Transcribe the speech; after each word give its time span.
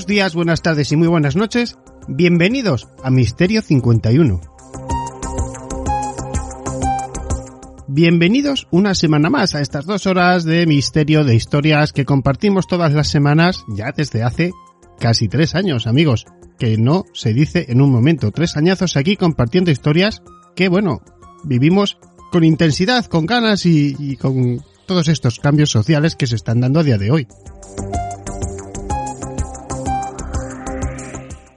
Buenos 0.00 0.08
días, 0.08 0.34
buenas 0.34 0.62
tardes 0.62 0.90
y 0.92 0.96
muy 0.96 1.08
buenas 1.08 1.36
noches. 1.36 1.76
Bienvenidos 2.08 2.88
a 3.04 3.10
Misterio 3.10 3.60
51. 3.60 4.40
Bienvenidos 7.86 8.66
una 8.70 8.94
semana 8.94 9.28
más 9.28 9.54
a 9.54 9.60
estas 9.60 9.84
dos 9.84 10.06
horas 10.06 10.44
de 10.44 10.64
misterio 10.64 11.22
de 11.22 11.34
historias 11.34 11.92
que 11.92 12.06
compartimos 12.06 12.66
todas 12.66 12.94
las 12.94 13.08
semanas 13.08 13.62
ya 13.68 13.92
desde 13.94 14.22
hace 14.22 14.52
casi 14.98 15.28
tres 15.28 15.54
años, 15.54 15.86
amigos. 15.86 16.24
Que 16.58 16.78
no 16.78 17.04
se 17.12 17.34
dice 17.34 17.66
en 17.68 17.82
un 17.82 17.92
momento. 17.92 18.30
Tres 18.30 18.56
añazos 18.56 18.96
aquí 18.96 19.16
compartiendo 19.16 19.70
historias 19.70 20.22
que, 20.56 20.70
bueno, 20.70 21.02
vivimos 21.44 21.98
con 22.32 22.42
intensidad, 22.42 23.04
con 23.04 23.26
ganas 23.26 23.66
y, 23.66 23.94
y 23.98 24.16
con 24.16 24.64
todos 24.86 25.08
estos 25.08 25.40
cambios 25.40 25.68
sociales 25.68 26.16
que 26.16 26.26
se 26.26 26.36
están 26.36 26.62
dando 26.62 26.80
a 26.80 26.84
día 26.84 26.96
de 26.96 27.10
hoy. 27.10 27.28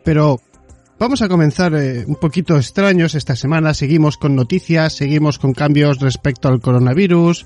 Pero 0.03 0.41
vamos 0.99 1.21
a 1.21 1.29
comenzar 1.29 1.73
eh, 1.75 2.03
un 2.05 2.15
poquito 2.15 2.57
extraños 2.57 3.15
esta 3.15 3.35
semana. 3.35 3.73
Seguimos 3.73 4.17
con 4.17 4.35
noticias, 4.35 4.93
seguimos 4.93 5.39
con 5.39 5.53
cambios 5.53 5.99
respecto 5.99 6.47
al 6.47 6.61
coronavirus. 6.61 7.45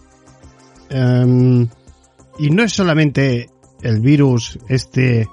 Em, 0.89 1.67
y 2.39 2.49
no 2.49 2.63
es 2.63 2.73
solamente 2.73 3.49
el 3.81 3.99
virus 3.99 4.59
este 4.69 5.27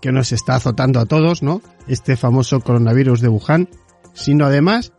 que 0.00 0.12
nos 0.12 0.32
está 0.32 0.56
azotando 0.56 1.00
a 1.00 1.06
todos, 1.06 1.42
¿no? 1.42 1.62
Este 1.88 2.16
famoso 2.16 2.60
coronavirus 2.60 3.20
de 3.20 3.28
Wuhan, 3.28 3.68
sino 4.12 4.44
además 4.44 4.92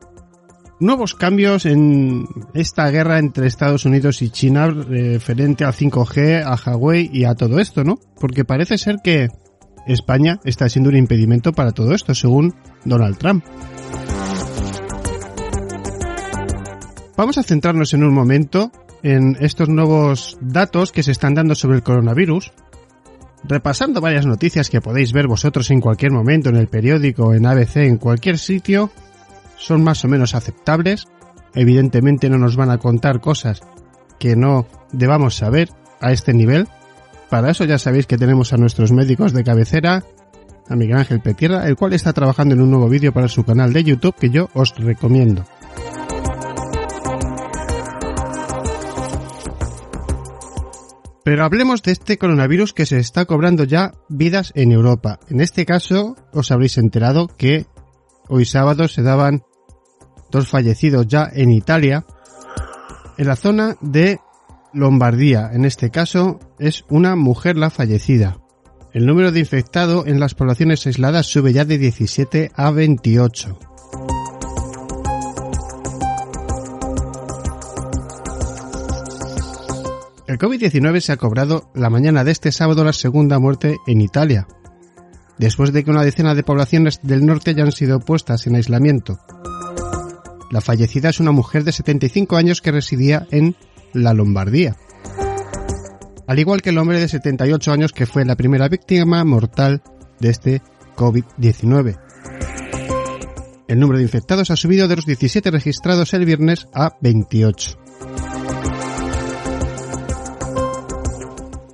nuevos 0.80 1.16
cambios 1.16 1.66
en 1.66 2.28
esta 2.54 2.90
guerra 2.90 3.20
entre 3.20 3.48
Estados 3.48 3.86
Unidos 3.86 4.22
y 4.22 4.30
China 4.30 4.68
referente 4.68 5.64
al 5.64 5.74
5G, 5.74 6.44
a 6.44 6.56
Huawei 6.56 7.10
y 7.14 7.26
a 7.26 7.36
todo 7.36 7.60
esto, 7.60 7.84
¿no? 7.84 8.00
Porque 8.20 8.46
parece 8.46 8.78
ser 8.78 8.98
que 9.04 9.30
España 9.86 10.40
está 10.44 10.68
siendo 10.70 10.90
un 10.90 10.98
impedimento 10.98 11.54
para 11.54 11.72
todo 11.72 11.94
esto, 11.94 12.14
según 12.16 12.56
Donald 12.84 13.18
Trump. 13.18 13.44
Vamos 17.18 17.38
a 17.38 17.44
centrarnos 17.44 17.94
en 17.94 18.04
un 18.04 18.14
momento 18.14 18.72
en 19.04 19.38
estos 19.40 19.70
nuevos 19.70 20.38
datos 20.42 20.92
que 20.92 21.04
se 21.04 21.12
están 21.12 21.36
dando 21.36 21.56
sobre 21.56 21.78
el 21.78 21.84
coronavirus, 21.84 22.52
repasando 23.44 24.02
varias 24.02 24.26
noticias 24.26 24.70
que 24.70 24.82
podéis 24.82 25.14
ver 25.14 25.28
vosotros 25.28 25.70
en 25.72 25.80
cualquier 25.80 26.12
momento 26.12 26.50
en 26.50 26.58
el 26.58 26.68
periódico, 26.68 27.34
en 27.34 27.46
ABC, 27.46 27.78
en 27.78 27.98
cualquier 27.98 28.38
sitio, 28.38 28.92
son 29.58 29.84
más 29.84 30.04
o 30.04 30.08
menos 30.08 30.36
aceptables. 30.36 31.06
Evidentemente 31.54 32.30
no 32.30 32.38
nos 32.38 32.58
van 32.58 32.72
a 32.72 32.80
contar 32.80 33.22
cosas 33.22 33.62
que 34.20 34.36
no 34.36 34.68
debamos 34.92 35.36
saber 35.36 35.70
a 36.02 36.12
este 36.12 36.34
nivel, 36.34 36.68
para 37.30 37.52
eso 37.52 37.66
ya 37.66 37.78
sabéis 37.78 38.08
que 38.08 38.18
tenemos 38.18 38.54
a 38.54 38.58
nuestros 38.58 38.92
médicos 38.92 39.34
de 39.34 39.44
cabecera, 39.44 40.04
a 40.68 40.76
Miguel 40.76 40.98
Ángel 40.98 41.22
Petierra, 41.22 41.68
el 41.68 41.76
cual 41.76 41.94
está 41.94 42.14
trabajando 42.14 42.56
en 42.56 42.62
un 42.62 42.72
nuevo 42.72 42.90
vídeo 42.90 43.14
para 43.14 43.28
su 43.28 43.44
canal 43.44 43.74
de 43.74 43.84
YouTube 43.84 44.16
que 44.16 44.30
yo 44.30 44.50
os 44.54 44.76
recomiendo. 44.78 45.46
Pero 51.26 51.44
hablemos 51.44 51.82
de 51.82 51.92
este 51.92 52.20
coronavirus 52.20 52.74
que 52.74 52.86
se 52.86 53.00
está 53.00 53.26
cobrando 53.26 53.64
ya 53.64 53.94
vidas 54.10 54.52
en 54.56 54.72
Europa. 54.72 55.20
En 55.28 55.42
este 55.42 55.66
caso, 55.66 56.16
os 56.32 56.52
habréis 56.52 56.78
enterado 56.78 57.28
que 57.36 57.66
hoy 58.28 58.46
sábado 58.46 58.88
se 58.88 59.02
daban 59.02 59.42
dos 60.30 60.48
fallecidos 60.48 61.08
ya 61.08 61.28
en 61.34 61.50
Italia, 61.50 62.06
en 63.18 63.26
la 63.26 63.36
zona 63.36 63.76
de 63.82 64.20
Lombardía, 64.76 65.52
en 65.54 65.64
este 65.64 65.90
caso, 65.90 66.40
es 66.60 66.84
una 66.90 67.16
mujer 67.16 67.56
la 67.56 67.70
fallecida. 67.70 68.38
El 68.94 69.06
número 69.06 69.32
de 69.32 69.40
infectados 69.40 70.06
en 70.06 70.20
las 70.20 70.36
poblaciones 70.36 70.86
aisladas 70.86 71.28
sube 71.28 71.54
ya 71.54 71.64
de 71.64 71.78
17 71.78 72.52
a 72.54 72.72
28. 72.72 73.58
El 80.28 80.38
COVID-19 80.38 81.00
se 81.00 81.14
ha 81.14 81.18
cobrado 81.18 81.70
la 81.74 81.90
mañana 81.90 82.26
de 82.26 82.32
este 82.32 82.52
sábado 82.52 82.84
la 82.84 82.92
segunda 82.92 83.40
muerte 83.40 83.78
en 83.88 84.02
Italia, 84.02 84.46
después 85.38 85.72
de 85.72 85.86
que 85.86 85.92
una 85.92 86.04
decena 86.04 86.36
de 86.36 86.44
poblaciones 86.44 87.00
del 87.02 87.26
norte 87.26 87.52
hayan 87.52 87.72
sido 87.72 88.02
puestas 88.02 88.46
en 88.46 88.56
aislamiento. 88.56 89.20
La 90.52 90.60
fallecida 90.60 91.10
es 91.10 91.22
una 91.22 91.32
mujer 91.32 91.64
de 91.64 91.72
75 91.72 92.36
años 92.36 92.62
que 92.62 92.72
residía 92.72 93.26
en 93.32 93.56
la 93.96 94.14
Lombardía. 94.14 94.76
Al 96.28 96.40
igual 96.40 96.62
que 96.62 96.72
el 96.72 96.78
hombre 96.78 97.00
de 97.00 97.08
78 97.08 97.72
años 97.72 97.94
que 97.94 98.06
fue 98.06 98.26
la 98.26 98.36
primera 98.36 98.68
víctima 98.68 99.24
mortal 99.24 99.82
de 100.20 100.30
este 100.30 100.62
COVID-19. 100.96 102.00
El 103.68 103.80
número 103.80 103.98
de 103.98 104.04
infectados 104.04 104.52
ha 104.52 104.56
subido 104.56 104.88
de 104.88 104.96
los 104.96 105.06
17 105.06 105.50
registrados 105.52 106.14
el 106.14 106.26
viernes 106.26 106.68
a 106.74 106.96
28. 107.02 107.80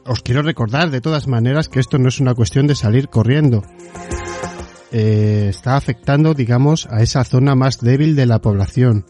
Os 0.06 0.22
quiero 0.22 0.42
recordar 0.42 0.90
de 0.90 1.00
todas 1.00 1.28
maneras 1.28 1.70
que 1.70 1.80
esto 1.80 1.98
no 1.98 2.10
es 2.10 2.20
una 2.20 2.34
cuestión 2.34 2.68
de 2.68 2.76
salir 2.76 3.08
corriendo. 3.08 3.64
Eh, 4.92 5.48
está 5.50 5.78
afectando, 5.78 6.34
digamos, 6.34 6.86
a 6.92 7.02
esa 7.02 7.24
zona 7.24 7.56
más 7.56 7.80
débil 7.80 8.16
de 8.16 8.26
la 8.26 8.40
población. 8.40 9.06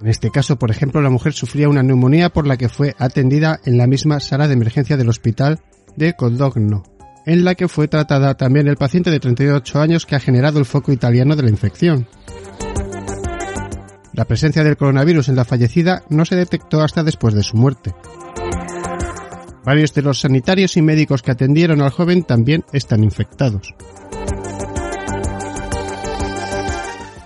En 0.00 0.08
este 0.08 0.30
caso, 0.30 0.56
por 0.56 0.70
ejemplo, 0.70 1.00
la 1.00 1.10
mujer 1.10 1.32
sufría 1.32 1.68
una 1.68 1.82
neumonía 1.82 2.30
por 2.30 2.46
la 2.46 2.56
que 2.56 2.68
fue 2.68 2.94
atendida 2.98 3.60
en 3.64 3.78
la 3.78 3.86
misma 3.86 4.20
sala 4.20 4.48
de 4.48 4.54
emergencia 4.54 4.96
del 4.96 5.08
hospital 5.08 5.60
de 5.96 6.14
Codogno, 6.14 6.82
en 7.26 7.44
la 7.44 7.54
que 7.54 7.68
fue 7.68 7.88
tratada 7.88 8.34
también 8.34 8.66
el 8.66 8.76
paciente 8.76 9.10
de 9.10 9.20
38 9.20 9.80
años 9.80 10.06
que 10.06 10.16
ha 10.16 10.20
generado 10.20 10.58
el 10.58 10.64
foco 10.64 10.92
italiano 10.92 11.36
de 11.36 11.42
la 11.42 11.50
infección. 11.50 12.08
La 14.12 14.24
presencia 14.26 14.62
del 14.62 14.76
coronavirus 14.76 15.28
en 15.28 15.36
la 15.36 15.44
fallecida 15.44 16.04
no 16.08 16.24
se 16.24 16.36
detectó 16.36 16.82
hasta 16.82 17.02
después 17.02 17.34
de 17.34 17.42
su 17.42 17.56
muerte. 17.56 17.94
Varios 19.64 19.94
de 19.94 20.02
los 20.02 20.20
sanitarios 20.20 20.76
y 20.76 20.82
médicos 20.82 21.22
que 21.22 21.30
atendieron 21.30 21.80
al 21.80 21.90
joven 21.90 22.22
también 22.22 22.64
están 22.72 23.02
infectados. 23.02 23.74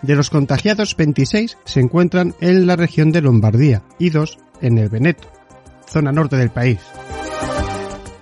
De 0.03 0.14
los 0.14 0.31
contagiados, 0.31 0.97
26 0.97 1.59
se 1.64 1.81
encuentran 1.81 2.34
en 2.41 2.66
la 2.66 2.76
región 2.76 3.10
de 3.10 3.20
Lombardía 3.20 3.82
y 3.98 4.10
2 4.10 4.38
en 4.60 4.78
el 4.78 4.88
Veneto, 4.88 5.28
zona 5.88 6.12
norte 6.12 6.36
del 6.36 6.50
país. 6.50 6.78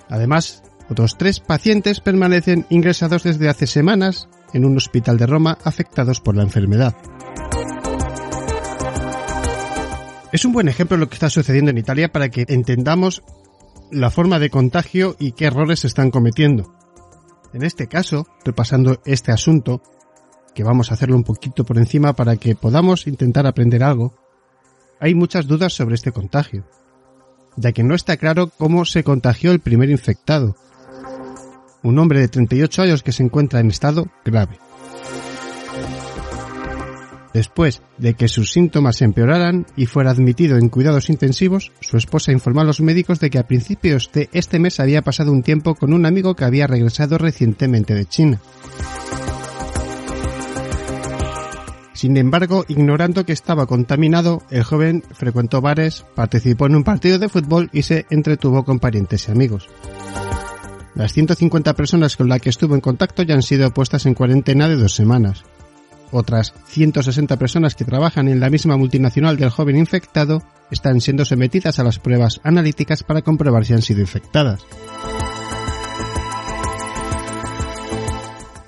Además, 0.09 0.63
otros 0.89 1.19
tres 1.19 1.41
pacientes 1.41 2.01
permanecen 2.01 2.67
ingresados 2.71 3.25
desde 3.25 3.49
hace 3.49 3.67
semanas 3.67 4.29
en 4.53 4.65
un 4.65 4.77
hospital 4.77 5.19
de 5.19 5.27
Roma 5.27 5.59
afectados 5.65 6.21
por 6.21 6.37
la 6.37 6.43
enfermedad. 6.43 6.95
Es 10.33 10.45
un 10.45 10.53
buen 10.53 10.69
ejemplo 10.69 10.97
lo 10.97 11.09
que 11.09 11.15
está 11.15 11.31
sucediendo 11.31 11.71
en 11.71 11.79
Italia 11.79 12.11
para 12.11 12.29
que 12.29 12.45
entendamos 12.49 13.23
la 13.91 14.11
forma 14.11 14.39
de 14.39 14.51
contagio 14.51 15.17
y 15.19 15.33
qué 15.33 15.47
errores 15.47 15.81
se 15.81 15.87
están 15.87 16.11
cometiendo. 16.11 16.75
En 17.53 17.63
este 17.63 17.87
caso, 17.87 18.27
repasando 18.45 19.01
este 19.05 19.33
asunto, 19.33 19.83
que 20.57 20.65
vamos 20.65 20.91
a 20.91 20.95
hacerlo 20.95 21.17
un 21.17 21.23
poquito 21.23 21.65
por 21.67 21.77
encima 21.77 22.15
para 22.15 22.37
que 22.39 22.57
podamos 22.57 23.07
intentar 23.07 23.47
aprender 23.47 23.85
algo, 23.85 24.15
hay 24.99 25.15
muchas 25.15 25.47
dudas 25.47 25.75
sobre 25.75 25.97
este 25.97 26.13
contagio, 26.13 26.65
ya 27.57 27.73
que 27.73 27.83
no 27.83 27.95
está 27.95 28.17
claro 28.17 28.51
cómo 28.57 28.87
se 28.87 29.05
contagió 29.05 29.53
el 29.53 29.61
primer 29.61 29.91
infectado, 29.91 30.57
un 31.83 31.99
hombre 31.99 32.21
de 32.21 32.29
38 32.29 32.83
años 32.83 33.03
que 33.03 33.13
se 33.13 33.23
encuentra 33.23 33.61
en 33.61 33.69
estado 33.69 34.07
grave. 34.25 34.59
Después 37.35 37.83
de 37.99 38.15
que 38.15 38.27
sus 38.27 38.51
síntomas 38.51 39.03
empeoraran 39.03 39.67
y 39.77 39.85
fuera 39.85 40.11
admitido 40.11 40.57
en 40.57 40.71
cuidados 40.71 41.11
intensivos, 41.11 41.71
su 41.81 41.99
esposa 41.99 42.33
informó 42.33 42.63
a 42.63 42.65
los 42.65 42.81
médicos 42.81 43.21
de 43.21 43.29
que 43.29 43.39
a 43.39 43.47
principios 43.47 44.11
de 44.15 44.31
este 44.33 44.59
mes 44.59 44.81
había 44.81 45.03
pasado 45.03 45.33
un 45.33 45.43
tiempo 45.43 45.75
con 45.75 45.93
un 45.93 46.07
amigo 46.07 46.35
que 46.35 46.47
había 46.47 46.67
regresado 46.67 47.19
recientemente 47.19 47.95
de 47.95 48.07
China. 48.07 48.41
Sin 51.97 52.19
embargo, 52.19 52.67
ignorando 52.69 53.25
que 53.25 53.33
estaba 53.33 53.65
contaminado, 53.65 54.43
el 54.51 54.65
joven 54.65 55.03
frecuentó 55.13 55.63
bares, 55.63 56.05
participó 56.15 56.67
en 56.67 56.77
un 56.77 56.85
partido 56.85 57.19
de 57.19 57.31
fútbol 57.31 57.71
y 57.73 57.83
se 57.83 58.05
entretuvo 58.11 58.67
con 58.67 58.79
parientes 58.79 59.27
y 59.27 59.33
amigos. 59.33 59.71
Las 60.95 61.15
150 61.15 61.73
personas 61.73 62.19
con 62.19 62.29
las 62.29 62.43
que 62.43 62.51
estuvo 62.51 62.75
en 62.75 62.83
contacto 62.83 63.23
ya 63.23 63.35
han 63.35 63.43
sido 63.43 63.73
puestas 63.73 64.05
en 64.05 64.13
cuarentena 64.13 64.69
de 64.69 64.77
dos 64.77 64.95
semanas. 64.95 65.45
Otras 66.11 66.53
160 66.67 67.39
personas 67.39 67.75
que 67.75 67.87
trabajan 67.87 68.29
en 68.29 68.41
la 68.41 68.51
misma 68.51 68.77
multinacional 68.77 69.39
del 69.39 69.49
joven 69.49 69.79
infectado 69.79 70.43
están 70.71 71.01
siendo 71.01 71.25
sometidas 71.25 71.79
a 71.79 71.85
las 71.85 71.99
pruebas 71.99 72.43
analíticas 72.45 73.05
para 73.05 73.23
comprobar 73.23 73.65
si 73.65 73.73
han 73.73 73.81
sido 73.81 74.03
infectadas. 74.03 74.61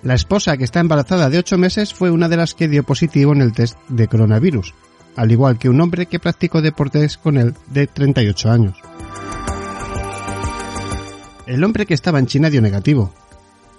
La 0.08 0.14
esposa, 0.14 0.56
que 0.56 0.64
está 0.64 0.80
embarazada 0.80 1.28
de 1.28 1.36
8 1.36 1.58
meses, 1.58 1.92
fue 1.92 2.10
una 2.10 2.30
de 2.30 2.38
las 2.38 2.54
que 2.54 2.66
dio 2.66 2.82
positivo 2.82 3.34
en 3.34 3.42
el 3.42 3.52
test 3.52 3.76
de 3.90 4.08
coronavirus, 4.08 4.72
al 5.16 5.30
igual 5.30 5.58
que 5.58 5.68
un 5.68 5.78
hombre 5.82 6.06
que 6.06 6.18
practicó 6.18 6.62
deportes 6.62 7.18
con 7.18 7.36
él 7.36 7.54
de 7.66 7.88
38 7.88 8.50
años. 8.50 8.78
El 11.46 11.62
hombre 11.62 11.84
que 11.84 11.92
estaba 11.92 12.18
en 12.18 12.24
China 12.24 12.48
dio 12.48 12.62
negativo. 12.62 13.12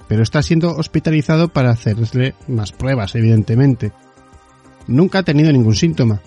pero 0.07 0.21
está 0.21 0.43
siendo 0.43 0.75
hospitalizado 0.75 1.47
para 1.47 1.71
hacerle 1.71 2.35
más 2.47 2.73
pruebas, 2.73 3.15
evidentemente. 3.15 3.91
Nunca 4.85 5.19
ha 5.19 5.23
tenido 5.23 5.51
ningún 5.51 5.73
síntoma, 5.73 6.21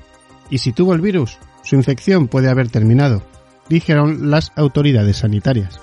y 0.50 0.58
si 0.58 0.72
tuvo 0.72 0.94
el 0.94 1.00
virus, 1.00 1.38
su 1.62 1.76
infección 1.76 2.26
puede 2.26 2.49
haber 2.49 2.70
terminado, 2.70 3.22
dijeron 3.69 4.32
las 4.32 4.50
autoridades 4.56 5.19
sanitarias. 5.19 5.78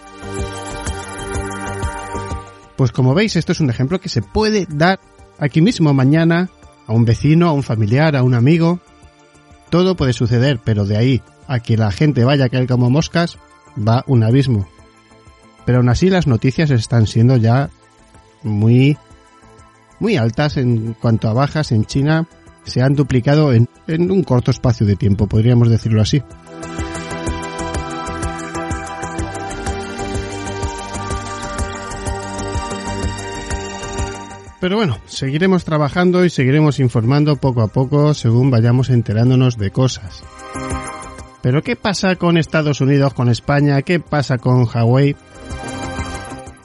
Pues 2.80 2.94
como 2.94 3.14
veis, 3.14 3.36
esto 3.36 3.52
es 3.52 3.60
un 3.60 3.70
ejemplo 3.70 4.00
que 4.00 4.08
se 4.08 4.22
puede 4.22 4.66
dar 4.70 5.02
aquí 5.38 5.60
mismo 5.60 5.94
mañana 5.94 6.48
a 6.88 6.94
un 6.94 7.04
vecino, 7.04 7.50
a 7.50 7.52
un 7.52 7.62
familiar, 7.62 8.16
a 8.16 8.24
un 8.24 8.34
amigo. 8.34 8.80
Todo 9.70 9.98
puede 9.98 10.14
suceder, 10.14 10.62
pero 10.64 10.86
de 10.86 10.96
ahí 10.96 11.22
a 11.46 11.60
que 11.60 11.76
la 11.76 11.92
gente 11.92 12.24
vaya 12.24 12.46
a 12.46 12.50
caer 12.50 12.68
como 12.68 12.90
moscas, 12.90 13.38
va 13.78 14.06
un 14.08 14.24
abismo. 14.24 14.66
Pero 15.66 15.80
aún 15.80 15.90
así 15.90 16.10
las 16.10 16.26
noticias 16.26 16.72
están 16.72 17.06
siendo 17.06 17.36
ya 17.36 17.70
muy 18.44 18.98
muy 20.00 20.16
altas 20.16 20.56
en 20.56 20.94
cuanto 20.94 21.28
a 21.28 21.34
bajas 21.34 21.74
en 21.74 21.84
China 21.84 22.30
se 22.64 22.82
han 22.82 22.96
duplicado 22.96 23.52
en, 23.52 23.68
en 23.88 24.10
un 24.10 24.24
corto 24.24 24.52
espacio 24.52 24.88
de 24.88 24.96
tiempo, 24.96 25.28
podríamos 25.28 25.70
decirlo 25.70 26.02
así. 26.02 26.24
Pero 34.60 34.76
bueno, 34.76 35.00
seguiremos 35.06 35.64
trabajando 35.64 36.26
y 36.26 36.30
seguiremos 36.30 36.80
informando 36.80 37.38
poco 37.38 37.62
a 37.62 37.68
poco 37.68 38.14
según 38.14 38.52
vayamos 38.52 38.90
enterándonos 38.90 39.58
de 39.58 39.72
cosas. 39.72 40.24
Pero 41.42 41.64
¿qué 41.64 41.78
pasa 41.78 42.18
con 42.18 42.38
Estados 42.38 42.82
Unidos, 42.82 43.14
con 43.14 43.30
España? 43.30 43.82
¿Qué 43.82 44.02
pasa 44.02 44.38
con 44.38 44.68
Huawei? 44.68 45.16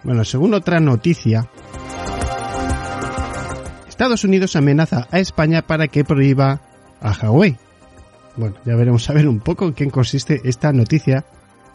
Bueno, 0.02 0.24
según 0.24 0.54
otra 0.54 0.80
noticia, 0.80 1.48
Estados 3.88 4.24
Unidos 4.24 4.56
amenaza 4.56 5.06
a 5.12 5.20
España 5.20 5.62
para 5.62 5.86
que 5.86 6.04
prohíba 6.04 6.60
a 7.00 7.12
Huawei. 7.12 7.56
Bueno, 8.36 8.56
ya 8.64 8.74
veremos 8.74 9.08
a 9.08 9.12
ver 9.12 9.28
un 9.28 9.38
poco 9.38 9.66
en 9.66 9.74
qué 9.74 9.88
consiste 9.88 10.40
esta 10.42 10.72
noticia, 10.72 11.24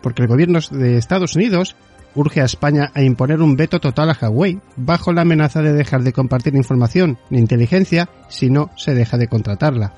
porque 0.01 0.23
el 0.23 0.27
gobierno 0.27 0.59
de 0.71 0.97
Estados 0.97 1.37
Unidos 1.37 1.77
urge 2.19 2.41
a 2.41 2.45
España 2.45 2.91
a 2.93 3.01
imponer 3.01 3.41
un 3.41 3.55
veto 3.55 3.79
total 3.79 4.09
a 4.09 4.29
Huawei, 4.29 4.59
bajo 4.75 5.13
la 5.13 5.21
amenaza 5.21 5.61
de 5.61 5.71
dejar 5.71 6.03
de 6.03 6.11
compartir 6.11 6.53
información 6.55 7.17
ni 7.29 7.39
inteligencia 7.39 8.09
si 8.27 8.49
no 8.49 8.71
se 8.75 8.93
deja 8.93 9.17
de 9.17 9.27
contratarla. 9.27 9.93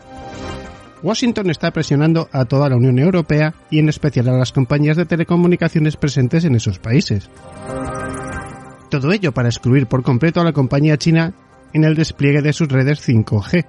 Washington 1.01 1.49
está 1.49 1.71
presionando 1.71 2.29
a 2.31 2.45
toda 2.45 2.69
la 2.69 2.75
Unión 2.75 2.99
Europea 2.99 3.55
y 3.71 3.79
en 3.79 3.89
especial 3.89 4.29
a 4.29 4.37
las 4.37 4.51
compañías 4.51 4.97
de 4.97 5.07
telecomunicaciones 5.07 5.97
presentes 5.97 6.45
en 6.45 6.53
esos 6.53 6.77
países. 6.77 7.27
Todo 8.91 9.11
ello 9.11 9.31
para 9.31 9.49
excluir 9.49 9.87
por 9.87 10.03
completo 10.03 10.41
a 10.41 10.43
la 10.43 10.53
compañía 10.53 10.97
china 10.97 11.33
en 11.73 11.85
el 11.85 11.95
despliegue 11.95 12.43
de 12.43 12.53
sus 12.53 12.67
redes 12.67 13.07
5G. 13.07 13.65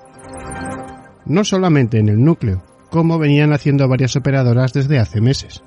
No 1.24 1.44
solamente 1.44 1.98
en 1.98 2.10
el 2.10 2.22
núcleo, 2.22 2.62
como 2.90 3.18
venían 3.18 3.54
haciendo 3.54 3.88
varias 3.88 4.14
operadoras 4.16 4.74
desde 4.74 4.98
hace 4.98 5.22
meses. 5.22 5.62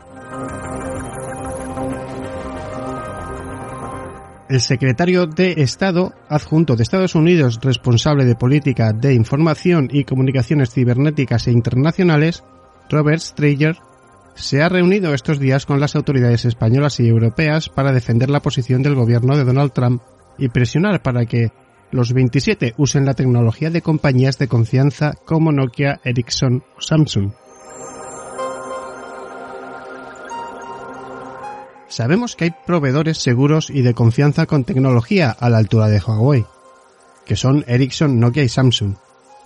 El 4.48 4.62
secretario 4.62 5.26
de 5.26 5.54
Estado 5.58 6.14
adjunto 6.30 6.76
de 6.76 6.84
Estados 6.84 7.16
Unidos 7.16 7.60
responsable 7.64 8.26
de 8.26 8.36
política 8.36 8.94
de 8.94 9.16
información 9.16 9.90
y 9.92 10.04
comunicaciones 10.04 10.72
cibernéticas 10.72 11.48
e 11.48 11.52
internacionales, 11.52 12.44
Robert 12.88 13.22
Strayer, 13.22 13.78
se 14.36 14.62
ha 14.62 14.70
reunido 14.70 15.16
estos 15.16 15.40
días 15.40 15.66
con 15.66 15.80
las 15.80 15.96
autoridades 15.96 16.46
españolas 16.46 17.00
y 17.00 17.08
europeas 17.08 17.70
para 17.70 17.92
defender 17.92 18.30
la 18.30 18.42
posición 18.42 18.84
del 18.84 18.94
gobierno 18.94 19.36
de 19.36 19.46
Donald 19.46 19.72
Trump 19.72 20.04
y 20.38 20.50
presionar 20.50 21.02
para 21.02 21.26
que 21.26 21.52
los 21.90 22.14
27 22.14 22.76
usen 22.78 23.06
la 23.06 23.16
tecnología 23.16 23.72
de 23.72 23.82
compañías 23.82 24.38
de 24.38 24.48
confianza 24.48 25.14
como 25.26 25.52
Nokia, 25.52 26.02
Ericsson 26.04 26.64
o 26.78 26.82
Samsung. 26.82 27.32
Sabemos 31.96 32.36
que 32.36 32.44
hay 32.44 32.54
proveedores 32.68 33.20
seguros 33.20 33.70
y 33.70 33.82
de 33.82 33.94
confianza 33.94 34.48
con 34.48 34.66
tecnología 34.66 35.32
a 35.32 35.50
la 35.50 35.60
altura 35.60 35.88
de 35.88 36.02
Huawei, 36.02 36.46
que 37.26 37.38
son 37.38 37.64
Ericsson, 37.70 38.20
Nokia 38.20 38.44
y 38.44 38.50
Samsung. 38.50 38.96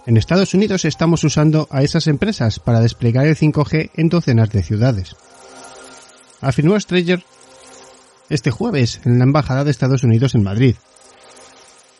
En 0.08 0.18
Estados 0.18 0.56
Unidos 0.56 0.84
estamos 0.84 1.24
usando 1.24 1.68
a 1.70 1.84
esas 1.84 2.08
empresas 2.08 2.60
para 2.60 2.80
desplegar 2.80 3.28
el 3.28 3.36
5G 3.36 3.92
en 3.94 4.10
docenas 4.10 4.50
de 4.50 4.64
ciudades. 4.64 5.16
Afirmó 6.42 6.80
Strayer 6.80 7.24
este 8.32 8.50
jueves 8.50 9.00
en 9.06 9.20
la 9.20 9.26
Embajada 9.26 9.64
de 9.64 9.70
Estados 9.70 10.04
Unidos 10.04 10.34
en 10.34 10.42
Madrid. 10.42 10.76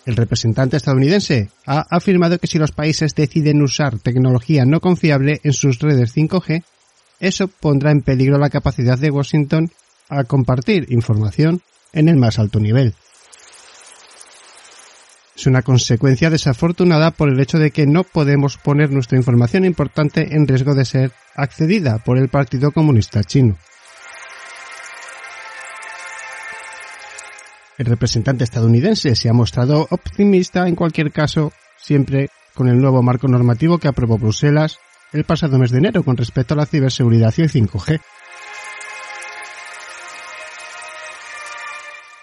El 0.08 0.16
representante 0.16 0.78
estadounidense 0.78 1.52
ha 1.68 1.86
afirmado 1.96 2.40
que 2.40 2.48
si 2.48 2.58
los 2.58 2.72
países 2.72 3.14
deciden 3.14 3.62
usar 3.62 4.00
tecnología 4.00 4.66
no 4.66 4.80
confiable 4.80 5.42
en 5.44 5.54
sus 5.54 5.78
redes 5.78 6.18
5G, 6.18 6.64
eso 7.20 7.48
pondrá 7.50 7.92
en 7.92 8.02
peligro 8.02 8.40
la 8.40 8.50
capacidad 8.50 8.98
de 8.98 9.12
Washington 9.12 9.70
a 10.10 10.24
compartir 10.24 10.88
información 10.90 11.62
en 11.94 12.10
el 12.10 12.18
más 12.18 12.40
alto 12.40 12.60
nivel. 12.60 12.96
Es 15.36 15.48
una 15.48 15.62
consecuencia 15.62 16.30
desafortunada 16.30 17.12
por 17.12 17.30
el 17.30 17.40
hecho 17.40 17.60
de 17.60 17.72
que 17.72 17.88
no 17.88 18.04
podemos 18.04 18.58
poner 18.58 18.92
nuestra 18.92 19.18
información 19.18 19.64
importante 19.64 20.36
en 20.36 20.46
riesgo 20.46 20.76
de 20.76 20.84
ser 20.84 21.14
accedida 21.34 22.00
por 22.00 22.18
el 22.18 22.28
Partido 22.28 22.72
Comunista 22.72 23.24
Chino. 23.24 23.58
El 27.78 27.86
representante 27.86 28.44
estadounidense 28.44 29.16
se 29.16 29.30
ha 29.30 29.34
mostrado 29.34 29.88
optimista 29.90 30.68
en 30.68 30.76
cualquier 30.76 31.14
caso, 31.14 31.54
siempre 31.78 32.30
con 32.54 32.68
el 32.68 32.78
nuevo 32.78 33.02
marco 33.02 33.30
normativo 33.30 33.78
que 33.78 33.88
aprobó 33.88 34.18
Bruselas 34.18 34.80
el 35.14 35.24
pasado 35.24 35.58
mes 35.58 35.72
de 35.72 35.78
enero 35.78 36.04
con 36.04 36.18
respecto 36.18 36.54
a 36.54 36.58
la 36.58 36.66
ciberseguridad 36.66 37.34
y 37.38 37.44
el 37.44 37.50
5G. 37.50 38.02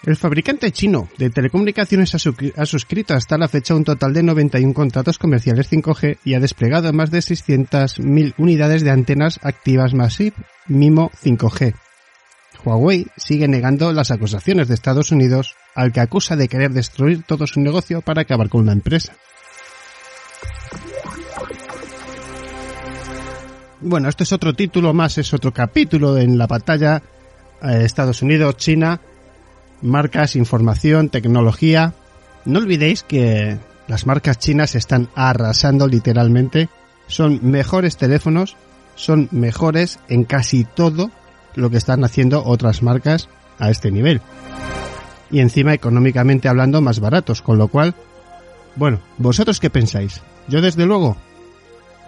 El 0.03 0.15
fabricante 0.15 0.71
chino 0.71 1.09
de 1.17 1.29
telecomunicaciones 1.29 2.13
ha, 2.15 2.65
suscrito 2.65 3.13
hasta 3.13 3.37
la 3.37 3.47
fecha 3.47 3.75
un 3.75 3.83
total 3.83 4.13
de 4.13 4.23
91 4.23 4.73
contratos 4.73 5.17
comerciales 5.17 5.71
5G 5.71 6.19
y 6.23 6.35
ha 6.35 6.39
desplegado 6.39 6.93
más 6.93 7.09
de 7.11 7.19
600.000 7.19 8.33
unidades 8.37 8.83
de 8.83 8.91
antenas 8.91 9.39
activas 9.41 9.93
Massive 9.93 10.35
MIMO 10.67 11.11
5G. 11.23 11.73
Huawei 12.63 13.07
sigue 13.17 13.47
negando 13.47 13.91
las 13.91 14.11
acusaciones 14.11 14.67
de 14.67 14.75
Estados 14.75 15.11
Unidos, 15.11 15.55
al 15.75 15.91
que 15.91 15.99
acusa 15.99 16.35
de 16.35 16.47
querer 16.47 16.71
destruir 16.71 17.23
todo 17.23 17.47
su 17.47 17.59
negocio 17.59 18.01
para 18.01 18.21
acabar 18.21 18.49
con 18.49 18.65
la 18.65 18.73
empresa. 18.73 19.13
Bueno, 23.81 24.09
esto 24.09 24.23
es 24.23 24.31
otro 24.31 24.53
título 24.53 24.93
más, 24.93 25.17
es 25.17 25.33
otro 25.33 25.53
capítulo 25.53 26.17
en 26.17 26.37
la 26.37 26.47
batalla 26.47 27.01
eh, 27.61 27.81
Estados 27.83 28.21
Unidos-China 28.21 28.99
marcas, 29.81 30.35
información, 30.35 31.09
tecnología. 31.09 31.93
No 32.45 32.59
olvidéis 32.59 33.03
que 33.03 33.57
las 33.87 34.05
marcas 34.05 34.39
chinas 34.39 34.75
están 34.75 35.09
arrasando 35.15 35.87
literalmente. 35.87 36.69
Son 37.07 37.39
mejores 37.41 37.97
teléfonos, 37.97 38.57
son 38.95 39.29
mejores 39.31 39.99
en 40.09 40.23
casi 40.23 40.63
todo 40.63 41.11
lo 41.55 41.69
que 41.69 41.77
están 41.77 42.03
haciendo 42.03 42.43
otras 42.43 42.83
marcas 42.83 43.29
a 43.59 43.69
este 43.69 43.91
nivel. 43.91 44.21
Y 45.31 45.39
encima 45.39 45.73
económicamente 45.73 46.47
hablando 46.47 46.81
más 46.81 46.99
baratos, 46.99 47.41
con 47.41 47.57
lo 47.57 47.67
cual, 47.67 47.95
bueno, 48.75 48.99
¿vosotros 49.17 49.59
qué 49.59 49.69
pensáis? 49.69 50.21
Yo 50.47 50.61
desde 50.61 50.85
luego 50.85 51.17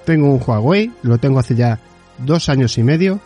tengo 0.05 0.31
un 0.33 0.41
Huawei, 0.45 0.91
lo 1.03 1.17
tengo 1.17 1.39
hace 1.39 1.55
ya 1.55 1.79
dos 2.19 2.49
años 2.49 2.77
y 2.77 2.83
medio, 2.83 3.19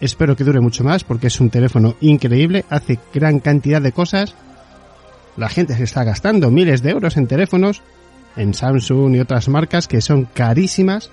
Espero 0.00 0.36
que 0.36 0.44
dure 0.44 0.60
mucho 0.60 0.84
más 0.84 1.04
porque 1.04 1.28
es 1.28 1.40
un 1.40 1.50
teléfono 1.50 1.96
increíble, 2.00 2.64
hace 2.68 2.98
gran 3.12 3.40
cantidad 3.40 3.80
de 3.80 3.92
cosas. 3.92 4.34
La 5.36 5.48
gente 5.48 5.76
se 5.76 5.84
está 5.84 6.04
gastando 6.04 6.50
miles 6.50 6.82
de 6.82 6.90
euros 6.90 7.16
en 7.16 7.26
teléfonos, 7.26 7.82
en 8.36 8.54
Samsung 8.54 9.14
y 9.14 9.20
otras 9.20 9.48
marcas 9.48 9.88
que 9.88 10.00
son 10.00 10.24
carísimas 10.24 11.10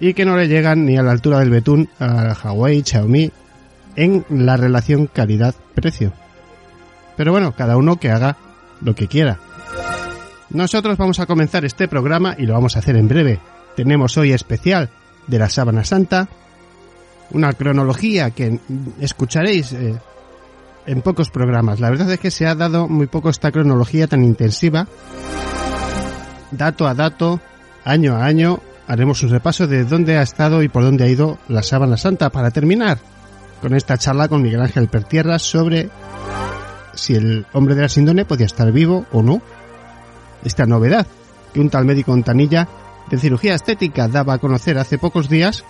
y 0.00 0.14
que 0.14 0.24
no 0.24 0.36
le 0.36 0.48
llegan 0.48 0.84
ni 0.84 0.96
a 0.96 1.02
la 1.02 1.12
altura 1.12 1.40
del 1.40 1.50
betún 1.50 1.88
a 1.98 2.36
Huawei, 2.42 2.82
Xiaomi 2.84 3.30
en 3.96 4.24
la 4.28 4.56
relación 4.56 5.06
calidad-precio. 5.06 6.12
Pero 7.16 7.32
bueno, 7.32 7.52
cada 7.52 7.76
uno 7.76 7.96
que 7.96 8.10
haga 8.10 8.36
lo 8.82 8.94
que 8.94 9.08
quiera. 9.08 9.38
Nosotros 10.50 10.96
vamos 10.96 11.18
a 11.18 11.26
comenzar 11.26 11.64
este 11.64 11.88
programa 11.88 12.36
y 12.38 12.46
lo 12.46 12.54
vamos 12.54 12.76
a 12.76 12.80
hacer 12.80 12.96
en 12.96 13.08
breve. 13.08 13.40
Tenemos 13.74 14.16
hoy 14.16 14.32
especial 14.32 14.90
de 15.26 15.38
la 15.38 15.48
Sábana 15.48 15.84
Santa, 15.84 16.28
una 17.30 17.52
cronología 17.52 18.30
que 18.30 18.60
escucharéis 19.00 19.72
eh, 19.72 19.96
en 20.86 21.02
pocos 21.02 21.30
programas. 21.30 21.80
La 21.80 21.90
verdad 21.90 22.10
es 22.12 22.20
que 22.20 22.30
se 22.30 22.46
ha 22.46 22.54
dado 22.54 22.88
muy 22.88 23.06
poco 23.06 23.30
esta 23.30 23.50
cronología 23.50 24.06
tan 24.06 24.24
intensiva. 24.24 24.86
Dato 26.50 26.86
a 26.86 26.94
dato, 26.94 27.40
año 27.84 28.16
a 28.16 28.24
año, 28.24 28.60
haremos 28.86 29.22
un 29.22 29.30
repaso 29.30 29.66
de 29.66 29.84
dónde 29.84 30.16
ha 30.16 30.22
estado 30.22 30.62
y 30.62 30.68
por 30.68 30.84
dónde 30.84 31.04
ha 31.04 31.08
ido 31.08 31.38
la 31.48 31.62
sábana 31.62 31.96
santa 31.96 32.30
para 32.30 32.50
terminar 32.50 32.98
con 33.60 33.74
esta 33.74 33.96
charla 33.96 34.28
con 34.28 34.42
Miguel 34.42 34.60
Ángel 34.60 34.88
Pertierra 34.88 35.38
sobre 35.38 35.88
si 36.94 37.14
el 37.14 37.46
hombre 37.52 37.74
de 37.74 37.82
la 37.82 37.88
síndrome 37.88 38.24
podía 38.24 38.46
estar 38.46 38.70
vivo 38.72 39.06
o 39.12 39.22
no. 39.22 39.42
Esta 40.44 40.66
novedad 40.66 41.06
que 41.52 41.60
un 41.60 41.70
tal 41.70 41.84
médico 41.84 42.12
Ontanilla 42.12 42.68
de 43.10 43.18
cirugía 43.18 43.54
estética 43.54 44.08
daba 44.08 44.34
a 44.34 44.38
conocer 44.38 44.78
hace 44.78 44.98
pocos 44.98 45.28
días, 45.28 45.64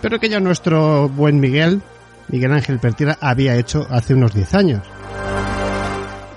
pero 0.00 0.18
que 0.20 0.28
ya 0.28 0.40
nuestro 0.40 1.08
buen 1.08 1.40
Miguel, 1.40 1.82
Miguel 2.28 2.52
Ángel 2.52 2.78
Pertira, 2.78 3.18
había 3.20 3.56
hecho 3.56 3.86
hace 3.90 4.14
unos 4.14 4.34
10 4.34 4.54
años. 4.54 4.82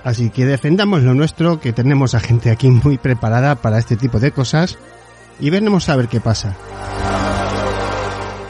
Así 0.04 0.30
que 0.30 0.46
defendamos 0.46 1.02
lo 1.02 1.14
nuestro, 1.14 1.60
que 1.60 1.72
tenemos 1.72 2.14
a 2.14 2.20
gente 2.20 2.50
aquí 2.50 2.70
muy 2.70 2.96
preparada 2.98 3.56
para 3.56 3.78
este 3.78 3.96
tipo 3.96 4.18
de 4.18 4.32
cosas 4.32 4.78
y 5.38 5.50
veremos 5.50 5.88
a 5.88 5.96
ver 5.96 6.08
qué 6.08 6.20
pasa. 6.20 6.56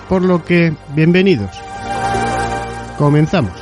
Por 0.09 0.23
lo 0.23 0.45
que, 0.45 0.75
bienvenidos. 0.95 1.51
Comenzamos. 2.99 3.60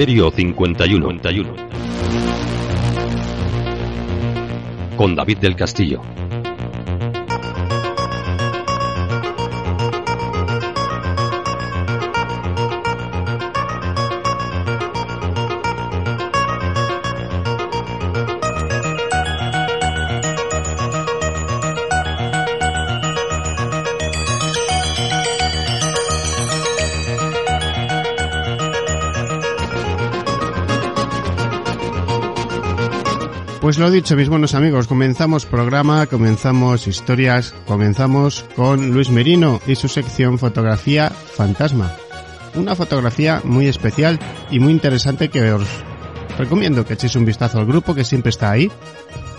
Misterio 0.00 0.30
51. 0.30 1.54
Con 4.96 5.14
David 5.14 5.36
del 5.36 5.54
Castillo. 5.54 6.00
Dicho, 33.92 34.14
mis 34.14 34.28
buenos 34.28 34.54
amigos, 34.54 34.86
comenzamos 34.86 35.46
programa, 35.46 36.06
comenzamos 36.06 36.86
historias, 36.86 37.54
comenzamos 37.66 38.44
con 38.54 38.90
Luis 38.90 39.10
Merino 39.10 39.60
y 39.66 39.74
su 39.74 39.88
sección 39.88 40.38
Fotografía 40.38 41.08
Fantasma. 41.08 41.96
Una 42.54 42.74
fotografía 42.74 43.40
muy 43.42 43.68
especial 43.68 44.18
y 44.50 44.60
muy 44.60 44.72
interesante 44.72 45.28
que 45.28 45.52
os 45.52 45.66
recomiendo 46.38 46.84
que 46.84 46.94
echéis 46.94 47.16
un 47.16 47.24
vistazo 47.24 47.58
al 47.58 47.66
grupo 47.66 47.94
que 47.94 48.04
siempre 48.04 48.30
está 48.30 48.50
ahí 48.50 48.70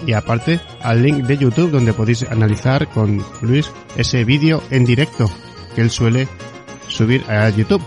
y 0.05 0.13
aparte 0.13 0.59
al 0.81 1.03
link 1.03 1.25
de 1.25 1.37
YouTube 1.37 1.71
donde 1.71 1.93
podéis 1.93 2.23
analizar 2.23 2.87
con 2.89 3.23
Luis 3.41 3.71
ese 3.95 4.23
vídeo 4.25 4.63
en 4.71 4.85
directo 4.85 5.29
que 5.75 5.81
él 5.81 5.91
suele 5.91 6.27
subir 6.87 7.23
a 7.29 7.49
YouTube 7.49 7.83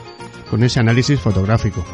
con 0.49 0.63
ese 0.63 0.81
análisis 0.81 1.19
fotográfico. 1.19 1.85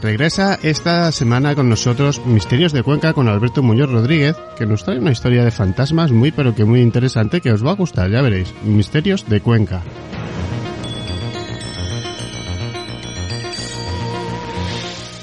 Regresa 0.00 0.60
esta 0.62 1.10
semana 1.10 1.56
con 1.56 1.68
nosotros 1.68 2.24
Misterios 2.24 2.72
de 2.72 2.84
Cuenca 2.84 3.12
con 3.12 3.26
Alberto 3.26 3.64
Muñoz 3.64 3.90
Rodríguez, 3.90 4.36
que 4.56 4.64
nos 4.64 4.84
trae 4.84 5.00
una 5.00 5.10
historia 5.10 5.42
de 5.42 5.50
fantasmas 5.50 6.12
muy 6.12 6.30
pero 6.30 6.54
que 6.54 6.64
muy 6.64 6.80
interesante 6.80 7.40
que 7.40 7.50
os 7.50 7.66
va 7.66 7.72
a 7.72 7.74
gustar, 7.74 8.08
ya 8.08 8.22
veréis. 8.22 8.54
Misterios 8.62 9.28
de 9.28 9.40
Cuenca. 9.40 9.82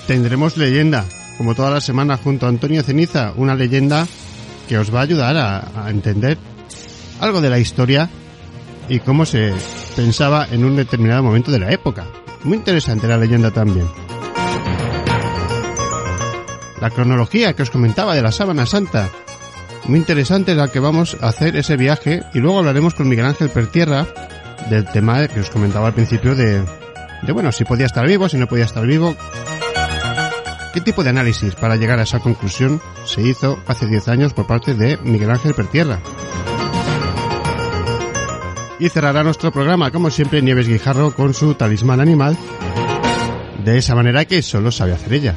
Tendremos 0.07 0.57
leyenda, 0.57 1.05
como 1.37 1.55
toda 1.55 1.71
la 1.71 1.81
semana 1.81 2.17
junto 2.17 2.45
a 2.45 2.49
Antonio 2.49 2.83
Ceniza, 2.83 3.31
una 3.37 3.55
leyenda 3.55 4.05
que 4.67 4.77
os 4.77 4.93
va 4.93 4.99
a 4.99 5.03
ayudar 5.03 5.37
a, 5.37 5.85
a 5.85 5.89
entender 5.89 6.37
algo 7.21 7.39
de 7.39 7.49
la 7.49 7.59
historia 7.59 8.09
y 8.89 8.99
cómo 8.99 9.25
se 9.25 9.53
pensaba 9.95 10.45
en 10.51 10.65
un 10.65 10.75
determinado 10.75 11.23
momento 11.23 11.49
de 11.49 11.59
la 11.59 11.71
época. 11.71 12.05
Muy 12.43 12.57
interesante 12.57 13.07
la 13.07 13.17
leyenda 13.17 13.51
también 13.51 13.87
la 16.79 16.89
cronología 16.89 17.53
que 17.53 17.63
os 17.63 17.69
comentaba 17.69 18.15
de 18.15 18.21
la 18.21 18.31
sábana 18.31 18.65
santa. 18.65 19.09
Muy 19.87 19.99
interesante 19.99 20.55
la 20.55 20.67
que 20.67 20.79
vamos 20.79 21.17
a 21.21 21.27
hacer 21.27 21.55
ese 21.55 21.77
viaje 21.77 22.23
y 22.33 22.39
luego 22.39 22.59
hablaremos 22.59 22.95
con 22.95 23.07
Miguel 23.07 23.25
Ángel 23.25 23.49
Pertierra 23.49 24.07
del 24.69 24.85
tema 24.85 25.27
que 25.27 25.39
os 25.39 25.49
comentaba 25.49 25.87
al 25.87 25.93
principio 25.93 26.35
de, 26.35 26.63
de 27.21 27.31
bueno, 27.31 27.51
si 27.51 27.65
podía 27.65 27.85
estar 27.85 28.07
vivo, 28.07 28.27
si 28.29 28.37
no 28.37 28.47
podía 28.47 28.65
estar 28.65 28.85
vivo. 28.85 29.15
¿Qué 30.73 30.81
tipo 30.81 31.03
de 31.03 31.11
análisis 31.11 31.55
para 31.55 31.77
llegar 31.77 31.99
a 31.99 32.03
esa 32.03 32.19
conclusión 32.19 32.81
se 33.05 33.21
hizo 33.21 33.59
hace 33.67 33.85
10 33.85 34.07
años 34.09 34.33
por 34.33 34.45
parte 34.45 34.73
de 34.73 34.97
Miguel 34.97 35.31
Ángel 35.31 35.53
Pertierra? 35.53 35.99
Y 38.77 38.89
cerrará 38.89 39.23
nuestro 39.23 39.53
programa, 39.53 39.91
como 39.91 40.09
siempre, 40.09 40.41
Nieves 40.41 40.67
Guijarro 40.67 41.15
con 41.15 41.33
su 41.33 41.53
talismán 41.53 42.01
animal, 42.01 42.37
de 43.63 43.77
esa 43.77 43.95
manera 43.95 44.25
que 44.25 44.41
solo 44.41 44.69
sabe 44.69 44.93
hacer 44.93 45.13
ella. 45.13 45.35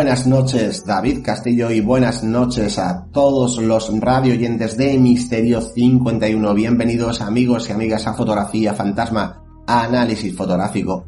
Buenas 0.00 0.26
noches, 0.26 0.86
David 0.86 1.18
Castillo, 1.22 1.70
y 1.70 1.82
buenas 1.82 2.24
noches 2.24 2.78
a 2.78 3.04
todos 3.12 3.58
los 3.58 3.92
radio 4.00 4.32
oyentes 4.32 4.78
de 4.78 4.98
Misterio 4.98 5.60
51. 5.60 6.54
Bienvenidos, 6.54 7.20
amigos 7.20 7.68
y 7.68 7.72
amigas, 7.72 8.06
a 8.06 8.14
Fotografía 8.14 8.72
Fantasma, 8.72 9.44
a 9.66 9.82
Análisis 9.82 10.34
Fotográfico. 10.34 11.04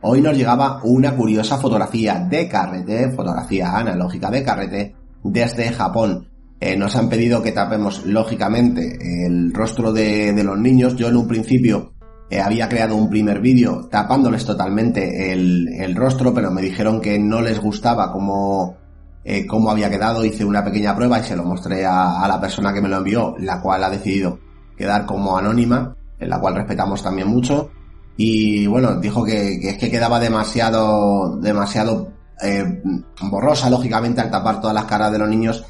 Hoy 0.00 0.22
nos 0.22 0.34
llegaba 0.34 0.80
una 0.82 1.14
curiosa 1.14 1.58
fotografía 1.58 2.20
de 2.20 2.48
carrete, 2.48 3.10
fotografía 3.10 3.76
analógica 3.76 4.30
de 4.30 4.42
carrete, 4.42 4.96
desde 5.22 5.70
Japón. 5.70 6.30
Eh, 6.60 6.78
nos 6.78 6.96
han 6.96 7.10
pedido 7.10 7.42
que 7.42 7.52
tapemos, 7.52 8.06
lógicamente, 8.06 9.26
el 9.26 9.52
rostro 9.52 9.92
de, 9.92 10.32
de 10.32 10.44
los 10.44 10.58
niños. 10.58 10.96
Yo 10.96 11.08
en 11.08 11.16
un 11.16 11.28
principio 11.28 11.93
eh, 12.30 12.40
había 12.40 12.68
creado 12.68 12.96
un 12.96 13.10
primer 13.10 13.40
vídeo 13.40 13.86
tapándoles 13.90 14.44
totalmente 14.44 15.32
el, 15.32 15.68
el, 15.78 15.94
rostro, 15.94 16.32
pero 16.32 16.50
me 16.50 16.62
dijeron 16.62 17.00
que 17.00 17.18
no 17.18 17.40
les 17.40 17.60
gustaba 17.60 18.10
cómo, 18.12 18.76
eh, 19.24 19.46
cómo 19.46 19.70
había 19.70 19.90
quedado. 19.90 20.24
Hice 20.24 20.44
una 20.44 20.64
pequeña 20.64 20.96
prueba 20.96 21.18
y 21.18 21.24
se 21.24 21.36
lo 21.36 21.44
mostré 21.44 21.84
a, 21.84 22.22
a, 22.22 22.28
la 22.28 22.40
persona 22.40 22.72
que 22.72 22.80
me 22.80 22.88
lo 22.88 22.96
envió, 22.96 23.34
la 23.38 23.60
cual 23.60 23.84
ha 23.84 23.90
decidido 23.90 24.38
quedar 24.76 25.06
como 25.06 25.36
anónima, 25.36 25.94
en 26.18 26.28
la 26.28 26.40
cual 26.40 26.56
respetamos 26.56 27.02
también 27.02 27.28
mucho. 27.28 27.70
Y 28.16 28.66
bueno, 28.66 28.96
dijo 28.96 29.24
que, 29.24 29.58
que 29.60 29.70
es 29.70 29.78
que 29.78 29.90
quedaba 29.90 30.18
demasiado, 30.18 31.36
demasiado 31.36 32.12
eh, 32.42 32.82
borrosa, 33.22 33.68
lógicamente, 33.68 34.20
al 34.20 34.30
tapar 34.30 34.60
todas 34.60 34.74
las 34.74 34.84
caras 34.86 35.12
de 35.12 35.18
los 35.18 35.28
niños 35.28 35.64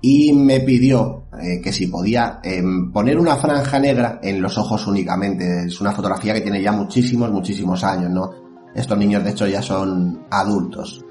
y 0.00 0.32
me 0.32 0.60
pidió 0.60 1.24
eh, 1.40 1.60
que 1.62 1.72
si 1.72 1.88
podía 1.88 2.40
eh, 2.42 2.62
poner 2.92 3.18
una 3.18 3.36
franja 3.36 3.78
negra 3.78 4.20
en 4.22 4.40
los 4.40 4.56
ojos 4.58 4.86
únicamente. 4.86 5.64
Es 5.66 5.80
una 5.80 5.92
fotografía 5.92 6.34
que 6.34 6.40
tiene 6.40 6.62
ya 6.62 6.72
muchísimos, 6.72 7.30
muchísimos 7.30 7.82
años, 7.84 8.10
¿no? 8.10 8.30
Estos 8.74 8.98
niños 8.98 9.24
de 9.24 9.30
hecho 9.30 9.46
ya 9.46 9.62
son 9.62 10.26
adultos. 10.30 11.04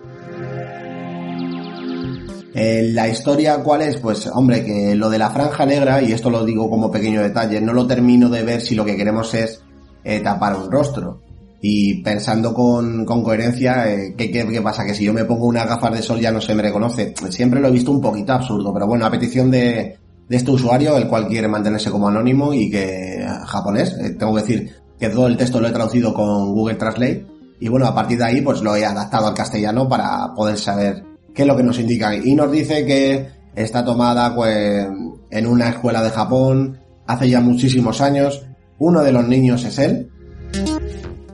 Eh, 2.53 2.89
la 2.91 3.08
historia 3.08 3.62
cuál 3.62 3.84
es? 3.84 3.98
Pues 3.98 4.27
hombre, 4.34 4.65
que 4.65 4.96
lo 4.96 5.10
de 5.10 5.20
la 5.20 5.29
franja 5.29 5.65
negra, 5.65 6.01
y 6.01 6.12
esto 6.12 6.29
lo 6.29 6.44
digo 6.44 6.70
como 6.70 6.89
pequeño 6.89 7.22
detalle, 7.22 7.62
no 7.62 7.72
lo 7.72 7.86
termino 7.86 8.29
de 8.29 8.44
ver 8.44 8.62
si 8.62 8.74
lo 8.74 8.84
que 8.84 8.96
queremos 8.96 9.34
es 9.36 9.62
eh, 10.03 10.22
tapar 10.22 10.56
un 10.56 10.72
rostro. 10.72 11.22
Y 11.69 11.95
pensando 11.95 12.53
con, 12.53 13.03
coherencia, 13.03 13.91
eh, 13.91 14.15
¿qué, 14.17 14.62
pasa? 14.63 14.86
Que 14.86 14.93
si 14.93 15.03
yo 15.03 15.13
me 15.13 15.25
pongo 15.25 15.47
unas 15.47 15.67
gafas 15.67 15.91
de 15.91 16.01
sol 16.01 16.17
ya 16.17 16.31
no 16.31 16.39
se 16.39 16.55
me 16.55 16.63
reconoce. 16.63 17.13
Siempre 17.29 17.59
lo 17.59 17.67
he 17.67 17.71
visto 17.71 17.91
un 17.91 18.00
poquito 18.00 18.31
absurdo, 18.31 18.74
pero 18.74 18.88
bueno, 18.88 19.05
a 19.05 19.12
petición 19.12 19.51
de, 19.51 19.97
de 20.29 20.38
este 20.38 20.51
usuario, 20.51 20.95
el 20.95 21.09
cual 21.09 21.27
quiere 21.27 21.50
mantenerse 21.50 21.91
como 21.91 22.07
anónimo 22.07 22.53
y 22.53 22.71
que 22.71 23.21
japonés. 23.45 23.97
Eh, 24.00 24.12
tengo 24.12 24.33
que 24.36 24.41
decir 24.43 24.71
que 24.97 25.09
todo 25.09 25.27
el 25.27 25.36
texto 25.36 25.59
lo 25.59 25.67
he 25.67 25.71
traducido 25.71 26.13
con 26.13 26.53
Google 26.53 26.75
Translate 26.75 27.25
y 27.59 27.67
bueno, 27.67 27.86
a 27.86 27.93
partir 27.93 28.17
de 28.17 28.24
ahí 28.24 28.41
pues 28.41 28.62
lo 28.62 28.74
he 28.74 28.86
adaptado 28.86 29.27
al 29.27 29.33
castellano 29.33 29.89
para 29.89 30.33
poder 30.33 30.57
saber 30.57 31.03
qué 31.36 31.41
es 31.41 31.47
lo 31.50 31.57
que 31.57 31.63
nos 31.63 31.79
indica. 31.79 32.15
Y 32.15 32.33
nos 32.33 32.50
dice 32.50 32.86
que 32.86 33.27
está 33.55 33.83
tomada 33.83 34.33
pues 34.33 34.88
en 35.31 35.47
una 35.47 35.67
escuela 35.67 36.01
de 36.01 36.12
Japón 36.12 36.79
hace 37.05 37.29
ya 37.29 37.41
muchísimos 37.41 38.00
años. 38.00 38.45
Uno 38.79 39.03
de 39.03 39.12
los 39.12 39.27
niños 39.27 39.65
es 39.65 39.79
él. 39.79 40.12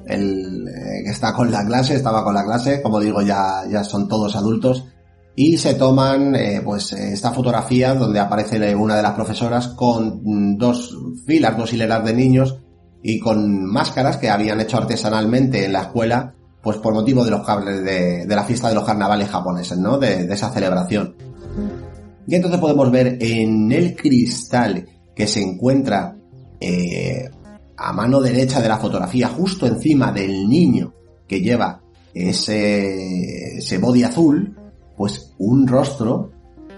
El 0.08 0.68
eh, 0.68 1.04
que 1.04 1.12
está 1.12 1.34
con 1.34 1.52
la 1.52 1.66
clase, 1.66 1.96
estaba 1.96 2.24
con 2.24 2.34
la 2.34 2.44
clase, 2.44 2.82
como 2.82 3.00
digo, 3.00 3.22
ya, 3.22 3.64
ya 3.70 3.84
son 3.84 4.08
todos 4.08 4.36
adultos 4.36 4.86
y 5.36 5.58
se 5.58 5.74
toman 5.74 6.36
eh, 6.36 6.62
pues 6.64 6.94
esta 6.94 7.32
fotografía 7.32 7.96
donde 7.96 8.20
aparece 8.20 8.76
una 8.76 8.96
de 8.96 9.02
las 9.02 9.14
profesoras 9.14 9.70
con 9.70 10.58
dos 10.58 10.96
filas, 11.26 11.58
dos 11.58 11.74
hileras 11.74 12.06
de 12.06 12.14
niños 12.14 12.60
y 13.02 13.20
con 13.20 13.66
máscaras 13.66 14.18
que 14.18 14.30
habían 14.30 14.62
hecho 14.62 14.78
artesanalmente 14.78 15.66
en 15.66 15.74
la 15.74 15.82
escuela 15.84 16.36
pues 16.62 16.78
por 16.78 16.94
motivo 16.94 17.26
de 17.26 17.32
los 17.32 17.46
cables 17.46 17.84
de, 17.84 18.26
la 18.28 18.44
fiesta 18.44 18.70
de 18.70 18.76
los 18.76 18.86
carnavales 18.86 19.30
japoneses, 19.30 19.78
¿no? 19.78 19.98
De, 19.98 20.24
esa 20.32 20.50
celebración. 20.50 21.14
Y 22.26 22.36
entonces 22.36 22.60
podemos 22.60 22.90
ver 22.90 23.18
en 23.20 23.70
el 23.70 23.98
cristal 23.98 24.88
que 25.14 25.28
se 25.28 25.42
encuentra 25.42 26.16
eh, 26.62 27.30
a 27.84 27.94
mano 27.94 28.22
derecha 28.22 28.62
de 28.62 28.70
la 28.70 28.78
fotografía, 28.78 29.28
justo 29.28 29.68
encima 29.68 30.12
del 30.12 30.48
niño 30.48 30.94
que 31.28 31.42
lleva 31.42 31.82
ese, 32.14 33.58
ese 33.58 33.78
body 33.78 34.04
azul, 34.04 34.56
pues 34.96 35.34
un 35.40 35.68
rostro 35.68 36.32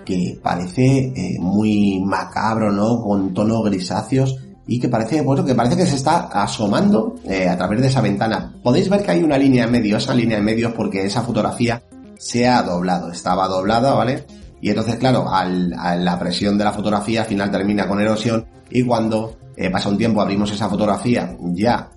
que 0.03 0.39
parece 0.41 1.13
eh, 1.15 1.37
muy 1.39 2.01
macabro, 2.03 2.71
¿no? 2.71 3.01
Con 3.01 3.33
tonos 3.33 3.63
grisáceos 3.65 4.37
y 4.67 4.79
que 4.79 4.89
parece, 4.89 5.21
bueno, 5.21 5.45
que 5.45 5.55
parece 5.55 5.75
que 5.77 5.85
se 5.85 5.95
está 5.95 6.27
asomando 6.27 7.15
eh, 7.25 7.47
a 7.47 7.57
través 7.57 7.81
de 7.81 7.87
esa 7.87 8.01
ventana. 8.01 8.53
Podéis 8.63 8.89
ver 8.89 9.03
que 9.03 9.11
hay 9.11 9.23
una 9.23 9.37
línea 9.37 9.65
en 9.65 9.71
medio, 9.71 9.97
esa 9.97 10.13
línea 10.13 10.37
en 10.37 10.45
medio 10.45 10.73
porque 10.73 11.05
esa 11.05 11.21
fotografía 11.21 11.83
se 12.17 12.47
ha 12.47 12.61
doblado, 12.63 13.11
estaba 13.11 13.47
doblada, 13.47 13.93
¿vale? 13.93 14.25
Y 14.61 14.69
entonces, 14.69 14.95
claro, 14.95 15.29
al, 15.29 15.73
a 15.77 15.95
la 15.95 16.17
presión 16.17 16.57
de 16.57 16.63
la 16.63 16.71
fotografía 16.71 17.21
al 17.21 17.27
final 17.27 17.51
termina 17.51 17.87
con 17.87 17.99
erosión 17.99 18.45
y 18.71 18.83
cuando 18.83 19.35
eh, 19.57 19.69
pasa 19.69 19.89
un 19.89 19.97
tiempo 19.97 20.21
abrimos 20.21 20.51
esa 20.51 20.69
fotografía 20.69 21.35
ya, 21.53 21.89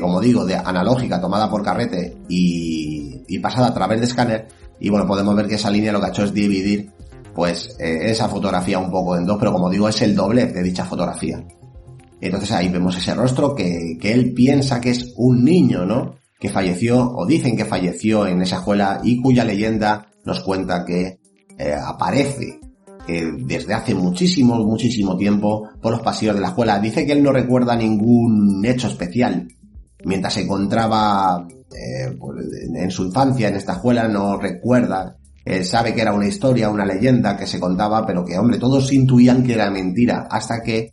como 0.00 0.20
digo, 0.20 0.46
de 0.46 0.54
analógica 0.54 1.20
tomada 1.20 1.50
por 1.50 1.62
carrete 1.62 2.16
y, 2.28 3.38
pasada 3.40 3.68
a 3.68 3.74
través 3.74 4.00
de 4.00 4.06
escáner, 4.06 4.48
y 4.80 4.88
bueno, 4.88 5.06
podemos 5.06 5.36
ver 5.36 5.46
que 5.46 5.56
esa 5.56 5.70
línea 5.70 5.92
lo 5.92 6.00
que 6.00 6.06
ha 6.06 6.08
hecho 6.08 6.24
es 6.24 6.32
dividir 6.32 6.90
pues 7.38 7.76
eh, 7.78 8.10
esa 8.10 8.28
fotografía 8.28 8.80
un 8.80 8.90
poco 8.90 9.16
en 9.16 9.24
dos, 9.24 9.36
pero 9.38 9.52
como 9.52 9.70
digo, 9.70 9.88
es 9.88 10.02
el 10.02 10.16
doble 10.16 10.46
de 10.46 10.60
dicha 10.60 10.84
fotografía. 10.84 11.40
Entonces 12.20 12.50
ahí 12.50 12.68
vemos 12.68 12.96
ese 12.96 13.14
rostro 13.14 13.54
que, 13.54 13.96
que 14.00 14.12
él 14.12 14.34
piensa 14.34 14.80
que 14.80 14.90
es 14.90 15.12
un 15.16 15.44
niño, 15.44 15.86
¿no? 15.86 16.16
Que 16.40 16.48
falleció, 16.48 17.12
o 17.12 17.26
dicen 17.26 17.56
que 17.56 17.64
falleció 17.64 18.26
en 18.26 18.42
esa 18.42 18.56
escuela 18.56 19.00
y 19.04 19.22
cuya 19.22 19.44
leyenda 19.44 20.08
nos 20.24 20.40
cuenta 20.40 20.84
que 20.84 21.20
eh, 21.58 21.74
aparece 21.80 22.58
eh, 23.08 23.32
desde 23.38 23.74
hace 23.74 23.94
muchísimo, 23.94 24.56
muchísimo 24.56 25.16
tiempo 25.16 25.68
por 25.80 25.92
los 25.92 26.02
pasillos 26.02 26.34
de 26.34 26.42
la 26.42 26.48
escuela. 26.48 26.78
Dice 26.78 27.06
que 27.06 27.12
él 27.12 27.22
no 27.22 27.32
recuerda 27.32 27.74
ningún 27.74 28.62
hecho 28.64 28.86
especial. 28.86 29.48
Mientras 30.04 30.34
se 30.34 30.42
encontraba 30.42 31.48
eh, 31.48 32.14
pues, 32.18 32.46
en 32.74 32.90
su 32.90 33.06
infancia 33.06 33.48
en 33.48 33.56
esta 33.56 33.72
escuela 33.72 34.06
no 34.08 34.36
recuerda, 34.36 35.16
eh, 35.44 35.64
sabe 35.64 35.94
que 35.94 36.02
era 36.02 36.12
una 36.12 36.26
historia, 36.26 36.68
una 36.68 36.84
leyenda 36.84 37.34
que 37.34 37.46
se 37.46 37.58
contaba, 37.58 38.04
pero 38.04 38.24
que, 38.24 38.38
hombre, 38.38 38.58
todos 38.58 38.92
intuían 38.92 39.42
que 39.42 39.54
era 39.54 39.70
mentira, 39.70 40.28
hasta 40.30 40.62
que 40.62 40.92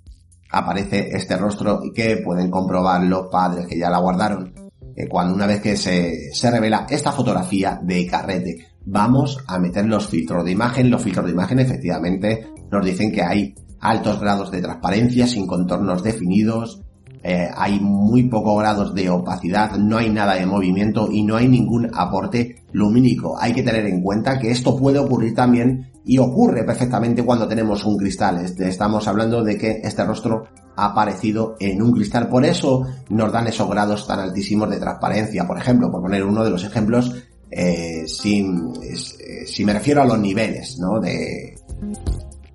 aparece 0.49 1.09
este 1.11 1.35
rostro 1.35 1.81
y 1.83 1.91
que 1.91 2.17
pueden 2.23 2.49
comprobar 2.49 3.03
los 3.03 3.27
padres 3.27 3.67
que 3.67 3.77
ya 3.77 3.89
la 3.89 3.99
guardaron. 3.99 4.53
Eh, 4.95 5.09
cuando 5.09 5.33
una 5.33 5.47
vez 5.47 5.59
que 5.59 5.75
se, 5.75 6.33
se 6.33 6.49
revela 6.49 6.87
esta 6.89 7.11
fotografía 7.11 7.77
de 7.83 8.07
Carrete, 8.07 8.65
vamos 8.85 9.43
a 9.47 9.59
meter 9.59 9.85
los 9.85 10.07
filtros 10.07 10.45
de 10.45 10.51
imagen. 10.51 10.89
Los 10.89 11.01
filtros 11.01 11.25
de 11.25 11.31
imagen 11.31 11.59
efectivamente 11.59 12.47
nos 12.71 12.85
dicen 12.85 13.11
que 13.11 13.23
hay 13.23 13.55
altos 13.79 14.19
grados 14.19 14.51
de 14.51 14.61
transparencia 14.61 15.27
sin 15.27 15.45
contornos 15.45 16.03
definidos, 16.03 16.81
eh, 17.27 17.49
hay 17.55 17.79
muy 17.79 18.29
pocos 18.29 18.59
grados 18.59 18.93
de 18.93 19.09
opacidad, 19.09 19.77
no 19.77 19.97
hay 19.97 20.11
nada 20.11 20.35
de 20.35 20.45
movimiento 20.45 21.09
y 21.11 21.23
no 21.23 21.35
hay 21.35 21.47
ningún 21.47 21.89
aporte 21.91 22.63
lumínico. 22.71 23.35
Hay 23.39 23.51
que 23.51 23.63
tener 23.63 23.87
en 23.87 24.03
cuenta 24.03 24.37
que 24.37 24.51
esto 24.51 24.77
puede 24.77 24.99
ocurrir 24.99 25.33
también 25.33 25.91
y 26.05 26.19
ocurre 26.19 26.63
perfectamente 26.63 27.23
cuando 27.23 27.47
tenemos 27.47 27.83
un 27.83 27.97
cristal. 27.97 28.45
Este, 28.45 28.69
estamos 28.69 29.07
hablando 29.07 29.43
de 29.43 29.57
que 29.57 29.81
este 29.83 30.05
rostro 30.05 30.43
ha 30.75 30.85
aparecido 30.87 31.55
en 31.59 31.81
un 31.81 31.93
cristal. 31.93 32.29
Por 32.29 32.45
eso 32.45 32.85
nos 33.09 33.31
dan 33.31 33.47
esos 33.47 33.67
grados 33.67 34.05
tan 34.05 34.19
altísimos 34.19 34.69
de 34.69 34.77
transparencia. 34.77 35.47
Por 35.47 35.57
ejemplo, 35.57 35.91
por 35.91 36.01
poner 36.01 36.23
uno 36.23 36.43
de 36.43 36.51
los 36.51 36.63
ejemplos, 36.63 37.11
eh, 37.51 38.03
si, 38.07 38.39
eh, 38.39 39.45
si 39.45 39.65
me 39.65 39.73
refiero 39.73 40.01
a 40.01 40.05
los 40.05 40.19
niveles, 40.19 40.77
¿no? 40.79 40.99
De, 40.99 41.55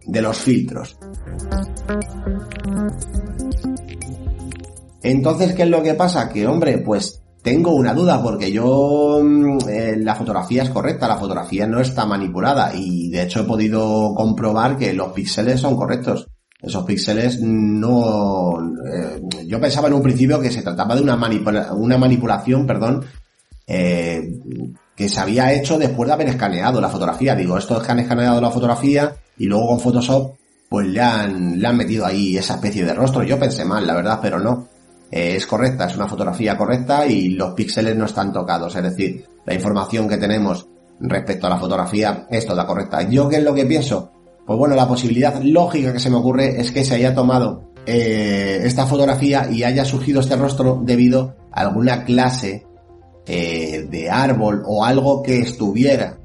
de 0.07 0.23
los 0.23 0.39
filtros. 0.39 0.99
Entonces, 5.03 5.55
¿qué 5.55 5.63
es 5.63 5.69
lo 5.69 5.83
que 5.83 5.95
pasa? 5.95 6.29
Que, 6.29 6.47
hombre, 6.47 6.79
pues 6.79 7.23
tengo 7.43 7.75
una 7.75 7.95
duda 7.95 8.23
porque 8.23 8.53
yo 8.53 9.21
mm, 9.23 9.59
eh, 9.69 9.97
la 9.97 10.15
fotografía 10.15 10.63
es 10.63 10.71
correcta, 10.71 11.09
la 11.09 11.17
fotografía 11.17 11.67
no 11.67 11.81
está 11.81 12.05
manipulada 12.05 12.73
y 12.75 13.09
de 13.09 13.23
hecho 13.23 13.41
he 13.41 13.45
podido 13.45 14.13
comprobar 14.15 14.77
que 14.77 14.93
los 14.93 15.13
píxeles 15.13 15.61
son 15.61 15.77
correctos. 15.77 16.27
Esos 16.61 16.85
píxeles 16.85 17.41
no... 17.41 18.53
Eh, 18.93 19.23
yo 19.47 19.59
pensaba 19.59 19.89
en 19.89 19.95
un 19.95 20.03
principio 20.03 20.41
que 20.41 20.51
se 20.51 20.63
trataba 20.63 20.95
de 20.95 21.01
una, 21.01 21.19
una 21.73 21.97
manipulación, 21.97 22.67
perdón, 22.67 23.03
eh, 23.67 24.21
que 25.01 25.09
se 25.09 25.19
había 25.19 25.51
hecho 25.55 25.79
después 25.79 26.07
de 26.07 26.13
haber 26.13 26.29
escaneado 26.29 26.79
la 26.79 26.91
fotografía. 26.91 27.35
Digo, 27.35 27.57
esto 27.57 27.79
es 27.79 27.83
que 27.83 27.91
han 27.91 28.01
escaneado 28.01 28.39
la 28.39 28.51
fotografía 28.51 29.17
y 29.39 29.47
luego 29.47 29.69
con 29.69 29.81
Photoshop 29.81 30.35
pues 30.69 30.89
le 30.89 31.01
han, 31.01 31.59
le 31.59 31.67
han 31.67 31.79
metido 31.79 32.05
ahí 32.05 32.37
esa 32.37 32.57
especie 32.57 32.85
de 32.85 32.93
rostro. 32.93 33.23
Yo 33.23 33.39
pensé 33.39 33.65
mal, 33.65 33.87
la 33.87 33.95
verdad, 33.95 34.19
pero 34.21 34.39
no. 34.39 34.69
Eh, 35.11 35.37
es 35.37 35.47
correcta, 35.47 35.87
es 35.87 35.97
una 35.97 36.07
fotografía 36.07 36.55
correcta 36.55 37.07
y 37.07 37.31
los 37.31 37.55
píxeles 37.55 37.97
no 37.97 38.05
están 38.05 38.31
tocados, 38.31 38.77
es 38.77 38.83
decir, 38.83 39.25
la 39.47 39.55
información 39.55 40.07
que 40.07 40.19
tenemos 40.19 40.69
respecto 41.01 41.47
a 41.47 41.51
la 41.51 41.59
fotografía 41.59 42.27
es 42.29 42.45
toda 42.45 42.67
correcta. 42.67 43.01
¿Yo 43.01 43.27
qué 43.27 43.37
es 43.37 43.43
lo 43.43 43.55
que 43.55 43.65
pienso? 43.65 44.13
Pues 44.47 44.59
bueno, 44.59 44.75
la 44.75 44.87
posibilidad 44.87 45.41
lógica 45.43 45.95
que 45.95 45.99
se 45.99 46.11
me 46.11 46.17
ocurre 46.17 46.61
es 46.61 46.73
que 46.73 46.85
se 46.85 46.97
haya 46.97 47.15
tomado 47.15 47.73
eh, 47.87 48.61
esta 48.65 48.85
fotografía 48.85 49.49
y 49.51 49.63
haya 49.63 49.87
surgido 49.87 50.21
este 50.21 50.37
rostro 50.37 50.79
debido 50.85 51.37
a 51.53 51.63
alguna 51.63 52.05
clase 52.05 52.67
eh, 53.27 53.87
de 53.89 54.11
árbol 54.11 54.63
o 54.67 54.85
algo 54.85 55.23
que 55.23 55.41
estuviera 55.41 56.17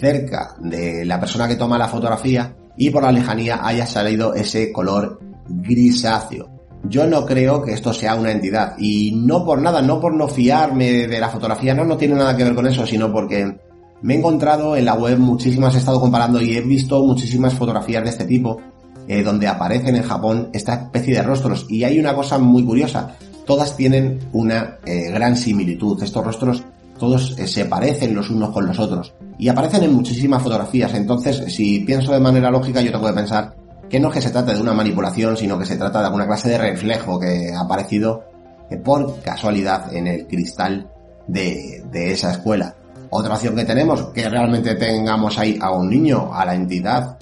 cerca 0.00 0.54
de 0.60 1.04
la 1.04 1.18
persona 1.18 1.48
que 1.48 1.56
toma 1.56 1.76
la 1.76 1.88
fotografía 1.88 2.54
y 2.76 2.90
por 2.90 3.02
la 3.02 3.10
lejanía 3.10 3.66
haya 3.66 3.86
salido 3.86 4.32
ese 4.32 4.72
color 4.72 5.18
grisáceo. 5.48 6.48
Yo 6.88 7.06
no 7.06 7.24
creo 7.24 7.62
que 7.62 7.72
esto 7.72 7.92
sea 7.92 8.14
una 8.14 8.30
entidad. 8.30 8.74
Y 8.78 9.12
no 9.12 9.44
por 9.44 9.60
nada, 9.60 9.80
no 9.80 10.00
por 10.00 10.14
no 10.14 10.28
fiarme 10.28 11.06
de 11.06 11.20
la 11.20 11.30
fotografía, 11.30 11.74
no, 11.74 11.84
no 11.84 11.96
tiene 11.96 12.14
nada 12.14 12.36
que 12.36 12.44
ver 12.44 12.54
con 12.54 12.66
eso, 12.66 12.86
sino 12.86 13.10
porque 13.10 13.56
me 14.02 14.14
he 14.14 14.18
encontrado 14.18 14.76
en 14.76 14.84
la 14.84 14.94
web 14.94 15.18
muchísimas, 15.18 15.74
he 15.74 15.78
estado 15.78 16.00
comparando 16.00 16.40
y 16.40 16.56
he 16.56 16.60
visto 16.60 17.02
muchísimas 17.02 17.54
fotografías 17.54 18.04
de 18.04 18.10
este 18.10 18.24
tipo, 18.26 18.60
eh, 19.08 19.22
donde 19.22 19.48
aparecen 19.48 19.96
en 19.96 20.02
Japón 20.02 20.50
esta 20.52 20.74
especie 20.74 21.14
de 21.14 21.22
rostros. 21.22 21.66
Y 21.70 21.84
hay 21.84 21.98
una 21.98 22.14
cosa 22.14 22.38
muy 22.38 22.64
curiosa, 22.64 23.16
todas 23.44 23.76
tienen 23.76 24.20
una 24.32 24.78
eh, 24.84 25.10
gran 25.10 25.36
similitud. 25.36 26.02
Estos 26.02 26.24
rostros 26.24 26.64
todos 26.98 27.36
eh, 27.38 27.46
se 27.46 27.64
parecen 27.64 28.14
los 28.14 28.30
unos 28.30 28.50
con 28.50 28.66
los 28.66 28.78
otros. 28.78 29.14
Y 29.38 29.48
aparecen 29.48 29.84
en 29.84 29.94
muchísimas 29.94 30.42
fotografías. 30.42 30.94
Entonces, 30.94 31.52
si 31.52 31.80
pienso 31.80 32.12
de 32.12 32.20
manera 32.20 32.50
lógica, 32.50 32.80
yo 32.80 32.92
tengo 32.92 33.06
que 33.06 33.12
pensar 33.12 33.54
que 33.88 34.00
no 34.00 34.08
es 34.08 34.14
que 34.14 34.22
se 34.22 34.30
trate 34.30 34.54
de 34.54 34.60
una 34.60 34.72
manipulación, 34.72 35.36
sino 35.36 35.58
que 35.58 35.66
se 35.66 35.76
trata 35.76 36.00
de 36.00 36.06
alguna 36.06 36.26
clase 36.26 36.50
de 36.50 36.58
reflejo 36.58 37.18
que 37.18 37.52
ha 37.54 37.60
aparecido 37.60 38.24
eh, 38.70 38.76
por 38.76 39.20
casualidad 39.20 39.94
en 39.94 40.06
el 40.06 40.26
cristal 40.26 40.90
de, 41.26 41.82
esa 41.92 42.32
escuela. 42.32 42.74
Otra 43.10 43.34
opción 43.34 43.54
que 43.54 43.64
tenemos, 43.64 44.06
que 44.06 44.28
realmente 44.28 44.74
tengamos 44.74 45.38
ahí 45.38 45.58
a 45.60 45.70
un 45.70 45.88
niño, 45.88 46.34
a 46.34 46.44
la 46.44 46.54
entidad 46.54 47.18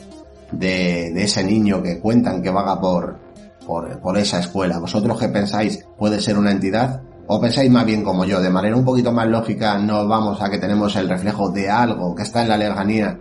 de, 0.51 1.09
ese 1.23 1.45
niño 1.45 1.83
que 1.83 1.99
cuentan 1.99 2.43
que 2.43 2.51
vaga 2.51 2.81
por, 2.81 3.19
por, 3.63 4.19
esa 4.19 4.41
escuela. 4.41 4.79
¿Vosotros 4.79 5.19
qué 5.19 5.29
pensáis? 5.29 5.85
¿Puede 5.99 6.21
ser 6.21 6.39
una 6.39 6.51
entidad? 6.51 7.03
¿O 7.27 7.41
pensáis 7.41 7.71
más 7.71 7.87
bien 7.87 8.05
como 8.05 8.25
yo? 8.25 8.41
De 8.41 8.51
manera 8.51 8.77
un 8.77 8.85
poquito 8.85 9.13
más 9.13 9.27
lógica, 9.27 9.79
no 9.79 10.07
vamos 10.07 10.43
a 10.43 10.51
que 10.51 10.59
tenemos 10.59 10.95
el 10.97 11.09
reflejo 11.09 11.51
de 11.51 11.71
algo 11.71 12.15
que 12.15 12.23
está 12.23 12.43
en 12.43 12.49
la 12.49 12.57
lejanía 12.57 13.19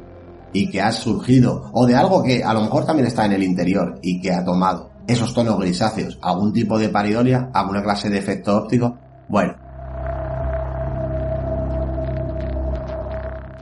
y 0.54 0.70
que 0.70 0.82
ha 0.82 0.92
surgido, 0.92 1.70
o 1.72 1.86
de 1.86 1.96
algo 1.96 2.22
que 2.24 2.44
a 2.44 2.54
lo 2.54 2.62
mejor 2.62 2.86
también 2.86 3.08
está 3.08 3.26
en 3.26 3.34
el 3.34 3.44
interior 3.44 4.00
y 4.02 4.20
que 4.20 4.34
ha 4.34 4.44
tomado 4.44 4.92
esos 5.08 5.34
tonos 5.34 5.58
grisáceos, 5.60 6.20
algún 6.22 6.52
tipo 6.54 6.78
de 6.78 6.90
paridolia, 6.90 7.50
alguna 7.54 7.82
clase 7.82 8.10
de 8.10 8.18
efecto 8.18 8.58
óptico, 8.58 8.98
bueno. 9.30 9.56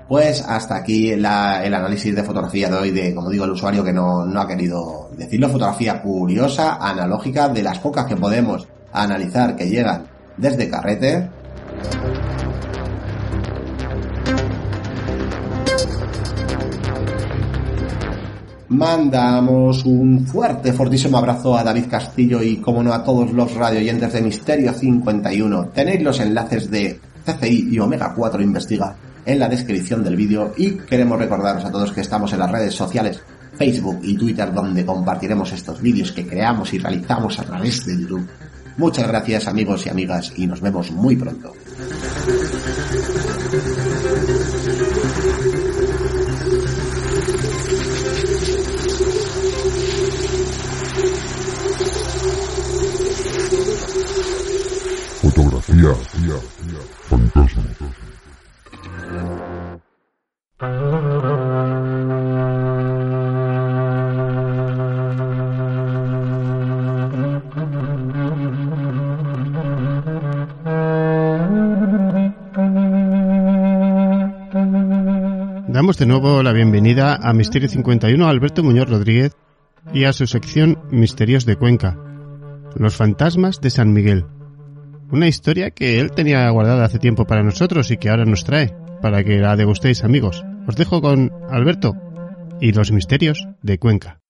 Pues 0.10 0.42
hasta 0.42 0.76
aquí 0.76 1.12
el 1.12 1.24
análisis 1.24 2.16
de 2.16 2.24
fotografía 2.24 2.68
de 2.68 2.76
hoy 2.76 2.90
de, 2.90 3.14
como 3.14 3.30
digo, 3.30 3.46
el 3.46 3.52
usuario 3.52 3.84
que 3.84 3.94
no, 3.94 4.26
no 4.26 4.42
ha 4.42 4.48
querido 4.48 5.12
decirlo, 5.16 5.50
fotografía 5.50 6.02
curiosa, 6.02 6.78
analógica, 6.82 7.48
de 7.48 7.62
las 7.62 7.78
pocas 7.78 8.08
que 8.08 8.16
podemos 8.16 8.68
analizar 8.92 9.56
que 9.56 9.70
llegan 9.70 10.08
desde 10.36 10.68
carrete. 10.68 11.30
Mandamos 18.70 19.86
un 19.86 20.26
fuerte, 20.26 20.74
fortísimo 20.74 21.20
abrazo 21.20 21.56
a 21.56 21.64
David 21.64 21.86
Castillo 21.88 22.42
y, 22.42 22.58
como 22.58 22.82
no, 22.82 22.94
a 22.94 23.04
todos 23.04 23.32
los 23.32 23.54
radioyentes 23.54 24.12
de 24.12 24.24
Misterio 24.24 24.74
51. 24.74 25.68
Tenéis 25.68 26.02
los 26.02 26.20
enlaces 26.20 26.72
de 26.72 27.00
CCI 27.24 27.70
y 27.72 27.78
Omega 27.78 28.12
4 28.16 28.42
Investiga 28.42 28.96
en 29.26 29.40
la 29.40 29.50
descripción 29.50 30.04
del 30.04 30.16
vídeo 30.16 30.54
y 30.58 30.72
queremos 30.72 31.20
recordaros 31.20 31.66
a 31.66 31.72
todos 31.72 31.92
que 31.92 32.02
estamos 32.02 32.32
en 32.34 32.40
las 32.40 32.52
redes 32.52 32.74
sociales 32.74 33.22
Facebook 33.60 34.00
y 34.04 34.16
Twitter 34.16 34.54
donde 34.54 34.86
compartiremos 34.86 35.52
estos 35.52 35.82
vídeos 35.82 36.14
que 36.14 36.26
creamos 36.26 36.74
y 36.74 36.80
realizamos 36.80 37.38
a 37.40 37.44
través 37.44 37.86
de 37.86 38.00
YouTube. 38.00 38.28
Muchas 38.78 39.08
gracias 39.10 39.48
amigos 39.50 39.86
y 39.86 39.90
amigas 39.90 40.32
y 40.38 40.48
nos 40.48 40.62
vemos 40.62 40.90
muy 40.92 41.18
pronto. 41.18 41.54
Fotografía, 55.22 55.94
fantasma. 57.10 57.64
De 76.00 76.06
nuevo 76.06 76.42
la 76.44 76.54
bienvenida 76.54 77.16
a 77.22 77.34
Misterio 77.34 77.68
51 77.68 78.26
a 78.26 78.30
Alberto 78.30 78.64
Muñoz 78.64 78.90
Rodríguez 78.90 79.36
y 79.94 80.06
a 80.06 80.14
su 80.14 80.28
sección 80.28 80.80
Misterios 80.92 81.46
de 81.46 81.58
Cuenca, 81.58 81.98
los 82.76 82.96
fantasmas 82.96 83.60
de 83.60 83.70
San 83.70 83.92
Miguel. 83.92 84.26
Una 85.12 85.28
historia 85.28 85.72
que 85.72 86.00
él 86.00 86.12
tenía 86.12 86.50
guardada 86.52 86.86
hace 86.86 87.00
tiempo 87.00 87.26
para 87.26 87.44
nosotros 87.44 87.92
y 87.92 87.98
que 87.98 88.10
ahora 88.10 88.24
nos 88.24 88.46
trae, 88.46 88.74
para 89.02 89.26
que 89.26 89.40
la 89.40 89.58
degustéis 89.58 90.06
amigos. 90.06 90.46
Os 90.68 90.78
dejo 90.78 91.02
con 91.02 91.34
Alberto 91.50 91.96
y 92.62 92.72
los 92.72 92.94
misterios 92.94 93.50
de 93.62 93.78
Cuenca. 93.78 94.22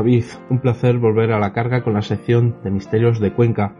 David, 0.00 0.24
un 0.48 0.60
placer 0.60 0.96
volver 0.96 1.30
a 1.30 1.38
la 1.38 1.52
carga 1.52 1.82
con 1.82 1.92
la 1.92 2.00
sección 2.00 2.56
de 2.64 2.70
Misterios 2.70 3.20
de 3.20 3.34
Cuenca. 3.34 3.74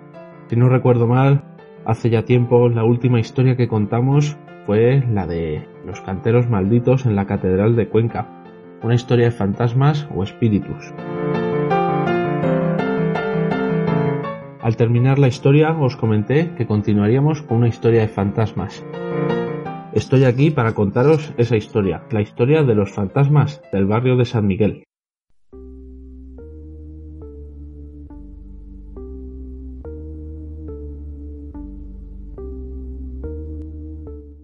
Si 0.50 0.56
no 0.56 0.68
recuerdo 0.68 1.06
mal, 1.06 1.44
hace 1.86 2.10
ya 2.10 2.26
tiempo 2.26 2.68
la 2.68 2.84
última 2.84 3.18
historia 3.18 3.56
que 3.56 3.68
contamos 3.68 4.36
fue 4.66 5.02
la 5.10 5.26
de 5.26 5.66
los 5.86 6.02
canteros 6.02 6.46
malditos 6.46 7.06
en 7.06 7.16
la 7.16 7.24
Catedral 7.24 7.74
de 7.74 7.88
Cuenca, 7.88 8.44
una 8.82 8.96
historia 8.96 9.24
de 9.24 9.30
fantasmas 9.30 10.06
o 10.14 10.22
espíritus. 10.22 10.92
Al 14.60 14.76
terminar 14.76 15.18
la 15.18 15.28
historia 15.28 15.72
os 15.72 15.96
comenté 15.96 16.50
que 16.54 16.66
continuaríamos 16.66 17.40
con 17.40 17.56
una 17.56 17.68
historia 17.68 18.02
de 18.02 18.08
fantasmas. 18.08 18.84
Estoy 19.94 20.24
aquí 20.24 20.50
para 20.50 20.74
contaros 20.74 21.32
esa 21.38 21.56
historia, 21.56 22.02
la 22.10 22.20
historia 22.20 22.62
de 22.62 22.74
los 22.74 22.92
fantasmas 22.92 23.62
del 23.72 23.86
barrio 23.86 24.18
de 24.18 24.26
San 24.26 24.46
Miguel. 24.46 24.84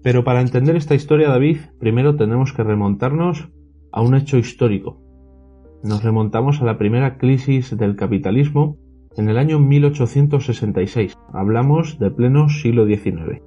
Pero 0.07 0.23
para 0.23 0.41
entender 0.41 0.77
esta 0.77 0.95
historia, 0.95 1.29
David, 1.29 1.59
primero 1.81 2.15
tenemos 2.15 2.53
que 2.53 2.63
remontarnos 2.63 3.49
a 3.91 4.03
un 4.03 4.15
hecho 4.15 4.39
histórico. 4.39 5.03
Nos 5.83 6.05
remontamos 6.05 6.63
a 6.63 6.65
la 6.65 6.79
primera 6.79 7.19
crisis 7.19 7.77
del 7.77 7.97
capitalismo 7.97 8.79
en 9.17 9.29
el 9.29 9.37
año 9.37 9.59
1866. 9.59 11.19
Hablamos 11.33 11.99
de 11.99 12.13
pleno 12.13 12.49
siglo 12.49 12.87
XIX. 12.87 13.43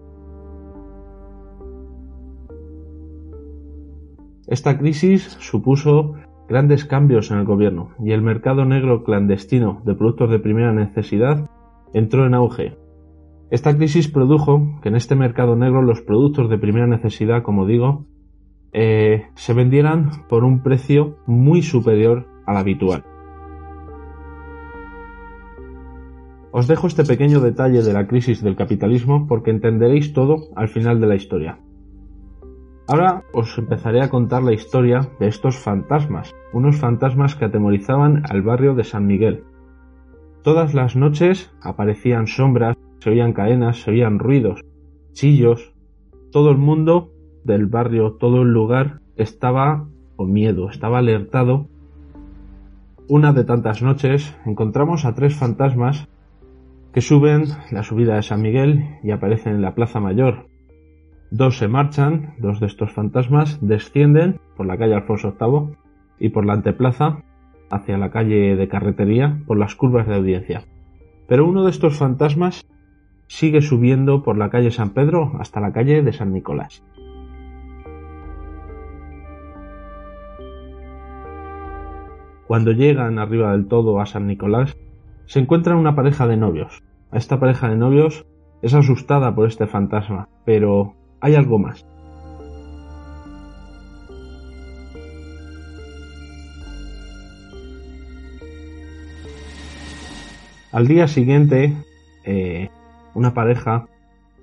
Esta 4.48 4.78
crisis 4.78 5.38
supuso 5.40 6.16
grandes 6.50 6.84
cambios 6.84 7.32
en 7.32 7.38
el 7.38 7.46
gobierno 7.46 7.92
y 8.04 8.12
el 8.12 8.22
mercado 8.22 8.66
negro 8.66 9.06
clandestino 9.06 9.82
de 9.86 9.96
productos 9.96 10.30
de 10.30 10.40
primera 10.40 10.74
necesidad 10.74 11.50
entró 11.94 12.26
en 12.26 12.34
auge, 12.34 12.76
esta 13.52 13.76
crisis 13.76 14.08
produjo 14.08 14.80
que 14.82 14.90
en 14.90 14.96
este 14.96 15.16
mercado 15.16 15.56
negro 15.56 15.82
los 15.82 16.02
productos 16.02 16.50
de 16.50 16.60
primera 16.60 16.86
necesidad, 16.86 17.42
como 17.42 17.66
digo, 17.66 18.06
eh, 18.72 19.28
se 19.34 19.54
vendieran 19.54 20.12
por 20.30 20.44
un 20.44 20.62
precio 20.62 21.18
muy 21.26 21.64
superior 21.64 22.28
al 22.46 22.58
habitual. 22.58 23.04
Os 26.52 26.68
dejo 26.68 26.88
este 26.88 27.04
pequeño 27.04 27.40
detalle 27.40 27.82
de 27.84 27.94
la 27.94 28.08
crisis 28.08 28.44
del 28.44 28.56
capitalismo 28.56 29.28
porque 29.28 29.52
entenderéis 29.52 30.14
todo 30.14 30.50
al 30.56 30.68
final 30.68 31.00
de 31.00 31.08
la 31.08 31.16
historia. 31.16 31.60
Ahora 32.88 33.24
os 33.34 33.56
empezaré 33.58 34.02
a 34.02 34.10
contar 34.10 34.42
la 34.42 34.54
historia 34.54 35.12
de 35.20 35.28
estos 35.28 35.58
fantasmas, 35.58 36.34
unos 36.54 36.78
fantasmas 36.78 37.36
que 37.36 37.46
atemorizaban 37.46 38.24
al 38.30 38.42
barrio 38.42 38.74
de 38.74 38.84
San 38.84 39.06
Miguel. 39.06 39.44
Todas 40.44 40.74
las 40.74 40.96
noches 40.96 41.52
aparecían 41.62 42.26
sombras 42.26 42.78
se 43.00 43.10
oían 43.10 43.34
cadenas, 43.34 43.82
se 43.82 43.92
oían 43.92 44.20
ruidos, 44.20 44.62
chillos. 45.14 45.74
Todo 46.32 46.52
el 46.52 46.58
mundo 46.58 47.12
del 47.44 47.66
barrio, 47.66 48.14
todo 48.14 48.42
el 48.44 48.54
lugar 48.54 49.00
estaba 49.16 49.88
con 50.16 50.32
miedo, 50.32 50.70
estaba 50.70 51.00
alertado. 51.00 51.68
Una 53.08 53.34
de 53.34 53.44
tantas 53.44 53.82
noches 53.82 54.36
encontramos 54.46 55.06
a 55.06 55.16
tres 55.16 55.36
fantasmas 55.36 56.08
que 56.94 57.02
suben 57.02 57.46
la 57.72 57.84
subida 57.84 58.16
de 58.16 58.24
San 58.24 58.42
Miguel 58.42 58.98
y 59.04 59.12
aparecen 59.12 59.56
en 59.56 59.62
la 59.62 59.76
Plaza 59.76 60.00
Mayor. 60.00 60.48
Dos 61.32 61.58
se 61.58 61.68
marchan, 61.68 62.34
dos 62.40 62.60
de 62.60 62.68
estos 62.68 62.92
fantasmas 62.92 63.60
descienden 63.62 64.40
por 64.58 64.66
la 64.66 64.78
calle 64.78 64.96
Alfonso 64.96 65.36
VIII 65.40 65.78
y 66.20 66.30
por 66.30 66.46
la 66.46 66.54
anteplaza 66.54 67.24
hacia 67.70 67.98
la 67.98 68.10
calle 68.10 68.56
de 68.56 68.68
carretería 68.68 69.40
por 69.46 69.58
las 69.58 69.76
curvas 69.76 70.08
de 70.08 70.16
audiencia. 70.16 70.66
Pero 71.28 71.48
uno 71.48 71.64
de 71.64 71.70
estos 71.70 71.98
fantasmas 71.98 72.66
sigue 73.30 73.62
subiendo 73.62 74.24
por 74.24 74.38
la 74.38 74.50
calle 74.50 74.72
San 74.72 74.90
Pedro 74.90 75.34
hasta 75.40 75.62
la 75.62 75.72
calle 75.72 76.02
de 76.02 76.12
San 76.12 76.34
Nicolás. 76.34 76.84
Cuando 82.48 82.72
llegan 82.72 83.20
arriba 83.20 83.52
del 83.52 83.68
todo 83.68 84.02
a 84.02 84.08
San 84.08 84.26
Nicolás, 84.26 84.76
se 85.26 85.40
encuentran 85.40 85.78
una 85.78 85.96
pareja 85.96 86.26
de 86.26 86.38
novios. 86.38 86.84
A 87.12 87.18
esta 87.18 87.40
pareja 87.40 87.70
de 87.70 87.78
novios 87.78 88.26
es 88.64 88.74
asustada 88.74 89.36
por 89.36 89.48
este 89.48 89.68
fantasma, 89.68 90.28
pero 90.44 90.96
hay 91.22 91.36
algo 91.36 91.60
más. 91.60 91.86
Al 100.72 100.88
día 100.88 101.08
siguiente, 101.08 101.76
eh, 102.26 102.70
una 103.20 103.34
pareja, 103.34 103.86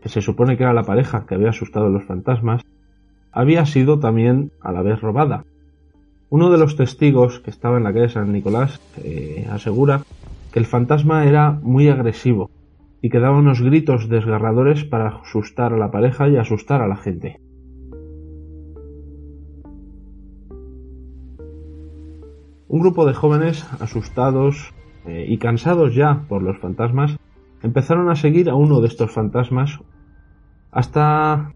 que 0.02 0.10
se 0.10 0.20
supone 0.20 0.56
que 0.56 0.62
era 0.62 0.74
la 0.74 0.84
pareja 0.84 1.24
que 1.26 1.34
había 1.34 1.48
asustado 1.48 1.86
a 1.86 1.90
los 1.90 2.04
fantasmas, 2.04 2.62
había 3.32 3.64
sido 3.64 3.98
también 3.98 4.52
a 4.60 4.70
la 4.70 4.82
vez 4.82 5.00
robada. 5.00 5.44
Uno 6.28 6.50
de 6.50 6.58
los 6.58 6.76
testigos 6.76 7.40
que 7.40 7.50
estaba 7.50 7.78
en 7.78 7.84
la 7.84 7.94
calle 7.94 8.10
San 8.10 8.32
Nicolás 8.32 8.78
eh, 9.02 9.48
asegura 9.50 10.02
que 10.52 10.58
el 10.58 10.66
fantasma 10.66 11.24
era 11.24 11.52
muy 11.52 11.88
agresivo 11.88 12.50
y 13.00 13.08
que 13.08 13.18
daba 13.18 13.38
unos 13.38 13.62
gritos 13.62 14.10
desgarradores 14.10 14.84
para 14.84 15.08
asustar 15.08 15.72
a 15.72 15.78
la 15.78 15.90
pareja 15.90 16.28
y 16.28 16.36
asustar 16.36 16.82
a 16.82 16.88
la 16.88 16.96
gente. 16.96 17.40
Un 22.68 22.80
grupo 22.80 23.06
de 23.06 23.14
jóvenes 23.14 23.66
asustados 23.80 24.74
eh, 25.06 25.24
y 25.28 25.38
cansados 25.38 25.94
ya 25.94 26.26
por 26.28 26.42
los 26.42 26.58
fantasmas 26.58 27.16
empezaron 27.62 28.10
a 28.10 28.16
seguir 28.16 28.50
a 28.50 28.54
uno 28.54 28.80
de 28.80 28.88
estos 28.88 29.10
fantasmas 29.10 29.78
hasta 30.70 31.52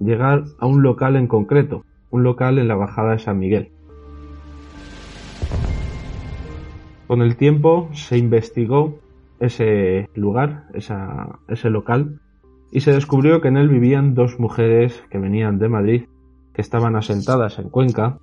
llegar 0.00 0.44
a 0.58 0.66
un 0.66 0.82
local 0.82 1.16
en 1.16 1.26
concreto, 1.26 1.84
un 2.10 2.22
local 2.22 2.58
en 2.58 2.68
la 2.68 2.74
bajada 2.74 3.12
de 3.12 3.18
San 3.18 3.38
Miguel. 3.38 3.70
Con 7.06 7.20
el 7.20 7.36
tiempo 7.36 7.90
se 7.92 8.16
investigó 8.16 8.98
ese 9.38 10.08
lugar, 10.14 10.64
ese 10.72 11.70
local, 11.70 12.20
y 12.70 12.80
se 12.80 12.92
descubrió 12.92 13.40
que 13.40 13.48
en 13.48 13.58
él 13.58 13.68
vivían 13.68 14.14
dos 14.14 14.40
mujeres 14.40 15.04
que 15.10 15.18
venían 15.18 15.58
de 15.58 15.68
Madrid, 15.68 16.04
que 16.54 16.62
estaban 16.62 16.96
asentadas 16.96 17.58
en 17.58 17.68
Cuenca, 17.68 18.18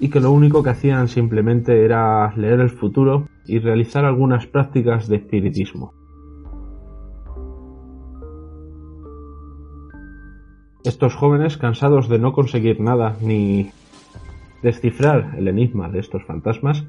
y 0.00 0.08
que 0.08 0.20
lo 0.20 0.32
único 0.32 0.62
que 0.64 0.70
hacían 0.70 1.06
simplemente 1.06 1.84
era 1.84 2.34
leer 2.36 2.58
el 2.60 2.70
futuro 2.70 3.28
y 3.46 3.60
realizar 3.60 4.04
algunas 4.04 4.46
prácticas 4.46 5.06
de 5.06 5.16
espiritismo. 5.16 5.92
Estos 10.84 11.14
jóvenes, 11.14 11.56
cansados 11.56 12.10
de 12.10 12.18
no 12.18 12.34
conseguir 12.34 12.78
nada 12.78 13.16
ni 13.22 13.70
descifrar 14.62 15.32
el 15.38 15.48
enigma 15.48 15.88
de 15.88 15.98
estos 15.98 16.24
fantasmas, 16.24 16.84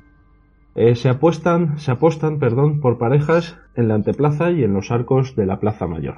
eh, 0.75 0.95
se 0.95 1.07
apuestan, 1.07 1.79
se 1.79 1.91
apostan, 1.91 2.37
perdón, 2.37 2.81
por 2.81 2.97
parejas 2.97 3.57
en 3.73 3.87
la 3.87 3.95
anteplaza 3.95 4.51
y 4.51 4.65
en 4.65 4.73
los 4.73 4.91
arcos 4.91 5.37
de 5.37 5.45
la 5.45 5.61
plaza 5.61 5.87
mayor. 5.87 6.17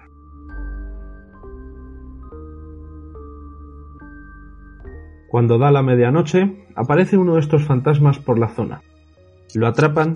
Cuando 5.30 5.60
da 5.60 5.70
la 5.70 5.84
medianoche, 5.84 6.66
aparece 6.74 7.16
uno 7.18 7.36
de 7.36 7.42
estos 7.42 7.64
fantasmas 7.66 8.18
por 8.18 8.40
la 8.40 8.48
zona. 8.48 8.82
Lo 9.54 9.68
atrapan 9.68 10.16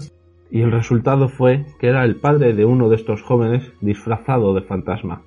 y 0.50 0.62
el 0.62 0.72
resultado 0.72 1.30
fue 1.30 1.68
que 1.80 1.90
era 1.90 2.06
el 2.06 2.16
padre 2.16 2.54
de 2.54 2.66
uno 2.66 2.90
de 2.90 2.96
estos 2.96 3.22
jóvenes 3.22 3.72
disfrazado 3.82 4.56
de 4.56 4.62
fantasma. 4.64 5.22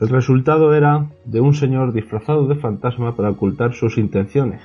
El 0.00 0.08
resultado 0.08 0.72
era 0.74 1.10
de 1.26 1.42
un 1.42 1.52
señor 1.52 1.92
disfrazado 1.92 2.46
de 2.46 2.54
fantasma 2.54 3.14
para 3.16 3.28
ocultar 3.28 3.74
sus 3.74 3.98
intenciones, 3.98 4.62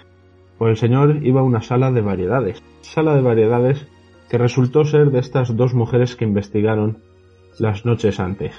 pues 0.58 0.72
el 0.72 0.78
señor 0.78 1.26
iba 1.26 1.42
a 1.42 1.44
una 1.44 1.62
sala 1.62 1.92
de 1.92 2.00
variedades, 2.00 2.64
sala 2.80 3.16
de 3.16 3.22
variedades 3.22 3.86
que 4.30 4.38
resultó 4.38 4.86
ser 4.86 5.12
de 5.12 5.20
estas 5.20 5.54
dos 5.58 5.74
mujeres 5.74 6.16
que 6.16 6.24
investigaron 6.24 7.00
las 7.60 7.86
noches 7.86 8.22
antes. 8.22 8.56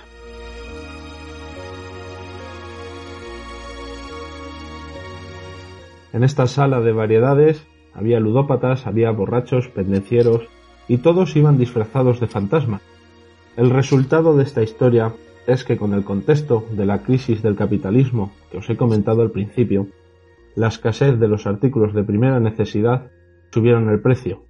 En 6.12 6.24
esta 6.24 6.46
sala 6.46 6.82
de 6.82 6.92
variedades 6.92 7.66
había 7.94 8.20
ludópatas, 8.20 8.86
había 8.86 9.10
borrachos, 9.12 9.68
pendencieros, 9.68 10.42
y 10.88 10.98
todos 10.98 11.36
iban 11.36 11.56
disfrazados 11.56 12.20
de 12.20 12.26
fantasmas. 12.26 12.82
El 13.56 13.70
resultado 13.70 14.36
de 14.36 14.42
esta 14.42 14.62
historia 14.62 15.14
es 15.46 15.64
que 15.64 15.76
con 15.76 15.94
el 15.94 16.04
contexto 16.04 16.64
de 16.72 16.86
la 16.86 17.02
crisis 17.02 17.42
del 17.42 17.56
capitalismo 17.56 18.32
que 18.50 18.58
os 18.58 18.68
he 18.68 18.76
comentado 18.76 19.22
al 19.22 19.30
principio, 19.30 19.86
la 20.54 20.68
escasez 20.68 21.18
de 21.18 21.28
los 21.28 21.46
artículos 21.46 21.94
de 21.94 22.02
primera 22.02 22.40
necesidad 22.40 23.10
subieron 23.52 23.88
el 23.88 24.00
precio. 24.00 24.42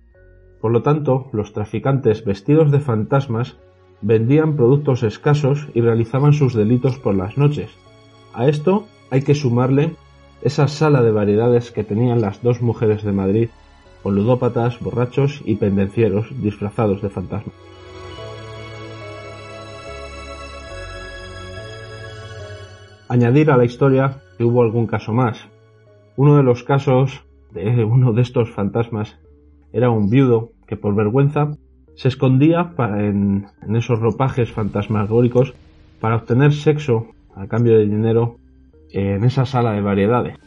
Por 0.61 0.72
lo 0.72 0.82
tanto, 0.82 1.28
los 1.32 1.52
traficantes 1.52 2.24
vestidos 2.24 2.70
de 2.70 2.80
fantasmas 2.80 3.56
vendían 4.00 4.56
productos 4.56 5.02
escasos 5.02 5.68
y 5.74 5.80
realizaban 5.80 6.32
sus 6.32 6.54
delitos 6.54 6.98
por 6.98 7.14
las 7.14 7.37
noches. 7.38 7.70
A 8.35 8.48
esto 8.48 8.87
hay 9.11 9.22
que 9.22 9.35
sumarle 9.35 9.94
esa 10.42 10.68
sala 10.68 11.02
de 11.02 11.11
variedades 11.11 11.70
que 11.72 11.85
tenían 11.85 12.20
las 12.20 12.42
dos 12.42 12.62
mujeres 12.62 13.02
de 13.02 13.12
Madrid, 13.12 13.48
con 14.02 14.14
borrachos 14.80 15.42
y 15.44 15.56
pendencieros 15.56 16.28
disfrazados 16.40 17.02
de 17.02 17.09
fantasmas. 17.09 17.54
Añadir 23.09 23.53
a 23.53 23.57
la 23.57 23.64
historia 23.64 24.21
que 24.37 24.42
hubo 24.42 24.62
algún 24.62 24.88
caso 24.88 25.12
más. 25.12 25.49
Uno 26.16 26.37
de 26.37 26.42
los 26.42 26.64
casos 26.64 27.25
de 27.53 27.85
uno 27.85 28.12
de 28.12 28.23
estos 28.23 28.51
fantasmas 28.51 29.16
era 29.73 29.90
un 29.90 30.11
viudo 30.11 30.51
que 30.66 30.77
por 30.77 30.97
vergüenza 30.97 31.53
se 31.95 32.09
escondía 32.09 32.75
en, 32.79 33.47
en 33.62 33.77
esos 33.77 34.01
ropajes 34.01 34.51
fantasmagóricos 34.51 35.55
para 36.01 36.16
obtener 36.16 36.53
sexo 36.53 37.07
a 37.35 37.47
cambio 37.47 37.79
de 37.79 37.87
dinero 37.87 38.38
en 38.90 39.23
esa 39.25 39.47
sala 39.47 39.73
de 39.73 39.83
variedades. 39.83 40.38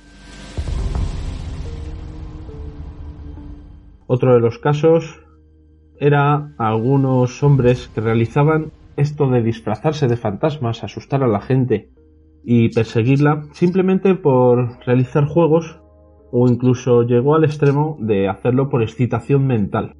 Otro 4.06 4.34
de 4.34 4.40
los 4.42 4.60
casos 4.60 5.22
era 5.98 6.52
algunos 6.58 7.42
hombres 7.42 7.90
que 7.94 8.02
realizaban 8.02 8.72
esto 8.98 9.30
de 9.30 9.42
disfrazarse 9.42 10.08
de 10.08 10.18
fantasmas, 10.18 10.84
asustar 10.84 11.24
a 11.24 11.28
la 11.28 11.40
gente 11.40 11.90
y 12.44 12.70
perseguirla 12.70 13.44
simplemente 13.54 14.16
por 14.16 14.80
realizar 14.86 15.26
juegos 15.26 15.80
o 16.32 16.48
incluso 16.48 17.04
llegó 17.04 17.36
al 17.36 17.44
extremo 17.44 17.98
de 18.00 18.28
hacerlo 18.28 18.70
por 18.70 18.84
excitación 18.84 19.48
mental. 19.48 19.94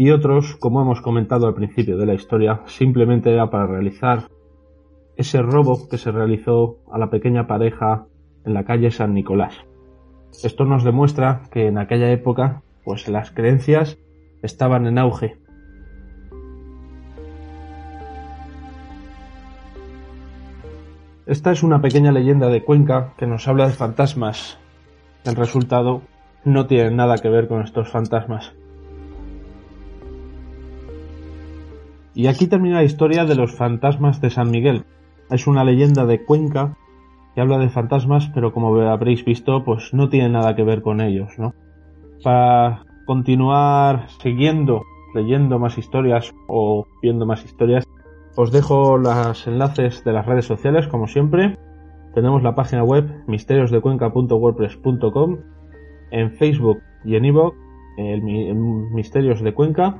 y 0.00 0.12
otros, 0.12 0.56
como 0.56 0.80
hemos 0.80 1.02
comentado 1.02 1.46
al 1.46 1.52
principio 1.52 1.98
de 1.98 2.06
la 2.06 2.14
historia, 2.14 2.62
simplemente 2.64 3.30
era 3.30 3.50
para 3.50 3.66
realizar 3.66 4.28
ese 5.14 5.42
robo 5.42 5.90
que 5.90 5.98
se 5.98 6.10
realizó 6.10 6.78
a 6.90 6.98
la 6.98 7.10
pequeña 7.10 7.46
pareja 7.46 8.06
en 8.46 8.54
la 8.54 8.64
calle 8.64 8.90
San 8.92 9.12
Nicolás. 9.12 9.54
Esto 10.42 10.64
nos 10.64 10.84
demuestra 10.84 11.42
que 11.52 11.66
en 11.66 11.76
aquella 11.76 12.10
época, 12.12 12.62
pues 12.82 13.08
las 13.08 13.30
creencias 13.30 13.98
estaban 14.42 14.86
en 14.86 14.96
auge. 14.96 15.36
Esta 21.30 21.52
es 21.52 21.62
una 21.62 21.80
pequeña 21.80 22.10
leyenda 22.10 22.48
de 22.48 22.64
Cuenca 22.64 23.12
que 23.16 23.28
nos 23.28 23.46
habla 23.46 23.68
de 23.68 23.72
fantasmas. 23.72 24.58
El 25.22 25.36
resultado 25.36 26.02
no 26.44 26.66
tiene 26.66 26.90
nada 26.90 27.18
que 27.18 27.28
ver 27.28 27.46
con 27.46 27.62
estos 27.62 27.88
fantasmas. 27.88 28.52
Y 32.16 32.26
aquí 32.26 32.48
termina 32.48 32.78
la 32.78 32.82
historia 32.82 33.26
de 33.26 33.36
los 33.36 33.54
fantasmas 33.54 34.20
de 34.20 34.30
San 34.30 34.50
Miguel. 34.50 34.82
Es 35.30 35.46
una 35.46 35.62
leyenda 35.62 36.04
de 36.04 36.24
Cuenca 36.24 36.76
que 37.36 37.40
habla 37.40 37.58
de 37.58 37.68
fantasmas, 37.68 38.28
pero 38.34 38.52
como 38.52 38.74
habréis 38.80 39.24
visto, 39.24 39.62
pues 39.62 39.94
no 39.94 40.08
tiene 40.08 40.30
nada 40.30 40.56
que 40.56 40.64
ver 40.64 40.82
con 40.82 41.00
ellos, 41.00 41.38
¿no? 41.38 41.54
Para 42.24 42.82
continuar 43.06 44.08
siguiendo, 44.20 44.82
leyendo 45.14 45.60
más 45.60 45.78
historias 45.78 46.34
o 46.48 46.88
viendo 47.00 47.24
más 47.24 47.44
historias, 47.44 47.86
os 48.36 48.52
dejo 48.52 48.98
los 48.98 49.46
enlaces 49.46 50.04
de 50.04 50.12
las 50.12 50.26
redes 50.26 50.44
sociales, 50.46 50.88
como 50.88 51.06
siempre. 51.06 51.56
Tenemos 52.14 52.42
la 52.42 52.54
página 52.54 52.84
web 52.84 53.24
misteriosdecuenca.wordpress.com, 53.26 55.38
en 56.10 56.32
Facebook 56.32 56.80
y 57.04 57.16
en 57.16 57.26
iVoox, 57.26 57.54
el 57.98 58.22
Misterios 58.22 59.42
de 59.42 59.52
Cuenca, 59.54 59.98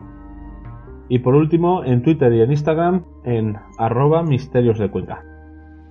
y 1.08 1.18
por 1.18 1.34
último, 1.34 1.84
en 1.84 2.02
Twitter 2.02 2.32
y 2.32 2.40
en 2.40 2.52
Instagram, 2.52 3.04
en 3.24 3.56
arroba 3.78 4.22
misterios 4.22 4.78
de 4.78 4.90
Cuenca. 4.90 5.24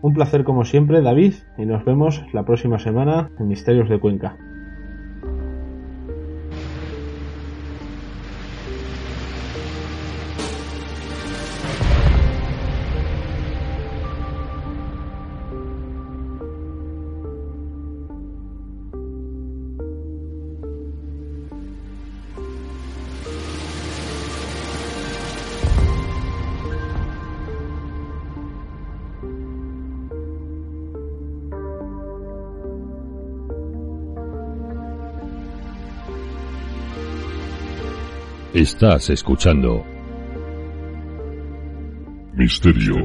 Un 0.02 0.14
placer 0.14 0.46
como 0.46 0.64
siempre, 0.64 1.02
David, 1.02 1.34
y 1.58 1.66
nos 1.66 1.84
vemos 1.84 2.24
la 2.32 2.46
próxima 2.46 2.80
semana 2.80 3.30
en 3.38 3.50
Misterios 3.50 3.90
de 3.90 4.00
Cuenca. 4.00 4.38
Estás 38.60 39.10
escuchando 39.10 39.86
Misterio 42.34 42.96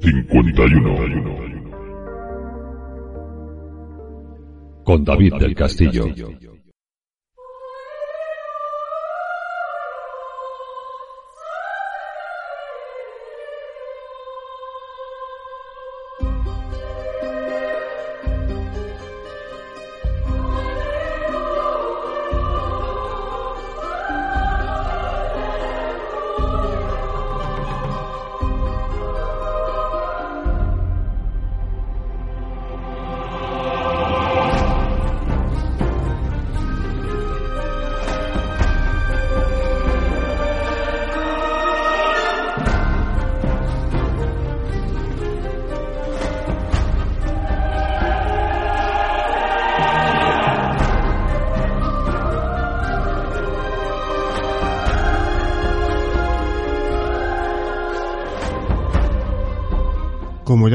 51. 0.00 0.94
con 4.84 5.02
David 5.02 5.34
del 5.40 5.56
Castillo. 5.56 6.04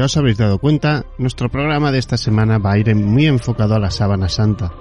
Ya 0.00 0.06
os 0.06 0.16
habréis 0.16 0.38
dado 0.38 0.56
cuenta, 0.56 1.04
nuestro 1.18 1.50
programa 1.50 1.92
de 1.92 1.98
esta 1.98 2.16
semana 2.16 2.56
va 2.56 2.72
a 2.72 2.78
ir 2.78 2.96
muy 2.96 3.26
enfocado 3.26 3.74
a 3.74 3.78
la 3.78 3.90
sábana 3.90 4.30
santa. 4.30 4.72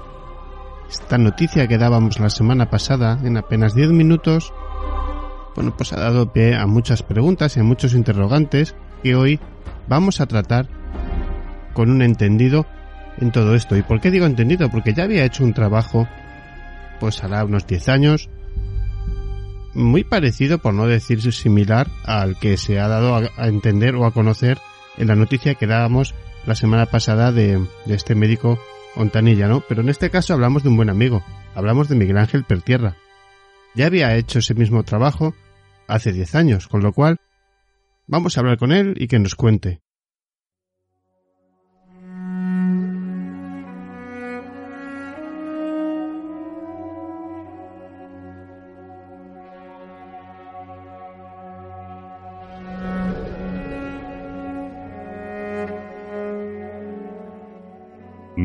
Esta 0.90 1.18
noticia 1.18 1.68
que 1.68 1.78
dábamos 1.78 2.22
la 2.22 2.30
semana 2.30 2.70
pasada, 2.70 3.20
en 3.26 3.36
apenas 3.36 3.76
10 3.76 3.90
minutos, 3.90 4.54
bueno, 5.58 5.76
pues 5.76 5.92
ha 5.92 6.00
dado 6.00 6.32
pie 6.32 6.56
a 6.56 6.66
muchas 6.68 7.04
preguntas 7.04 7.58
y 7.58 7.60
a 7.60 7.64
muchos 7.64 7.96
interrogantes 7.96 8.78
que 9.04 9.16
hoy 9.16 9.42
vamos 9.90 10.22
a 10.22 10.26
tratar 10.26 10.70
con 11.74 11.92
un 11.92 12.02
entendido 12.02 12.66
en 13.18 13.34
todo 13.34 13.56
esto. 13.56 13.76
¿Y 13.76 13.82
por 13.82 14.00
qué 14.00 14.12
digo 14.12 14.26
entendido? 14.26 14.70
Porque 14.70 14.94
ya 14.94 15.04
había 15.04 15.26
hecho 15.26 15.44
un 15.44 15.54
trabajo, 15.54 16.08
pues 17.02 17.22
hará 17.26 17.44
unos 17.44 17.68
10 17.68 17.90
años, 17.90 18.30
muy 19.74 20.06
parecido, 20.06 20.60
por 20.60 20.74
no 20.74 20.88
decir 20.88 21.22
similar, 21.34 21.90
al 22.06 22.40
que 22.40 22.56
se 22.56 22.80
ha 22.80 22.88
dado 22.88 23.18
a, 23.18 23.48
entender 23.50 23.96
o 23.96 24.06
a 24.06 24.14
conocer 24.14 24.58
en 25.00 25.08
la 25.08 25.16
noticia 25.16 25.56
que 25.56 25.66
dábamos 25.66 26.14
la 26.46 26.56
semana 26.56 26.86
pasada 26.86 27.32
de, 27.32 27.60
este 27.88 28.14
médico 28.14 28.60
Ontanilla, 28.96 29.48
¿no? 29.48 29.62
Pero 29.62 29.82
en 29.82 29.90
este 29.90 30.10
caso 30.10 30.34
hablamos 30.34 30.64
de 30.64 30.70
un 30.70 30.78
buen 30.78 30.90
amigo, 30.90 31.24
hablamos 31.56 31.90
de 31.90 31.96
Miguel 31.96 32.18
Ángel 32.18 32.44
Pertierra. 32.44 32.96
Ya 33.76 33.88
había 33.88 34.16
hecho 34.16 34.40
ese 34.40 34.54
mismo 34.54 34.84
trabajo 34.84 35.34
hace 35.88 36.12
10 36.12 36.36
años, 36.36 36.68
con 36.68 36.82
lo 36.82 36.94
cual 36.94 37.18
vamos 38.08 38.38
a 38.38 38.42
hablar 38.42 38.58
con 38.58 38.72
él 38.72 38.96
y 38.98 39.08
que 39.08 39.20
nos 39.20 39.36
cuente. 39.36 39.82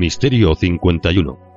Misterio 0.05 0.55
51. 0.55 1.54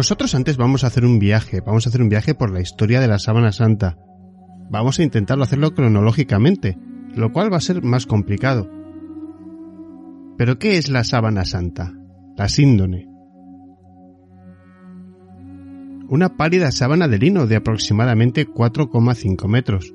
Nosotros 0.00 0.34
antes 0.34 0.56
vamos 0.56 0.82
a 0.82 0.86
hacer 0.86 1.04
un 1.04 1.18
viaje, 1.18 1.60
vamos 1.60 1.84
a 1.84 1.90
hacer 1.90 2.00
un 2.00 2.08
viaje 2.08 2.34
por 2.34 2.50
la 2.50 2.62
historia 2.62 3.02
de 3.02 3.06
la 3.06 3.18
sábana 3.18 3.52
santa. 3.52 3.98
Vamos 4.70 4.98
a 4.98 5.02
intentarlo 5.02 5.44
hacerlo 5.44 5.74
cronológicamente, 5.74 6.78
lo 7.14 7.34
cual 7.34 7.52
va 7.52 7.58
a 7.58 7.60
ser 7.60 7.82
más 7.82 8.06
complicado. 8.06 8.70
Pero 10.38 10.58
¿qué 10.58 10.78
es 10.78 10.88
la 10.88 11.04
sábana 11.04 11.44
santa? 11.44 11.92
La 12.34 12.48
síndone. 12.48 13.10
Una 16.08 16.34
pálida 16.34 16.72
sábana 16.72 17.06
de 17.06 17.18
lino 17.18 17.46
de 17.46 17.56
aproximadamente 17.56 18.48
4,5 18.48 19.48
metros. 19.48 19.92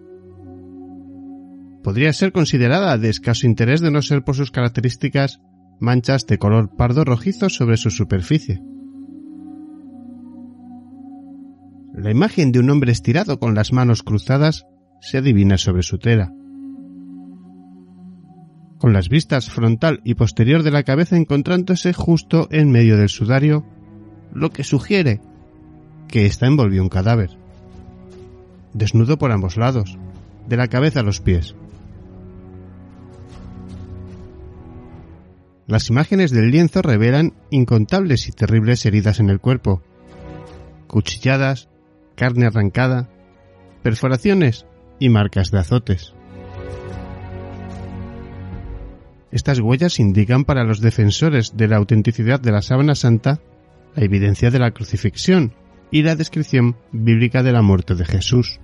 Podría 1.83 2.13
ser 2.13 2.31
considerada 2.31 2.99
de 2.99 3.09
escaso 3.09 3.47
interés 3.47 3.81
de 3.81 3.89
no 3.89 4.03
ser 4.03 4.23
por 4.23 4.35
sus 4.35 4.51
características 4.51 5.41
manchas 5.79 6.27
de 6.27 6.37
color 6.37 6.75
pardo 6.75 7.05
rojizo 7.05 7.49
sobre 7.49 7.77
su 7.77 7.89
superficie. 7.89 8.61
La 12.05 12.11
imagen 12.11 12.51
de 12.51 12.59
un 12.59 12.69
hombre 12.69 12.91
estirado 12.91 13.39
con 13.39 13.55
las 13.55 13.73
manos 13.73 14.03
cruzadas 14.03 14.67
se 15.01 15.17
adivina 15.17 15.57
sobre 15.57 15.81
su 15.81 15.97
tela. 15.97 16.31
Con 18.77 18.93
las 18.93 19.09
vistas 19.09 19.49
frontal 19.49 20.01
y 20.03 20.13
posterior 20.13 20.61
de 20.61 20.69
la 20.69 20.83
cabeza 20.83 21.17
encontrándose 21.17 21.93
justo 21.93 22.47
en 22.51 22.69
medio 22.69 22.95
del 22.97 23.09
sudario, 23.09 23.65
lo 24.31 24.51
que 24.51 24.63
sugiere 24.63 25.19
que 26.07 26.27
está 26.27 26.45
envolvió 26.45 26.83
un 26.83 26.89
cadáver. 26.89 27.31
Desnudo 28.71 29.17
por 29.17 29.31
ambos 29.31 29.57
lados, 29.57 29.97
de 30.47 30.57
la 30.57 30.67
cabeza 30.67 30.99
a 30.99 31.03
los 31.03 31.21
pies. 31.21 31.55
Las 35.65 35.89
imágenes 35.89 36.29
del 36.29 36.51
lienzo 36.51 36.83
revelan 36.83 37.33
incontables 37.49 38.27
y 38.27 38.31
terribles 38.31 38.85
heridas 38.85 39.19
en 39.19 39.31
el 39.31 39.39
cuerpo, 39.39 39.81
cuchilladas, 40.85 41.67
carne 42.15 42.47
arrancada, 42.47 43.09
perforaciones 43.83 44.65
y 44.99 45.09
marcas 45.09 45.51
de 45.51 45.59
azotes. 45.59 46.13
Estas 49.31 49.59
huellas 49.59 49.99
indican 49.99 50.45
para 50.45 50.63
los 50.63 50.79
defensores 50.79 51.57
de 51.57 51.67
la 51.67 51.77
autenticidad 51.77 52.39
de 52.39 52.51
la 52.51 52.61
sábana 52.61 52.95
santa 52.95 53.41
la 53.95 54.03
evidencia 54.03 54.51
de 54.51 54.59
la 54.59 54.71
crucifixión 54.71 55.53
y 55.91 56.03
la 56.03 56.15
descripción 56.15 56.75
bíblica 56.91 57.43
de 57.43 57.51
la 57.51 57.61
muerte 57.61 57.95
de 57.95 58.05
Jesús. 58.05 58.59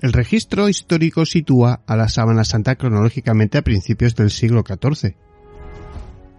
El 0.00 0.12
registro 0.12 0.68
histórico 0.68 1.26
sitúa 1.26 1.82
a 1.84 1.96
la 1.96 2.08
sábana 2.08 2.44
santa 2.44 2.76
cronológicamente 2.76 3.58
a 3.58 3.62
principios 3.62 4.14
del 4.14 4.30
siglo 4.30 4.62
XIV. 4.62 5.16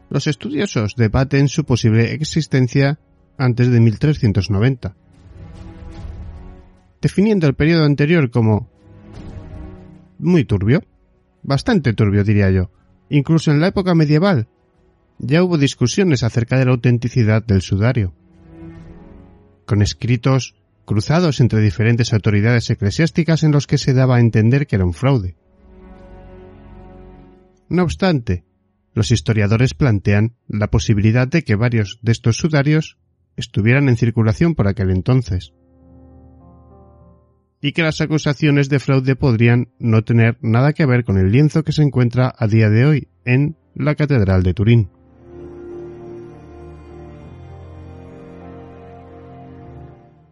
Los 0.10 0.28
estudiosos 0.28 0.96
debaten 0.96 1.50
su 1.50 1.66
posible 1.66 2.14
existencia 2.14 3.00
antes 3.38 3.70
de 3.70 3.80
1390, 3.82 4.96
definiendo 7.02 7.48
el 7.48 7.54
periodo 7.54 7.86
anterior 7.86 8.30
como 8.32 8.70
muy 10.18 10.46
turbio, 10.46 10.84
bastante 11.44 11.94
turbio 11.94 12.24
diría 12.24 12.50
yo. 12.52 12.72
Incluso 13.10 13.52
en 13.52 13.60
la 13.60 13.68
época 13.68 13.96
medieval 13.96 14.48
ya 15.18 15.44
hubo 15.44 15.58
discusiones 15.58 16.24
acerca 16.24 16.58
de 16.58 16.66
la 16.66 16.72
autenticidad 16.72 17.44
del 17.44 17.62
sudario, 17.62 18.14
con 19.66 19.82
escritos 19.82 20.56
cruzados 20.90 21.40
entre 21.40 21.62
diferentes 21.62 22.14
autoridades 22.14 22.68
eclesiásticas 22.72 23.44
en 23.44 23.52
los 23.52 23.68
que 23.68 23.78
se 23.78 23.94
daba 23.94 24.16
a 24.16 24.20
entender 24.20 24.66
que 24.66 24.76
era 24.76 24.86
un 24.86 24.96
fraude. 24.96 25.36
No 27.70 27.84
obstante, 27.84 28.44
los 28.96 29.12
historiadores 29.12 29.76
plantean 29.76 30.34
la 30.48 30.72
posibilidad 30.72 31.28
de 31.28 31.44
que 31.44 31.56
varios 31.56 32.00
de 32.02 32.12
estos 32.12 32.38
sudarios 32.38 32.98
estuvieran 33.38 33.88
en 33.88 33.98
circulación 33.98 34.56
por 34.56 34.68
aquel 34.68 34.90
entonces. 34.90 35.54
y 37.62 37.74
que 37.74 37.84
las 37.84 38.02
acusaciones 38.02 38.70
de 38.70 38.80
fraude 38.80 39.16
podrían 39.16 39.68
no 39.80 40.02
tener 40.04 40.38
nada 40.42 40.72
que 40.72 40.86
ver 40.86 41.04
con 41.04 41.18
el 41.18 41.30
lienzo 41.30 41.64
que 41.64 41.74
se 41.74 41.84
encuentra 41.84 42.34
a 42.36 42.48
día 42.48 42.70
de 42.70 42.86
hoy 42.86 43.08
en 43.26 43.58
la 43.76 43.96
Catedral 43.96 44.44
de 44.44 44.54
Turín. 44.54 44.90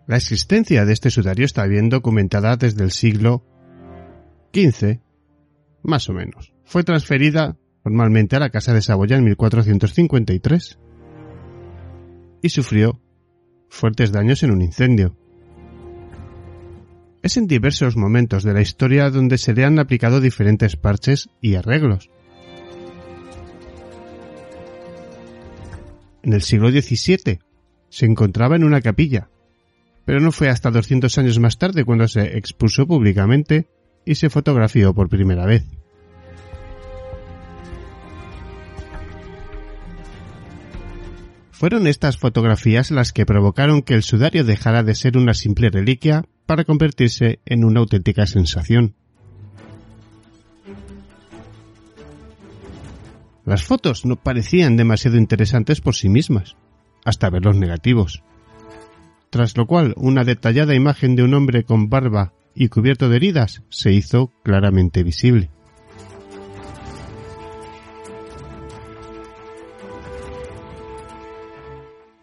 La 0.07 0.15
existencia 0.15 0.85
de 0.85 0.93
este 0.93 1.11
sudario 1.11 1.45
está 1.45 1.67
bien 1.67 1.89
documentada 1.89 2.55
desde 2.55 2.81
el 2.85 2.91
siglo 2.91 3.43
XV, 4.53 5.01
más 5.83 6.07
o 6.07 6.13
menos. 6.13 6.53
Fue 6.63 6.83
transferida 6.83 7.57
formalmente 7.83 8.37
a 8.37 8.39
la 8.39 8.49
Casa 8.49 8.73
de 8.73 8.81
Saboya 8.81 9.17
en 9.17 9.25
1453 9.25 10.79
y 12.41 12.49
sufrió 12.49 13.01
fuertes 13.67 14.13
daños 14.13 14.43
en 14.43 14.51
un 14.51 14.61
incendio. 14.61 15.17
Es 17.21 17.35
en 17.35 17.47
diversos 17.47 17.97
momentos 17.97 18.43
de 18.43 18.53
la 18.53 18.61
historia 18.61 19.09
donde 19.09 19.37
se 19.37 19.53
le 19.53 19.65
han 19.65 19.77
aplicado 19.77 20.21
diferentes 20.21 20.77
parches 20.77 21.29
y 21.41 21.55
arreglos. 21.55 22.09
En 26.23 26.31
el 26.31 26.41
siglo 26.41 26.71
XVII 26.71 27.39
se 27.89 28.05
encontraba 28.05 28.55
en 28.55 28.63
una 28.63 28.79
capilla, 28.79 29.29
pero 30.07 30.21
no 30.21 30.31
fue 30.31 30.47
hasta 30.47 30.71
200 30.71 31.17
años 31.17 31.37
más 31.37 31.57
tarde 31.57 31.83
cuando 31.83 32.07
se 32.07 32.37
expuso 32.37 32.87
públicamente 32.87 33.67
y 34.05 34.15
se 34.15 34.29
fotografió 34.29 34.93
por 34.93 35.09
primera 35.09 35.45
vez. 35.45 35.65
Fueron 41.51 41.87
estas 41.87 42.15
fotografías 42.15 42.89
las 42.89 43.11
que 43.11 43.25
provocaron 43.25 43.81
que 43.81 43.95
el 43.95 44.03
sudario 44.03 44.45
dejara 44.45 44.81
de 44.81 44.95
ser 44.95 45.17
una 45.17 45.33
simple 45.33 45.69
reliquia 45.69 46.23
para 46.45 46.63
convertirse 46.63 47.41
en 47.45 47.65
una 47.65 47.81
auténtica 47.81 48.25
sensación. 48.27 48.95
Las 53.43 53.61
fotos 53.65 54.05
no 54.05 54.15
parecían 54.15 54.77
demasiado 54.77 55.17
interesantes 55.17 55.81
por 55.81 55.95
sí 55.95 56.07
mismas, 56.07 56.55
hasta 57.03 57.29
ver 57.29 57.43
los 57.43 57.57
negativos 57.57 58.23
tras 59.29 59.57
lo 59.57 59.67
cual 59.67 59.93
una 59.97 60.23
detallada 60.23 60.75
imagen 60.75 61.15
de 61.15 61.23
un 61.23 61.33
hombre 61.33 61.63
con 61.63 61.89
barba 61.89 62.33
y 62.55 62.69
cubierto 62.69 63.09
de 63.09 63.17
heridas 63.17 63.61
se 63.69 63.91
hizo 63.91 64.31
claramente 64.43 65.03
visible. 65.03 65.49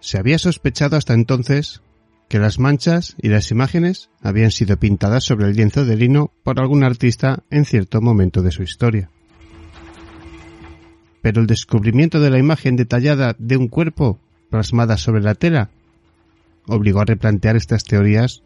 Se 0.00 0.18
había 0.18 0.38
sospechado 0.38 0.96
hasta 0.96 1.14
entonces 1.14 1.80
que 2.28 2.38
las 2.38 2.58
manchas 2.58 3.16
y 3.20 3.28
las 3.28 3.50
imágenes 3.50 4.10
habían 4.20 4.50
sido 4.50 4.76
pintadas 4.78 5.24
sobre 5.24 5.46
el 5.46 5.56
lienzo 5.56 5.84
de 5.84 5.96
lino 5.96 6.30
por 6.42 6.60
algún 6.60 6.84
artista 6.84 7.42
en 7.50 7.64
cierto 7.64 8.00
momento 8.00 8.42
de 8.42 8.50
su 8.50 8.62
historia. 8.62 9.10
Pero 11.22 11.40
el 11.40 11.46
descubrimiento 11.46 12.20
de 12.20 12.30
la 12.30 12.38
imagen 12.38 12.76
detallada 12.76 13.34
de 13.38 13.56
un 13.56 13.68
cuerpo 13.68 14.18
plasmada 14.50 14.96
sobre 14.98 15.22
la 15.22 15.34
tela 15.34 15.70
obligó 16.66 17.00
a 17.00 17.04
replantear 17.04 17.56
estas 17.56 17.84
teorías 17.84 18.42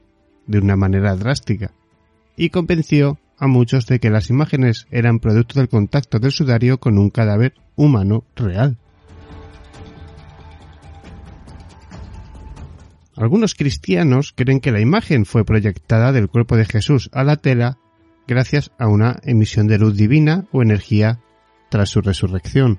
de 0.46 0.58
una 0.58 0.76
manera 0.76 1.14
drástica 1.16 1.72
y 2.36 2.50
convenció 2.50 3.18
a 3.38 3.46
muchos 3.46 3.86
de 3.86 4.00
que 4.00 4.10
las 4.10 4.30
imágenes 4.30 4.86
eran 4.90 5.20
producto 5.20 5.58
del 5.58 5.68
contacto 5.68 6.18
del 6.18 6.32
sudario 6.32 6.78
con 6.78 6.98
un 6.98 7.10
cadáver 7.10 7.54
humano 7.76 8.24
real. 8.34 8.78
Algunos 13.16 13.54
cristianos 13.54 14.32
creen 14.34 14.60
que 14.60 14.70
la 14.70 14.80
imagen 14.80 15.24
fue 15.24 15.44
proyectada 15.44 16.12
del 16.12 16.28
cuerpo 16.28 16.56
de 16.56 16.64
Jesús 16.64 17.10
a 17.12 17.24
la 17.24 17.36
tela 17.36 17.78
gracias 18.28 18.70
a 18.78 18.86
una 18.86 19.18
emisión 19.24 19.66
de 19.66 19.78
luz 19.78 19.96
divina 19.96 20.46
o 20.52 20.62
energía 20.62 21.18
tras 21.68 21.88
su 21.88 22.00
resurrección. 22.00 22.78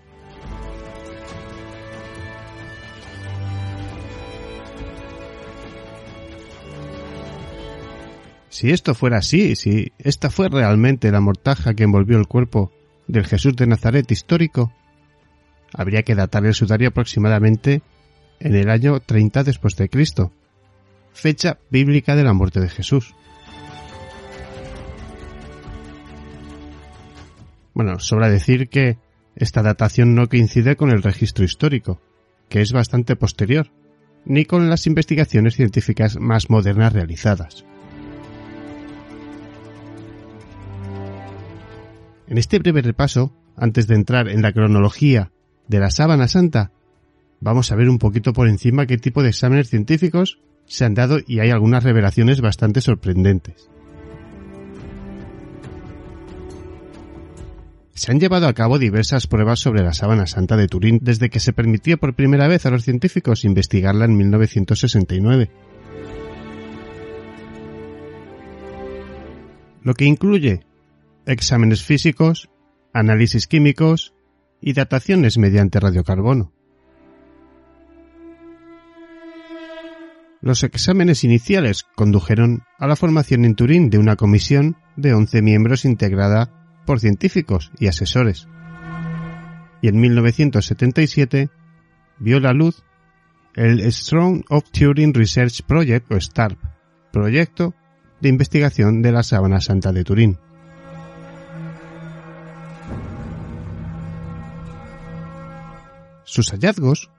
Si 8.59 8.71
esto 8.71 8.93
fuera 8.93 9.19
así, 9.19 9.55
si 9.55 9.93
esta 9.99 10.29
fue 10.29 10.49
realmente 10.49 11.13
la 11.13 11.21
mortaja 11.21 11.75
que 11.75 11.85
envolvió 11.85 12.17
el 12.17 12.27
cuerpo 12.27 12.73
del 13.07 13.25
Jesús 13.25 13.55
de 13.55 13.65
Nazaret 13.67 14.11
histórico, 14.11 14.73
habría 15.71 16.03
que 16.03 16.13
datar 16.13 16.45
el 16.45 16.53
sudario 16.53 16.89
aproximadamente 16.89 17.83
en 18.37 18.55
el 18.55 18.69
año 18.69 18.99
30 18.99 19.45
después 19.45 19.77
de 19.77 19.87
Cristo, 19.87 20.33
fecha 21.13 21.59
bíblica 21.69 22.17
de 22.17 22.25
la 22.25 22.33
muerte 22.33 22.59
de 22.59 22.67
Jesús. 22.67 23.15
Bueno, 27.73 27.97
sobra 27.99 28.29
decir 28.29 28.67
que 28.67 28.97
esta 29.37 29.61
datación 29.61 30.15
no 30.15 30.27
coincide 30.27 30.75
con 30.75 30.89
el 30.89 31.01
registro 31.01 31.45
histórico, 31.45 32.01
que 32.49 32.59
es 32.59 32.73
bastante 32.73 33.15
posterior, 33.15 33.71
ni 34.25 34.43
con 34.43 34.69
las 34.69 34.85
investigaciones 34.85 35.55
científicas 35.55 36.17
más 36.19 36.49
modernas 36.49 36.91
realizadas. 36.91 37.63
En 42.29 42.37
este 42.37 42.59
breve 42.59 42.83
repaso, 42.83 43.33
antes 43.57 43.87
de 43.87 43.95
entrar 43.95 44.29
en 44.29 44.43
la 44.43 44.53
cronología 44.53 45.31
de 45.67 45.79
la 45.79 45.89
sábana 45.89 46.27
santa, 46.27 46.71
vamos 47.41 47.71
a 47.71 47.75
ver 47.75 47.89
un 47.89 47.97
poquito 47.97 48.33
por 48.33 48.47
encima 48.47 48.85
qué 48.85 48.99
tipo 48.99 49.23
de 49.23 49.29
exámenes 49.29 49.69
científicos 49.69 50.39
se 50.67 50.85
han 50.85 50.93
dado 50.93 51.17
y 51.25 51.39
hay 51.39 51.49
algunas 51.49 51.83
revelaciones 51.83 52.39
bastante 52.39 52.81
sorprendentes. 52.81 53.67
Se 57.95 58.11
han 58.11 58.19
llevado 58.19 58.47
a 58.47 58.53
cabo 58.53 58.77
diversas 58.77 59.25
pruebas 59.25 59.59
sobre 59.59 59.83
la 59.83 59.93
sábana 59.93 60.27
santa 60.27 60.55
de 60.55 60.67
Turín 60.67 60.99
desde 61.01 61.31
que 61.31 61.39
se 61.39 61.51
permitió 61.51 61.97
por 61.97 62.13
primera 62.13 62.47
vez 62.47 62.63
a 62.67 62.69
los 62.69 62.83
científicos 62.83 63.43
investigarla 63.43 64.05
en 64.05 64.15
1969. 64.15 65.49
Lo 69.81 69.95
que 69.95 70.05
incluye 70.05 70.68
exámenes 71.29 71.83
físicos, 71.83 72.49
análisis 72.93 73.47
químicos 73.47 74.13
y 74.61 74.73
dataciones 74.73 75.37
mediante 75.37 75.79
radiocarbono. 75.79 76.51
Los 80.41 80.63
exámenes 80.63 81.23
iniciales 81.23 81.85
condujeron 81.95 82.63
a 82.77 82.87
la 82.87 82.95
formación 82.95 83.45
en 83.45 83.55
Turín 83.55 83.89
de 83.89 83.97
una 83.97 84.15
comisión 84.15 84.77
de 84.95 85.13
11 85.13 85.41
miembros 85.41 85.85
integrada 85.85 86.81
por 86.85 86.99
científicos 86.99 87.71
y 87.77 87.87
asesores. 87.87 88.47
Y 89.81 89.89
en 89.89 89.99
1977 89.99 91.49
vio 92.19 92.39
la 92.39 92.53
luz 92.53 92.83
el 93.55 93.91
Strong 93.91 94.45
of 94.49 94.63
Turing 94.71 95.13
Research 95.13 95.61
Project 95.63 96.11
o 96.11 96.19
STARP, 96.19 96.57
proyecto 97.11 97.75
de 98.21 98.29
investigación 98.29 99.01
de 99.01 99.11
la 99.11 99.23
Sábana 99.23 99.59
Santa 99.59 99.91
de 99.91 100.03
Turín. 100.03 100.37
Sus 106.29 106.51
hallazgos, 106.51 107.09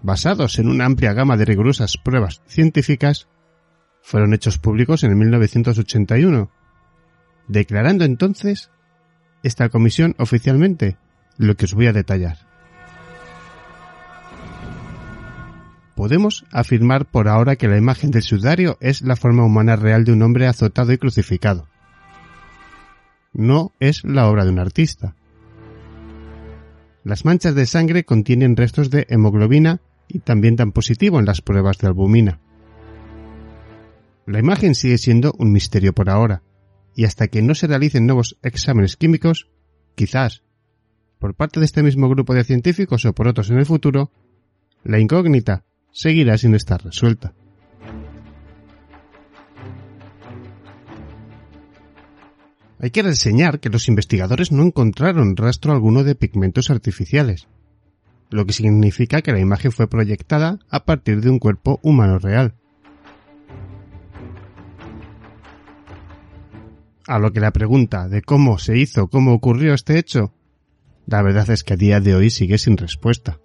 basados 0.00 0.60
en 0.60 0.68
una 0.68 0.84
amplia 0.84 1.12
gama 1.12 1.36
de 1.36 1.44
rigurosas 1.44 1.96
pruebas 1.96 2.40
científicas, 2.46 3.26
fueron 4.00 4.32
hechos 4.32 4.58
públicos 4.58 5.02
en 5.02 5.18
1981, 5.18 6.52
declarando 7.48 8.04
entonces 8.04 8.70
esta 9.42 9.70
comisión 9.70 10.14
oficialmente 10.18 10.98
lo 11.36 11.56
que 11.56 11.64
os 11.64 11.74
voy 11.74 11.88
a 11.88 11.92
detallar. 11.92 12.46
Podemos 15.96 16.44
afirmar 16.52 17.06
por 17.06 17.26
ahora 17.26 17.56
que 17.56 17.66
la 17.66 17.76
imagen 17.76 18.12
del 18.12 18.22
sudario 18.22 18.78
es 18.80 19.02
la 19.02 19.16
forma 19.16 19.44
humana 19.44 19.74
real 19.74 20.04
de 20.04 20.12
un 20.12 20.22
hombre 20.22 20.46
azotado 20.46 20.92
y 20.92 20.98
crucificado. 20.98 21.66
No 23.32 23.72
es 23.80 24.04
la 24.04 24.28
obra 24.28 24.44
de 24.44 24.50
un 24.50 24.60
artista. 24.60 25.16
Las 27.04 27.26
manchas 27.26 27.54
de 27.54 27.66
sangre 27.66 28.04
contienen 28.04 28.56
restos 28.56 28.88
de 28.88 29.06
hemoglobina 29.10 29.82
y 30.08 30.20
también 30.20 30.56
dan 30.56 30.72
positivo 30.72 31.18
en 31.18 31.26
las 31.26 31.42
pruebas 31.42 31.76
de 31.78 31.86
albumina. 31.86 32.40
La 34.26 34.38
imagen 34.38 34.74
sigue 34.74 34.96
siendo 34.96 35.34
un 35.38 35.52
misterio 35.52 35.92
por 35.92 36.08
ahora, 36.08 36.42
y 36.96 37.04
hasta 37.04 37.28
que 37.28 37.42
no 37.42 37.54
se 37.54 37.66
realicen 37.66 38.06
nuevos 38.06 38.38
exámenes 38.42 38.96
químicos, 38.96 39.50
quizás, 39.94 40.42
por 41.18 41.34
parte 41.34 41.60
de 41.60 41.66
este 41.66 41.82
mismo 41.82 42.08
grupo 42.08 42.32
de 42.32 42.44
científicos 42.44 43.04
o 43.04 43.12
por 43.12 43.28
otros 43.28 43.50
en 43.50 43.58
el 43.58 43.66
futuro, 43.66 44.10
la 44.82 44.98
incógnita 44.98 45.64
seguirá 45.92 46.38
sin 46.38 46.54
estar 46.54 46.82
resuelta. 46.82 47.34
Hay 52.84 52.90
que 52.90 53.02
reseñar 53.02 53.60
que 53.60 53.70
los 53.70 53.88
investigadores 53.88 54.52
no 54.52 54.62
encontraron 54.62 55.38
rastro 55.38 55.72
alguno 55.72 56.04
de 56.04 56.14
pigmentos 56.14 56.68
artificiales, 56.68 57.48
lo 58.28 58.44
que 58.44 58.52
significa 58.52 59.22
que 59.22 59.32
la 59.32 59.40
imagen 59.40 59.72
fue 59.72 59.88
proyectada 59.88 60.58
a 60.68 60.84
partir 60.84 61.22
de 61.22 61.30
un 61.30 61.38
cuerpo 61.38 61.80
humano 61.82 62.18
real. 62.18 62.52
a 67.06 67.18
lo 67.18 67.32
que 67.32 67.40
la 67.40 67.52
pregunta 67.52 68.06
de 68.06 68.20
cómo 68.20 68.58
se 68.58 68.76
hizo, 68.76 69.08
cómo 69.08 69.32
ocurrió 69.32 69.72
este 69.72 69.98
hecho, 69.98 70.34
la 71.06 71.22
verdad 71.22 71.48
es 71.48 71.64
que 71.64 71.72
a 71.72 71.76
día 71.78 72.00
de 72.00 72.14
hoy 72.14 72.28
sigue 72.28 72.58
sin 72.58 72.76
respuesta. 72.76 73.38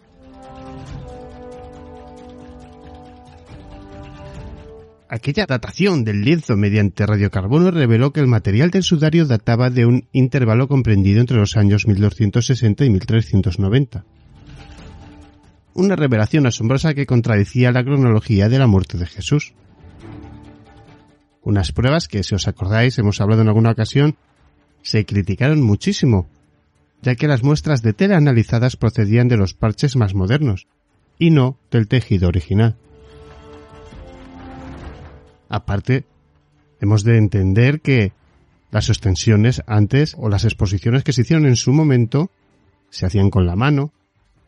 Aquella 5.12 5.48
datación 5.48 6.04
del 6.04 6.22
lienzo 6.22 6.56
mediante 6.56 7.04
radiocarbono 7.04 7.72
reveló 7.72 8.14
que 8.14 8.20
el 8.20 8.28
material 8.28 8.70
del 8.70 8.84
sudario 8.84 9.26
databa 9.26 9.72
de 9.72 9.88
un 9.88 10.08
intervalo 10.12 10.68
comprendido 10.68 11.20
entre 11.20 11.38
los 11.38 11.58
años 11.58 11.88
1260 11.88 12.86
y 12.86 12.90
1390. 12.92 14.06
Una 15.74 15.96
revelación 15.96 16.46
asombrosa 16.46 16.94
que 16.94 17.08
contradecía 17.08 17.72
la 17.72 17.84
cronología 17.84 18.50
de 18.50 18.60
la 18.60 18.68
muerte 18.68 19.00
de 19.00 19.08
Jesús. 19.08 19.54
Unas 21.42 21.72
pruebas 21.72 22.08
que, 22.08 22.22
si 22.22 22.36
os 22.36 22.48
acordáis, 22.48 23.00
hemos 23.00 23.20
hablado 23.20 23.42
en 23.42 23.48
alguna 23.48 23.72
ocasión, 23.72 24.16
se 24.84 25.06
criticaron 25.06 25.60
muchísimo, 25.60 26.30
ya 27.02 27.16
que 27.16 27.28
las 27.28 27.42
muestras 27.42 27.82
de 27.82 27.94
tela 27.94 28.18
analizadas 28.18 28.76
procedían 28.76 29.28
de 29.28 29.38
los 29.38 29.56
parches 29.56 29.96
más 29.96 30.14
modernos, 30.14 30.68
y 31.18 31.32
no 31.32 31.58
del 31.72 31.88
tejido 31.88 32.28
original. 32.28 32.78
Aparte, 35.50 36.06
hemos 36.80 37.04
de 37.04 37.18
entender 37.18 37.82
que 37.82 38.14
las 38.72 38.90
extensiones 38.90 39.64
antes 39.66 40.16
o 40.18 40.30
las 40.30 40.46
exposiciones 40.46 41.04
que 41.04 41.12
se 41.12 41.22
hicieron 41.22 41.48
en 41.48 41.56
su 41.56 41.74
momento 41.74 42.30
se 42.90 43.06
hacían 43.06 43.30
con 43.30 43.46
la 43.46 43.56
mano. 43.56 43.92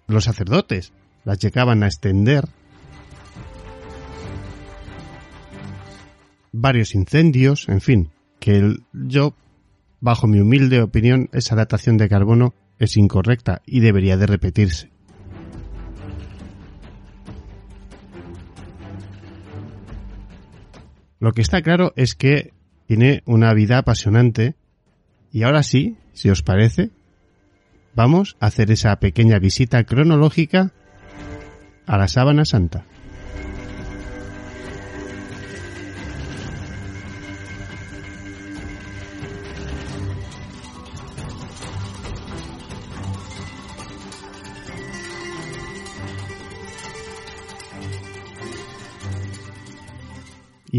Los 0.08 0.26
sacerdotes 0.26 0.94
las 1.26 1.40
llegaban 1.40 1.84
a 1.84 1.88
extender. 1.88 2.48
Varios 6.52 6.96
incendios, 6.96 7.68
en 7.70 7.82
fin, 7.82 8.10
que 8.40 8.58
el, 8.58 8.84
yo, 8.94 9.34
bajo 10.02 10.28
mi 10.28 10.40
humilde 10.40 10.82
opinión, 10.82 11.30
esa 11.32 11.56
datación 11.56 11.98
de 11.98 12.10
carbono 12.10 12.54
es 12.78 12.98
incorrecta 12.98 13.62
y 13.66 13.80
debería 13.80 14.18
de 14.18 14.28
repetirse. 14.28 14.92
Lo 21.22 21.34
que 21.34 21.42
está 21.42 21.62
claro 21.62 21.94
es 21.96 22.16
que 22.16 22.52
tiene 22.88 23.22
una 23.26 23.54
vida 23.54 23.78
apasionante 23.78 24.56
y 25.32 25.44
ahora 25.44 25.62
sí, 25.62 25.96
si 26.14 26.32
os 26.32 26.42
parece, 26.42 26.90
vamos 27.94 28.36
a 28.40 28.48
hacer 28.48 28.72
esa 28.72 29.00
pequeña 29.00 29.38
visita 29.38 29.84
cronológica 29.84 30.72
a 31.86 31.98
la 31.98 32.08
sábana 32.08 32.44
santa. 32.44 32.86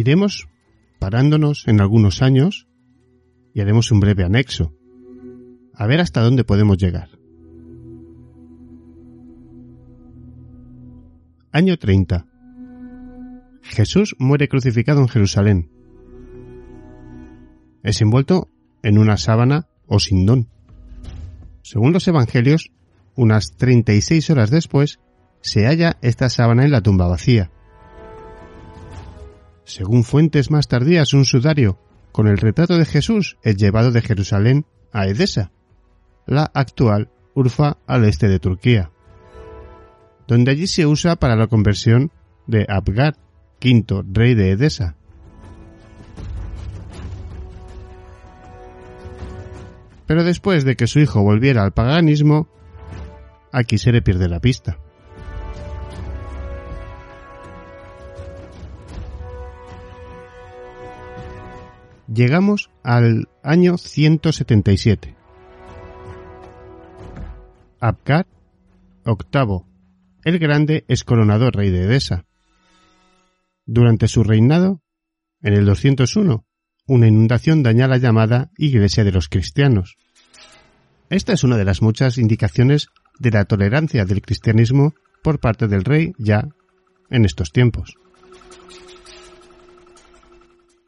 Iremos 0.02 0.48
parándonos 0.98 1.68
en 1.68 1.80
algunos 1.80 2.22
años 2.22 2.66
y 3.54 3.60
haremos 3.60 3.92
un 3.92 4.00
breve 4.00 4.24
anexo, 4.24 4.74
a 5.72 5.86
ver 5.86 6.00
hasta 6.00 6.22
dónde 6.22 6.42
podemos 6.42 6.76
llegar. 6.76 7.08
Año 11.52 11.78
30. 11.78 12.26
Jesús 13.62 14.16
muere 14.18 14.48
crucificado 14.48 15.02
en 15.02 15.08
Jerusalén. 15.08 15.70
Es 17.84 18.02
envuelto 18.02 18.48
en 18.82 18.98
una 18.98 19.16
sábana 19.16 19.68
o 19.86 20.00
sindón. 20.00 20.48
Según 21.62 21.92
los 21.92 22.08
evangelios, 22.08 22.72
unas 23.14 23.52
36 23.56 24.30
horas 24.30 24.50
después, 24.50 24.98
se 25.42 25.66
halla 25.66 25.96
esta 26.02 26.28
sábana 26.28 26.64
en 26.64 26.72
la 26.72 26.80
tumba 26.80 27.06
vacía. 27.06 27.52
Según 29.64 30.04
fuentes 30.04 30.50
más 30.50 30.68
tardías, 30.68 31.14
un 31.14 31.24
sudario 31.24 31.78
con 32.10 32.26
el 32.26 32.38
retrato 32.38 32.76
de 32.76 32.84
Jesús 32.84 33.38
es 33.42 33.56
llevado 33.56 33.90
de 33.90 34.02
Jerusalén 34.02 34.66
a 34.92 35.06
Edesa, 35.06 35.50
la 36.26 36.50
actual 36.52 37.10
Urfa 37.34 37.78
al 37.86 38.04
este 38.04 38.28
de 38.28 38.38
Turquía, 38.38 38.90
donde 40.26 40.50
allí 40.50 40.66
se 40.66 40.86
usa 40.86 41.16
para 41.16 41.36
la 41.36 41.46
conversión 41.46 42.10
de 42.46 42.66
Abgar, 42.68 43.16
quinto 43.58 44.04
rey 44.06 44.34
de 44.34 44.50
Edesa. 44.50 44.96
Pero 50.06 50.24
después 50.24 50.64
de 50.64 50.76
que 50.76 50.86
su 50.86 50.98
hijo 51.00 51.22
volviera 51.22 51.62
al 51.62 51.72
paganismo, 51.72 52.48
aquí 53.52 53.78
se 53.78 53.92
le 53.92 54.02
pierde 54.02 54.28
la 54.28 54.40
pista. 54.40 54.81
Llegamos 62.12 62.70
al 62.82 63.28
año 63.42 63.78
177. 63.78 65.16
Abgar, 67.80 68.26
octavo, 69.04 69.66
el 70.22 70.38
Grande 70.38 70.84
es 70.88 71.04
coronado 71.04 71.50
rey 71.50 71.70
de 71.70 71.84
Edesa. 71.84 72.26
Durante 73.64 74.08
su 74.08 74.24
reinado, 74.24 74.82
en 75.40 75.54
el 75.54 75.64
201, 75.64 76.44
una 76.86 77.08
inundación 77.08 77.62
daña 77.62 77.88
la 77.88 77.96
llamada 77.96 78.50
Iglesia 78.58 79.04
de 79.04 79.12
los 79.12 79.30
Cristianos. 79.30 79.96
Esta 81.08 81.32
es 81.32 81.44
una 81.44 81.56
de 81.56 81.64
las 81.64 81.80
muchas 81.80 82.18
indicaciones 82.18 82.88
de 83.20 83.30
la 83.30 83.46
tolerancia 83.46 84.04
del 84.04 84.20
cristianismo 84.20 84.94
por 85.22 85.40
parte 85.40 85.66
del 85.66 85.84
rey 85.84 86.12
ya 86.18 86.46
en 87.08 87.24
estos 87.24 87.52
tiempos. 87.52 87.94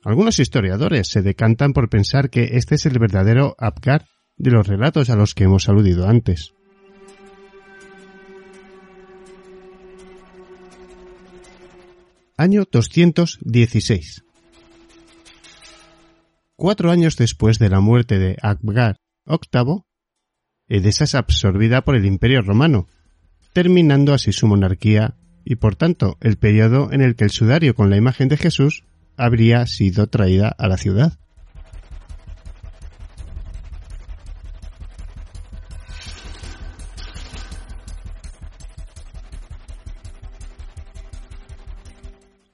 Algunos 0.05 0.39
historiadores 0.39 1.09
se 1.09 1.23
decantan 1.23 1.73
por 1.73 1.89
pensar 1.89 2.29
que 2.29 2.51
este 2.53 2.75
es 2.75 2.85
el 2.85 2.99
verdadero 2.99 3.57
Abgar 3.59 4.05
de 4.37 4.51
los 4.51 4.67
relatos 4.67 5.09
a 5.09 5.17
los 5.17 5.35
que 5.35 5.45
hemos 5.45 5.69
aludido 5.71 6.07
antes. 6.07 6.53
Año 12.37 12.65
216. 12.71 14.25
Cuatro 16.57 16.91
años 16.91 17.17
después 17.17 17.59
de 17.59 17.71
la 17.71 17.81
muerte 17.81 18.19
de 18.19 18.37
Abgar 18.43 18.99
VIII, 19.25 19.85
Edesa 20.69 21.05
es 21.05 21.15
absorbida 21.15 21.83
por 21.83 21.97
el 21.97 22.05
Imperio 22.05 22.43
Romano, 22.43 22.89
terminando 23.55 24.13
así 24.13 24.33
su 24.33 24.47
monarquía 24.47 25.17
y 25.45 25.57
por 25.57 25.77
tanto 25.77 26.19
el 26.21 26.37
periodo 26.37 26.93
en 26.93 27.01
el 27.01 27.17
que 27.17 27.25
el 27.25 27.31
sudario 27.31 27.75
con 27.75 27.89
la 27.89 27.97
imagen 27.97 28.29
de 28.29 28.37
Jesús 28.37 28.85
habría 29.17 29.67
sido 29.67 30.07
traída 30.07 30.49
a 30.49 30.69
la 30.69 30.77
ciudad. 30.77 31.19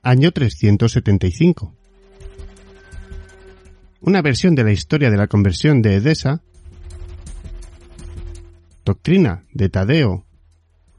Año 0.03 0.33
375. 0.33 1.77
Una 4.01 4.23
versión 4.23 4.55
de 4.55 4.65
la 4.65 4.73
historia 4.73 5.11
de 5.11 5.17
la 5.17 5.27
conversión 5.27 5.83
de 5.83 5.97
Edesa, 5.97 6.43
doctrina 8.85 9.45
de 9.53 9.69
Tadeo, 9.69 10.25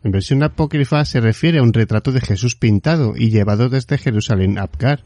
en 0.04 0.12
versión 0.12 0.44
apócrifa 0.44 1.04
se 1.06 1.20
refiere 1.20 1.60
a 1.60 1.64
un 1.64 1.74
retrato 1.74 2.12
de 2.12 2.22
Jesús 2.22 2.56
pintado 2.56 3.14
y 3.16 3.30
llevado 3.30 3.70
desde 3.70 3.98
Jerusalén 3.98 4.58
a 4.58 4.64
Abgar. 4.64 5.04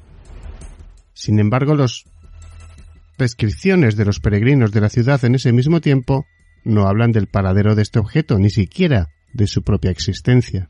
Sin 1.15 1.39
embargo, 1.39 1.75
las 1.75 2.03
descripciones 3.17 3.95
de 3.95 4.03
los 4.03 4.19
peregrinos 4.19 4.71
de 4.71 4.81
la 4.81 4.89
ciudad 4.89 5.23
en 5.23 5.35
ese 5.35 5.53
mismo 5.53 5.79
tiempo 5.79 6.25
no 6.65 6.87
hablan 6.87 7.13
del 7.13 7.27
paradero 7.27 7.73
de 7.73 7.83
este 7.83 7.99
objeto, 7.99 8.37
ni 8.37 8.49
siquiera 8.49 9.07
de 9.33 9.47
su 9.47 9.63
propia 9.63 9.91
existencia. 9.91 10.69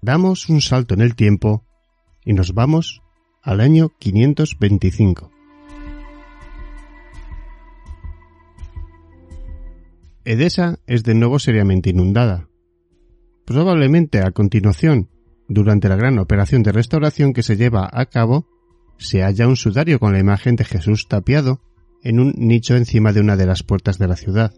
Damos 0.00 0.48
un 0.48 0.60
salto 0.60 0.94
en 0.94 1.00
el 1.00 1.16
tiempo 1.16 1.64
y 2.24 2.34
nos 2.34 2.54
vamos 2.54 3.02
al 3.42 3.60
año 3.60 3.90
525. 3.98 5.30
Edesa 10.24 10.78
es 10.86 11.02
de 11.02 11.14
nuevo 11.14 11.40
seriamente 11.40 11.90
inundada. 11.90 12.48
Probablemente 13.52 14.20
a 14.20 14.30
continuación, 14.30 15.10
durante 15.46 15.90
la 15.90 15.96
gran 15.96 16.18
operación 16.18 16.62
de 16.62 16.72
restauración 16.72 17.34
que 17.34 17.42
se 17.42 17.58
lleva 17.58 17.86
a 17.92 18.06
cabo, 18.06 18.48
se 18.96 19.20
halla 19.20 19.46
un 19.46 19.56
sudario 19.56 20.00
con 20.00 20.14
la 20.14 20.20
imagen 20.20 20.56
de 20.56 20.64
Jesús 20.64 21.06
tapiado 21.06 21.60
en 22.02 22.18
un 22.18 22.32
nicho 22.34 22.76
encima 22.76 23.12
de 23.12 23.20
una 23.20 23.36
de 23.36 23.44
las 23.44 23.62
puertas 23.62 23.98
de 23.98 24.08
la 24.08 24.16
ciudad. 24.16 24.54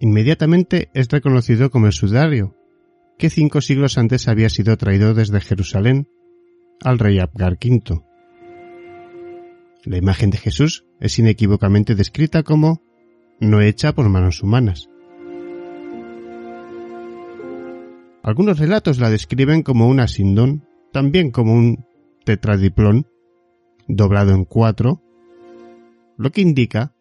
Inmediatamente 0.00 0.88
es 0.94 1.08
reconocido 1.08 1.68
como 1.68 1.84
el 1.84 1.92
sudario, 1.92 2.56
que 3.18 3.28
cinco 3.28 3.60
siglos 3.60 3.98
antes 3.98 4.26
había 4.26 4.48
sido 4.48 4.78
traído 4.78 5.12
desde 5.12 5.42
Jerusalén 5.42 6.08
al 6.80 6.98
rey 6.98 7.18
Abgar 7.18 7.58
V. 7.62 8.00
La 9.84 9.98
imagen 9.98 10.30
de 10.30 10.38
Jesús 10.38 10.86
es 10.98 11.18
inequívocamente 11.18 11.94
descrita 11.94 12.42
como 12.42 12.80
no 13.38 13.60
hecha 13.60 13.94
por 13.94 14.08
manos 14.08 14.42
humanas. 14.42 14.88
Algunos 18.24 18.58
relatos 18.58 18.98
la 18.98 19.10
describen 19.10 19.62
como 19.62 19.86
una 19.86 20.08
sindón, 20.08 20.66
también 20.94 21.30
como 21.30 21.52
un 21.52 21.84
tetradiplón, 22.24 23.06
doblado 23.86 24.32
en 24.32 24.46
cuatro, 24.46 25.02
lo 26.16 26.30
que 26.30 26.40
indica 26.40 26.94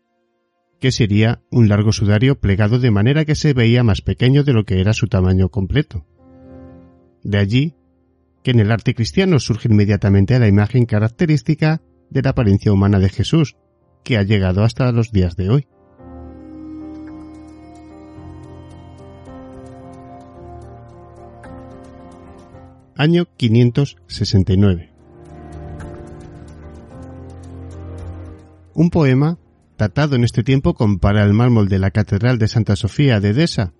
que 0.82 0.92
sería 0.92 1.42
un 1.50 1.70
largo 1.70 1.94
sudario 1.94 2.42
plegado 2.42 2.78
de 2.78 2.92
manera 2.92 3.24
que 3.24 3.36
se 3.36 3.54
veía 3.54 3.86
más 3.86 4.02
pequeño 4.02 4.44
de 4.44 4.52
lo 4.52 4.66
que 4.66 4.82
era 4.82 4.92
su 4.92 5.08
tamaño 5.08 5.48
completo. 5.48 6.06
De 7.24 7.38
allí 7.38 7.76
que 8.44 8.52
en 8.52 8.60
el 8.60 8.70
arte 8.70 8.94
cristiano 8.94 9.40
surge 9.40 9.70
inmediatamente 9.70 10.38
la 10.40 10.50
imagen 10.50 10.86
característica 10.86 11.82
de 12.10 12.22
la 12.22 12.32
apariencia 12.32 12.74
humana 12.74 13.00
de 13.00 13.08
Jesús, 13.08 13.56
que 14.04 14.18
ha 14.18 14.24
llegado 14.24 14.66
hasta 14.66 14.92
los 14.92 15.14
días 15.14 15.38
de 15.38 15.50
hoy. 15.50 15.68
Año 23.04 23.26
569. 23.36 24.90
Un 28.76 28.90
poema 28.90 29.38
datado 29.78 30.16
en 30.16 30.24
este 30.24 30.42
tiempo 30.42 30.74
compara 30.74 31.26
el 31.26 31.34
mármol 31.34 31.68
de 31.68 31.80
la 31.80 31.92
Catedral 31.92 32.38
de 32.38 32.48
Santa 32.48 32.78
Sofía 32.78 33.20
de 33.20 33.32
Edesa, 33.32 33.74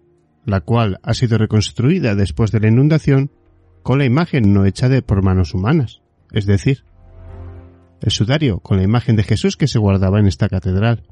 la 0.44 0.60
cual 0.60 1.00
ha 1.04 1.14
sido 1.14 1.38
reconstruida 1.38 2.16
después 2.16 2.52
de 2.52 2.60
la 2.60 2.68
inundación, 2.68 3.32
con 3.82 4.00
la 4.00 4.04
imagen 4.04 4.54
no 4.54 4.66
hecha 4.66 4.90
de 4.90 5.02
por 5.02 5.24
manos 5.24 5.54
humanas, 5.54 6.02
es 6.34 6.46
decir, 6.46 6.84
el 8.02 8.12
sudario 8.12 8.60
con 8.60 8.76
la 8.76 8.84
imagen 8.84 9.16
de 9.16 9.24
Jesús 9.24 9.56
que 9.56 9.68
se 9.70 9.80
guardaba 9.80 10.20
en 10.20 10.28
esta 10.28 10.50
catedral. 10.50 11.04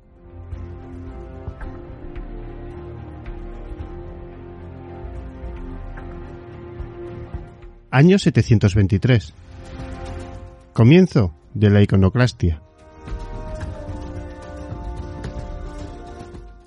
Año 7.94 8.18
723. 8.18 9.34
Comienzo 10.72 11.36
de 11.54 11.70
la 11.70 11.82
iconoclastia. 11.82 12.62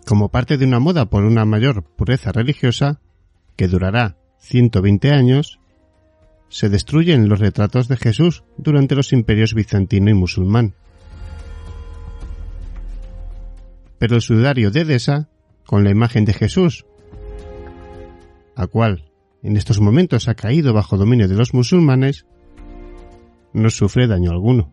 Como 0.05 0.29
parte 0.29 0.59
de 0.59 0.67
una 0.67 0.81
moda 0.81 1.07
por 1.07 1.25
una 1.25 1.47
mayor 1.47 1.83
pureza 1.83 2.31
religiosa, 2.31 3.01
que 3.57 3.69
durará 3.69 4.19
120 4.41 5.13
años, 5.13 5.61
se 6.51 6.69
destruyen 6.69 7.31
los 7.31 7.41
retratos 7.41 7.89
de 7.89 7.97
Jesús 7.97 8.45
durante 8.59 8.95
los 8.95 9.15
imperios 9.15 9.55
bizantino 9.55 10.11
y 10.11 10.15
musulmán. 10.15 10.75
Pero 13.97 14.17
el 14.17 14.21
sudario 14.21 14.71
de 14.71 14.83
Edesa, 14.83 15.31
con 15.65 15.85
la 15.85 15.91
imagen 15.91 16.27
de 16.27 16.35
Jesús, 16.35 16.85
a 18.57 18.67
cual 18.67 19.14
en 19.45 19.59
estos 19.59 19.79
momentos 19.79 20.27
ha 20.27 20.35
caído 20.35 20.73
bajo 20.73 20.97
dominio 20.97 21.29
de 21.29 21.35
los 21.35 21.53
musulmanes, 21.53 22.27
no 23.53 23.69
sufre 23.69 24.07
daño 24.07 24.31
alguno. 24.31 24.73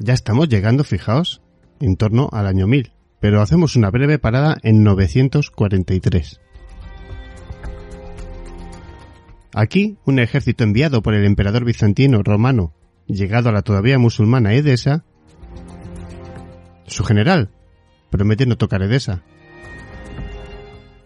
Ya 0.00 0.14
estamos 0.14 0.48
llegando, 0.48 0.82
fijaos, 0.82 1.40
en 1.78 1.96
torno 1.96 2.28
al 2.32 2.48
año 2.48 2.66
1000, 2.66 2.92
pero 3.20 3.42
hacemos 3.42 3.76
una 3.76 3.90
breve 3.90 4.18
parada 4.18 4.58
en 4.62 4.82
943. 4.82 6.40
Aquí, 9.54 9.98
un 10.04 10.18
ejército 10.18 10.64
enviado 10.64 11.02
por 11.02 11.14
el 11.14 11.24
emperador 11.24 11.64
bizantino 11.64 12.22
romano, 12.24 12.74
llegado 13.06 13.50
a 13.50 13.52
la 13.52 13.62
todavía 13.62 13.98
musulmana 13.98 14.54
Edesa, 14.54 15.04
su 16.90 17.04
general 17.04 17.50
promete 18.10 18.46
no 18.46 18.56
tocar 18.56 18.82
Edesa. 18.82 19.22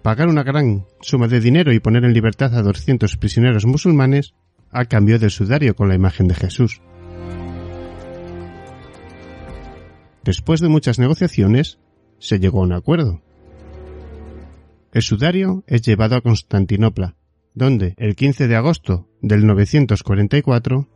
Pagar 0.03 0.29
una 0.29 0.43
gran 0.43 0.87
suma 1.01 1.29
de 1.29 1.41
dinero 1.41 1.73
y 1.73 1.81
poner 1.81 2.05
en 2.05 2.13
libertad 2.13 2.55
a 2.55 2.63
200 2.63 3.17
prisioneros 3.17 3.67
musulmanes 3.67 4.35
a 4.71 4.87
cambio 4.87 5.19
del 5.19 5.31
sudario 5.31 5.77
con 5.77 5.89
la 5.89 5.95
imagen 5.95 6.27
de 6.27 6.35
Jesús. 6.35 6.81
Después 10.25 10.61
de 10.61 10.69
muchas 10.69 10.99
negociaciones, 10.99 11.79
se 12.19 12.39
llegó 12.39 12.61
a 12.61 12.65
un 12.65 12.73
acuerdo. 12.73 13.23
El 14.93 15.03
sudario 15.03 15.65
es 15.67 15.83
llevado 15.83 16.17
a 16.17 16.23
Constantinopla, 16.23 17.17
donde 17.55 17.95
el 17.99 18.17
15 18.17 18.49
de 18.49 18.57
agosto 18.57 19.09
del 19.21 19.47
944 19.47 20.89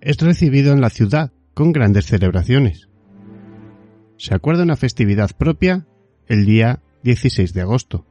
es 0.00 0.16
recibido 0.18 0.72
en 0.72 0.80
la 0.80 0.90
ciudad 0.90 1.32
con 1.52 1.72
grandes 1.72 2.06
celebraciones 2.06 2.88
se 4.18 4.34
acuerda 4.34 4.62
una 4.62 4.76
festividad 4.76 5.30
propia 5.36 5.86
el 6.26 6.46
día 6.46 6.82
16 7.02 7.52
de 7.52 7.60
agosto. 7.60 8.06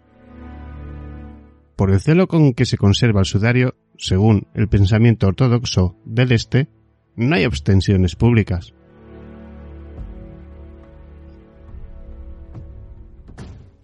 Por 1.76 1.92
el 1.92 2.00
celo 2.00 2.28
con 2.28 2.54
que 2.54 2.66
se 2.66 2.78
conserva 2.78 3.20
el 3.20 3.26
sudario, 3.26 3.76
según 3.98 4.48
el 4.54 4.70
pensamiento 4.70 5.28
ortodoxo 5.28 5.98
del 6.06 6.32
Este, 6.32 6.70
no 7.16 7.36
hay 7.36 7.44
abstenciones 7.44 8.16
públicas. 8.16 8.74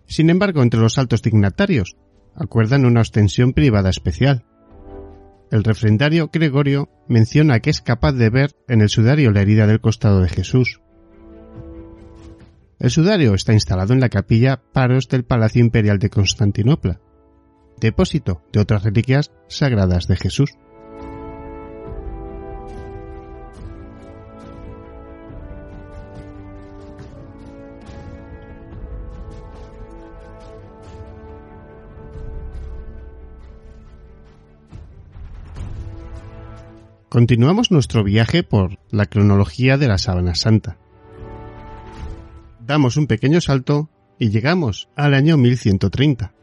Sin 0.05 0.29
embargo, 0.29 0.61
entre 0.61 0.79
los 0.79 0.97
altos 0.97 1.21
dignatarios 1.21 1.95
acuerdan 2.35 2.85
una 2.85 3.01
ostensión 3.01 3.53
privada 3.53 3.89
especial. 3.89 4.45
El 5.51 5.63
refrendario 5.63 6.29
Gregorio 6.31 6.89
menciona 7.07 7.59
que 7.59 7.69
es 7.69 7.81
capaz 7.81 8.13
de 8.13 8.29
ver 8.29 8.51
en 8.67 8.81
el 8.81 8.89
sudario 8.89 9.31
la 9.31 9.41
herida 9.41 9.67
del 9.67 9.81
costado 9.81 10.21
de 10.21 10.29
Jesús. 10.29 10.81
El 12.81 12.89
sudario 12.89 13.35
está 13.35 13.53
instalado 13.53 13.93
en 13.93 13.99
la 13.99 14.09
capilla 14.09 14.59
Paros 14.73 15.07
del 15.07 15.23
Palacio 15.23 15.61
Imperial 15.61 15.99
de 15.99 16.09
Constantinopla, 16.09 16.99
depósito 17.79 18.41
de 18.51 18.59
otras 18.59 18.81
reliquias 18.81 19.31
sagradas 19.47 20.07
de 20.07 20.15
Jesús. 20.15 20.49
Continuamos 37.09 37.69
nuestro 37.69 38.03
viaje 38.03 38.41
por 38.41 38.79
la 38.89 39.05
cronología 39.05 39.77
de 39.77 39.87
la 39.87 39.99
Sábana 39.99 40.33
Santa 40.33 40.79
damos 42.65 42.97
un 42.97 43.07
pequeño 43.07 43.41
salto 43.41 43.89
y 44.19 44.29
llegamos 44.29 44.87
al 44.95 45.13
año 45.13 45.37
1130. 45.37 46.33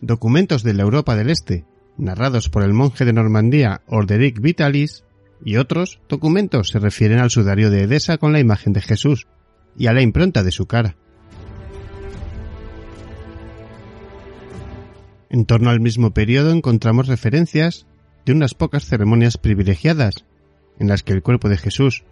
Documentos 0.00 0.62
de 0.62 0.74
la 0.74 0.82
Europa 0.82 1.16
del 1.16 1.30
Este, 1.30 1.64
narrados 1.96 2.48
por 2.48 2.62
el 2.62 2.72
monje 2.72 3.04
de 3.04 3.12
Normandía 3.12 3.82
Orderic 3.86 4.40
Vitalis, 4.40 5.04
y 5.44 5.56
otros 5.56 6.00
documentos 6.08 6.68
se 6.68 6.78
refieren 6.78 7.18
al 7.18 7.30
sudario 7.30 7.70
de 7.70 7.82
Edesa 7.82 8.18
con 8.18 8.32
la 8.32 8.40
imagen 8.40 8.72
de 8.72 8.80
Jesús 8.80 9.28
y 9.76 9.86
a 9.86 9.92
la 9.92 10.02
impronta 10.02 10.42
de 10.42 10.50
su 10.50 10.66
cara. 10.66 10.96
En 15.30 15.44
torno 15.44 15.70
al 15.70 15.80
mismo 15.80 16.12
periodo 16.12 16.50
encontramos 16.50 17.06
referencias 17.06 17.86
de 18.24 18.32
unas 18.32 18.54
pocas 18.54 18.86
ceremonias 18.86 19.36
privilegiadas, 19.36 20.24
en 20.78 20.88
las 20.88 21.02
que 21.02 21.12
el 21.12 21.22
cuerpo 21.22 21.48
de 21.48 21.58
Jesús 21.58 22.04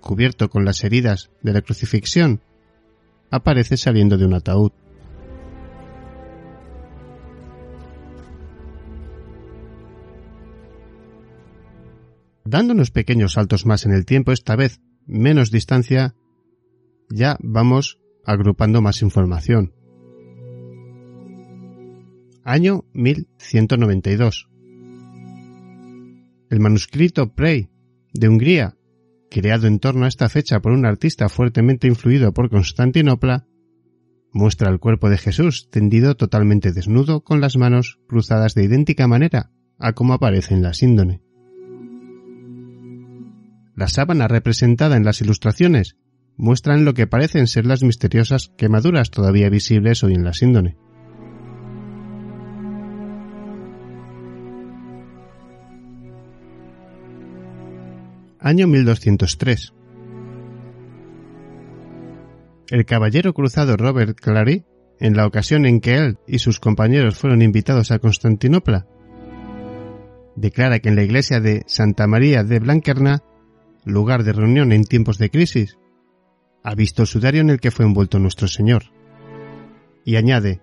cubierto 0.00 0.48
con 0.50 0.64
las 0.64 0.84
heridas 0.84 1.30
de 1.42 1.52
la 1.52 1.62
crucifixión, 1.62 2.40
aparece 3.30 3.76
saliendo 3.76 4.16
de 4.16 4.26
un 4.26 4.34
ataúd. 4.34 4.72
Dando 12.44 12.74
unos 12.74 12.92
pequeños 12.92 13.32
saltos 13.32 13.66
más 13.66 13.86
en 13.86 13.92
el 13.92 14.06
tiempo, 14.06 14.30
esta 14.30 14.54
vez 14.54 14.80
menos 15.04 15.50
distancia, 15.50 16.14
ya 17.10 17.36
vamos 17.40 17.98
agrupando 18.24 18.80
más 18.80 19.02
información. 19.02 19.72
Año 22.44 22.84
1192. 22.92 24.48
El 26.48 26.60
manuscrito 26.60 27.34
Prey 27.34 27.68
de 28.12 28.28
Hungría 28.28 28.75
creado 29.36 29.66
en 29.66 29.80
torno 29.80 30.06
a 30.06 30.08
esta 30.08 30.30
fecha 30.30 30.60
por 30.60 30.72
un 30.72 30.86
artista 30.86 31.28
fuertemente 31.28 31.86
influido 31.86 32.32
por 32.32 32.48
Constantinopla, 32.48 33.46
muestra 34.32 34.70
el 34.70 34.78
cuerpo 34.80 35.10
de 35.10 35.18
Jesús 35.18 35.68
tendido 35.70 36.16
totalmente 36.16 36.72
desnudo 36.72 37.22
con 37.22 37.42
las 37.42 37.58
manos 37.58 37.98
cruzadas 38.08 38.54
de 38.54 38.64
idéntica 38.64 39.06
manera 39.06 39.50
a 39.78 39.92
como 39.92 40.14
aparece 40.14 40.54
en 40.54 40.62
la 40.62 40.72
síndone. 40.72 41.20
La 43.74 43.88
sábana 43.88 44.26
representada 44.26 44.96
en 44.96 45.04
las 45.04 45.20
ilustraciones 45.20 45.98
muestran 46.38 46.86
lo 46.86 46.94
que 46.94 47.06
parecen 47.06 47.46
ser 47.46 47.66
las 47.66 47.82
misteriosas 47.82 48.54
quemaduras 48.56 49.10
todavía 49.10 49.50
visibles 49.50 50.02
hoy 50.02 50.14
en 50.14 50.24
la 50.24 50.32
síndone. 50.32 50.78
Año 58.46 58.68
1203. 58.68 59.74
El 62.70 62.84
caballero 62.86 63.34
cruzado 63.34 63.76
Robert 63.76 64.16
Clary, 64.20 64.64
en 65.00 65.16
la 65.16 65.26
ocasión 65.26 65.66
en 65.66 65.80
que 65.80 65.96
él 65.96 66.18
y 66.28 66.38
sus 66.38 66.60
compañeros 66.60 67.18
fueron 67.18 67.42
invitados 67.42 67.90
a 67.90 67.98
Constantinopla, 67.98 68.86
declara 70.36 70.78
que 70.78 70.90
en 70.90 70.94
la 70.94 71.02
iglesia 71.02 71.40
de 71.40 71.64
Santa 71.66 72.06
María 72.06 72.44
de 72.44 72.60
Blanquerna, 72.60 73.24
lugar 73.84 74.22
de 74.22 74.32
reunión 74.32 74.70
en 74.70 74.84
tiempos 74.84 75.18
de 75.18 75.28
crisis, 75.28 75.76
ha 76.62 76.76
visto 76.76 77.02
el 77.02 77.08
sudario 77.08 77.40
en 77.40 77.50
el 77.50 77.58
que 77.58 77.72
fue 77.72 77.84
envuelto 77.84 78.20
nuestro 78.20 78.46
Señor. 78.46 78.84
Y 80.04 80.14
añade, 80.14 80.60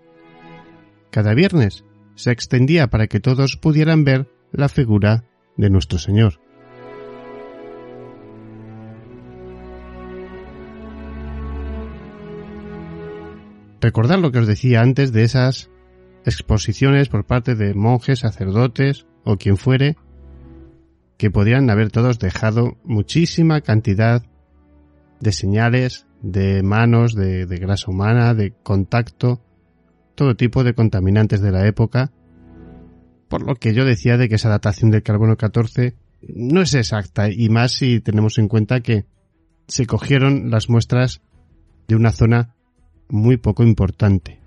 cada 1.12 1.34
viernes 1.34 1.84
se 2.16 2.32
extendía 2.32 2.88
para 2.88 3.08
que 3.08 3.20
todos 3.20 3.58
pudieran 3.58 4.06
ver 4.06 4.30
la 4.54 4.70
figura 4.70 5.26
de 5.58 5.70
nuestro 5.70 6.00
Señor. 6.00 6.43
Recordad 13.84 14.20
lo 14.20 14.32
que 14.32 14.40
os 14.40 14.48
decía 14.48 14.80
antes 14.80 15.12
de 15.12 15.24
esas 15.24 15.70
exposiciones 16.24 17.10
por 17.10 17.26
parte 17.26 17.54
de 17.54 17.74
monjes, 17.74 18.20
sacerdotes 18.20 19.06
o 19.26 19.36
quien 19.36 19.58
fuere, 19.58 19.98
que 21.18 21.30
podrían 21.30 21.70
haber 21.70 21.92
todos 21.92 22.18
dejado 22.18 22.78
muchísima 22.86 23.60
cantidad 23.60 24.24
de 25.20 25.32
señales, 25.34 26.08
de 26.22 26.64
manos, 26.64 27.14
de, 27.14 27.46
grasa 27.46 27.92
humana, 27.92 28.34
de 28.34 28.54
contacto, 28.64 29.42
todo 30.16 30.38
tipo 30.38 30.64
de 30.64 30.76
contaminantes 30.76 31.42
de 31.42 31.52
la 31.52 31.68
época, 31.68 32.14
por 33.28 33.46
lo 33.46 33.56
que 33.56 33.74
yo 33.74 33.84
decía 33.84 34.16
de 34.16 34.30
que 34.30 34.36
esa 34.36 34.48
datación 34.48 34.92
del 34.92 35.04
carbono 35.04 35.36
14 35.36 35.98
no 36.34 36.62
es 36.62 36.74
exacta, 36.74 37.30
y 37.30 37.50
más 37.50 37.74
si 37.74 38.00
tenemos 38.00 38.38
en 38.38 38.48
cuenta 38.48 38.80
que 38.80 39.08
se 39.68 39.86
cogieron 39.86 40.52
las 40.52 40.70
muestras 40.70 41.22
de 41.90 41.98
una 41.98 42.14
zona 42.14 42.56
muy 43.14 43.38
poco 43.38 43.64
importante. 43.64 44.40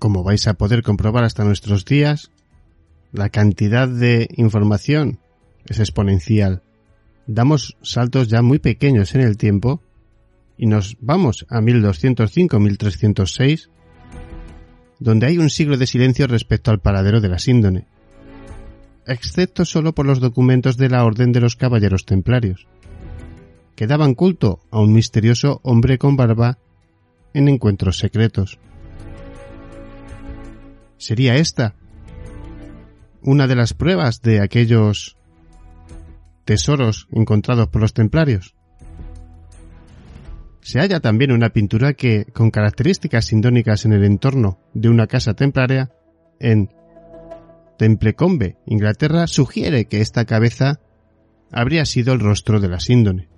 Como 0.00 0.24
vais 0.24 0.48
a 0.48 0.54
poder 0.54 0.82
comprobar 0.82 1.22
hasta 1.22 1.44
nuestros 1.44 1.84
días, 1.84 2.32
la 3.12 3.28
cantidad 3.28 3.88
de 3.88 4.26
información 4.36 5.20
es 5.64 5.78
exponencial. 5.78 6.64
Damos 7.28 7.76
saltos 7.80 8.26
ya 8.26 8.42
muy 8.42 8.58
pequeños 8.58 9.14
en 9.14 9.20
el 9.20 9.36
tiempo 9.36 9.80
y 10.58 10.66
nos 10.66 10.96
vamos 11.00 11.46
a 11.48 11.60
1205-1306, 11.60 13.68
donde 14.98 15.26
hay 15.26 15.38
un 15.38 15.48
siglo 15.48 15.76
de 15.76 15.86
silencio 15.86 16.26
respecto 16.26 16.72
al 16.72 16.80
paradero 16.80 17.20
de 17.20 17.28
la 17.28 17.38
síndone, 17.38 17.86
excepto 19.06 19.64
solo 19.64 19.94
por 19.94 20.06
los 20.06 20.18
documentos 20.18 20.76
de 20.76 20.88
la 20.88 21.04
Orden 21.04 21.30
de 21.30 21.40
los 21.40 21.54
Caballeros 21.54 22.04
Templarios 22.04 22.66
que 23.82 23.88
daban 23.88 24.14
culto 24.14 24.60
a 24.70 24.78
un 24.78 24.92
misterioso 24.92 25.58
hombre 25.64 25.98
con 25.98 26.14
barba 26.14 26.56
en 27.34 27.48
encuentros 27.48 27.98
secretos. 27.98 28.60
¿Sería 30.98 31.34
esta 31.34 31.74
una 33.22 33.48
de 33.48 33.56
las 33.56 33.74
pruebas 33.74 34.22
de 34.22 34.40
aquellos 34.40 35.16
tesoros 36.44 37.08
encontrados 37.10 37.70
por 37.70 37.80
los 37.80 37.92
templarios? 37.92 38.54
Se 40.60 40.78
halla 40.78 41.00
también 41.00 41.32
una 41.32 41.48
pintura 41.48 41.94
que, 41.94 42.26
con 42.26 42.52
características 42.52 43.24
sindónicas 43.24 43.84
en 43.84 43.94
el 43.94 44.04
entorno 44.04 44.60
de 44.74 44.90
una 44.90 45.08
casa 45.08 45.34
templaria, 45.34 45.90
en 46.38 46.72
Templecombe, 47.78 48.58
Inglaterra, 48.64 49.26
sugiere 49.26 49.86
que 49.86 50.00
esta 50.00 50.24
cabeza 50.24 50.78
habría 51.50 51.84
sido 51.84 52.14
el 52.14 52.20
rostro 52.20 52.60
de 52.60 52.68
la 52.68 52.78
síndone. 52.78 53.31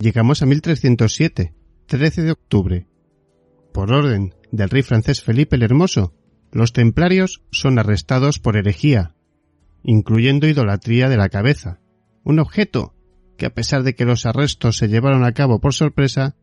Llegamos 0.00 0.40
a 0.40 0.46
1307, 0.46 1.52
13 1.84 2.22
de 2.22 2.30
octubre. 2.30 2.86
Por 3.74 3.92
orden 3.92 4.34
del 4.50 4.70
rey 4.70 4.82
francés 4.82 5.22
Felipe 5.22 5.56
el 5.56 5.62
Hermoso, 5.62 6.14
los 6.52 6.72
templarios 6.72 7.42
son 7.50 7.78
arrestados 7.78 8.38
por 8.38 8.56
herejía, 8.56 9.14
incluyendo 9.82 10.48
idolatría 10.48 11.10
de 11.10 11.18
la 11.18 11.28
cabeza, 11.28 11.80
un 12.24 12.38
objeto 12.38 12.94
que 13.36 13.44
a 13.44 13.52
pesar 13.52 13.82
de 13.82 13.94
que 13.94 14.06
los 14.06 14.24
arrestos 14.24 14.78
se 14.78 14.88
llevaron 14.88 15.22
a 15.22 15.32
cabo 15.32 15.60
por 15.60 15.74
sorpresa, 15.74 16.34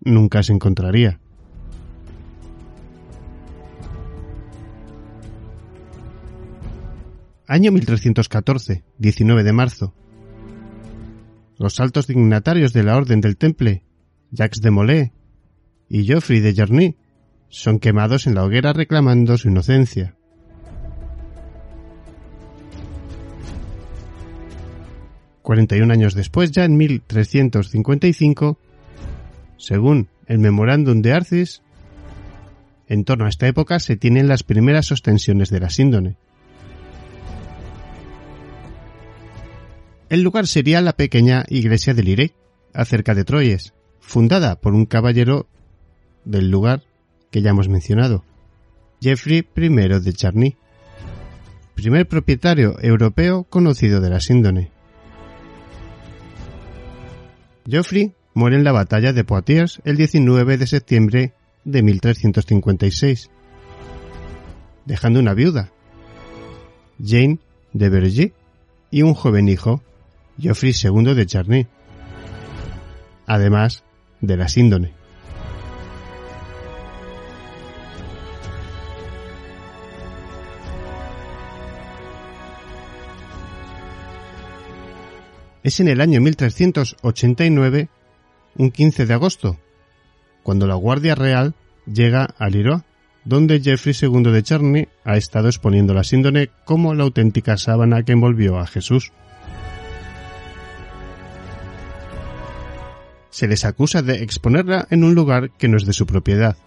nunca 0.00 0.42
se 0.42 0.52
encontraría. 0.52 1.20
Año 7.46 7.72
1314, 7.72 8.84
19 8.98 9.42
de 9.42 9.52
marzo 9.54 9.94
los 11.60 11.78
altos 11.78 12.06
dignatarios 12.06 12.72
de 12.72 12.82
la 12.82 12.96
Orden 12.96 13.20
del 13.20 13.36
Temple, 13.36 13.82
Jacques 14.30 14.62
de 14.62 14.70
Molay 14.70 15.12
y 15.90 16.04
Geoffrey 16.04 16.40
de 16.40 16.54
Jarny, 16.54 16.96
son 17.50 17.78
quemados 17.78 18.26
en 18.26 18.34
la 18.34 18.44
hoguera 18.44 18.72
reclamando 18.72 19.36
su 19.36 19.48
inocencia. 19.48 20.16
Cuarenta 25.42 25.76
y 25.76 25.82
un 25.82 25.90
años 25.90 26.14
después, 26.14 26.50
ya 26.50 26.64
en 26.64 26.78
1355, 26.78 28.58
según 29.58 30.08
el 30.28 30.38
Memorándum 30.38 31.02
de 31.02 31.12
Arcis, 31.12 31.60
en 32.86 33.04
torno 33.04 33.26
a 33.26 33.28
esta 33.28 33.46
época 33.46 33.80
se 33.80 33.98
tienen 33.98 34.28
las 34.28 34.44
primeras 34.44 34.90
ostensiones 34.92 35.50
de 35.50 35.60
la 35.60 35.68
síndone. 35.68 36.16
El 40.10 40.22
lugar 40.22 40.48
sería 40.48 40.80
la 40.80 40.94
pequeña 40.94 41.44
iglesia 41.48 41.94
de 41.94 42.02
Lirey, 42.02 42.32
acerca 42.74 43.14
de 43.14 43.22
Troyes, 43.22 43.74
fundada 44.00 44.60
por 44.60 44.74
un 44.74 44.84
caballero 44.84 45.46
del 46.24 46.50
lugar 46.50 46.82
que 47.30 47.42
ya 47.42 47.50
hemos 47.50 47.68
mencionado, 47.68 48.24
Geoffrey 49.00 49.46
I 49.56 49.68
de 49.68 50.12
Charny, 50.12 50.56
primer 51.76 52.08
propietario 52.08 52.76
europeo 52.82 53.44
conocido 53.44 54.00
de 54.00 54.10
la 54.10 54.18
síndone. 54.18 54.72
Geoffrey 57.64 58.12
muere 58.34 58.56
en 58.56 58.64
la 58.64 58.72
batalla 58.72 59.12
de 59.12 59.22
Poitiers 59.22 59.80
el 59.84 59.96
19 59.96 60.58
de 60.58 60.66
septiembre 60.66 61.34
de 61.64 61.82
1356, 61.84 63.30
dejando 64.86 65.20
una 65.20 65.34
viuda, 65.34 65.70
Jane 67.00 67.38
de 67.72 67.88
Vergy, 67.88 68.32
y 68.90 69.02
un 69.02 69.14
joven 69.14 69.48
hijo, 69.48 69.84
Geoffrey 70.40 70.72
II 70.72 71.14
de 71.14 71.26
Charny, 71.26 71.66
además 73.26 73.84
de 74.20 74.36
la 74.36 74.48
síndone. 74.48 75.00
Es 85.62 85.78
en 85.78 85.88
el 85.88 86.00
año 86.00 86.20
1389, 86.22 87.88
un 88.56 88.70
15 88.70 89.06
de 89.06 89.14
agosto, 89.14 89.58
cuando 90.42 90.66
la 90.66 90.74
Guardia 90.74 91.14
Real 91.14 91.54
llega 91.86 92.24
a 92.38 92.48
Liroa, 92.48 92.84
donde 93.24 93.60
Geoffrey 93.60 93.94
II 94.00 94.32
de 94.32 94.42
Charny 94.42 94.88
ha 95.04 95.16
estado 95.16 95.48
exponiendo 95.48 95.92
la 95.92 96.04
síndone 96.04 96.48
como 96.64 96.94
la 96.94 97.04
auténtica 97.04 97.58
sábana 97.58 98.02
que 98.04 98.12
envolvió 98.12 98.58
a 98.58 98.66
Jesús. 98.66 99.12
Se 103.40 103.48
les 103.48 103.64
acusa 103.64 104.02
de 104.02 104.22
exponerla 104.22 104.86
en 104.90 105.02
un 105.02 105.14
lugar 105.14 105.50
que 105.52 105.66
no 105.66 105.78
es 105.78 105.86
de 105.86 105.94
su 105.94 106.04
propiedad. 106.04 106.58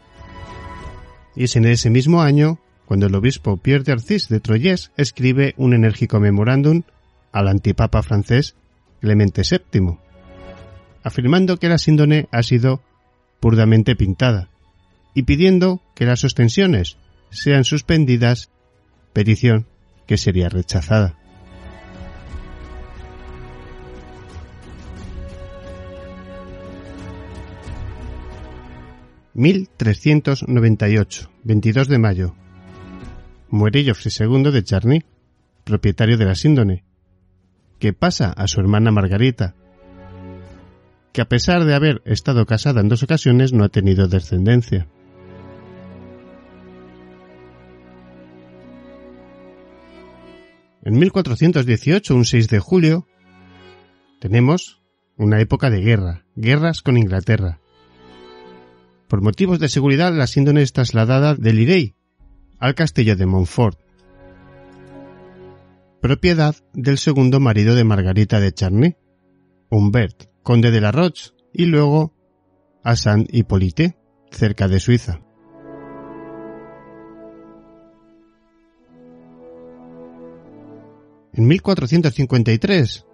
Y 1.36 1.44
es 1.44 1.56
en 1.56 1.66
ese 1.66 1.92
mismo 1.92 2.24
año 2.24 2.58
cuando 2.88 3.06
el 3.06 3.14
obispo 3.14 3.58
Pierre 3.58 3.84
de 3.84 3.96
de 4.28 4.40
Troyes 4.40 4.92
escribe 4.98 5.54
un 5.58 5.76
enérgico 5.76 6.20
memorándum 6.20 6.82
al 7.32 7.48
antipapa 7.48 8.02
francés 8.02 8.56
Clemente 9.02 9.44
VII, 9.48 10.00
afirmando 11.04 11.58
que 11.58 11.70
la 11.70 11.78
síndone 11.78 12.28
ha 12.32 12.42
sido 12.42 12.82
puramente 13.40 13.96
pintada 13.96 14.50
y 15.14 15.24
pidiendo 15.24 15.80
que 15.94 16.08
las 16.08 16.24
ostensiones 16.24 16.98
sean 17.30 17.66
suspendidas 17.66 18.50
petición 19.14 19.68
que 20.08 20.18
sería 20.18 20.50
rechazada. 20.50 21.20
...1398, 29.36 31.30
22 31.44 31.88
de 31.88 31.98
mayo... 31.98 32.36
...muere 33.50 33.84
Geoffrey 33.84 34.12
II 34.20 34.52
de 34.52 34.64
Charny... 34.64 35.04
...propietario 35.64 36.18
de 36.18 36.26
la 36.26 36.36
síndone... 36.36 36.84
...que 37.80 37.94
pasa 37.94 38.32
a 38.32 38.48
su 38.48 38.60
hermana 38.60 38.92
Margarita... 38.92 39.56
...que 41.12 41.22
a 41.22 41.30
pesar 41.30 41.66
de 41.66 41.74
haber 41.74 42.02
estado 42.06 42.46
casada 42.46 42.82
en 42.82 42.90
dos 42.90 43.02
ocasiones... 43.04 43.54
...no 43.54 43.64
ha 43.64 43.70
tenido 43.70 44.08
descendencia... 44.08 44.88
En 50.86 51.00
1418, 51.00 52.14
un 52.14 52.26
6 52.26 52.50
de 52.50 52.60
julio, 52.60 53.08
tenemos 54.20 54.82
una 55.16 55.40
época 55.40 55.70
de 55.70 55.80
guerra, 55.80 56.26
guerras 56.36 56.82
con 56.82 56.98
Inglaterra. 56.98 57.62
Por 59.14 59.22
motivos 59.22 59.60
de 59.60 59.70
seguridad, 59.70 60.12
la 60.12 60.26
síndone 60.26 60.64
es 60.64 60.74
trasladada 60.74 61.36
de 61.36 61.54
Lirey 61.54 61.96
al 62.58 62.74
castillo 62.74 63.16
de 63.16 63.28
Montfort, 63.28 63.78
propiedad 66.02 66.56
del 66.74 66.98
segundo 66.98 67.40
marido 67.40 67.76
de 67.76 67.84
Margarita 67.84 68.40
de 68.40 68.52
Charny, 68.52 68.96
Humbert, 69.70 70.32
conde 70.42 70.72
de 70.72 70.82
la 70.82 70.92
Roche, 70.92 71.30
y 71.54 71.68
luego 71.68 72.16
a 72.84 72.96
Saint-Hippolyte, 72.96 74.00
cerca 74.32 74.68
de 74.68 74.80
Suiza. 74.80 75.20
En 81.34 81.48
1453, 81.48 83.06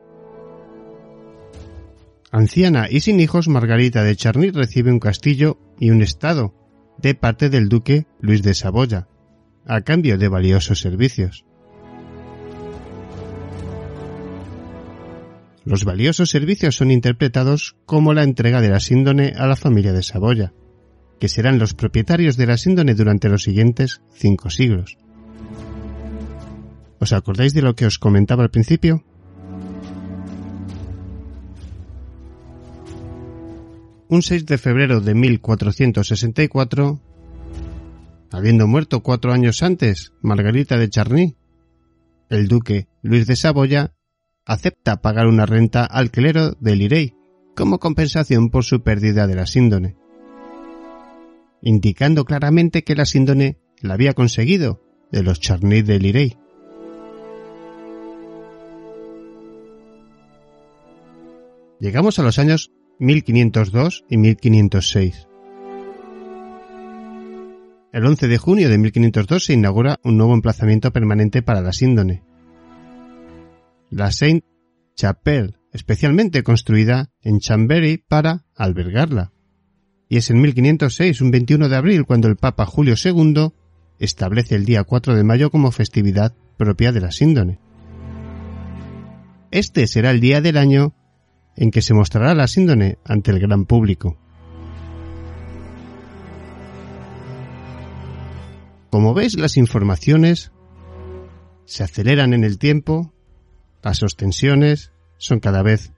anciana 2.32 2.88
y 2.90 3.00
sin 3.02 3.20
hijos, 3.20 3.48
Margarita 3.48 4.04
de 4.04 4.16
Charny 4.16 4.52
recibe 4.52 4.92
un 4.92 5.00
castillo 5.00 5.60
y 5.80 5.90
un 5.90 6.02
estado 6.02 6.54
de 6.98 7.16
parte 7.16 7.50
del 7.50 7.70
duque 7.70 8.06
Luis 8.20 8.44
de 8.44 8.54
Saboya, 8.54 9.08
a 9.66 9.82
cambio 9.82 10.18
de 10.18 10.28
valiosos 10.28 10.80
servicios. 10.80 11.46
Los 15.66 15.86
valiosos 15.86 16.30
servicios 16.30 16.76
son 16.76 16.90
interpretados 16.90 17.76
como 17.86 18.14
la 18.14 18.24
entrega 18.24 18.62
de 18.62 18.70
la 18.70 18.80
síndone 18.80 19.34
a 19.38 19.46
la 19.46 19.56
familia 19.56 19.94
de 19.94 20.04
Saboya, 20.04 20.54
que 21.20 21.28
serán 21.28 21.60
los 21.60 21.74
propietarios 21.74 22.38
de 22.38 22.48
la 22.48 22.58
síndone 22.58 22.96
durante 22.96 23.30
los 23.30 23.44
siguientes 23.44 24.02
cinco 24.14 24.50
siglos. 24.50 24.98
¿Os 27.00 27.14
acordáis 27.14 27.54
de 27.54 27.62
lo 27.62 27.76
que 27.76 27.86
os 27.86 28.00
comentaba 28.00 28.44
al 28.44 28.52
principio? 28.52 29.04
Un 34.12 34.24
6 34.24 34.48
de 34.48 34.58
febrero 34.58 35.02
de 35.02 35.14
1464, 35.14 37.00
habiendo 38.32 38.66
muerto 38.66 39.04
cuatro 39.04 39.32
años 39.32 39.62
antes 39.62 40.14
Margarita 40.24 40.80
de 40.80 40.90
Charny, 40.90 41.36
el 42.28 42.48
duque 42.48 42.88
Luis 43.04 43.28
de 43.28 43.36
Saboya 43.36 43.94
acepta 44.46 45.04
pagar 45.04 45.28
una 45.28 45.46
renta 45.46 45.86
al 45.86 46.10
clero 46.10 46.54
de 46.60 46.76
Lirey 46.76 47.14
como 47.56 47.78
compensación 47.78 48.50
por 48.50 48.66
su 48.66 48.82
pérdida 48.82 49.28
de 49.28 49.36
la 49.36 49.46
síndone, 49.46 49.96
indicando 51.62 52.26
claramente 52.26 52.84
que 52.84 52.96
la 52.96 53.06
síndone 53.06 53.60
la 53.80 53.94
había 53.94 54.14
conseguido 54.14 54.82
de 55.12 55.22
los 55.22 55.40
Charny 55.40 55.84
de 55.84 56.00
Lirey. 56.00 56.38
Llegamos 61.80 62.18
a 62.18 62.24
los 62.24 62.40
años 62.40 62.72
1502 63.00 64.04
y 64.10 64.18
1506. 64.18 65.28
El 67.92 68.06
11 68.06 68.28
de 68.28 68.38
junio 68.38 68.70
de 68.70 68.78
1502 68.78 69.46
se 69.46 69.54
inaugura 69.54 70.00
un 70.04 70.18
nuevo 70.18 70.34
emplazamiento 70.34 70.92
permanente 70.92 71.42
para 71.42 71.62
la 71.62 71.74
síndone. 71.74 72.24
La 73.90 74.12
Saint 74.12 74.44
Chapelle, 74.96 75.54
especialmente 75.72 76.44
construida 76.44 77.10
en 77.22 77.40
Chambéry 77.40 78.04
para 78.06 78.46
albergarla. 78.56 79.32
Y 80.10 80.18
es 80.18 80.30
en 80.30 80.42
1506, 80.42 81.22
un 81.22 81.32
21 81.32 81.70
de 81.70 81.76
abril, 81.76 82.06
cuando 82.06 82.28
el 82.28 82.36
Papa 82.36 82.66
Julio 82.66 82.96
II 83.02 83.54
establece 83.98 84.56
el 84.56 84.66
día 84.66 84.84
4 84.84 85.16
de 85.16 85.24
mayo 85.24 85.50
como 85.50 85.72
festividad 85.72 86.36
propia 86.58 86.92
de 86.92 87.02
la 87.02 87.12
síndone. 87.12 87.60
Este 89.52 89.88
será 89.88 90.12
el 90.12 90.20
día 90.20 90.42
del 90.42 90.58
año 90.58 90.94
en 91.60 91.72
que 91.72 91.82
se 91.82 91.94
mostrará 91.94 92.34
la 92.34 92.48
síndone 92.48 93.00
ante 93.04 93.32
el 93.32 93.40
gran 93.40 93.66
público. 93.66 94.18
Como 98.90 99.14
veis, 99.14 99.38
las 99.38 99.58
informaciones 99.58 100.54
se 101.66 101.84
aceleran 101.84 102.34
en 102.34 102.46
el 102.46 102.58
tiempo, 102.58 103.14
las 103.84 104.02
ostensiones 104.04 104.94
son 105.18 105.42
cada 105.42 105.62
vez 105.62 105.92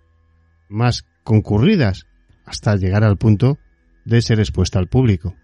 más 0.68 1.06
concurridas 1.24 2.08
hasta 2.44 2.76
llegar 2.76 3.04
al 3.04 3.18
punto 3.18 3.60
de 4.04 4.24
ser 4.24 4.40
expuesta 4.40 4.80
al 4.80 4.88
público. 4.88 5.36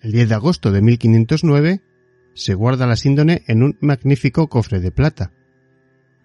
El 0.00 0.10
10 0.10 0.30
de 0.30 0.34
agosto 0.34 0.72
de 0.72 0.80
1509 0.80 1.82
se 2.32 2.54
guarda 2.54 2.86
la 2.86 2.96
síndone 2.96 3.42
en 3.46 3.62
un 3.62 3.76
magnífico 3.82 4.48
cofre 4.48 4.80
de 4.80 4.90
plata, 4.90 5.32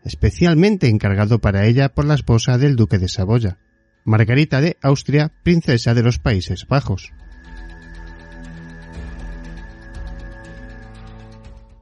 especialmente 0.08 0.88
encargado 0.88 1.40
para 1.40 1.66
ella 1.66 1.90
por 1.90 2.06
la 2.06 2.16
esposa 2.16 2.58
del 2.58 2.76
duque 2.76 2.98
de 2.98 3.10
Saboya, 3.10 3.60
Margarita 4.06 4.62
de 4.62 4.78
Austria, 4.82 5.34
princesa 5.44 5.94
de 5.94 6.02
los 6.02 6.18
Países 6.18 6.66
Bajos. 6.68 7.12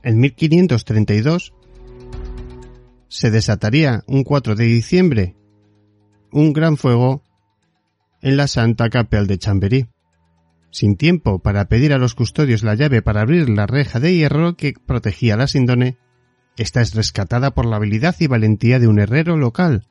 En 0.04 0.20
1532 0.20 1.54
se 3.08 3.32
desataría 3.32 4.04
un 4.08 4.24
4 4.24 4.56
de 4.56 4.66
diciembre 4.66 5.36
un 6.32 6.52
gran 6.52 6.76
fuego 6.76 7.24
en 8.22 8.36
la 8.36 8.48
Santa 8.48 8.90
Capel 8.90 9.26
de 9.26 9.38
Chamberí. 9.38 9.88
Sin 10.70 10.98
tiempo 10.98 11.40
para 11.40 11.70
pedir 11.70 11.94
a 11.94 11.98
los 11.98 12.14
custodios 12.14 12.62
la 12.62 12.76
llave 12.76 13.02
para 13.02 13.22
abrir 13.22 13.50
la 13.50 13.68
reja 13.68 14.02
de 14.02 14.14
hierro 14.14 14.58
que 14.58 14.74
protegía 14.86 15.38
la 15.38 15.48
Sindone, 15.48 15.98
esta 16.58 16.82
es 16.82 16.94
rescatada 16.94 17.52
por 17.52 17.66
la 17.66 17.78
habilidad 17.78 18.16
y 18.20 18.28
valentía 18.28 18.80
de 18.80 18.88
un 18.88 19.00
herrero 19.00 19.38
local, 19.38 19.86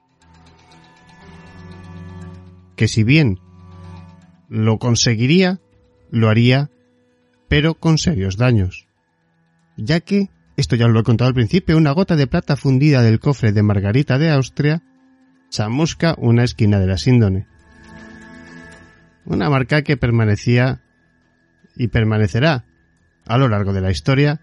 que 2.76 2.88
si 2.88 3.04
bien 3.04 3.38
lo 4.48 4.78
conseguiría, 4.78 5.60
lo 6.10 6.28
haría, 6.28 6.70
pero 7.48 7.74
con 7.74 7.98
serios 7.98 8.36
daños, 8.36 8.86
ya 9.76 10.00
que, 10.00 10.30
esto 10.56 10.76
ya 10.76 10.86
os 10.86 10.92
lo 10.92 11.00
he 11.00 11.04
contado 11.04 11.28
al 11.28 11.34
principio, 11.34 11.76
una 11.76 11.92
gota 11.92 12.16
de 12.16 12.26
plata 12.26 12.56
fundida 12.56 13.02
del 13.02 13.20
cofre 13.20 13.52
de 13.52 13.62
Margarita 13.62 14.18
de 14.18 14.30
Austria 14.30 14.82
chamusca 15.50 16.14
una 16.18 16.44
esquina 16.44 16.80
de 16.80 16.86
la 16.86 16.98
síndone. 16.98 17.46
Una 19.24 19.48
marca 19.48 19.82
que 19.82 19.96
permanecía 19.96 20.82
y 21.76 21.88
permanecerá 21.88 22.64
a 23.26 23.38
lo 23.38 23.48
largo 23.48 23.72
de 23.72 23.80
la 23.80 23.90
historia 23.90 24.40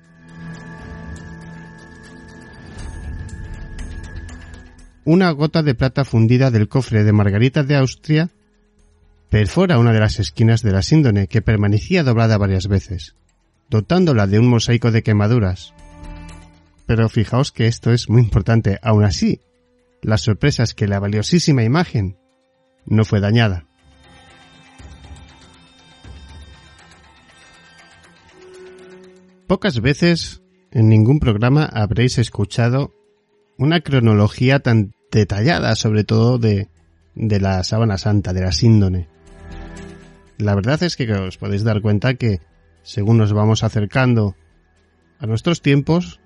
una 5.04 5.32
gota 5.32 5.64
de 5.64 5.76
plata 5.76 6.06
fundida 6.06 6.52
del 6.52 6.68
cofre 6.68 7.04
de 7.04 7.12
Margarita 7.12 7.64
de 7.64 7.76
Austria 7.76 8.30
perfora 9.30 9.80
una 9.80 9.94
de 9.94 10.00
las 10.00 10.20
esquinas 10.20 10.62
de 10.62 10.72
la 10.72 10.82
síndone 10.82 11.28
que 11.28 11.42
permanecía 11.42 12.04
doblada 12.04 12.38
varias 12.38 12.68
veces, 12.68 13.16
dotándola 13.70 14.28
de 14.28 14.40
un 14.40 14.48
mosaico 14.48 14.92
de 14.92 15.04
quemaduras. 15.04 15.74
Pero 16.86 17.08
fijaos 17.08 17.52
que 17.52 17.68
esto 17.68 17.92
es 17.92 18.10
muy 18.10 18.22
importante, 18.22 18.78
aún 18.82 19.06
así, 19.06 19.40
la 20.02 20.18
sorpresa 20.18 20.64
es 20.64 20.74
que 20.74 20.88
la 20.88 21.00
valiosísima 21.00 21.64
imagen 21.64 22.18
no 22.86 23.06
fue 23.06 23.22
dañada. 23.22 23.66
Pocas 29.48 29.82
veces 29.82 30.42
en 30.72 30.90
ningún 30.90 31.20
programa 31.20 31.66
habréis 31.66 32.18
escuchado 32.18 32.94
una 33.62 33.82
cronología 33.82 34.60
tan 34.60 34.94
detallada, 35.12 35.76
sobre 35.76 36.04
todo 36.04 36.40
de, 36.40 36.68
de 37.14 37.40
la 37.40 37.64
sábana 37.64 38.00
santa, 38.00 38.34
de 38.34 38.42
la 38.42 38.52
síndone. 38.52 39.08
La 40.40 40.56
verdad 40.56 40.82
es 40.82 40.96
que 40.96 41.12
os 41.14 41.38
podéis 41.38 41.64
dar 41.64 41.80
cuenta 41.82 42.16
que 42.16 42.40
según 42.82 43.20
nos 43.20 43.34
vamos 43.34 43.64
acercando 43.64 44.36
a 45.20 45.28
nuestros 45.28 45.62
tiempos, 45.62 46.20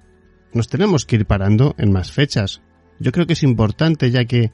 nos 0.54 0.70
tenemos 0.70 1.06
que 1.06 1.18
ir 1.18 1.26
parando 1.26 1.76
en 1.78 1.92
más 1.92 2.14
fechas. 2.14 2.62
Yo 3.00 3.12
creo 3.12 3.28
que 3.28 3.34
es 3.34 3.44
importante 3.44 4.12
ya 4.12 4.24
que 4.24 4.54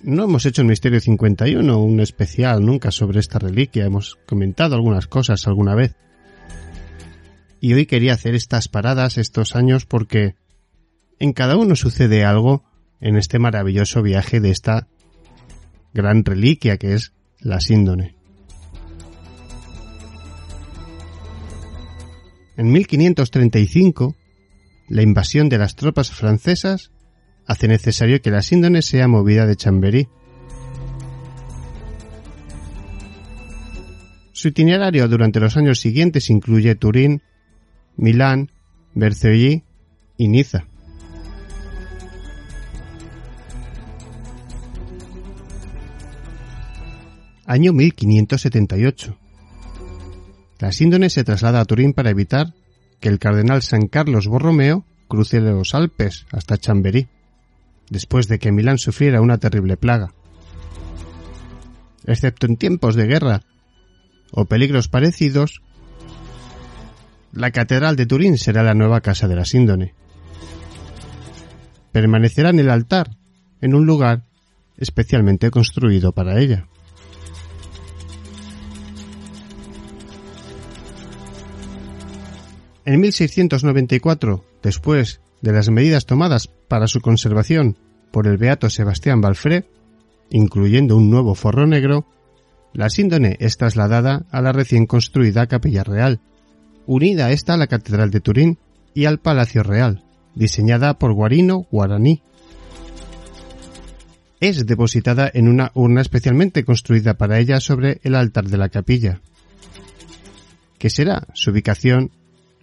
no 0.00 0.24
hemos 0.24 0.46
hecho 0.46 0.62
en 0.62 0.68
Misterio 0.68 1.00
51 1.00 1.78
un 1.78 2.00
especial 2.00 2.64
nunca 2.64 2.92
sobre 2.92 3.20
esta 3.20 3.38
reliquia, 3.38 3.84
hemos 3.84 4.16
comentado 4.24 4.74
algunas 4.74 5.06
cosas 5.06 5.46
alguna 5.46 5.74
vez. 5.74 5.94
Y 7.60 7.74
hoy 7.74 7.84
quería 7.84 8.14
hacer 8.14 8.34
estas 8.34 8.68
paradas 8.68 9.18
estos 9.18 9.54
años 9.54 9.84
porque 9.84 10.34
en 11.18 11.32
cada 11.32 11.56
uno 11.56 11.76
sucede 11.76 12.24
algo 12.24 12.64
en 13.00 13.16
este 13.16 13.38
maravilloso 13.38 14.02
viaje 14.02 14.40
de 14.40 14.50
esta 14.50 14.88
gran 15.92 16.24
reliquia 16.24 16.76
que 16.76 16.94
es 16.94 17.12
la 17.40 17.60
síndone. 17.60 18.14
En 22.56 22.70
1535, 22.70 24.14
la 24.88 25.02
invasión 25.02 25.48
de 25.48 25.58
las 25.58 25.74
tropas 25.74 26.10
francesas 26.10 26.92
hace 27.46 27.68
necesario 27.68 28.22
que 28.22 28.30
la 28.30 28.42
síndone 28.42 28.82
sea 28.82 29.08
movida 29.08 29.46
de 29.46 29.56
Chamberí. 29.56 30.08
Su 34.32 34.48
itinerario 34.48 35.08
durante 35.08 35.40
los 35.40 35.56
años 35.56 35.80
siguientes 35.80 36.30
incluye 36.30 36.74
Turín, 36.74 37.22
Milán, 37.96 38.50
Vercelli 38.94 39.64
y 40.16 40.28
Niza. 40.28 40.66
Año 47.46 47.74
1578. 47.74 49.16
La 50.60 50.72
síndone 50.72 51.10
se 51.10 51.24
traslada 51.24 51.60
a 51.60 51.64
Turín 51.66 51.92
para 51.92 52.10
evitar 52.10 52.54
que 53.00 53.10
el 53.10 53.18
cardenal 53.18 53.62
San 53.62 53.86
Carlos 53.86 54.26
Borromeo 54.28 54.84
cruce 55.08 55.40
los 55.40 55.74
Alpes 55.74 56.24
hasta 56.32 56.56
Chamberí, 56.56 57.08
después 57.90 58.28
de 58.28 58.38
que 58.38 58.50
Milán 58.50 58.78
sufriera 58.78 59.20
una 59.20 59.36
terrible 59.36 59.76
plaga. 59.76 60.14
Excepto 62.06 62.46
en 62.46 62.56
tiempos 62.56 62.94
de 62.94 63.06
guerra 63.06 63.42
o 64.30 64.46
peligros 64.46 64.88
parecidos, 64.88 65.60
la 67.32 67.50
Catedral 67.50 67.96
de 67.96 68.06
Turín 68.06 68.38
será 68.38 68.62
la 68.62 68.74
nueva 68.74 69.02
casa 69.02 69.28
de 69.28 69.36
la 69.36 69.44
síndone. 69.44 69.92
Permanecerá 71.92 72.50
en 72.50 72.60
el 72.60 72.70
altar, 72.70 73.10
en 73.60 73.74
un 73.74 73.84
lugar 73.84 74.24
especialmente 74.78 75.50
construido 75.50 76.12
para 76.12 76.40
ella. 76.40 76.68
En 82.86 83.00
1694, 83.00 84.44
después 84.62 85.20
de 85.40 85.52
las 85.52 85.70
medidas 85.70 86.04
tomadas 86.04 86.48
para 86.68 86.86
su 86.86 87.00
conservación 87.00 87.78
por 88.10 88.26
el 88.26 88.36
beato 88.36 88.68
Sebastián 88.68 89.20
Balfré, 89.22 89.64
incluyendo 90.30 90.96
un 90.96 91.10
nuevo 91.10 91.34
forro 91.34 91.66
negro, 91.66 92.06
la 92.74 92.90
síndone 92.90 93.36
es 93.40 93.56
trasladada 93.56 94.26
a 94.30 94.42
la 94.42 94.52
recién 94.52 94.86
construida 94.86 95.46
Capilla 95.46 95.82
Real, 95.82 96.20
unida 96.86 97.30
esta 97.30 97.54
a 97.54 97.56
la 97.56 97.68
Catedral 97.68 98.10
de 98.10 98.20
Turín 98.20 98.58
y 98.92 99.06
al 99.06 99.18
Palacio 99.18 99.62
Real, 99.62 100.04
diseñada 100.34 100.98
por 100.98 101.14
Guarino 101.14 101.66
Guaraní. 101.70 102.22
Es 104.40 104.66
depositada 104.66 105.30
en 105.32 105.48
una 105.48 105.70
urna 105.74 106.02
especialmente 106.02 106.64
construida 106.64 107.14
para 107.14 107.38
ella 107.38 107.60
sobre 107.60 108.00
el 108.02 108.14
altar 108.14 108.44
de 108.44 108.58
la 108.58 108.68
capilla, 108.68 109.22
que 110.78 110.90
será 110.90 111.26
su 111.32 111.50
ubicación 111.50 112.10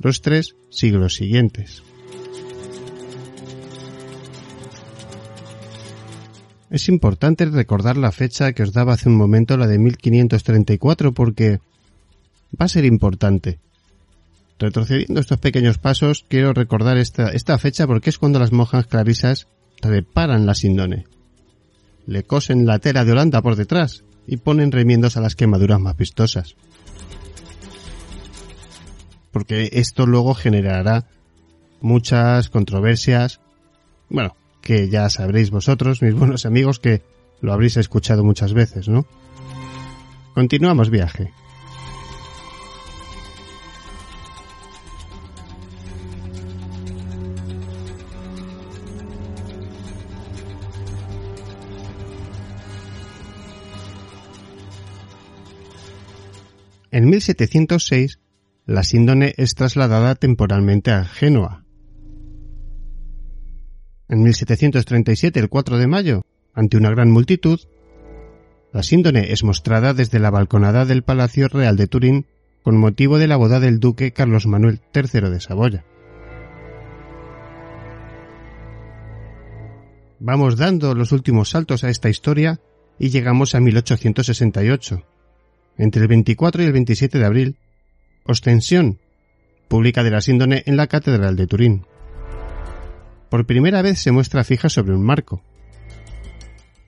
los 0.02 0.22
tres 0.22 0.56
siglos 0.70 1.16
siguientes. 1.16 1.84
Es 6.70 6.88
importante 6.88 7.45
recordar 7.45 7.97
la 7.97 8.14
fecha 8.14 8.54
que 8.54 8.64
os 8.64 8.72
daba 8.72 8.93
hace 8.93 9.10
un 9.10 9.18
momento, 9.18 9.58
la 9.58 9.68
de 9.68 9.78
1534, 9.78 11.14
porque 11.14 11.60
va 12.60 12.66
a 12.66 12.70
ser 12.70 12.86
importante. 12.86 13.60
Retrocediendo 14.58 15.20
estos 15.20 15.39
pequeños 15.39 15.80
pasos, 15.80 16.24
quiero 16.28 16.54
recordar 16.54 16.97
esta, 16.97 17.58
fecha 17.58 17.88
porque 17.88 18.10
es 18.10 18.18
cuando 18.18 18.39
las 18.39 18.54
monjas 18.54 18.88
clarisas 18.88 19.47
reparan 19.82 20.45
la 20.45 20.56
sindone. 20.56 21.06
Le 22.08 22.24
cosen 22.24 22.66
la 22.66 22.80
tela 22.80 23.04
de 23.04 23.12
Holanda 23.12 23.41
por 23.41 23.58
detrás 23.58 24.04
y 24.26 24.38
ponen 24.38 24.72
remiendos 24.72 25.18
a 25.18 25.22
las 25.22 25.36
quemaduras 25.36 25.80
más 25.80 25.97
vistosas 25.97 26.56
porque 29.32 29.69
esto 29.73 30.05
luego 30.05 30.34
generará 30.34 31.05
muchas 31.79 32.49
controversias, 32.49 33.41
bueno, 34.09 34.36
que 34.61 34.89
ya 34.89 35.09
sabréis 35.09 35.49
vosotros, 35.49 36.01
mis 36.01 36.13
buenos 36.13 36.45
amigos, 36.45 36.79
que 36.79 37.01
lo 37.41 37.53
habréis 37.53 37.77
escuchado 37.77 38.23
muchas 38.23 38.53
veces, 38.53 38.88
¿no? 38.88 39.05
Continuamos 40.34 40.89
viaje. 40.89 41.34
En 56.91 57.09
1706 57.09 58.19
la 58.66 58.84
síndone 58.84 59.34
es 59.38 59.55
trasladada 59.55 60.16
temporalmente 60.16 60.91
a 60.91 61.05
Génova. 61.05 61.64
En 64.07 64.24
1737, 64.24 65.39
el 65.39 65.49
4 65.49 65.78
de 65.78 65.88
mayo, 65.88 66.22
ante 66.53 66.78
una 66.78 66.89
gran 66.89 67.09
multitud, 67.12 67.59
la 68.74 68.84
síndone 68.84 69.32
es 69.32 69.43
mostrada 69.43 69.93
desde 69.93 70.20
la 70.20 70.30
balconada 70.30 70.86
del 70.86 71.03
Palacio 71.03 71.47
Real 71.47 71.76
de 71.76 71.88
Turín 71.88 72.26
con 72.64 72.78
motivo 72.78 73.18
de 73.18 73.28
la 73.28 73.38
boda 73.38 73.59
del 73.59 73.80
duque 73.80 74.12
Carlos 74.12 74.47
Manuel 74.47 74.80
III 74.93 75.30
de 75.30 75.39
Saboya. 75.39 75.86
Vamos 80.20 80.55
dando 80.55 80.93
los 80.93 81.12
últimos 81.12 81.49
saltos 81.49 81.84
a 81.84 81.89
esta 81.89 82.09
historia 82.09 82.59
y 82.99 83.09
llegamos 83.09 83.55
a 83.55 83.59
1868. 83.59 85.03
Entre 85.78 86.01
el 86.03 86.07
24 86.07 86.62
y 86.62 86.66
el 86.68 86.74
27 86.74 87.18
de 87.18 87.26
abril, 87.26 87.57
Ostensión, 88.24 88.99
pública 89.67 90.03
de 90.03 90.11
la 90.11 90.22
síndone 90.22 90.63
en 90.65 90.78
la 90.78 90.88
Catedral 90.88 91.36
de 91.36 91.47
Turín. 91.47 91.86
Por 93.30 93.45
primera 93.45 93.82
vez 93.82 93.99
se 93.99 94.11
muestra 94.11 94.43
fija 94.43 94.69
sobre 94.69 94.93
un 94.93 95.03
marco. 95.03 95.41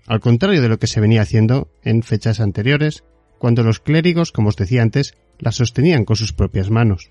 Al 0.05 0.19
contrario 0.19 0.61
de 0.61 0.69
lo 0.69 0.79
que 0.79 0.87
se 0.87 0.99
venía 0.99 1.21
haciendo 1.21 1.71
en 1.83 2.03
fechas 2.03 2.39
anteriores, 2.39 3.03
cuando 3.39 3.63
los 3.63 3.79
clérigos, 3.79 4.31
como 4.31 4.49
os 4.49 4.55
decía 4.55 4.81
antes, 4.81 5.15
la 5.39 5.51
sostenían 5.51 6.05
con 6.05 6.15
sus 6.15 6.33
propias 6.33 6.69
manos. 6.69 7.09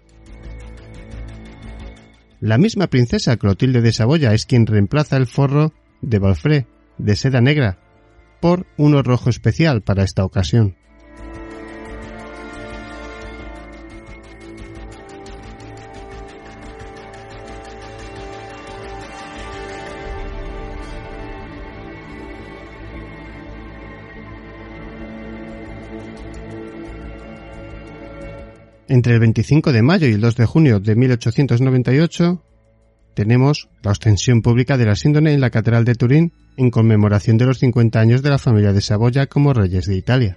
La 2.40 2.58
misma 2.58 2.88
princesa 2.88 3.36
Clotilde 3.36 3.80
de 3.80 3.92
Saboya 3.92 4.34
es 4.34 4.46
quien 4.46 4.66
reemplaza 4.66 5.16
el 5.16 5.26
forro 5.26 5.72
de 6.00 6.18
Balfré 6.18 6.66
de 6.98 7.16
seda 7.16 7.40
negra 7.40 7.78
por 8.40 8.66
uno 8.76 9.02
rojo 9.02 9.30
especial 9.30 9.82
para 9.82 10.04
esta 10.04 10.24
ocasión. 10.24 10.76
Entre 28.93 29.14
el 29.14 29.20
25 29.20 29.72
de 29.72 29.80
mayo 29.80 30.07
y 30.07 30.12
el 30.12 30.20
2 30.20 30.36
de 30.36 30.45
junio 30.45 30.78
de 30.78 30.95
1898 30.95 32.43
tenemos 33.14 33.70
la 33.82 33.93
ostensión 33.93 34.43
pública 34.43 34.76
de 34.76 34.84
la 34.84 34.97
síndone 34.97 35.32
en 35.32 35.40
la 35.40 35.49
Catedral 35.49 35.86
de 35.86 35.95
Turín 35.95 36.34
en 36.59 36.70
conmemoración 36.70 37.38
de 37.38 37.47
los 37.47 37.59
50 37.61 37.99
años 37.99 38.20
de 38.20 38.28
la 38.28 38.36
familia 38.36 38.74
de 38.74 38.82
Saboya 38.82 39.28
como 39.28 39.55
reyes 39.55 39.86
de 39.86 39.97
Italia. 39.97 40.36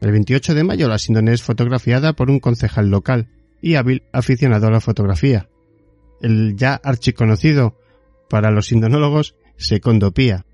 El 0.00 0.10
28 0.10 0.52
de 0.52 0.64
mayo 0.64 0.88
la 0.88 0.98
síndone 0.98 1.32
es 1.32 1.44
fotografiada 1.44 2.14
por 2.14 2.28
un 2.28 2.40
concejal 2.40 2.88
local 2.88 3.28
y 3.62 3.76
hábil 3.76 4.02
aficionado 4.12 4.66
a 4.66 4.72
la 4.72 4.80
fotografía, 4.80 5.48
el 6.20 6.56
ya 6.56 6.74
archiconocido 6.74 7.76
para 8.28 8.50
los 8.50 8.66
sindonólogos 8.66 9.36
Secondo 9.58 10.10
Pía, 10.10 10.44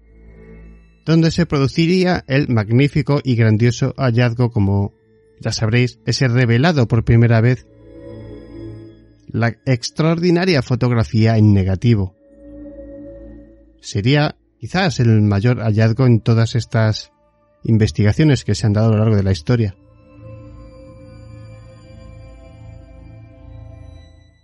donde 1.06 1.30
se 1.30 1.46
produciría 1.46 2.24
el 2.26 2.48
magnífico 2.50 3.22
y 3.24 3.36
grandioso 3.36 3.94
hallazgo 3.96 4.50
como 4.50 4.92
ya 5.40 5.52
sabréis, 5.52 6.00
ese 6.06 6.28
revelado 6.28 6.88
por 6.88 7.04
primera 7.04 7.40
vez 7.40 7.66
la 9.28 9.48
extraordinaria 9.66 10.62
fotografía 10.62 11.36
en 11.36 11.52
negativo. 11.52 12.14
Sería 13.80 14.36
quizás 14.58 15.00
el 15.00 15.20
mayor 15.22 15.58
hallazgo 15.58 16.06
en 16.06 16.20
todas 16.20 16.54
estas 16.54 17.12
investigaciones 17.64 18.44
que 18.44 18.54
se 18.54 18.66
han 18.66 18.72
dado 18.72 18.88
a 18.88 18.92
lo 18.92 18.98
largo 18.98 19.16
de 19.16 19.22
la 19.22 19.32
historia. 19.32 19.76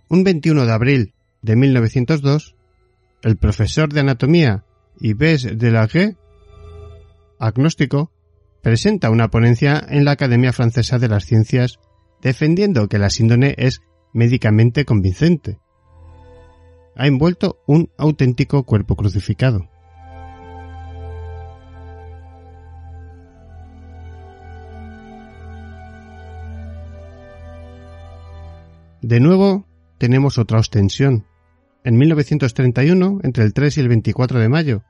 Un 0.09 0.23
21 0.23 0.65
de 0.65 0.71
abril 0.71 1.13
de 1.41 1.55
1902, 1.55 2.55
el 3.23 3.37
profesor 3.37 3.91
de 3.91 4.01
anatomía 4.01 4.63
Yves 4.99 5.57
Delague, 5.57 6.17
agnóstico, 7.39 8.12
presenta 8.63 9.11
una 9.11 9.27
ponencia 9.27 9.85
en 9.89 10.05
la 10.05 10.11
Academia 10.11 10.53
Francesa 10.53 10.97
de 10.97 11.09
las 11.09 11.25
Ciencias 11.25 11.79
defendiendo 12.21 12.87
que 12.87 12.97
la 12.97 13.09
síndone 13.09 13.53
es 13.57 13.81
médicamente 14.13 14.85
convincente. 14.85 15.59
Ha 16.95 17.07
envuelto 17.07 17.59
un 17.67 17.91
auténtico 17.97 18.63
cuerpo 18.63 18.95
crucificado. 18.95 19.69
De 29.01 29.19
nuevo, 29.19 29.67
tenemos 29.97 30.37
otra 30.37 30.59
ostensión. 30.59 31.25
En 31.83 31.97
1931, 31.97 33.19
entre 33.23 33.43
el 33.43 33.53
3 33.53 33.77
y 33.77 33.81
el 33.81 33.89
24 33.89 34.39
de 34.39 34.47
mayo, 34.47 34.83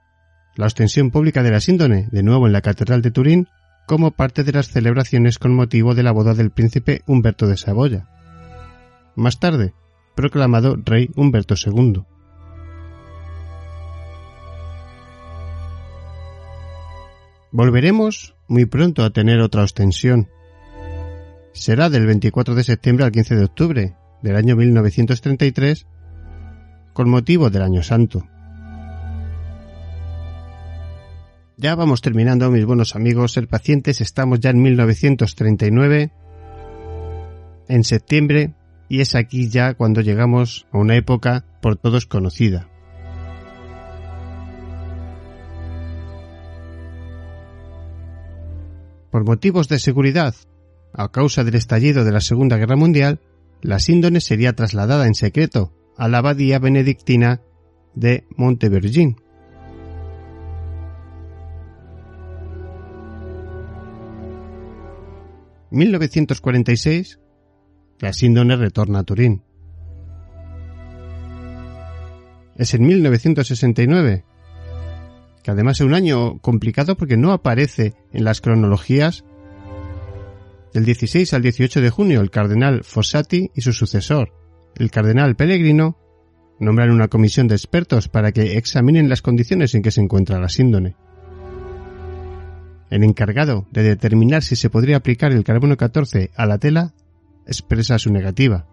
la 0.56 0.68
ostensión 0.68 1.10
pública 1.10 1.42
de 1.42 1.50
la 1.50 1.60
síndone, 1.60 2.08
de 2.12 2.22
nuevo 2.22 2.46
en 2.46 2.54
la 2.54 2.62
Catedral 2.62 3.02
de 3.02 3.10
Turín, 3.10 3.48
como 3.86 4.12
parte 4.12 4.44
de 4.44 4.54
las 4.54 4.70
celebraciones 4.70 5.40
con 5.40 5.54
motivo 5.54 5.96
de 5.96 6.04
la 6.04 6.12
boda 6.12 6.34
del 6.34 6.52
príncipe 6.52 7.02
Humberto 7.06 7.48
de 7.48 7.58
Saboya. 7.58 8.08
Más 9.16 9.40
tarde, 9.40 9.74
proclamado 10.16 10.76
rey 10.84 11.10
Humberto 11.16 11.56
II. 11.56 12.04
Volveremos 17.52 18.36
muy 18.48 18.66
pronto 18.66 19.04
a 19.04 19.12
tener 19.12 19.40
otra 19.40 19.64
ostensión. 19.64 20.30
Será 21.54 21.90
del 21.90 22.08
24 22.08 22.56
de 22.56 22.64
septiembre 22.64 23.06
al 23.06 23.12
15 23.12 23.36
de 23.36 23.46
octubre 23.46 23.96
del 24.24 24.36
año 24.36 24.56
1933 24.56 25.86
con 26.94 27.10
motivo 27.10 27.50
del 27.50 27.62
Año 27.62 27.84
Santo. 27.84 28.28
Ya 31.56 31.76
vamos 31.76 32.02
terminando, 32.02 32.50
mis 32.50 32.66
buenos 32.66 32.96
amigos, 32.96 33.34
ser 33.34 33.48
pacientes, 33.48 34.02
estamos 34.02 34.40
ya 34.40 34.50
en 34.50 34.62
1939, 34.62 36.12
en 37.68 37.84
septiembre, 37.84 38.56
y 38.90 39.02
es 39.02 39.14
aquí 39.14 39.50
ya 39.50 39.76
cuando 39.76 40.02
llegamos 40.02 40.66
a 40.72 40.80
una 40.80 40.96
época 40.96 41.46
por 41.62 41.76
todos 41.78 42.08
conocida. 42.08 42.70
Por 49.12 49.24
motivos 49.24 49.70
de 49.70 49.78
seguridad, 49.78 50.34
a 50.92 51.12
causa 51.12 51.44
del 51.44 51.54
estallido 51.54 52.04
de 52.04 52.12
la 52.12 52.22
Segunda 52.22 52.58
Guerra 52.58 52.76
Mundial, 52.76 53.20
la 53.62 53.78
síndone 53.78 54.22
sería 54.22 54.54
trasladada 54.54 55.06
en 55.06 55.14
secreto 55.14 55.72
a 55.98 56.08
la 56.08 56.18
abadía 56.18 56.58
benedictina 56.58 57.42
de 57.94 58.26
Montevergin. 58.36 59.23
...1946... 65.74 67.20
La 68.00 68.14
síndone 68.14 68.56
retorna 68.56 69.00
a 69.00 69.04
Turín. 69.04 69.42
Es 72.56 72.76
en 72.76 72.86
1969... 72.86 74.24
...que 75.42 75.52
además 75.52 75.80
es 75.80 75.86
un 75.86 75.96
año 75.96 76.38
complicado 76.40 76.96
porque 76.96 77.18
no 77.18 77.32
aparece 77.32 77.96
en 78.12 78.24
las 78.24 78.40
cronologías... 78.40 79.26
...del 80.74 80.86
16 80.86 81.34
al 81.34 81.42
18 81.42 81.82
de 81.82 81.90
junio 81.90 82.22
el 82.22 82.30
cardenal 82.30 82.84
Fossati 82.84 83.50
y 83.56 83.62
su 83.62 83.74
sucesor, 83.74 84.32
el 84.76 84.92
cardenal 84.92 85.36
Pellegrino, 85.36 85.98
nombran 86.60 86.92
una 86.92 87.08
comisión 87.08 87.48
de 87.48 87.56
expertos 87.56 88.10
para 88.10 88.32
que 88.32 88.58
examinen 88.58 89.10
las 89.10 89.24
condiciones 89.24 89.74
en 89.74 89.82
que 89.82 89.92
se 89.92 90.02
encuentra 90.02 90.40
la 90.40 90.50
síndone. 90.50 90.96
El 92.90 93.04
encargado 93.04 93.68
de 93.72 93.84
determinar 93.84 94.44
si 94.44 94.56
se 94.56 94.70
podría 94.70 94.98
aplicar 94.98 95.32
el 95.32 95.44
carbono 95.44 95.78
14 95.78 96.32
a 96.36 96.46
la 96.46 96.58
tela 96.58 96.94
expresa 97.46 97.98
su 98.00 98.12
negativa. 98.12 98.68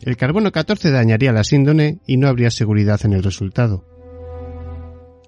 El 0.00 0.16
carbono 0.16 0.52
14 0.52 0.90
dañaría 0.90 1.32
la 1.32 1.44
síndone 1.44 2.00
y 2.06 2.16
no 2.16 2.28
habría 2.28 2.50
seguridad 2.50 3.00
en 3.04 3.12
el 3.12 3.22
resultado. 3.22 3.84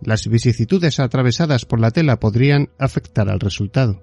Las 0.01 0.27
vicisitudes 0.29 1.01
atravesadas 1.01 1.67
por 1.67 1.81
la 1.81 1.91
tela 1.91 2.19
podrían 2.21 2.71
afectar 2.79 3.29
al 3.29 3.41
resultado. 3.41 4.03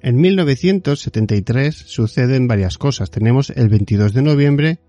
En 0.00 0.20
1973 0.20 1.74
suceden 1.74 2.46
varias 2.46 2.76
cosas. 2.76 3.10
Tenemos 3.10 3.48
el 3.48 3.70
22 3.70 4.12
de 4.12 4.22
noviembre, 4.22 4.80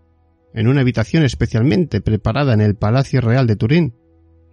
en 0.56 0.70
una 0.70 0.82
habitación 0.82 1.24
especialmente 1.24 2.00
preparada 2.00 2.54
en 2.54 2.62
el 2.62 2.76
Palacio 2.76 3.20
Real 3.20 3.46
de 3.46 3.58
Turín, 3.58 3.94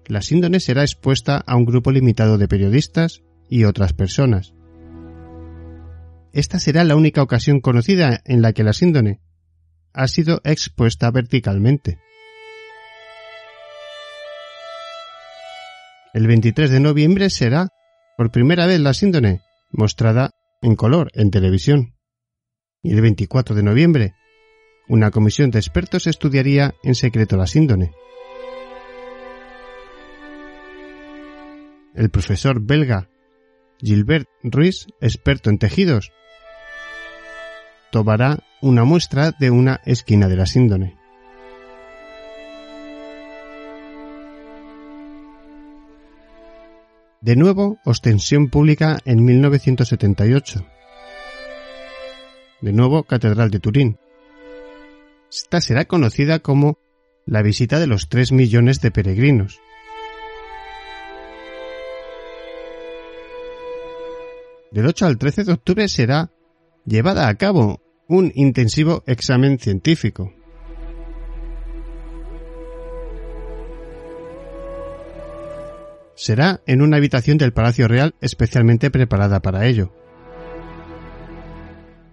la 0.07 0.21
síndone 0.21 0.59
será 0.59 0.83
expuesta 0.83 1.37
a 1.39 1.57
un 1.57 1.65
grupo 1.65 1.93
limitado 1.93 2.39
de 2.39 2.49
periodistas 2.49 3.23
y 3.49 3.65
otras 3.65 3.93
personas. 3.93 4.53
Esta 6.33 6.59
será 6.59 6.83
la 6.83 6.97
única 6.97 7.23
ocasión 7.23 7.61
conocida 7.61 8.21
en 8.25 8.43
la 8.43 8.53
que 8.53 8.65
la 8.65 8.73
síndone 8.73 9.21
ha 9.93 10.09
sido 10.09 10.41
expuesta 10.43 11.09
verticalmente. 11.13 11.99
El 16.13 16.27
23 16.27 16.71
de 16.71 16.81
noviembre 16.81 17.31
será, 17.31 17.69
por 18.17 18.33
primera 18.33 18.67
vez, 18.67 18.81
la 18.81 18.93
síndone 18.93 19.41
mostrada 19.71 20.31
en 20.63 20.75
color 20.75 21.13
en 21.15 21.31
televisión. 21.31 21.95
Y 22.83 22.93
el 22.93 23.01
24 23.01 23.55
de 23.55 23.63
noviembre, 23.63 24.15
una 24.89 25.11
comisión 25.11 25.51
de 25.51 25.59
expertos 25.59 26.07
estudiaría 26.07 26.75
en 26.83 26.95
secreto 26.95 27.37
la 27.37 27.47
síndone. 27.47 27.93
El 31.95 32.11
profesor 32.11 32.61
belga 32.61 33.09
Gilbert 33.79 34.29
Ruiz, 34.43 34.87
experto 35.01 35.51
en 35.51 35.59
tejidos, 35.59 36.13
tomará 37.91 38.39
una 38.63 38.85
muestra 38.85 39.33
de 39.39 39.51
una 39.51 39.81
esquina 39.85 40.29
de 40.29 40.37
la 40.37 40.47
síndone. 40.47 40.97
De 47.21 47.37
nuevo, 47.37 47.79
ostensión 47.85 48.49
pública 48.49 48.99
en 49.05 49.25
1978. 49.25 50.67
De 52.63 52.73
nuevo, 52.73 53.05
Catedral 53.05 53.51
de 53.51 53.61
Turín. 53.61 54.02
Esta 55.33 55.61
será 55.63 55.87
conocida 55.87 56.41
como 56.41 56.79
la 57.25 57.43
visita 57.43 57.81
de 57.81 57.87
los 57.87 58.09
tres 58.09 58.33
millones 58.33 58.81
de 58.81 58.91
peregrinos. 58.91 59.61
Del 64.71 64.87
8 64.87 65.07
al 65.07 65.19
13 65.19 65.45
de 65.45 65.53
octubre 65.53 65.89
será 65.89 66.31
llevada 66.85 67.29
a 67.29 67.35
cabo 67.37 67.83
un 68.09 68.33
intensivo 68.35 69.03
examen 69.07 69.59
científico. 69.59 70.35
será 76.23 76.61
en 76.67 76.83
una 76.83 76.99
habitación 76.99 77.37
del 77.37 77.53
Palacio 77.53 77.89
Real 77.89 78.15
especialmente 78.21 78.93
preparada 78.93 79.41
para 79.41 79.67
ello. 79.67 79.93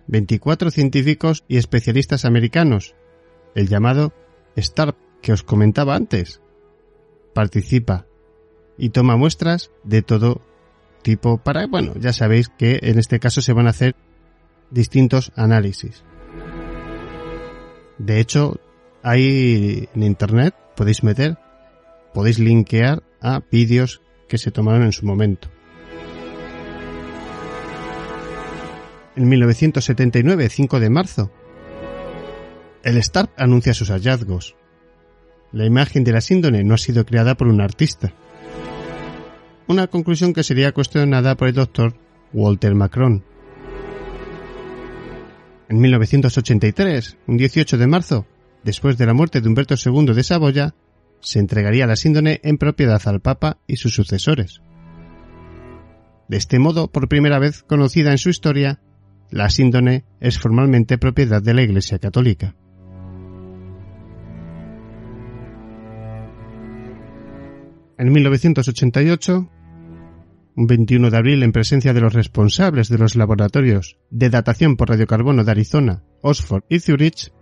24 0.08 0.72
científicos 0.72 1.44
y 1.48 1.58
especialistas 1.58 2.26
americanos, 2.26 2.96
el 3.56 3.68
llamado 3.68 4.14
STARP 4.58 4.98
que 5.22 5.34
os 5.34 5.44
comentaba 5.44 5.96
antes, 5.96 6.42
participa 7.34 8.06
y 8.78 8.90
toma 8.90 9.18
muestras 9.18 9.72
de 9.84 10.02
todo 10.02 10.42
tipo 11.02 11.38
para, 11.38 11.68
bueno, 11.68 11.94
ya 12.00 12.14
sabéis 12.14 12.50
que 12.50 12.80
en 12.84 13.00
este 13.00 13.20
caso 13.20 13.42
se 13.42 13.54
van 13.54 13.68
a 13.68 13.72
hacer 13.72 13.96
distintos 14.72 15.32
análisis. 15.36 16.04
De 17.98 18.20
hecho, 18.20 18.60
hay 19.04 19.90
en 19.94 20.04
internet, 20.04 20.56
podéis 20.76 21.04
meter, 21.04 21.38
podéis 22.14 22.40
linkear 22.40 23.04
a 23.22 23.42
vídeos 23.52 24.02
que 24.28 24.38
se 24.38 24.52
tomaron 24.52 24.84
en 24.84 24.94
su 24.94 25.06
momento. 25.06 25.50
En 29.16 29.28
1979, 29.28 30.50
5 30.50 30.80
de 30.80 30.90
marzo, 30.90 31.32
el 32.84 32.98
Starp 32.98 33.32
anuncia 33.38 33.74
sus 33.74 33.90
hallazgos. 33.90 34.56
La 35.52 35.66
imagen 35.66 36.04
de 36.04 36.12
la 36.12 36.22
síndone 36.22 36.64
no 36.64 36.76
ha 36.76 36.78
sido 36.78 37.06
creada 37.06 37.36
por 37.36 37.48
un 37.48 37.62
artista. 37.62 38.14
Una 39.68 39.88
conclusión 39.88 40.34
que 40.34 40.44
sería 40.44 40.72
cuestionada 40.72 41.36
por 41.36 41.48
el 41.48 41.56
doctor 41.56 41.96
Walter 42.34 42.76
Macron. 42.76 43.24
En 45.68 45.80
1983, 45.80 47.18
un 47.28 47.38
18 47.38 47.78
de 47.78 47.88
marzo, 47.88 48.26
después 48.64 48.98
de 48.98 49.06
la 49.06 49.14
muerte 49.14 49.42
de 49.42 49.48
Humberto 49.48 49.76
II 49.76 50.14
de 50.14 50.24
Saboya, 50.24 50.76
se 51.20 51.40
entregaría 51.40 51.86
la 51.86 51.96
síndone 51.96 52.40
en 52.44 52.58
propiedad 52.58 53.02
al 53.06 53.20
Papa 53.20 53.60
y 53.68 53.76
sus 53.76 53.94
sucesores. 53.94 54.62
De 56.28 56.38
este 56.38 56.60
modo, 56.60 56.92
por 56.92 57.10
primera 57.10 57.40
vez 57.40 57.64
conocida 57.64 58.12
en 58.12 58.18
su 58.18 58.30
historia, 58.30 58.80
la 59.30 59.50
síndone 59.50 60.06
es 60.20 60.40
formalmente 60.40 60.98
propiedad 60.98 61.42
de 61.42 61.54
la 61.54 61.62
Iglesia 61.62 62.00
Católica. 62.00 62.56
En 68.00 68.14
1988, 68.14 69.50
un 70.56 70.68
21 70.68 71.12
de 71.12 71.18
abril, 71.18 71.44
en 71.44 71.52
presencia 71.52 71.94
de 71.94 72.00
los 72.00 72.14
responsables 72.14 72.88
de 72.88 72.98
los 72.98 73.18
laboratorios 73.18 73.98
de 74.10 74.30
datación 74.30 74.78
por 74.78 74.88
radiocarbono 74.88 75.44
de 75.44 75.52
Arizona, 75.52 76.02
Oxford 76.22 76.64
y 76.70 76.80
Zurich, 76.80 77.34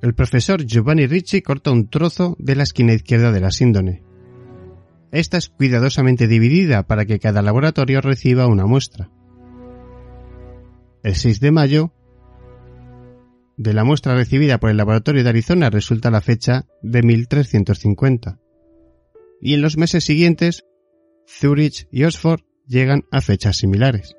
el 0.00 0.14
profesor 0.14 0.64
Giovanni 0.64 1.06
Ricci 1.06 1.42
corta 1.42 1.72
un 1.72 1.90
trozo 1.90 2.36
de 2.38 2.56
la 2.56 2.62
esquina 2.62 2.94
izquierda 2.94 3.32
de 3.32 3.40
la 3.40 3.50
síndone. 3.50 4.02
Esta 5.12 5.36
es 5.36 5.50
cuidadosamente 5.50 6.26
dividida 6.26 6.86
para 6.86 7.04
que 7.04 7.18
cada 7.18 7.42
laboratorio 7.42 8.00
reciba 8.00 8.46
una 8.46 8.64
muestra. 8.64 9.10
El 11.02 11.16
6 11.16 11.38
de 11.38 11.50
mayo, 11.50 11.92
de 13.56 13.72
la 13.72 13.84
muestra 13.84 14.14
recibida 14.14 14.58
por 14.58 14.70
el 14.70 14.76
laboratorio 14.76 15.24
de 15.24 15.30
Arizona 15.30 15.70
resulta 15.70 16.10
la 16.10 16.20
fecha 16.20 16.66
de 16.82 17.02
1350. 17.02 18.38
Y 19.40 19.54
en 19.54 19.62
los 19.62 19.76
meses 19.76 20.04
siguientes, 20.04 20.64
Zurich 21.26 21.88
y 21.90 22.04
Oxford 22.04 22.40
llegan 22.66 23.04
a 23.10 23.20
fechas 23.20 23.56
similares. 23.56 24.16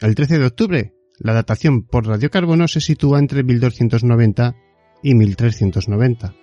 El 0.00 0.14
13 0.14 0.38
de 0.38 0.46
octubre, 0.46 0.94
la 1.18 1.32
datación 1.32 1.84
por 1.84 2.06
radiocarbono 2.06 2.68
se 2.68 2.80
sitúa 2.80 3.18
entre 3.18 3.42
1290 3.42 4.56
y 5.02 5.14
1390. 5.14 6.34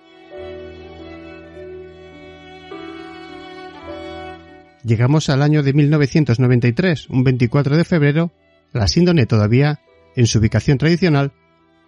Llegamos 4.84 5.28
al 5.28 5.42
año 5.42 5.62
de 5.62 5.72
1993, 5.74 7.08
un 7.08 7.22
24 7.22 7.76
de 7.76 7.84
febrero, 7.84 8.32
la 8.72 8.88
síndone 8.88 9.26
todavía, 9.26 9.80
en 10.16 10.26
su 10.26 10.38
ubicación 10.38 10.78
tradicional, 10.78 11.32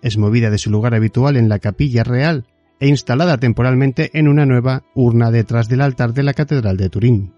es 0.02 0.18
movida 0.18 0.50
de 0.50 0.58
su 0.58 0.70
lugar 0.70 0.94
habitual 0.94 1.36
en 1.36 1.48
la 1.48 1.58
capilla 1.58 2.04
real 2.04 2.46
e 2.80 2.88
instalada 2.88 3.38
temporalmente 3.38 4.10
en 4.12 4.28
una 4.28 4.44
nueva 4.44 4.84
urna 4.94 5.30
detrás 5.30 5.68
del 5.68 5.80
altar 5.80 6.12
de 6.12 6.22
la 6.22 6.34
Catedral 6.34 6.76
de 6.76 6.90
Turín. 6.90 7.32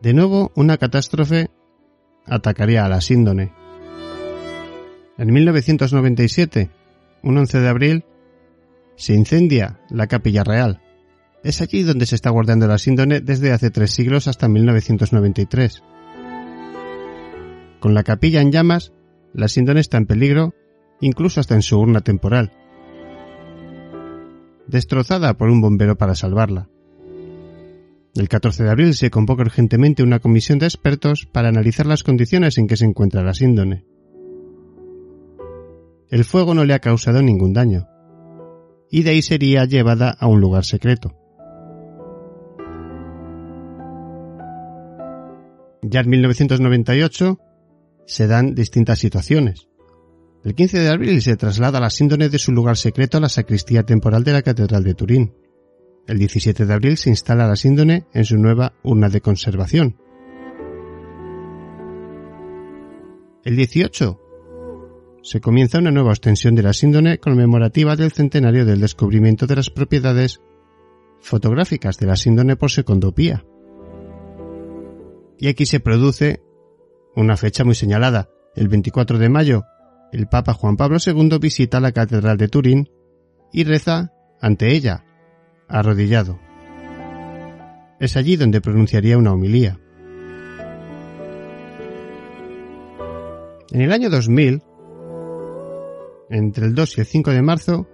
De 0.00 0.12
nuevo, 0.12 0.52
una 0.54 0.76
catástrofe 0.76 1.48
atacaría 2.26 2.84
a 2.84 2.88
la 2.88 3.00
síndone. 3.00 3.52
En 5.16 5.32
1997, 5.32 6.70
un 7.22 7.38
11 7.38 7.60
de 7.60 7.68
abril, 7.68 8.04
se 8.96 9.14
incendia 9.14 9.80
la 9.88 10.06
capilla 10.06 10.44
real. 10.44 10.83
Es 11.44 11.60
allí 11.60 11.82
donde 11.82 12.06
se 12.06 12.14
está 12.14 12.30
guardando 12.30 12.66
la 12.66 12.78
síndone 12.78 13.20
desde 13.20 13.52
hace 13.52 13.70
tres 13.70 13.90
siglos 13.90 14.28
hasta 14.28 14.48
1993. 14.48 15.82
Con 17.80 17.92
la 17.92 18.02
capilla 18.02 18.40
en 18.40 18.50
llamas, 18.50 18.94
la 19.34 19.48
síndone 19.48 19.80
está 19.80 19.98
en 19.98 20.06
peligro, 20.06 20.54
incluso 21.02 21.40
hasta 21.40 21.54
en 21.54 21.60
su 21.60 21.78
urna 21.78 22.00
temporal. 22.00 22.50
Destrozada 24.66 25.34
por 25.34 25.50
un 25.50 25.60
bombero 25.60 25.98
para 25.98 26.14
salvarla. 26.14 26.70
El 28.14 28.28
14 28.30 28.64
de 28.64 28.70
abril 28.70 28.94
se 28.94 29.10
convoca 29.10 29.42
urgentemente 29.42 30.02
una 30.02 30.20
comisión 30.20 30.58
de 30.58 30.66
expertos 30.66 31.26
para 31.26 31.48
analizar 31.50 31.84
las 31.84 32.04
condiciones 32.04 32.56
en 32.56 32.68
que 32.68 32.78
se 32.78 32.86
encuentra 32.86 33.22
la 33.22 33.34
síndone. 33.34 33.84
El 36.08 36.24
fuego 36.24 36.54
no 36.54 36.64
le 36.64 36.72
ha 36.72 36.78
causado 36.78 37.20
ningún 37.20 37.52
daño, 37.52 37.86
y 38.90 39.02
de 39.02 39.10
ahí 39.10 39.20
sería 39.20 39.66
llevada 39.66 40.10
a 40.10 40.26
un 40.26 40.40
lugar 40.40 40.64
secreto. 40.64 41.23
Ya 45.86 46.00
en 46.00 46.08
1998 46.08 47.38
se 48.06 48.26
dan 48.26 48.54
distintas 48.54 48.98
situaciones. 48.98 49.68
El 50.42 50.54
15 50.54 50.80
de 50.80 50.88
abril 50.88 51.20
se 51.20 51.36
traslada 51.36 51.78
la 51.78 51.90
síndone 51.90 52.30
de 52.30 52.38
su 52.38 52.52
lugar 52.52 52.78
secreto 52.78 53.18
a 53.18 53.20
la 53.20 53.28
sacristía 53.28 53.82
temporal 53.82 54.24
de 54.24 54.32
la 54.32 54.42
Catedral 54.42 54.82
de 54.82 54.94
Turín. 54.94 55.34
El 56.06 56.18
17 56.18 56.64
de 56.64 56.72
abril 56.72 56.96
se 56.96 57.10
instala 57.10 57.46
la 57.46 57.56
síndone 57.56 58.06
en 58.14 58.24
su 58.24 58.38
nueva 58.38 58.72
urna 58.82 59.10
de 59.10 59.20
conservación. 59.20 59.96
El 63.44 63.56
18 63.56 64.20
se 65.22 65.40
comienza 65.40 65.78
una 65.78 65.90
nueva 65.90 66.12
extensión 66.12 66.54
de 66.54 66.62
la 66.62 66.72
síndone 66.72 67.18
conmemorativa 67.18 67.94
del 67.94 68.12
centenario 68.12 68.64
del 68.64 68.80
descubrimiento 68.80 69.46
de 69.46 69.56
las 69.56 69.68
propiedades 69.68 70.40
fotográficas 71.20 71.98
de 71.98 72.06
la 72.06 72.16
síndone 72.16 72.56
por 72.56 72.70
secondopía. 72.70 73.44
Y 75.38 75.48
aquí 75.48 75.66
se 75.66 75.80
produce 75.80 76.40
una 77.16 77.36
fecha 77.36 77.64
muy 77.64 77.74
señalada. 77.74 78.28
El 78.54 78.68
24 78.68 79.18
de 79.18 79.28
mayo, 79.28 79.64
el 80.12 80.28
Papa 80.28 80.54
Juan 80.54 80.76
Pablo 80.76 80.98
II 81.04 81.38
visita 81.40 81.80
la 81.80 81.92
Catedral 81.92 82.36
de 82.36 82.48
Turín 82.48 82.88
y 83.52 83.64
reza 83.64 84.12
ante 84.40 84.72
ella, 84.72 85.04
arrodillado. 85.68 86.38
Es 87.98 88.16
allí 88.16 88.36
donde 88.36 88.60
pronunciaría 88.60 89.18
una 89.18 89.32
homilía. 89.32 89.80
En 93.70 93.80
el 93.80 93.92
año 93.92 94.10
2000, 94.10 94.62
entre 96.30 96.66
el 96.66 96.74
2 96.74 96.98
y 96.98 97.00
el 97.00 97.06
5 97.06 97.30
de 97.30 97.42
marzo, 97.42 97.88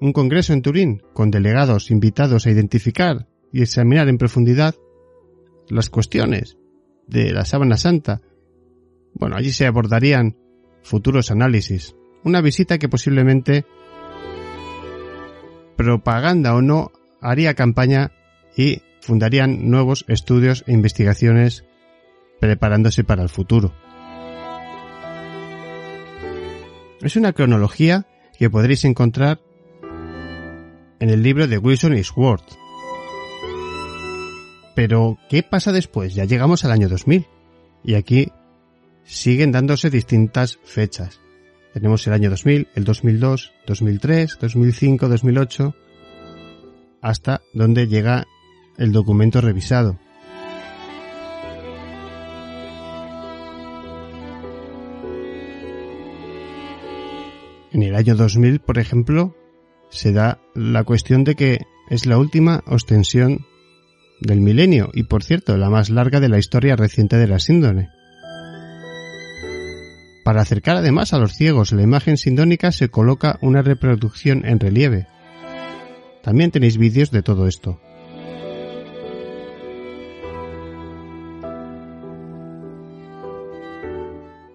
un 0.00 0.12
congreso 0.12 0.52
en 0.52 0.62
Turín 0.62 1.02
con 1.12 1.30
delegados 1.30 1.90
invitados 1.90 2.46
a 2.46 2.50
identificar 2.50 3.26
y 3.52 3.62
examinar 3.62 4.08
en 4.08 4.18
profundidad 4.18 4.74
las 5.70 5.90
cuestiones 5.90 6.56
de 7.06 7.32
la 7.32 7.44
sábana 7.44 7.76
santa. 7.76 8.20
Bueno, 9.14 9.36
allí 9.36 9.50
se 9.50 9.66
abordarían 9.66 10.36
futuros 10.82 11.30
análisis. 11.30 11.94
Una 12.24 12.40
visita 12.40 12.78
que 12.78 12.88
posiblemente 12.88 13.64
propaganda 15.76 16.54
o 16.54 16.62
no, 16.62 16.92
haría 17.20 17.54
campaña 17.54 18.12
y 18.56 18.82
fundarían 19.00 19.70
nuevos 19.70 20.04
estudios 20.08 20.64
e 20.66 20.72
investigaciones 20.72 21.64
preparándose 22.40 23.04
para 23.04 23.22
el 23.22 23.28
futuro. 23.28 23.72
Es 27.00 27.16
una 27.16 27.32
cronología 27.32 28.06
que 28.38 28.50
podréis 28.50 28.84
encontrar 28.84 29.40
en 31.00 31.10
el 31.10 31.22
libro 31.22 31.46
de 31.46 31.58
Wilson 31.58 31.96
y 31.96 32.02
Sword. 32.02 32.42
Pero, 34.78 35.18
¿qué 35.28 35.42
pasa 35.42 35.72
después? 35.72 36.14
Ya 36.14 36.24
llegamos 36.24 36.64
al 36.64 36.70
año 36.70 36.88
2000. 36.88 37.26
Y 37.82 37.94
aquí 37.94 38.28
siguen 39.02 39.50
dándose 39.50 39.90
distintas 39.90 40.60
fechas. 40.62 41.20
Tenemos 41.74 42.06
el 42.06 42.12
año 42.12 42.30
2000, 42.30 42.68
el 42.76 42.84
2002, 42.84 43.54
2003, 43.66 44.38
2005, 44.40 45.08
2008, 45.08 45.74
hasta 47.02 47.40
donde 47.52 47.88
llega 47.88 48.28
el 48.76 48.92
documento 48.92 49.40
revisado. 49.40 49.98
En 57.72 57.82
el 57.82 57.96
año 57.96 58.14
2000, 58.14 58.60
por 58.60 58.78
ejemplo, 58.78 59.34
se 59.90 60.12
da 60.12 60.40
la 60.54 60.84
cuestión 60.84 61.24
de 61.24 61.34
que 61.34 61.66
es 61.90 62.06
la 62.06 62.16
última 62.16 62.62
ostensión 62.68 63.44
del 64.20 64.40
milenio 64.40 64.90
y, 64.92 65.04
por 65.04 65.22
cierto, 65.22 65.56
la 65.56 65.70
más 65.70 65.90
larga 65.90 66.20
de 66.20 66.28
la 66.28 66.38
historia 66.38 66.76
reciente 66.76 67.16
de 67.16 67.28
la 67.28 67.38
síndone. 67.38 67.90
Para 70.24 70.42
acercar 70.42 70.76
además 70.76 71.14
a 71.14 71.18
los 71.18 71.32
ciegos 71.32 71.72
la 71.72 71.82
imagen 71.82 72.18
sindónica 72.18 72.70
se 72.70 72.90
coloca 72.90 73.38
una 73.40 73.62
reproducción 73.62 74.44
en 74.44 74.60
relieve. 74.60 75.06
También 76.22 76.50
tenéis 76.50 76.76
vídeos 76.76 77.10
de 77.10 77.22
todo 77.22 77.46
esto. 77.46 77.80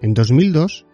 En 0.00 0.14
2002, 0.14 0.86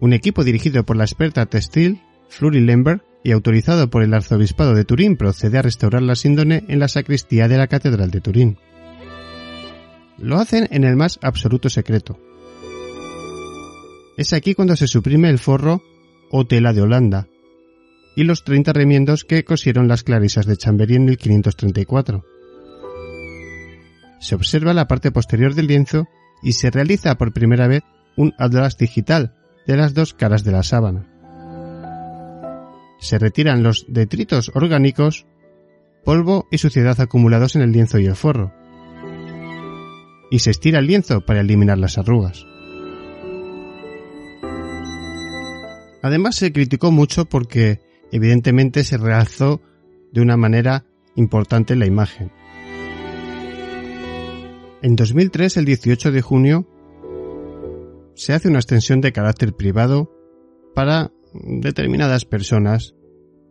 un 0.00 0.12
equipo 0.12 0.44
dirigido 0.44 0.84
por 0.84 0.96
la 0.96 1.04
experta 1.04 1.44
textil 1.46 2.00
Flori 2.28 2.60
Lemberg 2.60 3.02
y 3.24 3.32
autorizado 3.32 3.90
por 3.90 4.02
el 4.02 4.14
arzobispado 4.14 4.74
de 4.74 4.84
Turín 4.84 5.16
procede 5.16 5.58
a 5.58 5.62
restaurar 5.62 6.02
la 6.02 6.14
síndone 6.14 6.64
en 6.68 6.78
la 6.78 6.88
sacristía 6.88 7.48
de 7.48 7.58
la 7.58 7.66
Catedral 7.66 8.10
de 8.10 8.20
Turín. 8.20 8.58
Lo 10.18 10.38
hacen 10.38 10.68
en 10.70 10.84
el 10.84 10.96
más 10.96 11.18
absoluto 11.22 11.68
secreto. 11.68 12.18
Es 14.16 14.32
aquí 14.32 14.54
cuando 14.54 14.76
se 14.76 14.88
suprime 14.88 15.30
el 15.30 15.38
forro 15.38 15.82
o 16.30 16.46
tela 16.46 16.72
de 16.72 16.82
Holanda 16.82 17.28
y 18.16 18.24
los 18.24 18.42
30 18.42 18.72
remiendos 18.72 19.24
que 19.24 19.44
cosieron 19.44 19.86
las 19.86 20.02
clarisas 20.02 20.44
de 20.46 20.56
Chambery 20.56 20.96
en 20.96 21.04
1534. 21.04 22.24
Se 24.18 24.34
observa 24.34 24.74
la 24.74 24.88
parte 24.88 25.12
posterior 25.12 25.54
del 25.54 25.68
lienzo 25.68 26.08
y 26.42 26.54
se 26.54 26.70
realiza 26.70 27.16
por 27.16 27.32
primera 27.32 27.68
vez 27.68 27.82
un 28.16 28.34
atlas 28.38 28.76
digital 28.76 29.36
de 29.66 29.76
las 29.76 29.94
dos 29.94 30.14
caras 30.14 30.42
de 30.42 30.50
la 30.50 30.64
sábana. 30.64 31.17
Se 32.98 33.18
retiran 33.18 33.62
los 33.62 33.86
detritos 33.88 34.50
orgánicos, 34.54 35.26
polvo 36.04 36.46
y 36.50 36.58
suciedad 36.58 37.00
acumulados 37.00 37.56
en 37.56 37.62
el 37.62 37.72
lienzo 37.72 37.98
y 37.98 38.06
el 38.06 38.16
forro. 38.16 38.52
Y 40.30 40.40
se 40.40 40.50
estira 40.50 40.80
el 40.80 40.86
lienzo 40.86 41.20
para 41.20 41.40
eliminar 41.40 41.78
las 41.78 41.98
arrugas. 41.98 42.44
Además 46.02 46.36
se 46.36 46.52
criticó 46.52 46.90
mucho 46.90 47.24
porque 47.24 47.80
evidentemente 48.12 48.84
se 48.84 48.98
realzó 48.98 49.60
de 50.12 50.20
una 50.20 50.36
manera 50.36 50.84
importante 51.16 51.76
la 51.76 51.86
imagen. 51.86 52.30
En 54.80 54.94
2003, 54.94 55.56
el 55.56 55.64
18 55.64 56.12
de 56.12 56.22
junio, 56.22 56.68
se 58.14 58.32
hace 58.32 58.48
una 58.48 58.58
extensión 58.58 59.00
de 59.00 59.12
carácter 59.12 59.54
privado 59.54 60.12
para 60.74 61.10
determinadas 61.32 62.24
personas, 62.24 62.94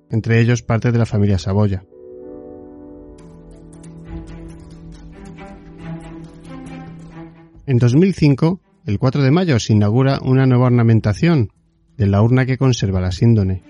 entre 0.10 0.40
ellos 0.40 0.64
parte 0.64 0.92
de 0.92 1.00
la 1.00 1.06
familia 1.06 1.38
Saboya. 1.38 1.84
En 7.66 7.80
2005, 7.80 8.62
el 8.86 8.98
4 8.98 9.24
de 9.24 9.32
mayo, 9.32 9.60
se 9.60 9.74
inaugura 9.74 10.20
una 10.24 10.46
nueva 10.46 10.68
ornamentación 10.68 11.52
de 11.98 12.08
la 12.08 12.22
urna 12.22 12.46
que 12.46 12.58
conserva 12.58 13.02
la 13.02 13.12
síndone. 13.12 13.62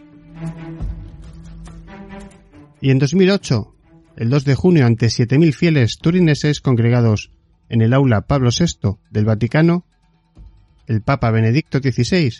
Y 2.79 2.91
en 2.91 2.99
2008, 2.99 3.73
el 4.17 4.29
2 4.29 4.45
de 4.45 4.55
junio, 4.55 4.85
ante 4.85 5.07
7.000 5.07 5.53
fieles 5.53 5.97
turineses 5.97 6.61
congregados 6.61 7.31
en 7.69 7.81
el 7.81 7.93
aula 7.93 8.21
Pablo 8.21 8.49
VI 8.51 8.97
del 9.09 9.25
Vaticano, 9.25 9.85
el 10.85 11.01
Papa 11.01 11.31
Benedicto 11.31 11.79
XVI 11.79 12.31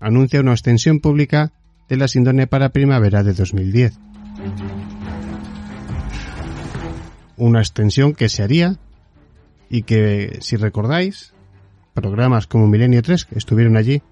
anuncia 0.00 0.40
una 0.40 0.52
extensión 0.52 1.00
pública 1.00 1.52
de 1.88 1.96
la 1.96 2.08
síndone 2.08 2.46
para 2.46 2.70
primavera 2.70 3.22
de 3.22 3.34
2010. 3.34 3.98
Una 7.36 7.60
extensión 7.60 8.14
que 8.14 8.28
se 8.28 8.42
haría 8.42 8.76
y 9.68 9.82
que, 9.82 10.38
si 10.40 10.56
recordáis, 10.56 11.32
programas 11.94 12.46
como 12.46 12.66
Milenio 12.66 13.02
3 13.02 13.24
que 13.26 13.38
estuvieron 13.38 13.76
allí 13.76 14.02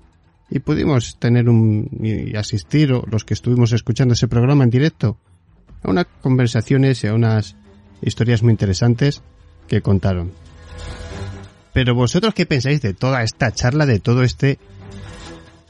y 0.51 0.60
pudimos 0.60 1.19
tener 1.19 1.48
un 1.48 1.89
y 2.02 2.36
asistir 2.36 2.93
o 2.93 3.05
los 3.10 3.24
que 3.24 3.35
estuvimos 3.35 3.73
escuchando 3.73 4.15
ese 4.15 4.28
programa 4.28 4.65
en 4.65 4.70
directo 4.70 5.19
a 5.82 5.90
unas 5.90 6.06
conversaciones 6.23 7.05
y 7.05 7.09
a 7.09 7.15
unas 7.15 7.56
historias 8.01 8.43
muy 8.43 8.52
interesantes 8.52 9.23
que 9.66 9.82
contaron. 9.82 10.32
Pero 11.73 11.94
vosotros 11.94 12.35
qué 12.35 12.47
pensáis 12.47 12.81
de 12.81 12.94
toda 12.94 13.23
esta 13.23 13.52
charla, 13.52 13.86
de 13.86 14.01
todo 14.01 14.23
este... 14.23 14.59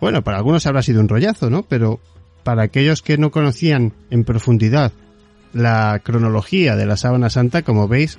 Bueno, 0.01 0.23
para 0.23 0.39
algunos 0.39 0.67
habrá 0.67 0.83
sido 0.83 1.01
un 1.01 1.09
rollazo, 1.09 1.51
¿no? 1.51 1.63
Pero 1.63 2.01
para 2.45 2.63
aquellos 2.63 3.03
que 3.03 3.19
no 3.19 3.31
conocían 3.31 3.95
en 4.11 4.25
profundidad 4.25 4.93
la 5.53 6.01
cronología 6.05 6.77
de 6.77 6.87
la 6.87 6.97
sábana 6.97 7.31
santa, 7.31 7.63
como 7.63 7.89
veis, 7.89 8.19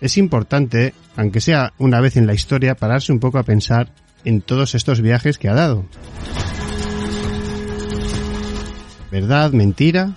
es 0.00 0.18
importante, 0.18 0.94
aunque 1.16 1.40
sea 1.40 1.72
una 1.78 2.00
vez 2.00 2.16
en 2.16 2.26
la 2.26 2.34
historia, 2.34 2.74
pararse 2.74 3.12
un 3.12 3.20
poco 3.20 3.38
a 3.38 3.44
pensar 3.44 3.92
en 4.24 4.40
todos 4.40 4.74
estos 4.74 5.00
viajes 5.00 5.38
que 5.38 5.48
ha 5.48 5.54
dado. 5.54 5.84
¿Verdad? 9.10 9.52
¿Mentira? 9.52 10.12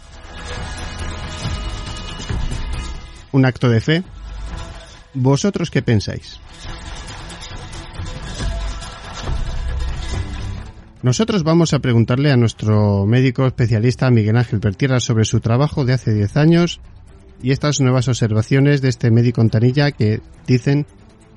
¿Un 3.32 3.46
acto 3.46 3.70
de 3.70 3.82
fe? 3.82 4.04
¿Vosotros 5.14 5.70
qué 5.70 5.82
pensáis? 5.82 6.40
Nosotros 11.04 11.44
vamos 11.44 11.74
a 11.74 11.80
preguntarle 11.80 12.32
a 12.32 12.38
nuestro 12.38 13.06
médico 13.06 13.46
especialista 13.46 14.10
Miguel 14.10 14.36
Ángel 14.36 14.60
Pertierra 14.60 15.00
sobre 15.00 15.26
su 15.26 15.40
trabajo 15.42 15.86
de 15.86 15.94
hace 15.94 16.12
10 16.12 16.38
años 16.38 16.80
y 17.44 17.52
estas 17.52 17.80
nuevas 17.82 18.08
observaciones 18.08 18.82
de 18.82 18.90
este 18.90 19.12
médico 19.12 19.42
Ontanilla 19.42 19.92
que 19.92 20.22
dicen 20.48 20.88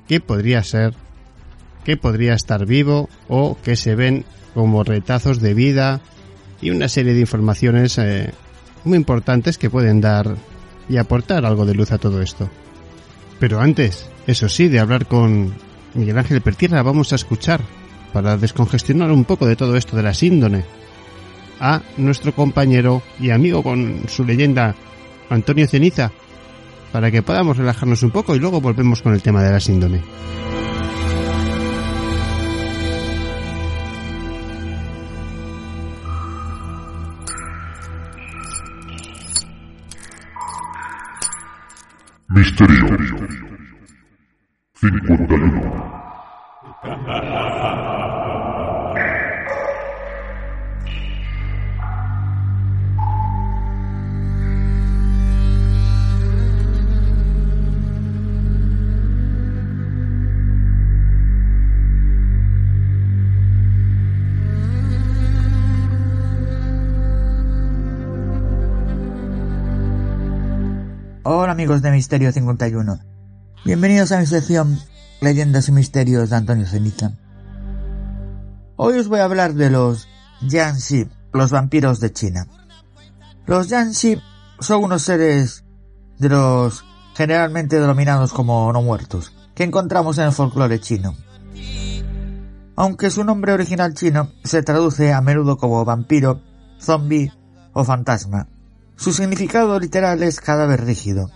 que 0.07 0.19
podría 0.19 0.63
ser, 0.63 0.95
que 1.83 1.95
podría 1.95 2.33
estar 2.33 2.65
vivo 2.65 3.07
o 3.27 3.55
que 3.61 3.75
se 3.75 3.93
ven 3.93 4.25
como 4.55 4.83
retazos 4.83 5.39
de 5.39 5.53
vida 5.53 6.01
y 6.59 6.71
una 6.71 6.89
serie 6.89 7.13
de 7.13 7.21
informaciones 7.21 7.99
eh, 7.99 8.33
muy 8.83 8.97
importantes 8.97 9.59
que 9.59 9.69
pueden 9.69 10.01
dar 10.01 10.37
y 10.89 10.97
aportar 10.97 11.45
algo 11.45 11.67
de 11.67 11.75
luz 11.75 11.91
a 11.91 11.99
todo 11.99 12.23
esto. 12.23 12.49
Pero 13.39 13.59
antes, 13.59 14.09
eso 14.25 14.49
sí, 14.49 14.69
de 14.69 14.79
hablar 14.79 15.05
con 15.05 15.53
Miguel 15.93 16.17
Ángel 16.17 16.41
Pertierra, 16.41 16.81
vamos 16.81 17.11
a 17.11 17.15
escuchar 17.15 17.61
para 18.13 18.37
descongestionar 18.37 19.11
un 19.11 19.25
poco 19.25 19.45
de 19.45 19.55
todo 19.55 19.75
esto 19.75 19.95
de 19.95 20.03
la 20.03 20.13
síndone, 20.13 20.65
a 21.59 21.81
nuestro 21.97 22.33
compañero 22.33 23.01
y 23.19 23.29
amigo 23.29 23.61
con 23.61 24.03
su 24.07 24.25
leyenda, 24.25 24.75
Antonio 25.29 25.67
Ceniza, 25.67 26.11
para 26.91 27.11
que 27.11 27.21
podamos 27.21 27.57
relajarnos 27.57 28.03
un 28.03 28.11
poco 28.11 28.35
y 28.35 28.39
luego 28.39 28.59
volvemos 28.59 29.01
con 29.01 29.13
el 29.13 29.21
tema 29.21 29.43
de 29.43 29.51
la 29.51 29.59
síndone. 29.59 30.01
Misterio 42.29 42.87
51 44.79 45.20
amigos 71.71 71.83
de 71.83 71.91
Misterio 71.91 72.31
51. 72.33 72.99
Bienvenidos 73.63 74.11
a 74.11 74.19
mi 74.19 74.25
sección 74.25 74.77
Leyendas 75.21 75.69
y 75.69 75.71
Misterios 75.71 76.29
de 76.29 76.35
Antonio 76.35 76.65
Ceniza. 76.65 77.13
Hoy 78.75 78.99
os 78.99 79.07
voy 79.07 79.21
a 79.21 79.23
hablar 79.23 79.53
de 79.53 79.69
los 79.69 80.09
Yanxi, 80.41 81.07
los 81.31 81.51
vampiros 81.51 82.01
de 82.01 82.11
China. 82.11 82.45
Los 83.45 83.69
Yanxi 83.69 84.21
son 84.59 84.83
unos 84.83 85.03
seres 85.03 85.63
de 86.19 86.27
los 86.27 86.83
generalmente 87.15 87.79
denominados 87.79 88.33
como 88.33 88.73
no 88.73 88.81
muertos, 88.81 89.31
que 89.55 89.63
encontramos 89.63 90.17
en 90.17 90.25
el 90.25 90.33
folclore 90.33 90.81
chino. 90.81 91.15
Aunque 92.75 93.09
su 93.09 93.23
nombre 93.23 93.53
original 93.53 93.93
chino 93.93 94.29
se 94.43 94.61
traduce 94.61 95.13
a 95.13 95.21
menudo 95.21 95.55
como 95.55 95.85
vampiro, 95.85 96.41
zombie 96.81 97.31
o 97.71 97.85
fantasma, 97.85 98.49
su 98.97 99.13
significado 99.13 99.79
literal 99.79 100.21
es 100.21 100.41
cadáver 100.41 100.83
rígido. 100.83 101.31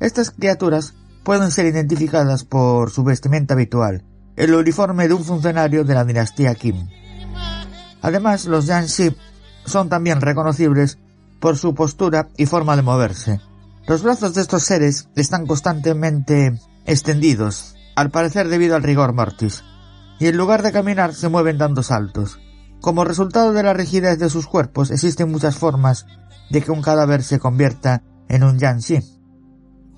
Estas 0.00 0.30
criaturas 0.30 0.94
pueden 1.24 1.50
ser 1.50 1.66
identificadas 1.66 2.44
por 2.44 2.90
su 2.90 3.02
vestimenta 3.02 3.54
habitual, 3.54 4.04
el 4.36 4.54
uniforme 4.54 5.08
de 5.08 5.14
un 5.14 5.24
funcionario 5.24 5.84
de 5.84 5.94
la 5.94 6.04
dinastía 6.04 6.54
Kim. 6.54 6.88
Además, 8.00 8.44
los 8.44 8.66
Yanxi 8.66 9.14
son 9.64 9.88
también 9.88 10.20
reconocibles 10.20 10.98
por 11.40 11.58
su 11.58 11.74
postura 11.74 12.28
y 12.36 12.46
forma 12.46 12.76
de 12.76 12.82
moverse. 12.82 13.40
Los 13.88 14.02
brazos 14.02 14.34
de 14.34 14.42
estos 14.42 14.62
seres 14.62 15.08
están 15.16 15.46
constantemente 15.46 16.58
extendidos, 16.86 17.74
al 17.96 18.10
parecer 18.10 18.48
debido 18.48 18.76
al 18.76 18.84
rigor 18.84 19.12
mortis, 19.12 19.64
y 20.20 20.28
en 20.28 20.36
lugar 20.36 20.62
de 20.62 20.72
caminar 20.72 21.12
se 21.12 21.28
mueven 21.28 21.58
dando 21.58 21.82
saltos. 21.82 22.38
Como 22.80 23.04
resultado 23.04 23.52
de 23.52 23.64
la 23.64 23.74
rigidez 23.74 24.20
de 24.20 24.30
sus 24.30 24.46
cuerpos 24.46 24.92
existen 24.92 25.32
muchas 25.32 25.56
formas 25.56 26.06
de 26.50 26.62
que 26.62 26.70
un 26.70 26.82
cadáver 26.82 27.24
se 27.24 27.40
convierta 27.40 28.02
en 28.28 28.44
un 28.44 28.58
Yanxi 28.58 29.17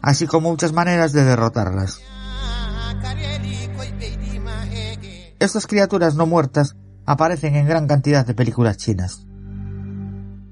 así 0.03 0.27
como 0.27 0.51
muchas 0.51 0.73
maneras 0.73 1.13
de 1.13 1.25
derrotarlas. 1.25 2.01
Estas 5.39 5.67
criaturas 5.67 6.15
no 6.15 6.27
muertas 6.27 6.77
aparecen 7.07 7.57
en 7.57 7.67
gran 7.67 7.87
cantidad 7.87 8.27
de 8.27 8.35
películas 8.35 8.77
chinas. 8.77 9.27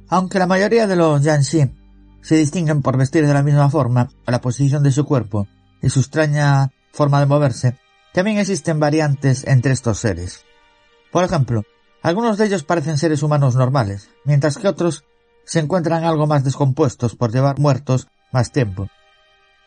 Aunque 0.09 0.39
la 0.39 0.47
mayoría 0.47 0.87
de 0.87 0.97
los 0.97 1.23
Yanxi 1.23 1.71
se 2.23 2.37
distinguen 2.37 2.83
por 2.83 2.97
vestir 2.97 3.27
de 3.27 3.35
la 3.35 3.43
misma 3.43 3.69
forma, 3.71 4.09
la 4.27 4.41
posición 4.41 4.83
de 4.83 4.91
su 4.91 5.05
cuerpo 5.05 5.47
y 5.83 5.91
su 5.91 6.01
extraña 6.01 6.73
forma 6.93 7.21
de 7.21 7.27
moverse, 7.27 7.77
también 8.15 8.39
existen 8.39 8.81
variantes 8.81 9.47
entre 9.47 9.73
estos 9.73 9.99
seres. 9.99 10.45
Por 11.13 11.25
ejemplo, 11.25 11.65
algunos 12.03 12.39
de 12.39 12.47
ellos 12.47 12.65
parecen 12.65 12.99
seres 12.99 13.23
humanos 13.23 13.55
normales, 13.55 14.09
mientras 14.25 14.57
que 14.57 14.69
otros 14.69 15.05
se 15.45 15.61
encuentran 15.61 16.05
algo 16.05 16.27
más 16.27 16.45
descompuestos 16.45 17.15
por 17.15 17.33
llevar 17.33 17.59
muertos 17.59 18.09
más 18.33 18.53
tiempo, 18.53 18.89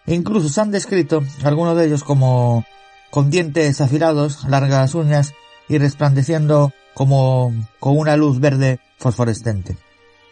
Incluso 0.06 0.50
se 0.50 0.62
han 0.62 0.72
descrito 0.72 1.24
algunos 1.44 1.78
de 1.78 1.86
ellos 1.86 2.04
como 2.04 2.66
con 3.12 3.30
dientes 3.30 3.82
afilados, 3.82 4.46
largas 4.46 4.96
uñas 4.96 5.34
y 5.68 5.78
resplandeciendo 5.78 6.74
como 6.94 7.54
con 7.80 7.98
una 7.98 8.18
luz 8.18 8.40
verde 8.40 8.80
fosforescente. 8.98 9.78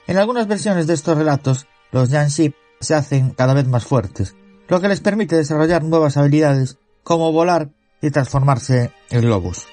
En 0.07 0.17
algunas 0.17 0.47
versiones 0.47 0.87
de 0.87 0.93
estos 0.93 1.17
relatos, 1.17 1.67
los 1.91 2.09
Yanxi 2.09 2.53
se 2.79 2.95
hacen 2.95 3.31
cada 3.31 3.53
vez 3.53 3.67
más 3.67 3.85
fuertes, 3.85 4.35
lo 4.67 4.81
que 4.81 4.87
les 4.87 5.01
permite 5.01 5.35
desarrollar 5.35 5.83
nuevas 5.83 6.17
habilidades 6.17 6.77
como 7.03 7.31
volar 7.31 7.69
y 8.01 8.11
transformarse 8.11 8.91
en 9.09 9.29
lobos. 9.29 9.67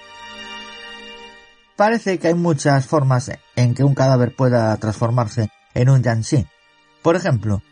Parece 1.76 2.18
que 2.18 2.28
hay 2.28 2.34
muchas 2.34 2.86
formas 2.86 3.30
en 3.54 3.74
que 3.74 3.84
un 3.84 3.94
cadáver 3.94 4.34
pueda 4.34 4.76
transformarse 4.78 5.50
en 5.74 5.90
un 5.90 6.02
Yanxi. 6.02 6.46
Por 7.02 7.16
ejemplo, 7.16 7.62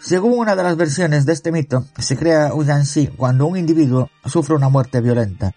según 0.00 0.38
una 0.38 0.56
de 0.56 0.62
las 0.62 0.76
versiones 0.76 1.26
de 1.26 1.34
este 1.34 1.52
mito, 1.52 1.84
se 1.98 2.16
crea 2.16 2.54
un 2.54 2.64
Yanxi 2.64 3.08
cuando 3.08 3.46
un 3.46 3.58
individuo 3.58 4.08
sufre 4.24 4.54
una 4.54 4.70
muerte 4.70 5.02
violenta, 5.02 5.54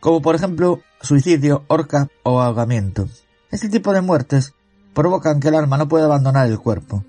como 0.00 0.22
por 0.22 0.34
ejemplo 0.34 0.80
suicidio, 1.02 1.64
horca 1.68 2.08
o 2.22 2.40
ahogamiento. 2.40 3.06
Este 3.50 3.68
tipo 3.68 3.92
de 3.92 4.00
muertes 4.00 4.54
provocan 4.94 5.40
que 5.40 5.48
el 5.48 5.56
alma 5.56 5.76
no 5.76 5.88
pueda 5.88 6.06
abandonar 6.06 6.48
el 6.48 6.58
cuerpo, 6.58 7.04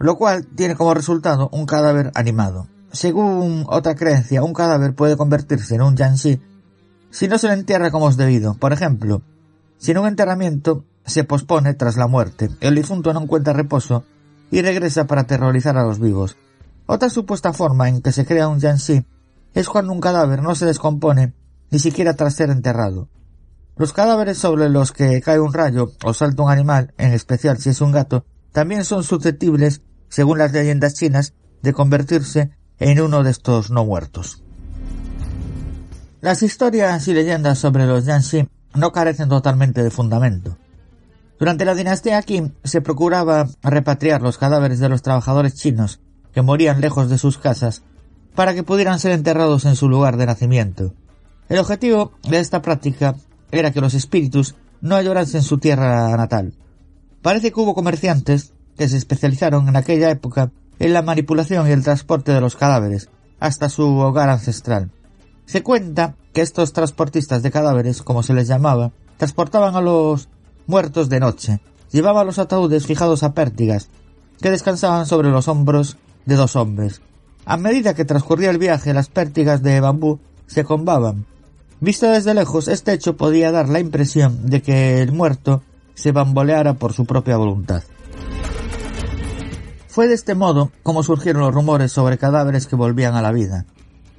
lo 0.00 0.16
cual 0.16 0.46
tiene 0.46 0.74
como 0.74 0.94
resultado 0.94 1.48
un 1.52 1.64
cadáver 1.64 2.10
animado. 2.16 2.66
Según 2.90 3.64
otra 3.68 3.94
creencia, 3.94 4.42
un 4.42 4.54
cadáver 4.54 4.94
puede 4.94 5.16
convertirse 5.16 5.76
en 5.76 5.82
un 5.82 5.96
Yanxi 5.96 6.40
si 7.10 7.28
no 7.28 7.38
se 7.38 7.46
le 7.46 7.54
entierra 7.54 7.92
como 7.92 8.08
es 8.08 8.16
debido. 8.16 8.54
Por 8.54 8.72
ejemplo, 8.72 9.22
si 9.78 9.92
en 9.92 9.98
un 9.98 10.08
enterramiento 10.08 10.84
se 11.06 11.22
pospone 11.22 11.74
tras 11.74 11.96
la 11.96 12.08
muerte, 12.08 12.50
el 12.60 12.74
difunto 12.74 13.12
no 13.12 13.22
encuentra 13.22 13.52
reposo 13.52 14.04
y 14.50 14.62
regresa 14.62 15.06
para 15.06 15.22
aterrorizar 15.22 15.76
a 15.76 15.84
los 15.84 16.00
vivos. 16.00 16.36
Otra 16.86 17.10
supuesta 17.10 17.52
forma 17.52 17.88
en 17.88 18.00
que 18.00 18.12
se 18.12 18.24
crea 18.24 18.48
un 18.48 18.60
Yanxi 18.60 19.04
es 19.54 19.68
cuando 19.68 19.92
un 19.92 20.00
cadáver 20.00 20.42
no 20.42 20.54
se 20.54 20.66
descompone 20.66 21.34
ni 21.70 21.78
siquiera 21.78 22.14
tras 22.14 22.34
ser 22.34 22.50
enterrado. 22.50 23.08
Los 23.76 23.92
cadáveres 23.92 24.38
sobre 24.38 24.68
los 24.68 24.92
que 24.92 25.20
cae 25.20 25.38
un 25.38 25.52
rayo 25.52 25.92
o 26.04 26.14
salta 26.14 26.42
un 26.42 26.50
animal, 26.50 26.94
en 26.98 27.12
especial 27.12 27.58
si 27.58 27.70
es 27.70 27.80
un 27.80 27.92
gato, 27.92 28.24
también 28.52 28.84
son 28.84 29.04
susceptibles, 29.04 29.82
según 30.08 30.38
las 30.38 30.52
leyendas 30.52 30.94
chinas, 30.94 31.34
de 31.62 31.72
convertirse 31.72 32.50
en 32.78 33.00
uno 33.00 33.22
de 33.22 33.30
estos 33.30 33.70
no 33.70 33.84
muertos. 33.84 34.42
Las 36.20 36.42
historias 36.42 37.06
y 37.06 37.14
leyendas 37.14 37.58
sobre 37.58 37.86
los 37.86 38.04
Yanxi 38.04 38.48
no 38.74 38.90
carecen 38.90 39.28
totalmente 39.28 39.82
de 39.82 39.90
fundamento. 39.90 40.56
Durante 41.38 41.64
la 41.64 41.74
dinastía 41.74 42.22
Qin 42.22 42.54
se 42.64 42.80
procuraba 42.80 43.48
repatriar 43.62 44.22
los 44.22 44.38
cadáveres 44.38 44.80
de 44.80 44.88
los 44.88 45.02
trabajadores 45.02 45.54
chinos 45.54 46.00
que 46.32 46.42
morían 46.42 46.80
lejos 46.80 47.08
de 47.08 47.18
sus 47.18 47.38
casas 47.38 47.82
para 48.34 48.54
que 48.54 48.64
pudieran 48.64 48.98
ser 48.98 49.12
enterrados 49.12 49.64
en 49.64 49.76
su 49.76 49.88
lugar 49.88 50.16
de 50.16 50.26
nacimiento. 50.26 50.94
El 51.48 51.58
objetivo 51.58 52.12
de 52.28 52.40
esta 52.40 52.60
práctica 52.60 53.14
era 53.50 53.72
que 53.72 53.80
los 53.80 53.94
espíritus 53.94 54.56
no 54.80 55.00
llorasen 55.00 55.38
en 55.38 55.44
su 55.44 55.58
tierra 55.58 56.16
natal. 56.16 56.54
Parece 57.22 57.52
que 57.52 57.60
hubo 57.60 57.74
comerciantes 57.74 58.52
que 58.76 58.88
se 58.88 58.96
especializaron 58.96 59.68
en 59.68 59.76
aquella 59.76 60.10
época 60.10 60.52
en 60.78 60.92
la 60.92 61.02
manipulación 61.02 61.66
y 61.66 61.72
el 61.72 61.82
transporte 61.82 62.32
de 62.32 62.40
los 62.40 62.54
cadáveres 62.56 63.08
hasta 63.40 63.68
su 63.68 63.84
hogar 63.98 64.28
ancestral. 64.28 64.90
Se 65.46 65.62
cuenta 65.62 66.16
que 66.32 66.42
estos 66.42 66.72
transportistas 66.72 67.42
de 67.42 67.50
cadáveres, 67.50 68.02
como 68.02 68.22
se 68.22 68.34
les 68.34 68.48
llamaba, 68.48 68.92
transportaban 69.16 69.74
a 69.74 69.80
los 69.80 70.28
muertos 70.68 71.08
de 71.08 71.18
noche. 71.18 71.58
Llevaban 71.90 72.26
los 72.26 72.38
ataúdes 72.38 72.86
fijados 72.86 73.24
a 73.24 73.32
pértigas, 73.32 73.88
que 74.40 74.50
descansaban 74.50 75.06
sobre 75.06 75.30
los 75.30 75.48
hombros 75.48 75.96
de 76.26 76.36
dos 76.36 76.54
hombres. 76.54 77.00
A 77.44 77.56
medida 77.56 77.94
que 77.94 78.04
transcurría 78.04 78.50
el 78.50 78.58
viaje, 78.58 78.94
las 78.94 79.08
pértigas 79.08 79.62
de 79.62 79.80
bambú 79.80 80.20
se 80.46 80.64
combaban. 80.64 81.24
Visto 81.80 82.06
desde 82.06 82.34
lejos, 82.34 82.68
este 82.68 82.92
hecho 82.92 83.16
podía 83.16 83.50
dar 83.50 83.68
la 83.68 83.80
impresión 83.80 84.50
de 84.50 84.62
que 84.62 85.00
el 85.00 85.12
muerto 85.12 85.62
se 85.94 86.12
bamboleara 86.12 86.74
por 86.74 86.92
su 86.92 87.06
propia 87.06 87.38
voluntad. 87.38 87.82
Fue 89.88 90.06
de 90.06 90.14
este 90.14 90.34
modo 90.34 90.70
como 90.82 91.02
surgieron 91.02 91.42
los 91.42 91.54
rumores 91.54 91.90
sobre 91.90 92.18
cadáveres 92.18 92.66
que 92.66 92.76
volvían 92.76 93.14
a 93.14 93.22
la 93.22 93.32
vida. 93.32 93.64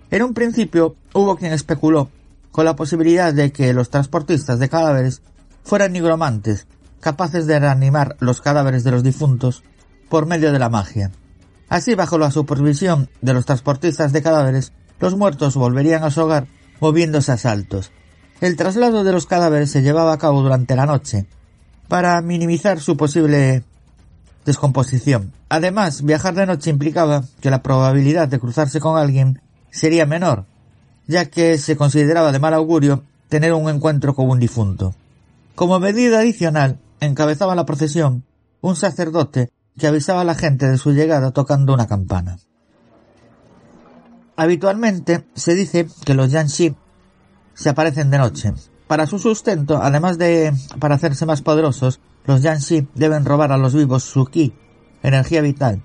En 0.09 0.23
un 0.23 0.33
principio 0.33 0.95
hubo 1.13 1.37
quien 1.37 1.53
especuló 1.53 2.09
con 2.51 2.65
la 2.65 2.75
posibilidad 2.75 3.33
de 3.33 3.51
que 3.51 3.73
los 3.73 3.91
transportistas 3.91 4.57
de 4.57 4.67
cadáveres 4.67 5.21
fueran 5.69 5.93
nigromantes, 5.93 6.65
capaces 6.99 7.45
de 7.45 7.59
reanimar 7.59 8.17
los 8.19 8.41
cadáveres 8.41 8.83
de 8.83 8.89
los 8.89 9.03
difuntos 9.03 9.61
por 10.09 10.25
medio 10.25 10.51
de 10.51 10.57
la 10.57 10.67
magia. 10.67 11.11
Así, 11.69 11.93
bajo 11.93 12.17
la 12.17 12.31
supervisión 12.31 13.07
de 13.21 13.35
los 13.35 13.45
transportistas 13.45 14.11
de 14.11 14.23
cadáveres, 14.23 14.73
los 14.99 15.15
muertos 15.15 15.53
volverían 15.53 16.03
a 16.03 16.09
su 16.09 16.21
hogar 16.21 16.47
moviéndose 16.79 17.31
a 17.33 17.37
saltos. 17.37 17.91
El 18.41 18.55
traslado 18.55 19.03
de 19.03 19.11
los 19.11 19.27
cadáveres 19.27 19.69
se 19.69 19.83
llevaba 19.83 20.11
a 20.11 20.17
cabo 20.17 20.41
durante 20.41 20.75
la 20.75 20.87
noche, 20.87 21.27
para 21.87 22.19
minimizar 22.23 22.79
su 22.79 22.97
posible 22.97 23.63
descomposición. 24.45 25.33
Además, 25.49 26.01
viajar 26.01 26.33
de 26.33 26.47
noche 26.47 26.71
implicaba 26.71 27.25
que 27.41 27.51
la 27.51 27.61
probabilidad 27.61 28.27
de 28.27 28.39
cruzarse 28.39 28.79
con 28.79 28.97
alguien 28.97 29.39
sería 29.69 30.07
menor, 30.07 30.45
ya 31.05 31.25
que 31.25 31.59
se 31.59 31.77
consideraba 31.77 32.31
de 32.31 32.39
mal 32.39 32.55
augurio 32.55 33.03
tener 33.27 33.53
un 33.53 33.69
encuentro 33.69 34.15
con 34.15 34.31
un 34.31 34.39
difunto. 34.39 34.95
Como 35.59 35.81
medida 35.81 36.19
adicional, 36.19 36.79
encabezaba 37.01 37.53
la 37.53 37.65
procesión 37.65 38.23
un 38.61 38.77
sacerdote 38.77 39.51
que 39.77 39.87
avisaba 39.87 40.21
a 40.21 40.23
la 40.23 40.33
gente 40.33 40.69
de 40.69 40.77
su 40.77 40.93
llegada 40.93 41.31
tocando 41.31 41.73
una 41.73 41.85
campana. 41.85 42.37
Habitualmente 44.37 45.27
se 45.33 45.55
dice 45.55 45.89
que 46.05 46.13
los 46.13 46.31
Yanxi 46.31 46.77
se 47.55 47.69
aparecen 47.69 48.09
de 48.09 48.19
noche. 48.19 48.53
Para 48.87 49.05
su 49.05 49.19
sustento, 49.19 49.83
además 49.83 50.17
de 50.17 50.53
para 50.79 50.95
hacerse 50.95 51.25
más 51.25 51.41
poderosos, 51.41 51.99
los 52.23 52.41
Yanxi 52.41 52.87
deben 52.95 53.25
robar 53.25 53.51
a 53.51 53.57
los 53.57 53.73
vivos 53.73 54.05
su 54.05 54.27
ki, 54.27 54.53
energía 55.03 55.41
vital. 55.41 55.83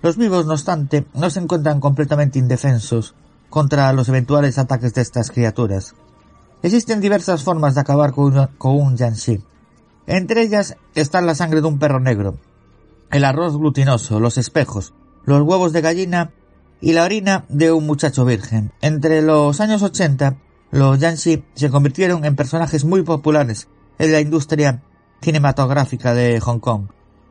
Los 0.00 0.16
vivos, 0.16 0.46
no 0.46 0.54
obstante, 0.54 1.06
no 1.12 1.28
se 1.28 1.40
encuentran 1.40 1.78
completamente 1.78 2.38
indefensos 2.38 3.14
contra 3.50 3.92
los 3.92 4.08
eventuales 4.08 4.56
ataques 4.56 4.94
de 4.94 5.02
estas 5.02 5.30
criaturas. 5.30 5.94
Existen 6.62 7.00
diversas 7.00 7.42
formas 7.42 7.74
de 7.74 7.80
acabar 7.80 8.12
con 8.12 8.48
un, 8.58 8.96
Yanxi. 8.96 9.42
Entre 10.06 10.42
ellas 10.42 10.76
están 10.94 11.24
la 11.24 11.34
sangre 11.34 11.62
de 11.62 11.66
un 11.66 11.78
perro 11.78 12.00
negro, 12.00 12.36
el 13.10 13.24
arroz 13.24 13.56
glutinoso, 13.56 14.20
los 14.20 14.36
espejos, 14.36 14.92
los 15.24 15.40
huevos 15.40 15.72
de 15.72 15.80
gallina 15.80 16.32
y 16.82 16.92
la 16.92 17.04
orina 17.04 17.46
de 17.48 17.72
un 17.72 17.86
muchacho 17.86 18.26
virgen. 18.26 18.72
Entre 18.82 19.22
los 19.22 19.58
años 19.60 19.82
80, 19.82 20.36
los 20.70 20.98
Yanxi 20.98 21.44
se 21.54 21.70
convirtieron 21.70 22.26
en 22.26 22.36
personajes 22.36 22.84
muy 22.84 23.02
populares 23.02 23.68
en 23.98 24.12
la 24.12 24.20
industria 24.20 24.82
cinematográfica 25.22 26.12
de 26.12 26.40
Hong 26.40 26.58
Kong. 26.58 26.88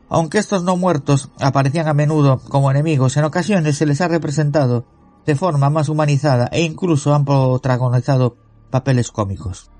Aunque 0.10 0.40
estos 0.40 0.64
no 0.64 0.76
muertos 0.76 1.30
aparecían 1.40 1.88
a 1.88 1.94
menudo 1.94 2.40
como 2.50 2.72
enemigos, 2.72 3.16
en 3.16 3.26
ocasiones 3.26 3.78
se 3.78 3.86
les 3.86 4.02
ha 4.02 4.08
representado 4.08 4.86
de 5.28 5.36
forma 5.36 5.70
más 5.70 5.88
humanizada 5.88 6.48
e 6.52 6.64
incluso 6.64 7.14
han 7.14 7.26
protagonizado 7.26 8.36
papeles 8.70 9.12
cómicos. 9.12 9.72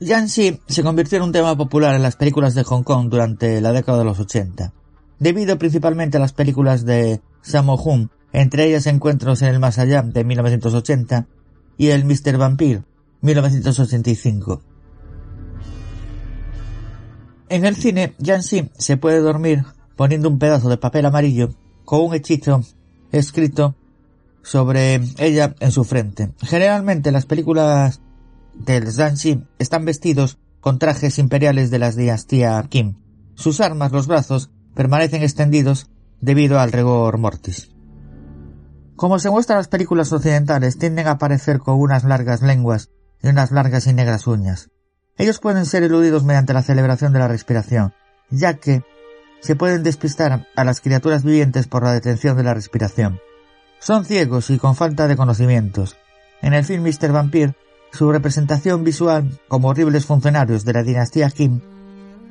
Yanxi 0.00 0.60
se 0.66 0.82
convirtió 0.82 1.18
en 1.18 1.24
un 1.24 1.32
tema 1.32 1.56
popular 1.56 1.94
en 1.94 2.02
las 2.02 2.16
películas 2.16 2.54
de 2.54 2.64
Hong 2.64 2.82
Kong 2.82 3.08
durante 3.08 3.60
la 3.60 3.72
década 3.72 3.98
de 3.98 4.04
los 4.04 4.18
80, 4.18 4.72
debido 5.18 5.58
principalmente 5.58 6.16
a 6.16 6.20
las 6.20 6.32
películas 6.32 6.84
de 6.84 7.20
Sammo 7.40 7.76
Hung, 7.76 8.08
entre 8.32 8.66
ellas 8.66 8.86
Encuentros 8.86 9.42
en 9.42 9.48
el 9.48 9.60
Más 9.60 9.78
Allá 9.78 10.02
de 10.02 10.24
1980 10.24 11.26
y 11.76 11.88
el 11.88 12.04
Mr. 12.04 12.36
Vampire 12.36 12.82
1985. 13.20 14.62
En 17.48 17.64
el 17.64 17.76
cine, 17.76 18.14
Yanxi 18.18 18.70
se 18.76 18.96
puede 18.96 19.18
dormir 19.18 19.64
poniendo 19.94 20.28
un 20.28 20.38
pedazo 20.38 20.68
de 20.68 20.78
papel 20.78 21.06
amarillo 21.06 21.50
con 21.84 22.00
un 22.00 22.14
hechizo 22.14 22.62
escrito 23.12 23.76
sobre 24.42 25.00
ella 25.18 25.54
en 25.60 25.70
su 25.70 25.84
frente. 25.84 26.32
Generalmente 26.42 27.12
las 27.12 27.26
películas 27.26 28.00
del 28.54 28.90
Zanshi 28.90 29.44
están 29.58 29.84
vestidos 29.84 30.38
con 30.60 30.78
trajes 30.78 31.18
imperiales 31.18 31.70
de 31.70 31.78
las 31.78 31.96
dinastía 31.96 32.62
Kim. 32.68 32.96
Sus 33.34 33.60
armas, 33.60 33.92
los 33.92 34.06
brazos, 34.06 34.50
permanecen 34.74 35.22
extendidos 35.22 35.90
debido 36.20 36.60
al 36.60 36.72
rigor 36.72 37.18
mortis. 37.18 37.70
Como 38.96 39.18
se 39.18 39.30
muestra 39.30 39.56
en 39.56 39.58
las 39.58 39.68
películas 39.68 40.12
occidentales, 40.12 40.78
tienden 40.78 41.08
a 41.08 41.12
aparecer 41.12 41.58
con 41.58 41.80
unas 41.80 42.04
largas 42.04 42.42
lenguas 42.42 42.90
y 43.22 43.28
unas 43.28 43.50
largas 43.50 43.86
y 43.86 43.92
negras 43.92 44.26
uñas. 44.26 44.70
Ellos 45.16 45.40
pueden 45.40 45.66
ser 45.66 45.82
eludidos 45.82 46.24
mediante 46.24 46.54
la 46.54 46.62
celebración 46.62 47.12
de 47.12 47.18
la 47.18 47.28
respiración, 47.28 47.92
ya 48.30 48.54
que 48.54 48.82
se 49.40 49.56
pueden 49.56 49.82
despistar 49.82 50.46
a 50.54 50.64
las 50.64 50.80
criaturas 50.80 51.24
vivientes 51.24 51.66
por 51.66 51.82
la 51.82 51.92
detención 51.92 52.36
de 52.36 52.44
la 52.44 52.54
respiración. 52.54 53.20
Son 53.82 54.04
ciegos 54.04 54.48
y 54.50 54.58
con 54.58 54.76
falta 54.76 55.08
de 55.08 55.16
conocimientos. 55.16 55.96
En 56.40 56.54
el 56.54 56.64
film 56.64 56.84
Mr. 56.84 57.10
Vampire, 57.10 57.56
su 57.90 58.12
representación 58.12 58.84
visual 58.84 59.40
como 59.48 59.70
horribles 59.70 60.06
funcionarios 60.06 60.64
de 60.64 60.72
la 60.72 60.84
dinastía 60.84 61.28
Kim 61.30 61.60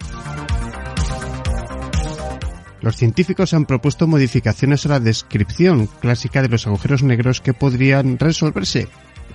Los 2.81 2.95
científicos 2.95 3.53
han 3.53 3.65
propuesto 3.65 4.07
modificaciones 4.07 4.85
a 4.85 4.89
la 4.89 4.99
descripción 4.99 5.87
clásica 5.87 6.41
de 6.41 6.47
los 6.47 6.67
agujeros 6.67 7.03
negros 7.03 7.41
que 7.41 7.53
podrían 7.53 8.17
resolverse 8.17 8.87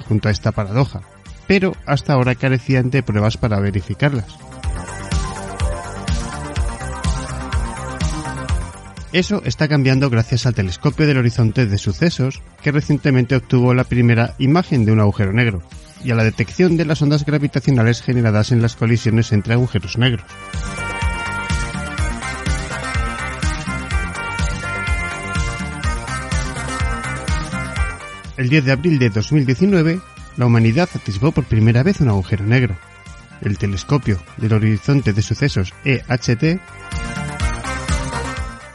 junto 0.08 0.28
a 0.28 0.32
esta 0.32 0.52
paradoja, 0.52 1.02
pero 1.46 1.72
hasta 1.84 2.14
ahora 2.14 2.34
carecían 2.34 2.90
de 2.90 3.02
pruebas 3.02 3.36
para 3.36 3.60
verificarlas. 3.60 4.38
Eso 9.12 9.42
está 9.44 9.68
cambiando 9.68 10.08
gracias 10.08 10.46
al 10.46 10.54
telescopio 10.54 11.06
del 11.06 11.18
horizonte 11.18 11.66
de 11.66 11.76
sucesos, 11.76 12.40
que 12.62 12.72
recientemente 12.72 13.36
obtuvo 13.36 13.74
la 13.74 13.84
primera 13.84 14.34
imagen 14.38 14.86
de 14.86 14.92
un 14.92 15.00
agujero 15.00 15.34
negro, 15.34 15.62
y 16.02 16.12
a 16.12 16.14
la 16.14 16.24
detección 16.24 16.78
de 16.78 16.86
las 16.86 17.02
ondas 17.02 17.26
gravitacionales 17.26 18.00
generadas 18.00 18.52
en 18.52 18.62
las 18.62 18.74
colisiones 18.74 19.32
entre 19.32 19.52
agujeros 19.52 19.98
negros. 19.98 20.24
El 28.38 28.48
10 28.48 28.64
de 28.64 28.72
abril 28.72 28.98
de 28.98 29.10
2019, 29.10 30.00
la 30.38 30.46
humanidad 30.46 30.88
atisbó 30.94 31.32
por 31.32 31.44
primera 31.44 31.82
vez 31.82 32.00
un 32.00 32.08
agujero 32.08 32.46
negro. 32.46 32.78
El 33.42 33.58
telescopio 33.58 34.22
del 34.38 34.54
horizonte 34.54 35.12
de 35.12 35.20
sucesos 35.20 35.74
EHT 35.84 36.60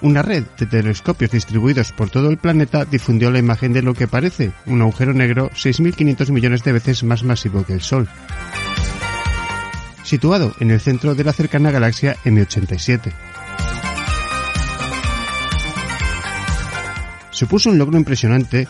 una 0.02 0.22
red 0.22 0.44
de 0.58 0.66
telescopios 0.66 1.32
distribuidos 1.32 1.92
por 1.92 2.10
todo 2.10 2.30
el 2.30 2.38
planeta 2.38 2.86
difundió 2.86 3.32
la 3.32 3.40
imagen 3.40 3.74
de 3.74 3.82
lo 3.82 3.94
que 3.94 4.08
parece 4.08 4.52
un 4.66 4.82
agujero 4.82 5.14
negro 5.14 5.50
6.500 5.52 6.32
millones 6.32 6.64
de 6.64 6.74
veces 6.74 7.04
más 7.04 7.24
masivo 7.24 7.64
que 7.64 7.74
el 7.74 7.82
Sol, 7.82 8.08
situado 10.04 10.54
en 10.60 10.72
el 10.72 10.80
centro 10.80 11.16
de 11.16 11.24
la 11.24 11.34
cercana 11.34 11.72
galaxia 11.72 12.16
M87. 12.26 13.12
Supuso 17.32 17.70
un 17.70 17.78
logro 17.78 17.98
impresionante 17.98 18.68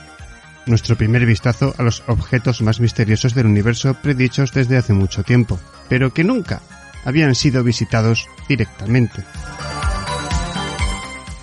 nuestro 0.65 0.97
primer 0.97 1.25
vistazo 1.25 1.73
a 1.77 1.83
los 1.83 2.03
objetos 2.07 2.61
más 2.61 2.79
misteriosos 2.79 3.33
del 3.33 3.45
universo 3.45 3.93
predichos 3.93 4.51
desde 4.51 4.77
hace 4.77 4.93
mucho 4.93 5.23
tiempo, 5.23 5.59
pero 5.87 6.13
que 6.13 6.23
nunca 6.23 6.61
habían 7.05 7.35
sido 7.35 7.63
visitados 7.63 8.27
directamente. 8.49 9.23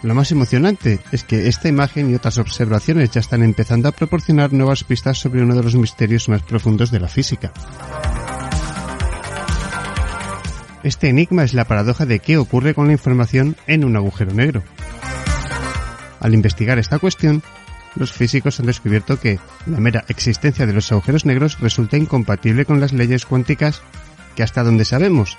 Lo 0.05 0.15
más 0.15 0.31
emocionante 0.33 1.01
es 1.13 1.25
que 1.25 1.49
esta 1.49 1.67
imagen 1.67 2.11
y 2.11 2.15
otras 2.15 2.37
observaciones 2.37 3.11
ya 3.11 3.21
están 3.21 3.43
empezando 3.43 3.89
a 3.89 3.93
proporcionar 3.93 4.53
nuevas 4.53 4.85
pistas 4.85 5.17
sobre 5.17 5.43
uno 5.43 5.57
de 5.57 5.63
los 5.63 5.77
misterios 5.77 6.29
más 6.29 6.43
profundos 6.43 6.91
de 6.91 7.01
la 7.01 7.09
física. 7.09 7.55
Este 10.83 11.09
enigma 11.09 11.43
es 11.43 11.55
la 11.55 11.65
paradoja 11.65 12.05
de 12.05 12.19
qué 12.19 12.37
ocurre 12.37 12.75
con 12.75 12.89
la 12.89 12.93
información 12.93 13.57
en 13.67 13.83
un 13.83 13.97
agujero 13.97 14.35
negro. 14.35 14.63
Al 16.21 16.35
investigar 16.35 16.79
esta 16.79 16.99
cuestión, 16.99 17.43
los 17.97 18.13
físicos 18.13 18.61
han 18.61 18.67
descubierto 18.67 19.19
que 19.19 19.39
la 19.65 19.81
mera 19.81 20.05
existencia 20.09 20.67
de 20.67 20.75
los 20.75 20.93
agujeros 20.93 21.25
negros 21.25 21.61
resulta 21.61 21.97
incompatible 21.97 22.67
con 22.67 22.79
las 22.79 22.93
leyes 22.93 23.25
cuánticas 23.25 23.81
que 24.37 24.43
hasta 24.43 24.65
donde 24.65 24.85
sabemos 24.85 25.39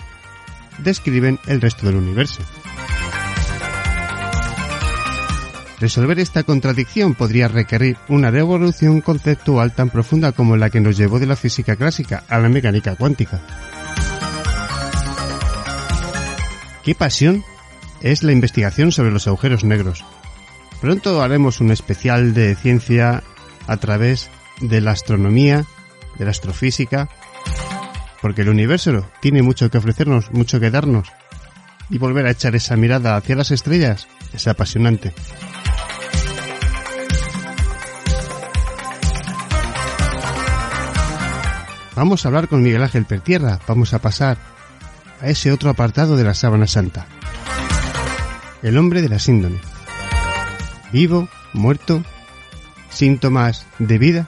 describen 0.79 1.37
el 1.45 1.61
resto 1.61 1.85
del 1.85 1.97
universo. 1.97 2.41
Resolver 5.85 6.17
esta 6.17 6.41
contradicción 6.41 7.13
podría 7.13 7.47
requerir 7.47 7.97
una 8.07 8.31
revolución 8.31 9.01
conceptual 9.01 9.71
tan 9.71 9.91
profunda 9.91 10.31
como 10.31 10.57
la 10.57 10.71
que 10.71 10.81
nos 10.81 10.97
llevó 10.97 11.19
de 11.19 11.27
la 11.27 11.35
física 11.35 11.75
clásica 11.75 12.23
a 12.27 12.39
la 12.39 12.49
mecánica 12.49 12.95
cuántica. 12.95 13.39
¿Qué 16.83 16.95
pasión 16.95 17.43
es 18.01 18.23
la 18.23 18.31
investigación 18.31 18.91
sobre 18.91 19.11
los 19.11 19.27
agujeros 19.27 19.63
negros? 19.63 20.03
Pronto 20.81 21.21
haremos 21.21 21.61
un 21.61 21.69
especial 21.69 22.33
de 22.33 22.55
ciencia 22.55 23.21
a 23.67 23.77
través 23.77 24.31
de 24.61 24.81
la 24.81 24.89
astronomía, 24.89 25.65
de 26.17 26.25
la 26.25 26.31
astrofísica, 26.31 27.09
porque 28.23 28.41
el 28.41 28.49
universo 28.49 29.07
tiene 29.21 29.43
mucho 29.43 29.69
que 29.69 29.77
ofrecernos, 29.77 30.31
mucho 30.31 30.59
que 30.59 30.71
darnos, 30.71 31.09
y 31.91 31.99
volver 31.99 32.25
a 32.25 32.31
echar 32.31 32.55
esa 32.55 32.75
mirada 32.75 33.15
hacia 33.15 33.35
las 33.35 33.51
estrellas 33.51 34.07
es 34.33 34.47
apasionante. 34.47 35.13
Vamos 41.95 42.25
a 42.25 42.27
hablar 42.27 42.49
con 42.49 42.61
Miguel 42.61 42.83
Ángel 42.83 43.05
Pertierra, 43.05 43.59
vamos 43.67 43.93
a 43.93 43.99
pasar 43.99 44.37
a 45.21 45.27
ese 45.27 45.51
otro 45.51 45.69
apartado 45.69 46.17
de 46.17 46.25
la 46.25 46.33
sábana 46.33 46.67
santa. 46.67 47.07
El 48.61 48.77
hombre 48.77 49.01
de 49.01 49.09
la 49.09 49.19
síndrome. 49.19 49.59
Vivo, 50.91 51.29
muerto, 51.53 52.03
síntomas 52.89 53.65
de 53.79 53.97
vida. 53.97 54.27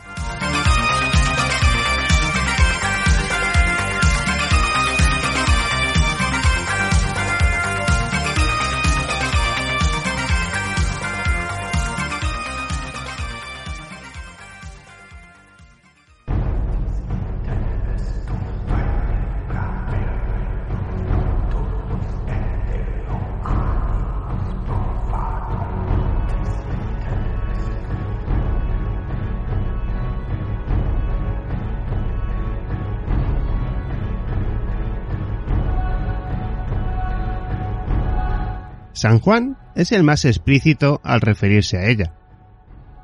San 39.07 39.19
Juan 39.19 39.57
es 39.73 39.93
el 39.93 40.03
más 40.03 40.25
explícito 40.25 40.99
al 41.01 41.21
referirse 41.21 41.77
a 41.77 41.87
ella, 41.87 42.13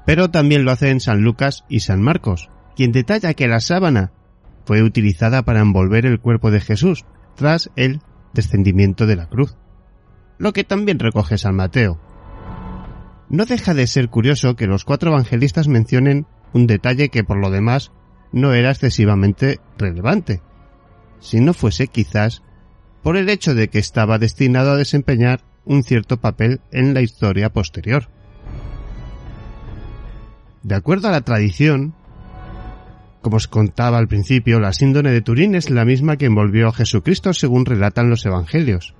pero 0.05 0.29
también 0.31 0.65
lo 0.65 0.71
hacen 0.71 0.99
San 0.99 1.21
Lucas 1.21 1.63
y 1.69 1.79
San 1.79 2.01
Marcos, 2.01 2.49
quien 2.75 2.91
detalla 2.91 3.33
que 3.35 3.47
la 3.47 3.61
sábana 3.61 4.11
fue 4.65 4.83
utilizada 4.83 5.43
para 5.43 5.61
envolver 5.61 6.05
el 6.05 6.19
cuerpo 6.19 6.51
de 6.51 6.59
Jesús 6.59 7.05
tras 7.37 7.71
el 7.77 8.01
descendimiento 8.33 9.07
de 9.07 9.15
la 9.15 9.29
cruz, 9.29 9.55
lo 10.37 10.51
que 10.51 10.65
también 10.65 10.99
recoge 10.99 11.37
San 11.37 11.55
Mateo. 11.55 12.01
No 13.29 13.45
deja 13.45 13.73
de 13.73 13.87
ser 13.87 14.09
curioso 14.09 14.57
que 14.57 14.67
los 14.67 14.83
cuatro 14.83 15.11
evangelistas 15.11 15.69
mencionen 15.69 16.27
un 16.51 16.67
detalle 16.67 17.07
que 17.07 17.23
por 17.23 17.37
lo 17.37 17.49
demás 17.49 17.93
no 18.33 18.51
era 18.51 18.71
excesivamente 18.71 19.61
relevante, 19.77 20.41
si 21.21 21.39
no 21.39 21.53
fuese 21.53 21.87
quizás 21.87 22.43
por 23.03 23.15
el 23.15 23.29
hecho 23.29 23.55
de 23.55 23.69
que 23.69 23.79
estaba 23.79 24.19
destinado 24.19 24.71
a 24.71 24.75
desempeñar 24.75 25.45
un 25.65 25.83
cierto 25.83 26.17
papel 26.17 26.61
en 26.71 26.93
la 26.93 27.01
historia 27.01 27.51
posterior. 27.51 28.09
De 30.63 30.75
acuerdo 30.75 31.09
a 31.09 31.11
la 31.11 31.21
tradición, 31.21 31.93
como 33.21 33.37
os 33.37 33.47
contaba 33.47 33.97
al 33.97 34.07
principio, 34.07 34.59
la 34.59 34.73
síndone 34.73 35.11
de 35.11 35.21
Turín 35.21 35.55
es 35.55 35.69
la 35.69 35.85
misma 35.85 36.17
que 36.17 36.25
envolvió 36.25 36.67
a 36.67 36.73
Jesucristo 36.73 37.33
según 37.33 37.65
relatan 37.65 38.09
los 38.09 38.25
evangelios. 38.25 38.95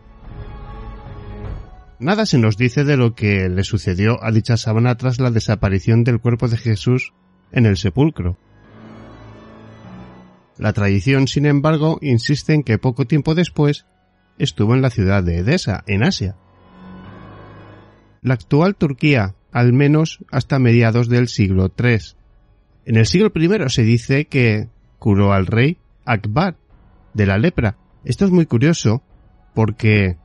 Nada 2.00 2.26
se 2.26 2.38
nos 2.38 2.58
dice 2.58 2.84
de 2.84 2.98
lo 2.98 3.16
que 3.16 3.48
le 3.50 3.64
sucedió 3.64 4.22
a 4.24 4.32
dicha 4.32 4.58
sábana 4.58 4.96
tras 4.96 5.20
la 5.20 5.32
desaparición 5.32 6.04
del 6.04 6.20
cuerpo 6.20 6.48
de 6.48 6.58
Jesús 6.58 7.14
en 7.52 7.66
el 7.66 7.78
sepulcro. 7.78 8.38
La 10.58 10.74
tradición, 10.74 11.28
sin 11.28 11.46
embargo, 11.46 12.00
insiste 12.02 12.54
en 12.54 12.64
que 12.64 12.78
poco 12.78 13.06
tiempo 13.06 13.36
después 13.36 13.86
estuvo 14.38 14.74
en 14.76 14.82
la 14.82 14.90
ciudad 14.90 15.24
de 15.24 15.38
Edesa, 15.38 15.84
en 15.88 16.04
Asia. 16.04 16.36
La 18.24 18.34
actual 18.34 18.76
Turquía, 18.76 19.36
al 19.52 19.74
menos 19.74 20.20
hasta 20.32 20.58
mediados 20.58 21.10
del 21.10 21.28
siglo 21.28 21.72
III. 21.78 22.00
En 22.86 22.96
el 22.96 23.06
siglo 23.06 23.32
I 23.36 23.70
se 23.70 23.84
dice 23.84 24.26
que 24.26 24.70
curó 24.98 25.34
al 25.34 25.46
rey 25.46 25.78
Akbar 26.06 26.56
de 27.14 27.26
la 27.26 27.38
lepra. 27.38 27.78
Esto 28.04 28.26
es 28.26 28.32
muy 28.32 28.46
curioso 28.46 29.04
porque 29.54 30.18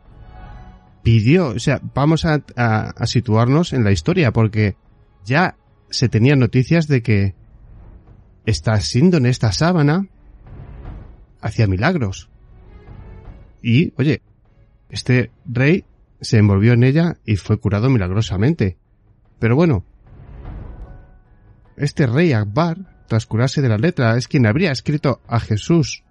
pidió, 1.02 1.48
o 1.48 1.58
sea, 1.58 1.80
vamos 1.94 2.24
a, 2.24 2.42
situarnos 3.06 3.72
en 3.72 3.84
la 3.84 3.92
historia 3.92 4.32
porque 4.32 4.76
ya 5.24 5.56
se 5.90 6.08
tenían 6.08 6.38
noticias 6.38 6.86
de 6.86 7.02
que 7.02 7.34
esta 8.46 8.80
síndone, 8.80 9.28
esta 9.28 9.52
sábana, 9.52 10.08
hacía 11.40 11.66
milagros. 11.66 12.30
Y, 13.62 13.92
oye, 13.96 14.22
este 14.90 15.30
rey 15.44 15.84
se 16.20 16.38
envolvió 16.38 16.72
en 16.72 16.84
ella 16.84 17.16
y 17.24 17.36
fue 17.36 17.58
curado 17.58 17.88
milagrosamente. 17.88 18.78
Pero 19.38 19.56
bueno, 19.56 19.84
este 21.76 22.06
rey 22.06 22.32
Akbar, 22.32 23.04
tras 23.06 23.26
curarse 23.26 23.62
de 23.62 23.68
la 23.68 23.78
letra, 23.78 24.16
es 24.16 24.28
quien 24.28 24.46
habría 24.46 24.72
escrito 24.72 25.20
a 25.28 25.40
Jesús 25.40 26.04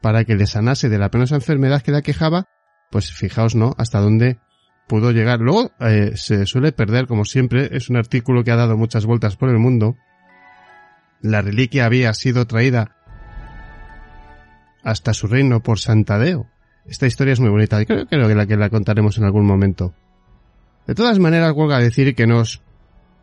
para 0.00 0.24
que 0.24 0.34
le 0.34 0.46
sanase 0.46 0.88
de 0.88 0.98
la 0.98 1.10
penosa 1.10 1.34
enfermedad 1.34 1.82
que 1.82 1.92
la 1.92 2.02
quejaba 2.02 2.46
pues 2.90 3.12
fijaos, 3.12 3.54
¿no? 3.54 3.74
Hasta 3.78 4.00
dónde 4.00 4.38
pudo 4.88 5.12
llegar. 5.12 5.40
Luego 5.40 5.70
eh, 5.78 6.12
se 6.16 6.46
suele 6.46 6.72
perder, 6.72 7.06
como 7.06 7.24
siempre, 7.24 7.76
es 7.76 7.88
un 7.88 7.96
artículo 7.96 8.42
que 8.42 8.50
ha 8.50 8.56
dado 8.56 8.76
muchas 8.76 9.06
vueltas 9.06 9.36
por 9.36 9.48
el 9.48 9.58
mundo. 9.58 9.96
La 11.20 11.42
reliquia 11.42 11.84
había 11.84 12.12
sido 12.14 12.46
traída 12.46 12.96
hasta 14.82 15.14
su 15.14 15.28
reino 15.28 15.62
por 15.62 15.78
Santadeo. 15.78 16.49
Esta 16.86 17.06
historia 17.06 17.32
es 17.32 17.40
muy 17.40 17.50
bonita 17.50 17.80
y 17.80 17.86
creo, 17.86 18.06
que 18.06 18.16
la 18.16 18.46
que 18.46 18.56
la 18.56 18.70
contaremos 18.70 19.18
en 19.18 19.24
algún 19.24 19.46
momento. 19.46 19.94
De 20.86 20.94
todas 20.94 21.18
maneras, 21.18 21.54
a 21.56 21.78
decir 21.78 22.14
que 22.14 22.26
nos 22.26 22.62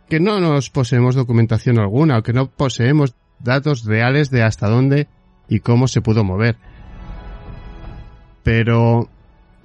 que 0.10 0.20
no 0.22 0.40
nos 0.40 0.70
poseemos 0.70 1.16
documentación 1.16 1.80
alguna 1.80 2.20
o 2.20 2.24
que 2.24 2.32
no 2.32 2.50
poseemos 2.50 3.16
datos 3.40 3.84
reales 3.84 4.30
de 4.30 4.42
hasta 4.42 4.70
dónde 4.70 5.10
y 5.50 5.60
cómo 5.60 5.90
se 5.90 6.02
pudo 6.02 6.24
mover. 6.24 6.56
Pero 8.44 9.10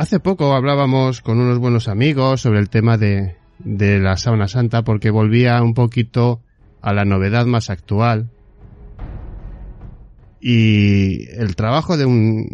Hace 0.02 0.19
poco 0.19 0.52
hablábamos 0.52 1.20
con 1.20 1.39
unos 1.39 1.60
buenos 1.60 1.86
amigos 1.86 2.40
sobre 2.40 2.59
el 2.59 2.70
tema 2.70 2.97
de, 2.98 3.36
de 3.60 4.01
la 4.01 4.16
sábana 4.16 4.48
santa 4.48 4.82
porque 4.82 5.10
volvía 5.10 5.62
un 5.62 5.74
poquito 5.74 6.40
a 6.81 6.93
la 6.93 7.05
novedad 7.05 7.47
más 7.47 7.70
actual. 7.70 8.28
Y 10.40 11.31
el 11.39 11.55
trabajo 11.55 11.97
de 11.97 12.06
un 12.06 12.48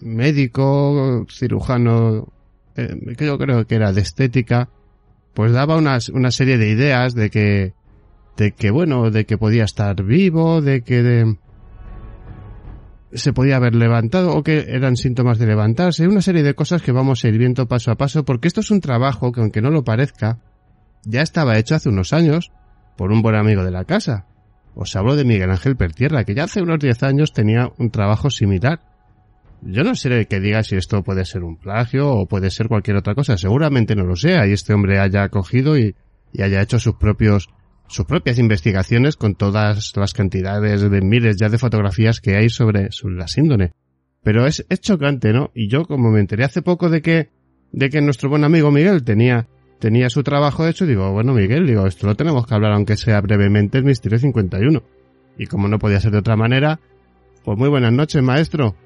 médico, 0.00 1.26
cirujano, 1.30 2.28
eh, 2.76 2.96
yo 3.18 3.38
creo 3.38 3.66
que 3.66 3.74
era 3.74 3.92
de 3.92 4.00
estética, 4.00 4.68
pues 5.34 5.52
daba 5.52 5.76
una, 5.76 5.98
una 6.12 6.30
serie 6.30 6.58
de 6.58 6.68
ideas 6.68 7.14
de 7.14 7.30
que, 7.30 7.74
de 8.36 8.52
que 8.52 8.70
bueno, 8.70 9.10
de 9.10 9.24
que 9.24 9.38
podía 9.38 9.64
estar 9.64 10.02
vivo, 10.02 10.60
de 10.60 10.82
que 10.82 11.02
de, 11.02 11.36
se 13.12 13.32
podía 13.32 13.56
haber 13.56 13.74
levantado 13.74 14.34
o 14.34 14.42
que 14.42 14.66
eran 14.68 14.96
síntomas 14.96 15.38
de 15.38 15.46
levantarse, 15.46 16.06
una 16.06 16.22
serie 16.22 16.42
de 16.42 16.54
cosas 16.54 16.82
que 16.82 16.92
vamos 16.92 17.24
a 17.24 17.28
ir 17.28 17.38
viendo 17.38 17.66
paso 17.66 17.90
a 17.90 17.96
paso 17.96 18.24
porque 18.24 18.48
esto 18.48 18.60
es 18.60 18.70
un 18.70 18.80
trabajo 18.80 19.32
que 19.32 19.40
aunque 19.40 19.62
no 19.62 19.70
lo 19.70 19.84
parezca, 19.84 20.38
ya 21.04 21.22
estaba 21.22 21.58
hecho 21.58 21.74
hace 21.74 21.88
unos 21.88 22.12
años 22.12 22.52
por 22.96 23.12
un 23.12 23.22
buen 23.22 23.36
amigo 23.36 23.64
de 23.64 23.70
la 23.70 23.84
casa. 23.84 24.26
Os 24.74 24.94
hablo 24.94 25.16
de 25.16 25.24
Miguel 25.24 25.50
Ángel 25.50 25.76
Pertierra, 25.76 26.24
que 26.24 26.34
ya 26.34 26.44
hace 26.44 26.62
unos 26.62 26.78
10 26.78 27.02
años 27.02 27.32
tenía 27.32 27.72
un 27.78 27.90
trabajo 27.90 28.30
similar. 28.30 28.80
Yo 29.62 29.82
no 29.82 29.94
sé 29.94 30.26
que 30.26 30.40
diga 30.40 30.62
si 30.62 30.76
esto 30.76 31.02
puede 31.02 31.24
ser 31.24 31.42
un 31.42 31.56
plagio 31.56 32.08
o 32.08 32.26
puede 32.26 32.50
ser 32.50 32.68
cualquier 32.68 32.96
otra 32.96 33.14
cosa, 33.14 33.36
seguramente 33.36 33.96
no 33.96 34.04
lo 34.04 34.16
sea, 34.16 34.46
y 34.46 34.52
este 34.52 34.72
hombre 34.72 34.98
haya 35.00 35.28
cogido 35.28 35.76
y, 35.76 35.96
haya 36.38 36.60
hecho 36.60 36.78
sus 36.78 36.94
propios 36.96 37.48
sus 37.88 38.04
propias 38.04 38.38
investigaciones 38.38 39.16
con 39.16 39.34
todas 39.34 39.96
las 39.96 40.12
cantidades 40.12 40.82
de 40.82 41.00
miles 41.00 41.36
ya 41.38 41.48
de 41.48 41.56
fotografías 41.56 42.20
que 42.20 42.36
hay 42.36 42.50
sobre, 42.50 42.90
la 43.02 43.26
síndone. 43.26 43.72
Pero 44.22 44.46
es, 44.46 44.66
es 44.68 44.80
chocante, 44.82 45.32
¿no? 45.32 45.50
Y 45.54 45.68
yo 45.68 45.86
como 45.86 46.10
me 46.10 46.20
enteré 46.20 46.44
hace 46.44 46.60
poco 46.60 46.90
de 46.90 47.00
que, 47.00 47.30
de 47.72 47.88
que 47.88 48.02
nuestro 48.02 48.28
buen 48.28 48.44
amigo 48.44 48.70
Miguel 48.70 49.04
tenía, 49.04 49.48
tenía 49.78 50.10
su 50.10 50.22
trabajo 50.22 50.66
hecho, 50.66 50.84
digo, 50.84 51.10
bueno 51.12 51.32
Miguel, 51.32 51.66
digo, 51.66 51.86
esto 51.86 52.06
lo 52.06 52.14
tenemos 52.14 52.46
que 52.46 52.54
hablar 52.54 52.72
aunque 52.72 52.98
sea 52.98 53.22
brevemente 53.22 53.78
el 53.78 53.84
Misterio 53.84 54.18
51. 54.18 54.82
Y 55.38 55.46
como 55.46 55.66
no 55.66 55.78
podía 55.78 55.98
ser 55.98 56.12
de 56.12 56.18
otra 56.18 56.36
manera, 56.36 56.80
pues 57.42 57.56
muy 57.56 57.70
buenas 57.70 57.92
noches, 57.92 58.22
maestro. 58.22 58.76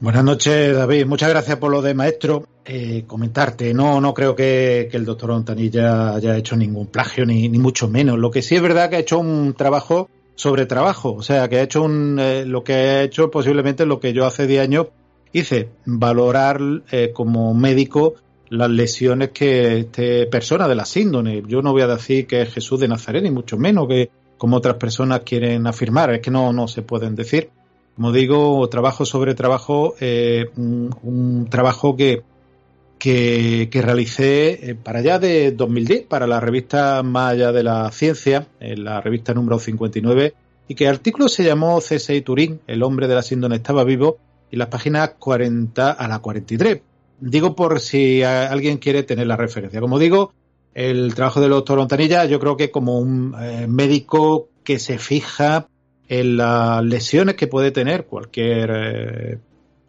Buenas 0.00 0.24
noches, 0.24 0.74
David. 0.74 1.04
Muchas 1.04 1.28
gracias 1.28 1.58
por 1.58 1.70
lo 1.70 1.82
de 1.82 1.92
maestro. 1.92 2.46
Eh, 2.64 3.04
comentarte, 3.06 3.74
no, 3.74 4.00
no 4.00 4.14
creo 4.14 4.34
que, 4.34 4.88
el 4.90 5.04
doctor 5.04 5.30
Ontanilla 5.32 6.14
haya 6.14 6.38
hecho 6.38 6.56
ningún 6.56 6.86
plagio, 6.86 7.26
ni, 7.26 7.50
mucho 7.50 7.86
menos. 7.86 8.18
Lo 8.18 8.30
que 8.30 8.40
sí 8.40 8.54
es 8.54 8.62
verdad 8.62 8.88
que 8.88 8.96
ha 8.96 9.00
hecho 9.00 9.18
un 9.18 9.52
trabajo 9.52 10.08
sobre 10.34 10.64
trabajo, 10.64 11.12
o 11.12 11.22
sea, 11.22 11.50
que 11.50 11.58
ha 11.58 11.62
hecho 11.62 11.82
un, 11.82 12.18
eh, 12.18 12.46
lo 12.46 12.64
que 12.64 12.72
ha 12.72 13.02
hecho 13.02 13.30
posiblemente 13.30 13.84
lo 13.84 14.00
que 14.00 14.14
yo 14.14 14.24
hace 14.24 14.46
10 14.46 14.62
años 14.62 14.86
hice, 15.32 15.68
valorar 15.84 16.62
eh, 16.90 17.10
como 17.12 17.52
médico 17.52 18.14
las 18.48 18.70
lesiones 18.70 19.32
que 19.32 19.80
este 19.80 20.24
persona 20.28 20.66
de 20.66 20.76
la 20.76 20.86
síndrome. 20.86 21.42
Yo 21.46 21.60
no 21.60 21.72
voy 21.72 21.82
a 21.82 21.86
decir 21.86 22.26
que 22.26 22.40
es 22.40 22.54
Jesús 22.54 22.80
de 22.80 22.88
Nazaret, 22.88 23.22
ni 23.22 23.30
mucho 23.30 23.58
menos 23.58 23.86
que 23.86 24.08
como 24.38 24.56
otras 24.56 24.76
personas 24.76 25.20
quieren 25.26 25.66
afirmar, 25.66 26.14
es 26.14 26.20
que 26.20 26.30
no, 26.30 26.54
no 26.54 26.68
se 26.68 26.80
pueden 26.80 27.14
decir 27.14 27.50
como 27.96 28.12
digo, 28.12 28.68
trabajo 28.68 29.04
sobre 29.04 29.34
trabajo, 29.34 29.94
eh, 30.00 30.46
un, 30.56 31.46
trabajo 31.50 31.96
que, 31.96 32.22
que, 32.98 33.68
realicé 33.72 34.70
eh, 34.70 34.74
para 34.74 35.00
allá 35.00 35.18
de 35.18 35.52
2010, 35.52 36.06
para 36.06 36.26
la 36.26 36.40
revista 36.40 37.02
Más 37.02 37.32
allá 37.32 37.52
de 37.52 37.62
la 37.62 37.90
ciencia, 37.92 38.46
en 38.60 38.84
la 38.84 39.00
revista 39.00 39.34
número 39.34 39.58
59, 39.58 40.34
y 40.68 40.74
que 40.74 40.84
el 40.84 40.90
artículo 40.90 41.28
se 41.28 41.44
llamó 41.44 41.80
C6 41.80 42.24
Turín, 42.24 42.60
el 42.66 42.82
hombre 42.82 43.08
de 43.08 43.14
la 43.16 43.22
síndrome 43.22 43.56
estaba 43.56 43.84
vivo, 43.84 44.18
y 44.50 44.56
las 44.56 44.68
páginas 44.68 45.10
40 45.18 45.90
a 45.90 46.08
la 46.08 46.18
43. 46.18 46.80
Digo 47.20 47.54
por 47.54 47.80
si 47.80 48.22
alguien 48.22 48.78
quiere 48.78 49.02
tener 49.02 49.26
la 49.26 49.36
referencia. 49.36 49.80
Como 49.80 49.98
digo, 49.98 50.32
el 50.74 51.14
trabajo 51.14 51.40
del 51.40 51.50
doctor 51.50 51.78
Ontanilla, 51.78 52.24
yo 52.24 52.40
creo 52.40 52.56
que 52.56 52.70
como 52.70 52.98
un 52.98 53.34
eh, 53.38 53.66
médico 53.68 54.48
que 54.64 54.78
se 54.78 54.98
fija 54.98 55.68
en 56.10 56.36
las 56.36 56.84
lesiones 56.84 57.36
que 57.36 57.46
puede 57.46 57.70
tener 57.70 58.04
cualquier 58.06 58.70
eh, 58.74 59.38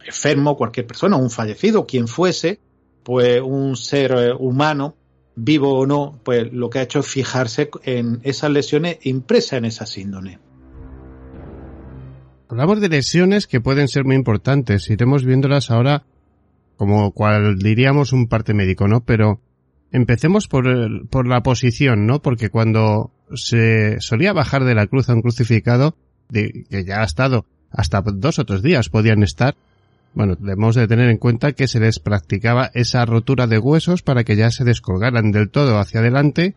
enfermo, 0.06 0.56
cualquier 0.56 0.86
persona, 0.86 1.18
un 1.18 1.32
fallecido, 1.32 1.88
quien 1.88 2.08
fuese, 2.08 2.60
pues 3.02 3.42
un 3.42 3.76
ser 3.76 4.12
eh, 4.12 4.32
humano, 4.38 4.96
vivo 5.36 5.80
o 5.80 5.88
no, 5.88 6.20
pues 6.24 6.54
lo 6.54 6.70
que 6.70 6.78
ha 6.78 6.84
hecho 6.84 7.00
es 7.00 7.08
fijarse 7.08 7.72
en 7.86 8.20
esas 8.22 8.52
lesiones 8.52 9.00
impresas 9.02 9.54
en 9.54 9.66
esa 9.66 9.88
síndrome. 9.88 10.38
Hablamos 12.50 12.82
de 12.82 12.90
lesiones 12.90 13.48
que 13.48 13.60
pueden 13.60 13.88
ser 13.88 14.06
muy 14.06 14.16
importantes, 14.16 14.92
iremos 14.92 15.26
viéndolas 15.26 15.72
ahora 15.72 16.04
como 16.78 17.14
cual 17.14 17.58
diríamos 17.58 18.14
un 18.14 18.28
parte 18.28 18.54
médico, 18.54 18.88
¿no? 18.88 19.04
Pero 19.06 19.40
empecemos 19.92 20.48
por, 20.48 20.66
por 21.10 21.28
la 21.28 21.42
posición, 21.42 22.06
¿no? 22.06 22.22
Porque 22.22 22.50
cuando 22.50 23.12
se 23.34 24.00
solía 24.02 24.34
bajar 24.34 24.66
de 24.66 24.76
la 24.76 24.86
cruz 24.86 25.10
a 25.10 25.14
un 25.14 25.22
crucificado, 25.22 25.96
de, 26.32 26.66
que 26.70 26.84
ya 26.84 27.02
ha 27.02 27.06
estado 27.06 27.46
hasta 27.70 28.02
dos 28.02 28.40
o 28.40 28.46
tres 28.46 28.62
días 28.62 28.90
podían 28.90 29.24
estar, 29.24 29.56
bueno, 30.14 30.36
debemos 30.36 30.76
de 30.76 30.88
tener 30.88 31.10
en 31.10 31.18
cuenta 31.18 31.54
que 31.54 31.68
se 31.68 31.80
les 31.80 32.00
practicaba 32.00 32.72
esa 32.74 33.06
rotura 33.06 33.48
de 33.48 33.60
huesos 33.60 34.02
para 34.02 34.24
que 34.24 34.36
ya 34.36 34.52
se 34.52 34.64
descolgaran 34.64 35.32
del 35.32 35.50
todo 35.50 35.78
hacia 35.80 36.02
adelante 36.02 36.56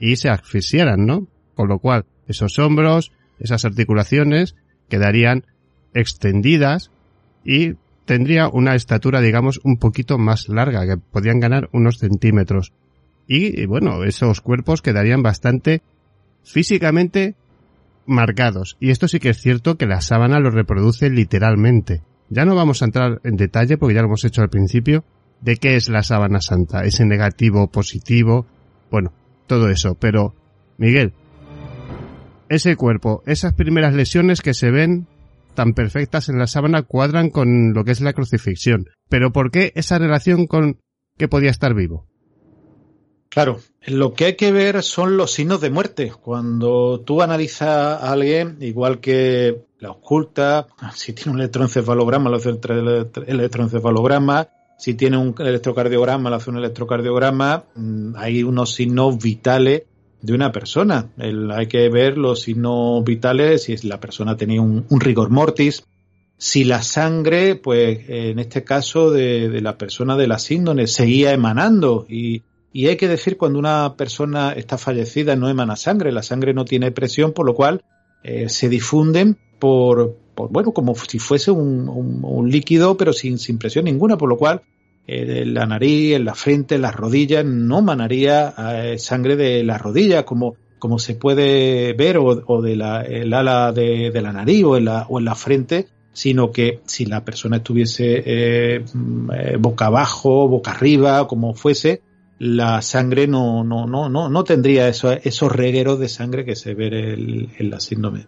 y 0.00 0.16
se 0.16 0.28
asfixiaran, 0.28 1.06
¿no? 1.06 1.26
Con 1.54 1.68
lo 1.68 1.78
cual, 1.78 2.04
esos 2.26 2.58
hombros, 2.58 3.12
esas 3.38 3.64
articulaciones 3.64 4.56
quedarían 4.88 5.44
extendidas 5.94 6.90
y 7.44 7.74
tendría 8.04 8.48
una 8.48 8.74
estatura, 8.74 9.20
digamos, 9.20 9.60
un 9.62 9.78
poquito 9.78 10.18
más 10.18 10.48
larga, 10.48 10.86
que 10.86 10.96
podían 10.96 11.40
ganar 11.40 11.68
unos 11.72 11.98
centímetros. 11.98 12.72
Y, 13.28 13.60
y 13.60 13.66
bueno, 13.66 14.04
esos 14.04 14.40
cuerpos 14.40 14.82
quedarían 14.82 15.22
bastante 15.22 15.82
físicamente 16.42 17.34
marcados. 18.06 18.76
Y 18.80 18.90
esto 18.90 19.08
sí 19.08 19.18
que 19.18 19.30
es 19.30 19.40
cierto 19.40 19.76
que 19.76 19.86
la 19.86 20.00
sábana 20.00 20.40
lo 20.40 20.50
reproduce 20.50 21.10
literalmente. 21.10 22.02
Ya 22.28 22.44
no 22.44 22.54
vamos 22.54 22.82
a 22.82 22.86
entrar 22.86 23.20
en 23.24 23.36
detalle, 23.36 23.78
porque 23.78 23.94
ya 23.94 24.00
lo 24.00 24.08
hemos 24.08 24.24
hecho 24.24 24.42
al 24.42 24.50
principio, 24.50 25.04
de 25.40 25.56
qué 25.56 25.76
es 25.76 25.88
la 25.88 26.02
sábana 26.02 26.40
santa, 26.40 26.84
ese 26.84 27.04
negativo, 27.04 27.70
positivo, 27.70 28.46
bueno, 28.90 29.12
todo 29.46 29.68
eso. 29.68 29.94
Pero, 29.94 30.34
Miguel, 30.78 31.12
ese 32.48 32.76
cuerpo, 32.76 33.22
esas 33.26 33.52
primeras 33.52 33.94
lesiones 33.94 34.40
que 34.40 34.54
se 34.54 34.70
ven 34.70 35.06
tan 35.54 35.72
perfectas 35.72 36.28
en 36.28 36.38
la 36.38 36.46
sábana 36.46 36.82
cuadran 36.82 37.30
con 37.30 37.72
lo 37.72 37.84
que 37.84 37.92
es 37.92 38.00
la 38.00 38.12
crucifixión. 38.12 38.86
Pero 39.08 39.32
¿por 39.32 39.50
qué 39.50 39.72
esa 39.74 39.98
relación 39.98 40.46
con 40.46 40.78
que 41.16 41.28
podía 41.28 41.50
estar 41.50 41.74
vivo? 41.74 42.06
Claro, 43.28 43.60
lo 43.86 44.14
que 44.14 44.24
hay 44.26 44.34
que 44.36 44.52
ver 44.52 44.82
son 44.82 45.16
los 45.16 45.32
signos 45.32 45.60
de 45.60 45.70
muerte. 45.70 46.12
Cuando 46.20 47.00
tú 47.00 47.22
analizas 47.22 47.68
a 47.68 48.12
alguien, 48.12 48.56
igual 48.60 49.00
que 49.00 49.66
la 49.78 49.90
oculta, 49.90 50.68
si 50.94 51.12
tiene 51.12 51.32
un 51.32 51.40
electroencefalograma, 51.40 52.30
lo 52.30 52.36
hace 52.36 52.50
el 52.50 53.22
electroencefalograma, 53.26 54.48
si 54.78 54.94
tiene 54.94 55.16
un 55.16 55.34
electrocardiograma, 55.38 56.30
lo 56.30 56.36
hace 56.36 56.50
un 56.50 56.58
electrocardiograma, 56.58 57.64
mm, 57.74 58.16
hay 58.16 58.42
unos 58.42 58.74
signos 58.74 59.18
vitales 59.22 59.84
de 60.20 60.34
una 60.34 60.52
persona. 60.52 61.10
Hay 61.18 61.66
que 61.66 61.88
ver 61.88 62.18
los 62.18 62.40
signos 62.40 63.04
vitales, 63.04 63.64
si 63.64 63.76
la 63.88 64.00
persona 64.00 64.36
tenía 64.36 64.60
un, 64.60 64.84
un 64.88 65.00
rigor 65.00 65.30
mortis, 65.30 65.84
si 66.38 66.64
la 66.64 66.82
sangre, 66.82 67.56
pues 67.56 68.00
en 68.08 68.38
este 68.38 68.64
caso 68.64 69.10
de, 69.10 69.48
de 69.48 69.60
la 69.60 69.78
persona 69.78 70.16
de 70.16 70.26
la 70.26 70.38
síndrome, 70.38 70.86
seguía 70.86 71.32
emanando 71.32 72.06
y 72.08 72.42
y 72.76 72.88
hay 72.88 72.98
que 72.98 73.08
decir 73.08 73.38
cuando 73.38 73.58
una 73.58 73.94
persona 73.96 74.52
está 74.52 74.76
fallecida 74.76 75.34
no 75.34 75.48
emana 75.48 75.76
sangre, 75.76 76.12
la 76.12 76.22
sangre 76.22 76.52
no 76.52 76.66
tiene 76.66 76.90
presión, 76.90 77.32
por 77.32 77.46
lo 77.46 77.54
cual 77.54 77.82
eh, 78.22 78.50
se 78.50 78.68
difunden 78.68 79.38
por, 79.58 80.18
bueno, 80.50 80.72
como 80.72 80.94
si 80.94 81.18
fuese 81.18 81.50
un, 81.50 82.50
líquido, 82.50 82.98
pero 82.98 83.14
sin, 83.14 83.38
sin, 83.38 83.56
presión 83.56 83.86
ninguna, 83.86 84.18
por 84.18 84.28
lo 84.28 84.36
cual 84.36 84.60
eh, 85.06 85.40
en 85.44 85.54
la 85.54 85.64
nariz, 85.64 86.16
en 86.16 86.26
la 86.26 86.34
frente, 86.34 86.74
en 86.74 86.82
las 86.82 86.94
rodillas, 86.94 87.46
no 87.46 87.78
emanaría 87.78 88.52
eh, 88.58 88.98
sangre 88.98 89.36
de 89.36 89.64
las 89.64 89.80
rodillas, 89.80 90.24
como, 90.24 90.56
como 90.78 90.98
se 90.98 91.14
puede 91.14 91.94
ver, 91.94 92.18
o, 92.18 92.26
o 92.26 92.60
de 92.60 92.74
ala 92.74 93.72
de, 93.72 94.20
la 94.22 94.32
nariz 94.34 94.64
o 94.64 94.76
en 94.76 94.84
la, 94.84 95.06
o 95.08 95.18
en 95.18 95.24
la 95.24 95.34
frente, 95.34 95.86
sino 96.12 96.52
que 96.52 96.80
si 96.84 97.06
la 97.06 97.24
persona 97.24 97.56
estuviese 97.56 98.22
eh, 98.26 98.84
boca 99.58 99.86
abajo, 99.86 100.46
boca 100.46 100.72
arriba, 100.72 101.26
como 101.26 101.54
fuese, 101.54 102.02
la 102.38 102.82
sangre 102.82 103.26
no, 103.26 103.64
no, 103.64 103.86
no, 103.86 104.08
no, 104.08 104.28
no 104.28 104.44
tendría 104.44 104.88
eso, 104.88 105.12
esos 105.12 105.50
regueros 105.50 105.98
de 105.98 106.08
sangre 106.08 106.44
que 106.44 106.56
se 106.56 106.74
ve 106.74 107.14
en, 107.58 107.70
la 107.70 107.80
síndrome. 107.80 108.26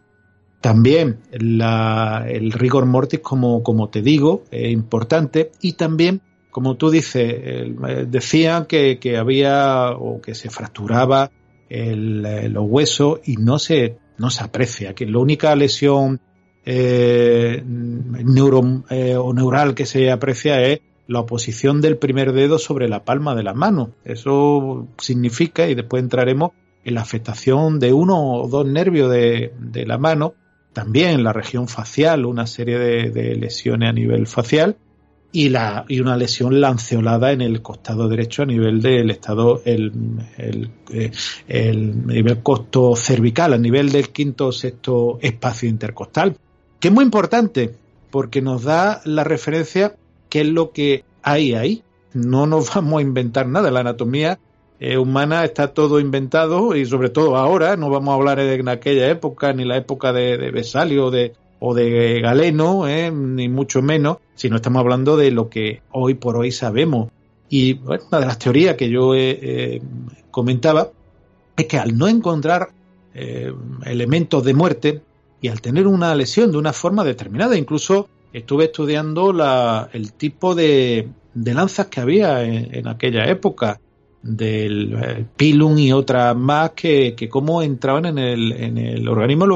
También 0.60 1.20
la, 1.32 2.24
el 2.28 2.52
rigor 2.52 2.86
mortis, 2.86 3.20
como, 3.20 3.62
como 3.62 3.90
te 3.90 4.02
digo, 4.02 4.44
es 4.50 4.72
importante 4.72 5.52
y 5.60 5.74
también, 5.74 6.20
como 6.50 6.76
tú 6.76 6.90
dices, 6.90 7.34
el, 7.44 8.10
decían 8.10 8.66
que, 8.66 8.98
que, 8.98 9.18
había 9.18 9.90
o 9.90 10.20
que 10.20 10.34
se 10.34 10.50
fracturaba 10.50 11.30
el, 11.68 12.52
los 12.52 12.64
huesos 12.66 13.20
y 13.24 13.36
no 13.36 13.58
se, 13.58 13.98
no 14.16 14.30
se 14.30 14.42
aprecia, 14.42 14.94
que 14.94 15.06
la 15.06 15.18
única 15.18 15.54
lesión 15.54 16.20
eh, 16.64 17.62
eh, 17.62 19.16
o 19.16 19.32
neural 19.32 19.74
que 19.74 19.86
se 19.86 20.10
aprecia 20.10 20.60
es 20.62 20.80
la 21.08 21.20
oposición 21.20 21.80
del 21.80 21.96
primer 21.96 22.32
dedo 22.32 22.58
sobre 22.58 22.88
la 22.88 23.04
palma 23.04 23.34
de 23.34 23.42
la 23.42 23.54
mano. 23.54 23.90
Eso 24.04 24.86
significa, 24.98 25.66
y 25.66 25.74
después 25.74 26.02
entraremos 26.02 26.52
en 26.84 26.94
la 26.94 27.00
afectación 27.00 27.80
de 27.80 27.92
uno 27.94 28.34
o 28.34 28.48
dos 28.48 28.66
nervios 28.66 29.10
de, 29.10 29.52
de 29.58 29.86
la 29.86 29.98
mano, 29.98 30.34
también 30.74 31.24
la 31.24 31.32
región 31.32 31.66
facial, 31.66 32.26
una 32.26 32.46
serie 32.46 32.78
de, 32.78 33.10
de, 33.10 33.34
lesiones 33.36 33.88
a 33.88 33.92
nivel 33.92 34.26
facial 34.26 34.76
y, 35.32 35.48
la, 35.48 35.86
y 35.88 36.00
una 36.00 36.16
lesión 36.16 36.60
lanceolada 36.60 37.32
en 37.32 37.40
el 37.40 37.62
costado 37.62 38.06
derecho 38.08 38.42
a 38.42 38.46
nivel 38.46 38.82
del 38.82 39.10
estado, 39.10 39.62
el, 39.64 39.92
el, 40.36 40.70
el 41.48 42.06
nivel 42.06 42.42
costo 42.42 42.94
cervical, 42.96 43.54
a 43.54 43.58
nivel 43.58 43.90
del 43.90 44.10
quinto 44.10 44.48
o 44.48 44.52
sexto 44.52 45.18
espacio 45.22 45.70
intercostal, 45.70 46.36
que 46.78 46.88
es 46.88 46.94
muy 46.94 47.04
importante 47.04 47.74
porque 48.10 48.42
nos 48.42 48.62
da 48.64 49.00
la 49.04 49.24
referencia 49.24 49.96
qué 50.28 50.40
es 50.40 50.48
lo 50.48 50.72
que 50.72 51.04
hay 51.22 51.54
ahí. 51.54 51.82
No 52.12 52.46
nos 52.46 52.72
vamos 52.74 52.98
a 52.98 53.02
inventar 53.02 53.46
nada. 53.46 53.70
La 53.70 53.80
anatomía 53.80 54.38
eh, 54.80 54.96
humana 54.96 55.44
está 55.44 55.74
todo 55.74 55.98
inventado 55.98 56.76
y 56.76 56.86
sobre 56.86 57.10
todo 57.10 57.36
ahora, 57.36 57.76
no 57.76 57.90
vamos 57.90 58.12
a 58.12 58.14
hablar 58.14 58.38
de 58.38 58.70
aquella 58.70 59.08
época, 59.08 59.52
ni 59.52 59.64
la 59.64 59.76
época 59.76 60.12
de, 60.12 60.38
de 60.38 60.50
Besalio 60.52 61.10
de, 61.10 61.34
o 61.58 61.74
de 61.74 62.20
Galeno, 62.20 62.86
eh, 62.86 63.10
ni 63.10 63.48
mucho 63.48 63.82
menos, 63.82 64.18
sino 64.36 64.56
estamos 64.56 64.80
hablando 64.80 65.16
de 65.16 65.32
lo 65.32 65.48
que 65.48 65.82
hoy 65.90 66.14
por 66.14 66.36
hoy 66.36 66.52
sabemos. 66.52 67.10
Y 67.48 67.74
bueno, 67.74 68.04
una 68.08 68.20
de 68.20 68.26
las 68.26 68.38
teorías 68.38 68.76
que 68.76 68.88
yo 68.88 69.14
eh, 69.16 69.82
comentaba 70.30 70.90
es 71.56 71.66
que 71.66 71.78
al 71.78 71.96
no 71.96 72.06
encontrar 72.06 72.68
elementos 73.84 74.44
de 74.44 74.54
muerte 74.54 75.02
y 75.40 75.48
al 75.48 75.60
tener 75.60 75.88
una 75.88 76.14
lesión 76.14 76.52
de 76.52 76.58
una 76.58 76.72
forma 76.72 77.02
determinada, 77.02 77.56
incluso 77.56 78.08
estuve 78.32 78.66
estudiando 78.66 79.32
la, 79.32 79.88
el 79.92 80.12
tipo 80.12 80.54
de, 80.54 81.08
de, 81.34 81.54
lanzas 81.54 81.86
que 81.86 82.00
había 82.00 82.42
en, 82.44 82.86
aquella 82.88 83.26
época 83.26 83.80
del 84.22 84.94
eh, 84.94 85.26
pilum 85.36 85.78
y 85.78 85.92
otras 85.92 86.36
más 86.36 86.70
que, 86.70 87.14
que 87.14 87.28
cómo 87.28 87.62
entraban 87.62 88.06
en 88.06 88.18
el, 88.18 88.52
en 88.52 88.78
el 88.78 89.08
organismo. 89.08 89.46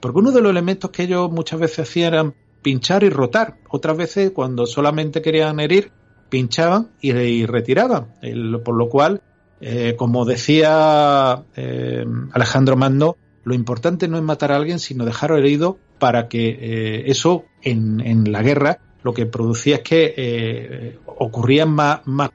Porque 0.00 0.18
uno 0.18 0.32
de 0.32 0.40
los 0.40 0.50
elementos 0.50 0.90
que 0.90 1.04
ellos 1.04 1.30
muchas 1.30 1.60
veces 1.60 1.80
hacían 1.80 2.14
eran 2.14 2.34
pinchar 2.62 3.04
y 3.04 3.10
rotar. 3.10 3.56
Otras 3.68 3.96
veces 3.96 4.30
cuando 4.32 4.66
solamente 4.66 5.22
querían 5.22 5.60
herir 5.60 5.92
pinchaban 6.28 6.90
y, 7.00 7.44
retiraban. 7.46 8.14
El, 8.22 8.60
por 8.62 8.76
lo 8.76 8.88
cual 8.88 9.20
eh, 9.60 9.94
como 9.96 10.24
decía 10.24 11.44
eh, 11.54 12.04
Alejandro 12.32 12.76
Mando 12.76 13.16
lo 13.44 13.54
importante 13.54 14.08
no 14.08 14.16
es 14.16 14.22
matar 14.22 14.52
a 14.52 14.56
alguien, 14.56 14.78
sino 14.78 15.04
dejarlo 15.04 15.38
herido 15.38 15.78
para 15.98 16.28
que 16.28 16.48
eh, 16.48 17.02
eso 17.06 17.44
en, 17.62 18.00
en, 18.00 18.32
la 18.32 18.42
guerra 18.42 18.78
lo 19.02 19.14
que 19.14 19.26
producía 19.26 19.76
es 19.76 19.82
que 19.82 20.14
eh, 20.16 20.98
ocurrían 21.06 21.70
más, 21.70 22.06
más, 22.06 22.30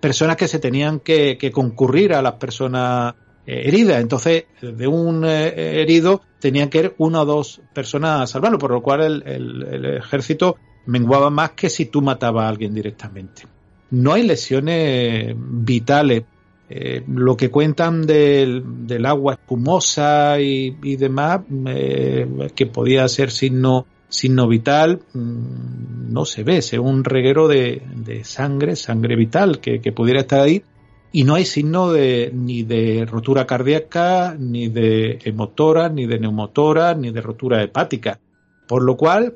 personas 0.00 0.36
que 0.36 0.48
se 0.48 0.58
tenían 0.58 1.00
que, 1.00 1.36
que 1.36 1.50
concurrir 1.50 2.14
a 2.14 2.22
las 2.22 2.34
personas 2.34 3.14
eh, 3.46 3.62
heridas. 3.66 4.00
Entonces, 4.00 4.44
de 4.62 4.86
un 4.86 5.24
herido 5.24 6.22
tenían 6.38 6.68
que 6.70 6.78
ir 6.78 6.94
una 6.98 7.22
o 7.22 7.24
dos 7.24 7.60
personas 7.74 8.22
a 8.22 8.26
salvarlo, 8.26 8.58
por 8.58 8.70
lo 8.70 8.82
cual 8.82 9.02
el, 9.02 9.22
el, 9.26 9.62
el 9.62 9.96
ejército 9.96 10.56
menguaba 10.86 11.28
más 11.30 11.50
que 11.52 11.68
si 11.68 11.86
tú 11.86 12.02
matabas 12.02 12.44
a 12.44 12.48
alguien 12.48 12.72
directamente. 12.72 13.42
No 13.90 14.12
hay 14.12 14.22
lesiones 14.22 15.34
vitales 15.36 16.22
eh, 16.72 17.02
lo 17.08 17.36
que 17.36 17.50
cuentan 17.50 18.06
del, 18.06 18.86
del 18.86 19.04
agua 19.04 19.32
espumosa 19.34 20.38
y, 20.38 20.70
demás, 20.94 21.40
eh, 21.66 22.48
que 22.54 22.66
podía 22.66 23.08
ser 23.08 23.32
signo, 23.32 23.86
signo 24.08 24.46
vital, 24.46 25.00
mmm, 25.12 26.12
no 26.12 26.24
se 26.24 26.44
ve, 26.44 26.58
es 26.58 26.72
un 26.74 27.02
reguero 27.02 27.48
de, 27.48 27.82
de 27.96 28.22
sangre, 28.22 28.76
sangre 28.76 29.16
vital 29.16 29.58
que, 29.58 29.80
que, 29.80 29.90
pudiera 29.90 30.20
estar 30.20 30.42
ahí, 30.42 30.62
y 31.10 31.24
no 31.24 31.34
hay 31.34 31.44
signo 31.44 31.90
de, 31.90 32.30
ni 32.32 32.62
de 32.62 33.04
rotura 33.04 33.48
cardíaca, 33.48 34.36
ni 34.38 34.68
de 34.68 35.18
hemotora, 35.24 35.88
ni 35.88 36.06
de 36.06 36.20
neumotora, 36.20 36.94
ni 36.94 37.10
de 37.10 37.20
rotura 37.20 37.64
hepática. 37.64 38.20
Por 38.68 38.84
lo 38.84 38.96
cual, 38.96 39.34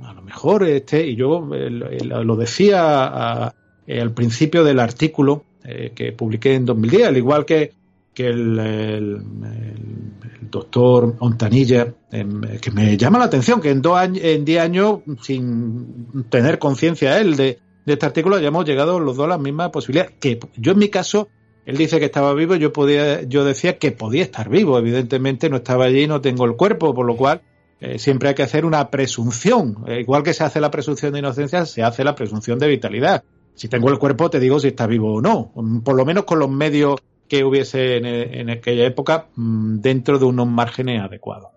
a 0.00 0.12
lo 0.12 0.20
mejor 0.20 0.64
este, 0.68 1.06
y 1.06 1.16
yo 1.16 1.48
eh, 1.54 1.70
lo 1.70 2.36
decía 2.36 3.54
al 3.86 4.12
principio 4.12 4.64
del 4.64 4.80
artículo, 4.80 5.44
eh, 5.70 5.92
que 5.94 6.12
publiqué 6.12 6.54
en 6.54 6.64
2010, 6.64 7.08
al 7.08 7.16
igual 7.18 7.44
que, 7.44 7.72
que 8.14 8.26
el, 8.26 9.20
doctor 10.50 11.14
Ontanilla, 11.18 11.92
eh, 12.10 12.26
que 12.58 12.70
me 12.70 12.96
llama 12.96 13.18
la 13.18 13.26
atención 13.26 13.60
que 13.60 13.68
en, 13.68 13.82
dos 13.82 13.98
años, 13.98 14.24
en 14.24 14.46
diez 14.46 14.62
años, 14.62 15.00
sin 15.20 16.24
tener 16.30 16.58
conciencia 16.58 17.20
él 17.20 17.36
de, 17.36 17.58
este 17.84 18.06
artículo, 18.06 18.36
hayamos 18.36 18.64
llegado 18.64 18.98
los 18.98 19.16
dos 19.16 19.26
a 19.26 19.28
la 19.28 19.38
misma 19.38 19.70
posibilidad. 19.70 20.08
Que 20.18 20.38
yo 20.56 20.72
en 20.72 20.78
mi 20.78 20.88
caso, 20.88 21.28
él 21.66 21.76
dice 21.76 21.98
que 21.98 22.06
estaba 22.06 22.32
vivo, 22.32 22.54
yo 22.54 22.72
podía, 22.72 23.22
yo 23.24 23.44
decía 23.44 23.78
que 23.78 23.92
podía 23.92 24.22
estar 24.22 24.48
vivo, 24.48 24.78
evidentemente 24.78 25.50
no 25.50 25.56
estaba 25.56 25.84
allí, 25.84 26.06
no 26.06 26.22
tengo 26.22 26.46
el 26.46 26.56
cuerpo, 26.56 26.94
por 26.94 27.04
lo 27.04 27.14
cual 27.14 27.42
eh, 27.80 27.98
siempre 27.98 28.30
hay 28.30 28.34
que 28.34 28.42
hacer 28.42 28.64
una 28.64 28.90
presunción. 28.90 29.84
Eh, 29.86 30.00
igual 30.00 30.22
que 30.22 30.32
se 30.32 30.44
hace 30.44 30.60
la 30.60 30.70
presunción 30.70 31.12
de 31.12 31.18
inocencia, 31.18 31.66
se 31.66 31.82
hace 31.82 32.04
la 32.04 32.14
presunción 32.14 32.58
de 32.58 32.68
vitalidad. 32.68 33.22
Si 33.58 33.68
tengo 33.68 33.90
el 33.90 33.98
cuerpo, 33.98 34.30
te 34.30 34.38
digo 34.38 34.60
si 34.60 34.68
está 34.68 34.86
vivo 34.86 35.14
o 35.14 35.20
no. 35.20 35.52
Por 35.84 35.96
lo 35.96 36.06
menos 36.06 36.22
con 36.22 36.38
los 36.38 36.48
medios 36.48 37.00
que 37.28 37.42
hubiese 37.42 37.96
en, 37.96 38.06
en 38.06 38.50
aquella 38.50 38.86
época 38.86 39.26
mm, 39.34 39.80
dentro 39.80 40.20
de 40.20 40.26
unos 40.26 40.46
márgenes 40.46 41.02
adecuados. 41.02 41.50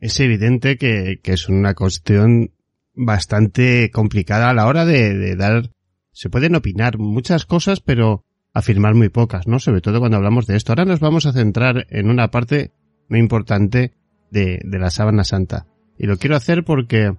Es 0.00 0.18
evidente 0.18 0.76
que, 0.76 1.20
que 1.22 1.32
es 1.34 1.48
una 1.48 1.74
cuestión 1.74 2.50
bastante 2.94 3.92
complicada 3.92 4.50
a 4.50 4.54
la 4.54 4.66
hora 4.66 4.84
de, 4.84 5.36
dar. 5.36 5.70
Se 6.10 6.30
pueden 6.30 6.56
opinar 6.56 6.98
muchas 6.98 7.46
cosas, 7.46 7.80
pero 7.80 8.24
afirmar 8.52 8.96
muy 8.96 9.08
pocas, 9.08 9.46
¿no? 9.46 9.60
Sobre 9.60 9.82
todo 9.82 10.00
cuando 10.00 10.16
hablamos 10.16 10.48
de 10.48 10.56
esto. 10.56 10.72
Ahora 10.72 10.84
nos 10.84 10.98
vamos 10.98 11.26
a 11.26 11.32
centrar 11.32 11.86
en 11.90 12.10
una 12.10 12.32
parte 12.32 12.72
muy 13.08 13.20
importante 13.20 13.92
de, 14.32 14.60
de 14.64 14.78
la 14.80 14.90
sábana 14.90 15.22
santa. 15.22 15.68
Y 15.96 16.06
lo 16.06 16.16
quiero 16.16 16.34
hacer 16.34 16.64
porque 16.64 17.14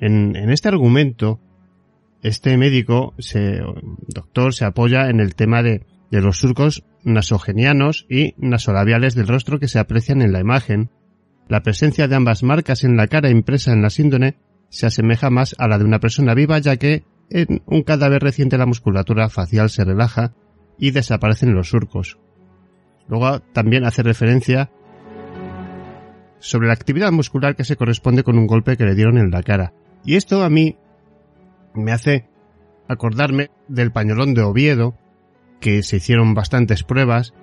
en 0.00 0.50
este 0.50 0.66
argumento, 0.66 1.40
este 2.22 2.56
médico, 2.56 3.14
se, 3.18 3.60
doctor, 4.08 4.54
se 4.54 4.64
apoya 4.64 5.08
en 5.08 5.20
el 5.20 5.34
tema 5.34 5.62
de, 5.62 5.86
de 6.10 6.20
los 6.20 6.38
surcos 6.38 6.84
nasogenianos 7.04 8.06
y 8.08 8.34
nasolabiales 8.38 9.14
del 9.14 9.28
rostro 9.28 9.58
que 9.58 9.68
se 9.68 9.78
aprecian 9.78 10.22
en 10.22 10.32
la 10.32 10.40
imagen. 10.40 10.90
La 11.48 11.62
presencia 11.62 12.08
de 12.08 12.16
ambas 12.16 12.42
marcas 12.42 12.84
en 12.84 12.96
la 12.96 13.06
cara 13.06 13.30
impresa 13.30 13.72
en 13.72 13.82
la 13.82 13.90
síndone 13.90 14.36
se 14.68 14.86
asemeja 14.86 15.30
más 15.30 15.54
a 15.58 15.68
la 15.68 15.78
de 15.78 15.84
una 15.84 16.00
persona 16.00 16.34
viva 16.34 16.58
ya 16.58 16.76
que 16.76 17.04
en 17.30 17.62
un 17.66 17.82
cadáver 17.82 18.22
reciente 18.22 18.58
la 18.58 18.66
musculatura 18.66 19.28
facial 19.28 19.70
se 19.70 19.84
relaja 19.84 20.34
y 20.78 20.90
desaparecen 20.90 21.54
los 21.54 21.68
surcos. 21.68 22.18
Luego 23.08 23.40
también 23.40 23.84
hace 23.84 24.02
referencia 24.02 24.70
sobre 26.40 26.68
la 26.68 26.74
actividad 26.74 27.10
muscular 27.10 27.56
que 27.56 27.64
se 27.64 27.76
corresponde 27.76 28.22
con 28.22 28.38
un 28.38 28.46
golpe 28.46 28.76
que 28.76 28.84
le 28.84 28.94
dieron 28.94 29.18
en 29.18 29.30
la 29.30 29.42
cara. 29.42 29.72
Y 30.04 30.16
esto 30.16 30.42
a 30.42 30.50
mí 30.50 30.76
me 31.74 31.92
hace 31.92 32.28
acordarme 32.88 33.50
del 33.68 33.92
pañolón 33.92 34.34
de 34.34 34.42
Oviedo, 34.42 34.96
que 35.60 35.82
se 35.82 35.96
hicieron 35.96 36.34
bastantes 36.34 36.82
pruebas. 36.82 37.34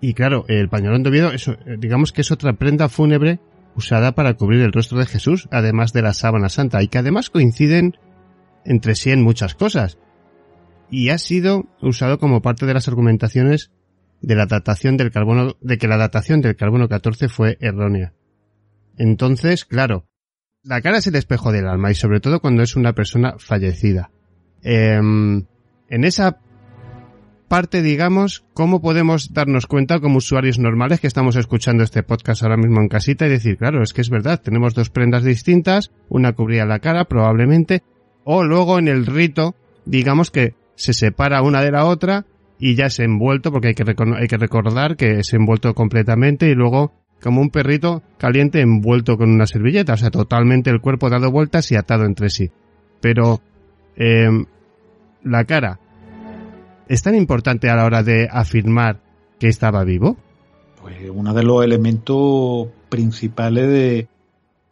Y 0.00 0.14
claro, 0.14 0.44
el 0.48 0.68
pañolón 0.68 1.02
de 1.02 1.10
Oviedo, 1.10 1.32
eso, 1.32 1.56
digamos 1.78 2.12
que 2.12 2.20
es 2.20 2.30
otra 2.30 2.54
prenda 2.54 2.88
fúnebre 2.88 3.40
usada 3.76 4.14
para 4.14 4.34
cubrir 4.34 4.62
el 4.62 4.72
rostro 4.72 4.98
de 4.98 5.06
Jesús, 5.06 5.48
además 5.50 5.92
de 5.92 6.02
la 6.02 6.14
sábana 6.14 6.48
santa, 6.48 6.82
y 6.82 6.88
que 6.88 6.98
además 6.98 7.30
coinciden 7.30 7.96
entre 8.64 8.94
sí 8.94 9.10
en 9.10 9.22
muchas 9.22 9.54
cosas. 9.54 9.98
Y 10.90 11.08
ha 11.08 11.18
sido 11.18 11.66
usado 11.80 12.18
como 12.18 12.42
parte 12.42 12.66
de 12.66 12.74
las 12.74 12.88
argumentaciones 12.88 13.72
de 14.20 14.36
la 14.36 14.46
datación 14.46 14.96
del 14.96 15.10
carbono, 15.10 15.56
de 15.60 15.78
que 15.78 15.88
la 15.88 15.96
datación 15.96 16.40
del 16.40 16.56
carbono 16.56 16.88
14 16.88 17.28
fue 17.28 17.58
errónea. 17.60 18.14
Entonces, 18.96 19.64
claro, 19.64 20.06
la 20.64 20.80
cara 20.80 20.98
es 20.98 21.06
el 21.06 21.14
espejo 21.14 21.52
del 21.52 21.68
alma 21.68 21.90
y 21.90 21.94
sobre 21.94 22.20
todo 22.20 22.40
cuando 22.40 22.62
es 22.62 22.76
una 22.76 22.92
persona 22.94 23.34
fallecida. 23.38 24.10
Eh, 24.62 24.94
en 24.96 26.04
esa 26.04 26.38
parte, 27.48 27.82
digamos, 27.82 28.44
cómo 28.54 28.80
podemos 28.80 29.32
darnos 29.32 29.66
cuenta 29.66 30.00
como 30.00 30.18
usuarios 30.18 30.58
normales 30.58 31.00
que 31.00 31.06
estamos 31.06 31.36
escuchando 31.36 31.84
este 31.84 32.02
podcast 32.02 32.42
ahora 32.42 32.56
mismo 32.56 32.80
en 32.80 32.88
casita 32.88 33.26
y 33.26 33.30
decir, 33.30 33.58
claro, 33.58 33.82
es 33.82 33.92
que 33.92 34.00
es 34.00 34.10
verdad, 34.10 34.40
tenemos 34.42 34.74
dos 34.74 34.90
prendas 34.90 35.22
distintas, 35.22 35.92
una 36.08 36.32
cubría 36.32 36.64
la 36.64 36.80
cara 36.80 37.04
probablemente, 37.04 37.82
o 38.24 38.42
luego 38.42 38.78
en 38.78 38.88
el 38.88 39.06
rito, 39.06 39.54
digamos 39.84 40.30
que 40.30 40.54
se 40.74 40.94
separa 40.94 41.42
una 41.42 41.62
de 41.62 41.70
la 41.70 41.84
otra 41.84 42.26
y 42.58 42.74
ya 42.74 42.86
es 42.86 42.98
envuelto, 42.98 43.52
porque 43.52 43.68
hay 43.68 43.74
que, 43.74 43.84
hay 44.18 44.26
que 44.26 44.38
recordar 44.38 44.96
que 44.96 45.20
es 45.20 45.32
envuelto 45.34 45.74
completamente 45.74 46.48
y 46.48 46.54
luego 46.54 46.92
como 47.24 47.40
un 47.40 47.48
perrito 47.48 48.02
caliente 48.18 48.60
envuelto 48.60 49.16
con 49.16 49.30
una 49.30 49.46
servilleta, 49.46 49.94
o 49.94 49.96
sea, 49.96 50.10
totalmente 50.10 50.68
el 50.68 50.82
cuerpo 50.82 51.08
dado 51.08 51.30
vueltas 51.30 51.72
y 51.72 51.74
atado 51.74 52.04
entre 52.04 52.28
sí. 52.28 52.50
Pero 53.00 53.40
eh, 53.96 54.28
la 55.22 55.44
cara 55.46 55.80
es 56.86 57.02
tan 57.02 57.14
importante 57.14 57.70
a 57.70 57.76
la 57.76 57.86
hora 57.86 58.02
de 58.02 58.28
afirmar 58.30 59.00
que 59.38 59.48
estaba 59.48 59.84
vivo. 59.84 60.18
Pues 60.82 60.96
uno 61.10 61.32
de 61.32 61.42
los 61.42 61.64
elementos 61.64 62.68
principales 62.90 64.06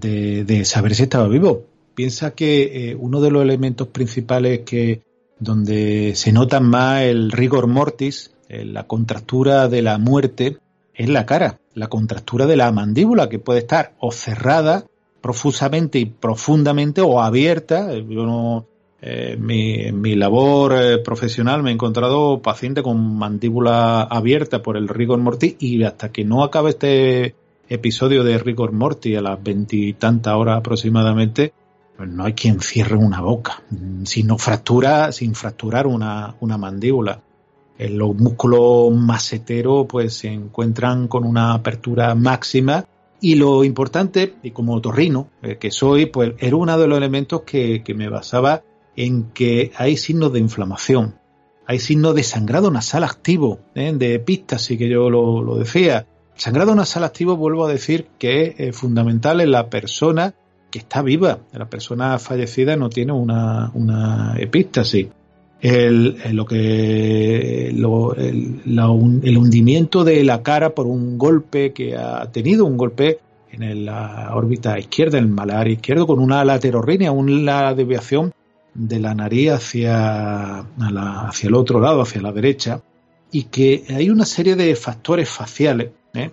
de, 0.03 0.65
saber 0.67 0.95
si 0.95 1.05
estaba 1.05 1.29
vivo. 1.29 1.65
Piensa 1.95 2.35
que 2.35 2.91
eh, 2.91 2.95
uno 2.95 3.23
de 3.23 3.31
los 3.31 3.43
elementos 3.43 3.89
principales 3.89 4.61
que 4.67 5.01
donde 5.39 6.13
se 6.17 6.33
nota 6.33 6.61
más 6.61 7.01
el 7.05 7.33
rigor 7.33 7.67
mortis, 7.67 8.35
eh, 8.51 8.67
la 8.67 8.87
contractura 8.87 9.69
de 9.69 9.81
la 9.81 9.97
muerte, 9.97 10.59
es 10.93 11.09
la 11.09 11.25
cara, 11.25 11.59
la 11.75 11.89
contractura 11.89 12.47
de 12.47 12.57
la 12.57 12.71
mandíbula, 12.73 13.29
que 13.29 13.39
puede 13.39 13.61
estar 13.61 13.95
o 13.99 14.13
cerrada 14.13 14.85
profusamente 15.21 15.99
y 15.99 16.07
profundamente 16.07 17.01
o 17.01 17.21
abierta. 17.21 17.95
Yo 17.95 18.27
no, 18.27 18.67
eh, 19.01 19.37
mi, 19.37 20.15
labor 20.15 20.75
eh, 20.77 20.99
profesional 20.99 21.63
me 21.63 21.71
he 21.71 21.73
encontrado 21.73 22.41
pacientes 22.41 22.85
con 22.85 23.17
mandíbula 23.17 24.03
abierta 24.03 24.63
por 24.63 24.77
el 24.77 24.89
rigor 24.89 25.19
mortis 25.19 25.57
y 25.59 25.83
hasta 25.83 26.13
que 26.13 26.25
no 26.25 26.45
acabe 26.45 26.71
este 26.71 27.35
episodio 27.69 28.23
de 28.23 28.39
rigor 28.39 28.71
mortis 28.71 29.19
a 29.19 29.23
las 29.23 29.43
veintitantas 29.43 30.35
horas 30.35 30.59
aproximadamente, 30.59 31.53
pues 31.97 32.09
no 32.09 32.25
hay 32.25 32.35
quien 32.35 32.61
cierre 32.61 32.97
una 32.97 33.21
boca, 33.21 33.63
sino 34.05 34.39
fractura, 34.39 35.11
sin 35.11 35.35
fracturar 35.35 35.87
una, 35.87 36.37
una 36.41 36.57
mandíbula. 36.57 37.21
Los 37.89 38.15
músculos 38.17 38.93
maseteros 38.95 39.87
pues 39.89 40.15
se 40.15 40.29
encuentran 40.29 41.09
con 41.09 41.25
una 41.25 41.55
apertura 41.55 42.15
máxima 42.15 42.87
y 43.21 43.37
lo 43.37 43.63
importante, 43.63 44.35
y 44.43 44.51
como 44.51 44.75
otorrino 44.75 45.29
eh, 45.43 45.57
que 45.57 45.71
soy, 45.71 46.07
pues 46.07 46.35
era 46.39 46.57
uno 46.57 46.77
de 46.77 46.89
los 46.89 46.99
elementos 46.99 47.43
que, 47.43 47.83
que 47.85 47.95
me 47.95 48.09
basaba 48.09 48.63
en 48.97 49.31
que 49.31 49.71
hay 49.77 49.97
signos 49.97 50.33
de 50.33 50.41
inflamación, 50.41 51.15
hay 51.67 51.79
signos 51.79 52.15
de 52.15 52.25
sangrado 52.25 52.71
nasal 52.71 53.05
activo, 53.05 53.61
¿eh? 53.75 53.93
de 53.95 54.15
epístasis 54.15 54.77
que 54.77 54.89
yo 54.89 55.09
lo, 55.09 55.43
lo 55.43 55.57
decía. 55.57 56.07
Sangrado 56.35 56.75
nasal 56.75 57.05
activo, 57.05 57.37
vuelvo 57.37 57.67
a 57.67 57.73
decir, 57.73 58.09
que 58.19 58.43
es 58.43 58.55
eh, 58.59 58.73
fundamental 58.73 59.41
en 59.41 59.53
la 59.53 59.71
persona 59.71 60.35
que 60.71 60.81
está 60.81 61.03
viva. 61.03 61.39
La 61.53 61.71
persona 61.71 62.19
fallecida 62.19 62.77
no 62.77 62.89
tiene 62.89 63.13
una, 63.13 63.71
una 63.75 64.35
epístasis. 64.39 65.09
El, 65.63 66.17
el, 66.25 66.37
lo 66.37 66.45
que 66.45 67.73
lo, 67.73 68.17
el, 68.17 68.61
el, 68.67 69.39
hundimiento 69.39 70.03
de 70.03 70.25
la 70.25 70.43
cara 70.43 70.75
por 70.75 70.89
un 70.89 71.17
golpe 71.17 71.73
que 71.73 71.97
ha 71.97 72.29
tenido, 72.33 72.67
un 72.67 72.77
golpe 72.77 73.21
en 73.53 73.85
la 73.85 74.33
órbita 74.35 74.77
izquierda, 74.79 75.19
en 75.19 75.25
el 75.25 75.31
malar 75.31 75.69
izquierdo, 75.69 76.07
con 76.07 76.19
una 76.19 76.45
laterorrinea, 76.45 77.13
una 77.13 77.75
desviación 77.75 78.33
de 78.75 78.99
la 78.99 79.15
nariz 79.15 79.51
hacia, 79.51 80.59
hacia 80.59 81.49
el 81.49 81.55
otro 81.55 81.81
lado, 81.81 82.03
hacia 82.03 82.23
la 82.23 82.33
derecha, 82.33 82.83
y 83.31 83.45
que 83.45 83.85
hay 83.91 84.11
una 84.11 84.25
serie 84.25 84.57
de 84.57 84.75
factores 84.75 85.29
faciales, 85.29 85.91
¿eh? 86.15 86.31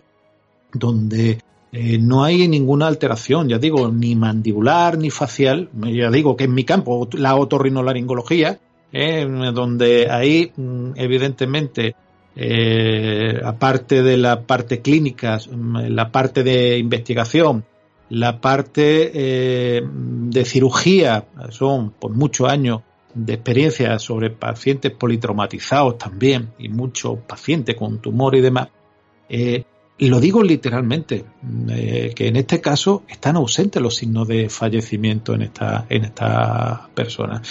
donde 0.73 1.39
eh, 1.71 1.97
no 1.97 2.23
hay 2.23 2.47
ninguna 2.47 2.87
alteración, 2.87 3.49
ya 3.49 3.57
digo, 3.59 3.89
ni 3.89 4.15
mandibular 4.15 4.97
ni 4.97 5.09
facial, 5.09 5.69
ya 5.73 6.09
digo 6.09 6.35
que 6.35 6.45
en 6.45 6.53
mi 6.53 6.63
campo, 6.63 7.07
la 7.13 7.35
otorrinolaringología, 7.35 8.59
eh, 8.91 9.25
donde 9.53 10.09
ahí 10.09 10.51
mm, 10.55 10.91
evidentemente 10.95 11.95
eh, 12.35 13.39
aparte 13.43 14.01
de 14.01 14.17
la 14.17 14.43
parte 14.43 14.81
clínica, 14.81 15.39
mm, 15.39 15.87
la 15.89 16.11
parte 16.11 16.43
de 16.43 16.77
investigación, 16.77 17.65
la 18.09 18.39
parte 18.39 19.11
eh, 19.13 19.81
de 19.83 20.45
cirugía, 20.45 21.25
son 21.49 21.91
por 21.91 22.11
muchos 22.11 22.49
años 22.49 22.81
de 23.13 23.33
experiencia 23.33 23.97
sobre 23.99 24.29
pacientes 24.29 24.91
politraumatizados 24.91 25.97
también 25.97 26.53
y 26.57 26.69
muchos 26.69 27.19
pacientes 27.27 27.75
con 27.75 27.99
tumor 27.99 28.35
y 28.35 28.41
demás, 28.41 28.69
eh, 29.27 29.65
lo 30.07 30.19
digo 30.19 30.41
literalmente, 30.41 31.25
eh, 31.69 32.13
que 32.15 32.27
en 32.27 32.37
este 32.37 32.61
caso 32.61 33.03
están 33.07 33.35
ausentes 33.35 33.81
los 33.81 33.95
signos 33.95 34.27
de 34.27 34.49
fallecimiento 34.49 35.33
en 35.33 35.41
esta, 35.41 35.85
en 35.89 36.05
esta 36.05 36.89
persona. 36.93 37.41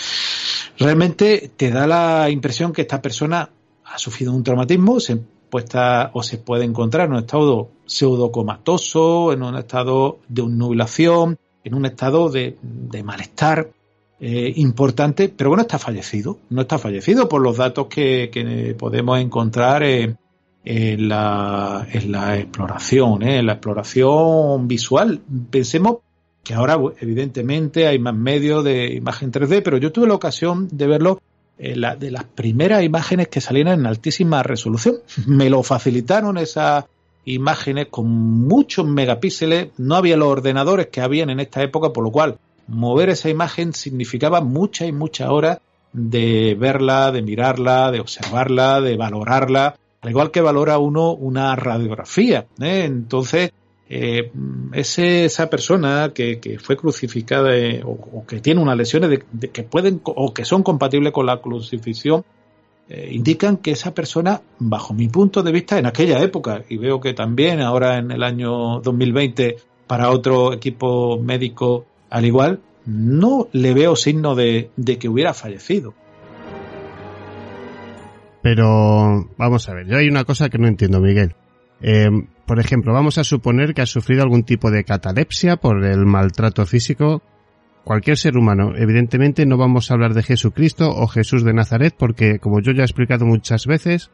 Realmente 0.78 1.50
te 1.56 1.70
da 1.70 1.86
la 1.86 2.30
impresión 2.30 2.72
que 2.72 2.82
esta 2.82 3.02
persona 3.02 3.50
ha 3.84 3.98
sufrido 3.98 4.32
un 4.32 4.42
traumatismo, 4.42 4.98
se 5.00 5.16
puesta 5.16 6.10
o 6.14 6.22
se 6.22 6.38
puede 6.38 6.64
encontrar 6.64 7.06
en 7.06 7.12
un 7.12 7.18
estado 7.18 7.70
pseudocomatoso, 7.84 9.32
en 9.32 9.42
un 9.42 9.56
estado 9.56 10.20
de 10.28 10.42
nubilación, 10.46 11.38
en 11.64 11.74
un 11.74 11.84
estado 11.84 12.30
de, 12.30 12.56
de 12.62 13.02
malestar 13.02 13.70
eh, 14.20 14.52
importante, 14.56 15.28
pero 15.28 15.50
bueno, 15.50 15.62
está 15.62 15.78
fallecido, 15.78 16.38
no 16.50 16.62
está 16.62 16.76
fallecido 16.76 17.28
por 17.28 17.40
los 17.40 17.56
datos 17.56 17.86
que, 17.86 18.74
podemos 18.76 19.20
encontrar 19.20 19.84
en 19.84 20.18
en 20.70 21.08
la, 21.08 21.86
en 21.90 22.12
la 22.12 22.36
exploración, 22.36 23.22
¿eh? 23.22 23.38
en 23.38 23.46
la 23.46 23.54
exploración 23.54 24.68
visual. 24.68 25.18
Pensemos 25.50 26.00
que 26.44 26.52
ahora, 26.52 26.78
evidentemente, 27.00 27.86
hay 27.86 27.98
más 27.98 28.14
medios 28.14 28.62
de 28.64 28.92
imagen 28.92 29.32
3D, 29.32 29.62
pero 29.64 29.78
yo 29.78 29.92
tuve 29.92 30.08
la 30.08 30.14
ocasión 30.14 30.68
de 30.70 30.86
verlo 30.86 31.22
en 31.56 31.80
la, 31.80 31.96
de 31.96 32.10
las 32.10 32.24
primeras 32.24 32.84
imágenes 32.84 33.28
que 33.28 33.40
salieron 33.40 33.80
en 33.80 33.86
altísima 33.86 34.42
resolución. 34.42 34.96
Me 35.26 35.48
lo 35.48 35.62
facilitaron 35.62 36.36
esa 36.36 36.86
imágenes 37.24 37.86
con 37.90 38.06
muchos 38.06 38.86
megapíxeles, 38.86 39.68
no 39.78 39.94
había 39.94 40.18
los 40.18 40.28
ordenadores 40.28 40.88
que 40.88 41.00
habían 41.00 41.30
en 41.30 41.40
esta 41.40 41.62
época, 41.62 41.94
por 41.94 42.04
lo 42.04 42.10
cual 42.10 42.36
mover 42.66 43.08
esa 43.08 43.30
imagen 43.30 43.72
significaba 43.72 44.42
muchas 44.42 44.88
y 44.88 44.92
muchas 44.92 45.30
horas 45.30 45.60
de 45.94 46.54
verla, 46.58 47.10
de 47.10 47.22
mirarla, 47.22 47.90
de 47.90 48.00
observarla, 48.00 48.82
de 48.82 48.96
valorarla, 48.98 49.76
al 50.00 50.10
igual 50.10 50.30
que 50.30 50.40
valora 50.40 50.78
uno 50.78 51.12
una 51.12 51.56
radiografía. 51.56 52.46
¿eh? 52.60 52.84
Entonces, 52.84 53.52
eh, 53.90 54.30
ese, 54.72 55.24
esa 55.24 55.48
persona 55.48 56.12
que, 56.14 56.58
fue 56.62 56.76
crucificada 56.76 57.56
eh, 57.56 57.82
o, 57.84 58.24
que 58.26 58.40
tiene 58.40 58.60
unas 58.60 58.76
lesiones 58.76 59.10
de 59.32 59.50
que 59.50 59.62
pueden 59.62 60.00
o 60.04 60.34
que 60.34 60.44
son 60.44 60.62
compatibles 60.62 61.12
con 61.12 61.26
la 61.26 61.40
crucifixión, 61.40 62.24
eh, 62.90 63.10
indican 63.12 63.58
que 63.58 63.72
esa 63.72 63.92
persona, 63.92 64.40
bajo 64.58 64.94
mi 64.94 65.08
punto 65.08 65.42
de 65.42 65.52
vista, 65.52 65.78
en 65.78 65.84
aquella 65.84 66.22
época, 66.22 66.64
y 66.70 66.78
veo 66.78 67.00
que 67.00 67.12
también 67.12 67.60
ahora 67.60 67.98
en 67.98 68.10
el 68.10 68.22
año 68.22 68.80
2020, 68.80 69.56
para 69.86 70.10
otro 70.10 70.54
equipo 70.54 71.18
médico 71.18 71.84
al 72.08 72.24
igual, 72.24 72.60
no 72.86 73.48
le 73.52 73.74
veo 73.74 73.94
signo 73.94 74.34
de, 74.34 74.70
de 74.76 74.98
que 74.98 75.08
hubiera 75.08 75.34
fallecido. 75.34 75.92
Pero 78.42 79.28
vamos 79.36 79.68
a 79.68 79.74
ver, 79.74 79.86
yo 79.86 79.96
hay 79.96 80.08
una 80.08 80.24
cosa 80.24 80.48
que 80.48 80.58
no 80.58 80.68
entiendo, 80.68 81.00
Miguel. 81.00 81.34
Eh, 81.80 82.08
por 82.46 82.60
ejemplo, 82.60 82.92
vamos 82.92 83.18
a 83.18 83.24
suponer 83.24 83.74
que 83.74 83.82
ha 83.82 83.86
sufrido 83.86 84.22
algún 84.22 84.42
tipo 84.42 84.70
de 84.70 84.84
catalepsia 84.84 85.56
por 85.56 85.84
el 85.84 86.06
maltrato 86.06 86.64
físico. 86.66 87.22
Cualquier 87.84 88.16
ser 88.16 88.36
humano, 88.36 88.72
evidentemente 88.76 89.46
no 89.46 89.56
vamos 89.56 89.90
a 89.90 89.94
hablar 89.94 90.14
de 90.14 90.22
Jesucristo 90.22 90.90
o 90.90 91.06
Jesús 91.06 91.42
de 91.44 91.54
Nazaret 91.54 91.94
porque, 91.96 92.38
como 92.38 92.60
yo 92.60 92.72
ya 92.72 92.82
he 92.82 92.84
explicado 92.84 93.24
muchas 93.24 93.66
veces, 93.66 94.10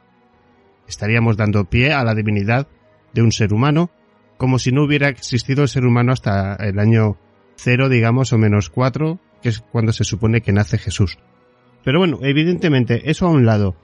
estaríamos 0.86 1.36
dando 1.36 1.64
pie 1.64 1.92
a 1.92 2.04
la 2.04 2.14
divinidad 2.14 2.68
de 3.12 3.22
un 3.22 3.32
ser 3.32 3.52
humano, 3.52 3.90
como 4.36 4.58
si 4.58 4.72
no 4.72 4.84
hubiera 4.84 5.08
existido 5.08 5.62
el 5.62 5.68
ser 5.68 5.84
humano 5.84 6.12
hasta 6.12 6.56
el 6.56 6.78
año 6.78 7.16
cero, 7.56 7.88
digamos, 7.88 8.32
o 8.32 8.38
menos 8.38 8.70
cuatro, 8.70 9.18
que 9.42 9.48
es 9.48 9.60
cuando 9.60 9.92
se 9.92 10.04
supone 10.04 10.40
que 10.40 10.52
nace 10.52 10.78
Jesús. 10.78 11.18
Pero 11.84 11.98
bueno, 11.98 12.18
evidentemente, 12.22 13.10
eso 13.10 13.26
a 13.26 13.30
un 13.30 13.46
lado. 13.46 13.76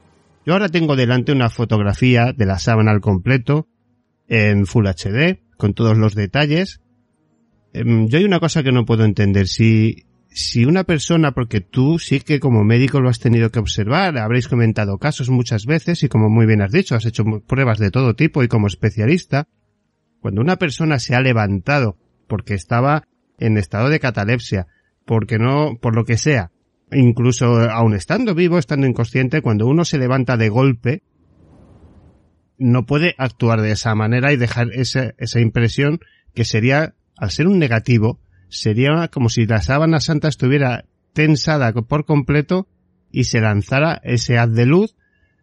Yo 0.47 0.55
ahora 0.55 0.69
tengo 0.69 0.97
delante 0.97 1.33
una 1.33 1.51
fotografía 1.51 2.33
de 2.33 2.47
la 2.47 2.59
sábana 2.59 2.93
al 2.93 3.01
completo, 3.01 3.69
en 4.27 4.67
Full 4.67 4.87
HD, 4.87 5.41
con 5.57 5.75
todos 5.75 5.99
los 5.99 6.15
detalles. 6.15 6.81
Yo 7.75 8.19
hay 8.19 8.25
una 8.25 8.41
cosa 8.41 8.63
que 8.63 8.73
no 8.73 8.87
puedo 8.87 9.05
entender. 9.05 9.49
Si, 9.49 10.07
si 10.29 10.65
una 10.65 10.85
persona, 10.85 11.33
porque 11.33 11.61
tú 11.61 11.99
sí 11.99 12.21
que 12.21 12.41
como 12.41 12.65
médico 12.65 13.01
lo 13.01 13.11
has 13.11 13.19
tenido 13.19 13.51
que 13.51 13.59
observar, 13.59 14.17
habréis 14.19 14.49
comentado 14.49 14.99
casos 14.99 15.29
muchas 15.29 15.67
veces 15.67 16.03
y 16.03 16.09
como 16.09 16.31
muy 16.31 16.47
bien 16.47 16.63
has 16.63 16.73
dicho, 16.73 16.95
has 16.95 17.07
hecho 17.07 17.25
pruebas 17.47 17.79
de 17.79 17.91
todo 17.91 18.15
tipo 18.15 18.43
y 18.43 18.49
como 18.49 18.67
especialista, 18.67 19.47
cuando 20.21 20.41
una 20.41 20.57
persona 20.57 20.99
se 20.99 21.15
ha 21.15 21.21
levantado 21.21 21.97
porque 22.29 22.55
estaba 22.55 23.05
en 23.39 23.59
estado 23.59 23.89
de 23.89 24.01
catalepsia, 24.01 24.67
porque 25.05 25.39
no, 25.39 25.77
por 25.81 25.97
lo 25.97 26.05
que 26.05 26.17
sea, 26.17 26.51
incluso 26.93 27.47
aun 27.71 27.95
estando 27.95 28.35
vivo, 28.35 28.59
estando 28.59 28.87
inconsciente, 28.87 29.43
cuando 29.43 29.67
uno 29.67 29.85
se 29.85 29.99
levanta 29.99 30.37
de 30.37 30.49
golpe, 30.49 31.03
no 32.59 32.85
puede 32.85 33.15
actuar 33.17 33.63
de 33.63 33.73
esa 33.73 33.95
manera 33.95 34.33
y 34.33 34.37
dejar 34.37 34.69
esa, 34.73 35.15
esa 35.19 35.41
impresión 35.41 36.01
que 36.35 36.45
sería, 36.45 36.95
al 37.17 37.31
ser 37.31 37.47
un 37.47 37.59
negativo, 37.59 38.21
sería 38.49 39.09
como 39.09 39.29
si 39.29 39.47
la 39.47 39.63
sábana 39.63 40.01
santa 40.01 40.29
estuviera 40.29 40.85
tensada 41.13 41.73
por 41.73 42.05
completo 42.05 42.69
y 43.11 43.25
se 43.25 43.41
lanzara 43.41 44.01
ese 44.05 44.39
haz 44.39 44.53
de 44.53 44.67
luz 44.67 44.95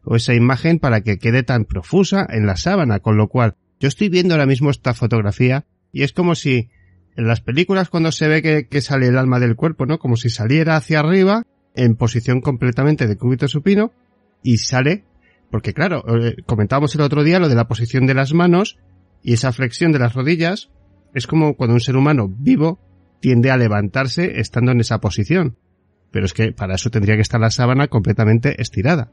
o 0.03 0.15
esa 0.15 0.34
imagen 0.34 0.80
para 0.80 1.02
que 1.02 1.18
quede 1.18 1.44
tan 1.44 1.65
profusa 1.65 2.26
en 2.30 2.45
la 2.45 2.56
sábana, 2.56 2.99
con 2.99 3.18
lo 3.18 3.28
cual 3.28 3.56
yo 3.80 3.88
estoy 3.88 4.10
viendo 4.10 4.34
ahora 4.34 4.45
mismo 4.45 4.69
esta 4.69 4.94
fotografía 4.94 5.65
y 5.91 6.03
es 6.03 6.14
como 6.14 6.36
si 6.36 6.69
en 7.18 7.27
las 7.27 7.41
películas 7.41 7.89
cuando 7.89 8.11
se 8.11 8.27
ve 8.27 8.68
que, 8.69 8.81
sale 8.81 9.07
el 9.07 9.18
alma 9.18 9.39
del 9.39 9.56
cuerpo, 9.56 9.85
¿no? 9.85 9.98
Como 9.98 10.15
si 10.15 10.30
saliera 10.30 10.76
hacia 10.77 10.99
arriba 10.99 11.44
en 11.76 11.95
posición 11.95 12.41
completamente 12.41 13.07
de 13.07 13.18
cúbito 13.18 13.48
supino 13.48 13.91
y 14.44 14.60
sale, 14.60 15.03
porque 15.49 15.73
claro, 15.73 16.03
eh, 16.07 16.35
comentábamos 16.45 16.94
el 16.95 17.02
otro 17.02 17.23
día 17.23 17.39
lo 17.39 17.49
de 17.49 17.56
la 17.56 17.68
posición 17.68 18.06
de 18.06 18.14
las 18.14 18.34
manos 18.34 18.77
y 19.23 19.34
esa 19.34 19.52
flexión 19.52 19.91
de 19.91 19.99
las 19.99 20.14
rodillas 20.14 20.69
es 21.14 21.26
como 21.26 21.56
cuando 21.56 21.73
un 21.73 21.81
ser 21.81 21.98
humano 21.98 22.27
vivo 22.30 22.80
tiende 23.19 23.49
a 23.49 23.57
levantarse 23.57 24.39
estando 24.39 24.72
en 24.72 24.80
esa 24.80 24.99
posición. 24.99 25.57
Pero 26.11 26.26
es 26.26 26.34
que 26.34 26.52
para 26.52 26.76
eso 26.76 26.91
tendría 26.91 27.15
que 27.15 27.22
estar 27.22 27.41
la 27.41 27.49
sábana 27.49 27.88
completamente 27.88 28.61
estirada. 28.61 29.11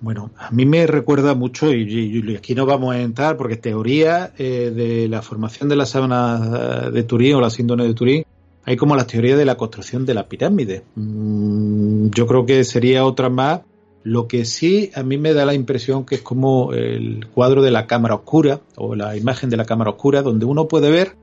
Bueno, 0.00 0.30
a 0.38 0.50
mí 0.50 0.64
me 0.64 0.86
recuerda 0.86 1.34
mucho, 1.34 1.72
y, 1.72 2.36
aquí 2.36 2.54
no 2.54 2.66
vamos 2.66 2.94
a 2.94 3.00
entrar, 3.00 3.36
porque 3.36 3.56
teoría 3.56 4.32
eh, 4.38 4.72
de 4.74 5.08
la 5.08 5.22
formación 5.22 5.68
de 5.68 5.76
la 5.76 5.86
sábana 5.86 6.90
de 6.90 7.02
Turín 7.02 7.34
o 7.34 7.40
la 7.40 7.50
síndrome 7.50 7.84
de 7.84 7.94
Turín, 7.94 8.24
hay 8.64 8.76
como 8.76 8.94
la 8.96 9.06
teoría 9.06 9.36
de 9.36 9.44
la 9.44 9.56
construcción 9.56 10.04
de 10.04 10.14
la 10.14 10.28
pirámide. 10.28 10.84
Mm, 10.94 12.10
yo 12.10 12.26
creo 12.26 12.44
que 12.44 12.64
sería 12.64 13.04
otra 13.04 13.28
más. 13.30 13.62
Lo 14.04 14.28
que 14.28 14.44
sí 14.44 14.90
a 14.94 15.02
mí 15.02 15.18
me 15.18 15.32
da 15.32 15.44
la 15.44 15.54
impresión 15.54 16.04
que 16.04 16.16
es 16.16 16.22
como 16.22 16.72
el 16.72 17.26
cuadro 17.34 17.62
de 17.62 17.70
la 17.70 17.86
cámara 17.86 18.14
oscura 18.14 18.60
o 18.76 18.94
la 18.94 19.16
imagen 19.16 19.50
de 19.50 19.56
la 19.56 19.64
cámara 19.64 19.90
oscura, 19.90 20.22
donde 20.22 20.44
uno 20.44 20.68
puede 20.68 20.90
ver 20.90 21.16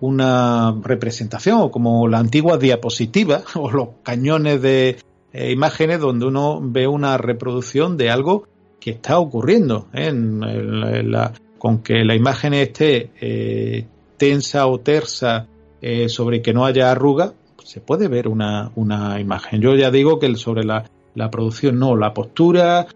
una 0.00 0.74
representación 0.82 1.58
o 1.60 1.70
como 1.70 2.08
la 2.08 2.18
antigua 2.18 2.56
diapositiva 2.56 3.42
o 3.56 3.70
los 3.70 3.88
cañones 4.02 4.62
de, 4.62 4.96
eh, 5.32 5.50
imágenes 5.50 5.98
donde 5.98 6.26
uno 6.26 6.60
ve 6.62 6.86
una 6.86 7.16
reproducción 7.16 7.96
de 7.96 8.10
algo 8.10 8.46
que 8.78 8.90
está 8.90 9.18
ocurriendo 9.18 9.88
¿eh? 9.94 10.12
la, 10.12 11.32
con 11.58 11.78
que 11.78 12.04
la 12.04 12.14
imagen 12.14 12.52
esté 12.52 13.10
eh, 13.18 13.86
tensa 14.18 14.66
o 14.66 14.80
tersa 14.80 15.48
sobre 16.06 16.42
que 16.42 16.52
no 16.52 16.64
haya 16.64 16.92
arruga 16.92 17.32
se 17.64 17.80
puede 17.80 18.06
ver 18.06 18.28
una, 18.28 18.70
una 18.76 19.18
imagen 19.18 19.60
yo 19.60 19.74
ya 19.74 19.90
digo 19.90 20.20
que 20.20 20.32
sobre 20.36 20.62
la, 20.62 20.84
la 21.16 21.28
producción 21.28 21.80
no 21.80 21.96
la 21.96 22.14
postura 22.14 22.86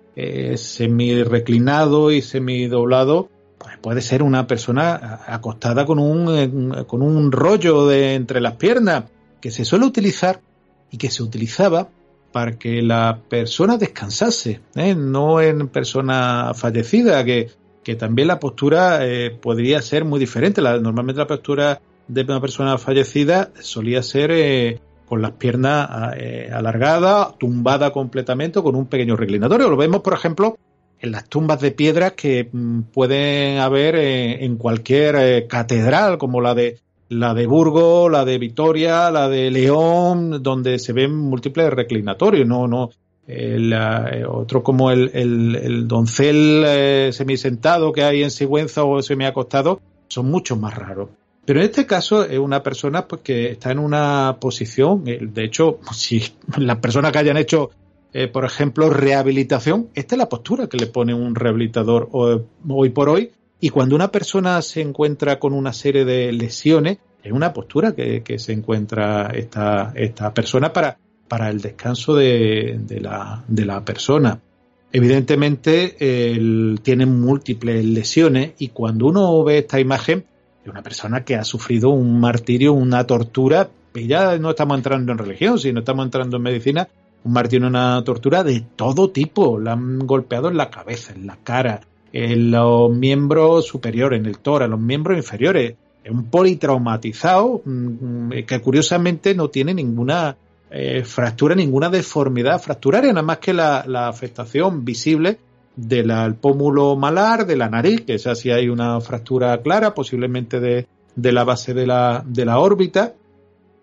semi 0.55 1.25
reclinado 1.25 2.13
y 2.13 2.23
semi 2.23 2.69
doblado 2.69 3.29
pues 3.59 3.77
puede 3.79 4.03
ser 4.03 4.23
una 4.23 4.47
persona 4.47 5.21
acostada 5.27 5.85
con 5.85 5.99
un 5.99 6.85
con 6.87 7.03
un 7.03 7.33
rollo 7.33 7.91
entre 7.91 8.41
las 8.41 8.55
piernas 8.55 9.05
que 9.41 9.51
se 9.51 9.65
suele 9.65 9.87
utilizar 9.87 10.41
y 10.93 10.99
que 10.99 11.11
se 11.11 11.25
utilizaba 11.25 11.89
para 12.37 12.59
que 12.59 12.83
la 12.83 13.19
persona 13.31 13.79
descansase, 13.79 14.61
¿eh? 14.75 14.95
no 14.95 15.41
en 15.41 15.69
persona 15.69 16.53
fallecida, 16.55 17.25
que, 17.25 17.49
que 17.83 17.95
también 17.95 18.29
la 18.29 18.39
postura 18.39 19.07
eh, 19.07 19.31
podría 19.31 19.81
ser 19.81 20.05
muy 20.05 20.21
diferente. 20.21 20.61
Normalmente 20.61 21.19
la 21.19 21.27
postura 21.27 21.81
de 22.07 22.23
una 22.25 22.39
persona 22.39 22.77
fallecida 22.77 23.53
solía 23.59 24.03
ser 24.03 24.33
eh, 24.33 24.81
con 25.09 25.23
las 25.23 25.31
piernas 25.31 25.89
alargadas, 26.53 27.39
tumbada 27.39 27.91
completamente, 27.91 28.61
con 28.61 28.77
un 28.77 28.85
pequeño 28.85 29.17
reclinatorio. 29.17 29.71
Lo 29.71 29.79
vemos, 29.79 30.03
por 30.03 30.13
ejemplo, 30.13 30.59
en 31.01 31.13
las 31.13 31.27
tumbas 31.31 31.63
de 31.63 31.71
piedras 31.71 32.13
que 32.13 32.51
mm, 32.53 32.81
pueden 32.93 33.61
haber 33.61 33.97
en 33.97 34.59
cualquier 34.59 35.47
catedral, 35.47 36.19
como 36.19 36.43
la 36.43 36.55
de 36.55 36.81
la 37.09 37.35
de 37.35 37.47
Burgos, 37.47 38.11
la 38.11 38.25
de 38.25 38.39
Vitoria, 38.39 39.11
la 39.11 39.29
de 39.29 39.51
León, 39.51 40.43
donde 40.43 40.79
se 40.79 40.93
ven 40.93 41.15
múltiples 41.17 41.73
reclinatorios, 41.73 42.47
no, 42.47 42.67
no, 42.67 42.91
el, 43.27 43.73
uh, 43.73 44.31
otro 44.31 44.63
como 44.63 44.91
el, 44.91 45.11
el, 45.15 45.57
el 45.57 45.89
doncel 45.89 46.65
eh, 46.67 47.11
semisentado 47.13 47.93
que 47.93 48.05
hay 48.05 48.23
en 48.23 48.31
Sigüenza 48.31 48.85
o 48.85 49.01
semiacostado, 49.03 49.81
son 50.09 50.31
mucho 50.31 50.57
más 50.57 50.75
raros. 50.75 51.11
Pero 51.45 51.61
en 51.61 51.67
este 51.67 51.87
caso 51.87 52.25
es 52.25 52.39
una 52.39 52.63
persona 52.63 53.07
pues, 53.07 53.23
que 53.23 53.53
está 53.53 53.71
en 53.71 53.79
una 53.79 54.39
posición, 54.41 55.05
de 55.05 55.45
hecho, 55.45 55.79
si 55.93 56.23
las 56.59 56.79
personas 56.79 57.13
que 57.13 57.19
hayan 57.19 57.37
hecho, 57.37 57.71
eh, 58.13 58.29
por 58.29 58.45
ejemplo, 58.45 58.91
rehabilitación, 58.91 59.89
esta 59.95 60.15
es 60.15 60.19
la 60.19 60.29
postura 60.29 60.69
que 60.69 60.77
le 60.77 60.87
pone 60.87 61.15
un 61.15 61.35
rehabilitador 61.35 62.09
hoy 62.13 62.91
por 62.91 63.09
hoy, 63.09 63.31
y 63.61 63.71
cuando 63.71 63.97
una 63.97 64.13
persona 64.13 64.61
se 64.63 64.83
encuentra 64.83 65.39
con 65.39 65.53
una 65.53 65.73
serie 65.73 66.05
de 66.05 66.33
lesiones, 66.33 66.99
es 67.23 67.33
una 67.33 67.53
postura 67.53 67.93
que, 67.93 68.23
se 68.39 68.53
encuentra 68.53 69.31
esta, 69.35 69.93
esta 69.95 70.33
persona 70.33 70.73
para, 70.73 70.99
para 71.27 71.49
el 71.49 71.61
descanso 71.61 72.15
de, 72.15 72.79
de, 72.81 73.01
la, 73.01 73.43
de 73.49 73.65
la 73.65 73.85
persona. 73.85 74.41
Evidentemente, 74.93 75.97
él 75.99 76.81
tiene 76.83 77.07
múltiples 77.07 77.85
lesiones 77.85 78.53
y 78.59 78.69
cuando 78.69 79.07
uno 79.07 79.43
ve 79.43 79.59
esta 79.59 79.81
imagen 79.81 80.25
de 80.65 80.71
una 80.71 80.83
persona 80.83 81.25
que 81.25 81.35
ha 81.35 81.45
sufrido 81.45 81.91
un 81.91 82.21
martirio, 82.21 82.73
una 82.73 83.05
tortura, 83.05 83.71
y 83.95 84.07
ya 84.07 84.39
no 84.39 84.51
estamos 84.51 84.77
entrando 84.77 85.13
en 85.13 85.19
religión, 85.19 85.59
sino 85.59 85.81
estamos 85.81 86.05
entrando 86.05 86.37
en 86.37 86.43
medicina, 86.43 86.89
un 87.25 87.33
martirio, 87.33 87.67
una 87.67 88.03
tortura 88.05 88.45
de 88.45 88.65
todo 88.77 89.11
tipo. 89.11 89.59
La 89.59 89.73
han 89.73 89.99
golpeado 90.01 90.49
en 90.49 90.57
la 90.57 90.71
cabeza, 90.71 91.13
en 91.15 91.27
la 91.27 91.37
cara, 91.43 91.81
en 92.25 92.51
los 92.51 92.91
miembros 92.91 93.67
superiores, 93.67 94.19
en 94.19 94.25
el 94.25 94.39
tórax, 94.39 94.71
los 94.71 94.81
miembros 94.81 95.19
inferiores. 95.19 95.75
Es 96.03 96.11
un 96.11 96.31
politraumatizado 96.31 97.63
que 98.47 98.61
curiosamente 98.61 99.35
no 99.35 99.51
tiene 99.51 99.75
ninguna 99.75 100.37
eh, 100.71 101.05
fractura, 101.05 101.55
ninguna 101.55 101.91
deformidad 101.91 102.59
fracturaria, 102.61 103.13
nada 103.13 103.27
más 103.27 103.39
que 103.39 103.53
la, 103.53 104.09
afectación 104.09 104.83
visible 104.85 105.39
del 105.75 106.37
pómulo 106.37 106.97
malar, 106.97 107.45
de 107.45 107.57
la 107.57 107.69
nariz, 107.69 108.03
que 108.03 108.15
es 108.15 108.27
así 108.27 108.51
hay 108.51 108.71
una 108.71 108.99
fractura 109.03 109.61
clara, 109.61 109.93
posiblemente 109.93 110.59
de, 110.59 110.87
de 111.17 111.33
la 111.33 111.45
base 111.45 111.75
de 111.75 111.87
la, 111.87 112.25
de 112.27 112.47
la 112.47 112.61
órbita, 112.61 113.13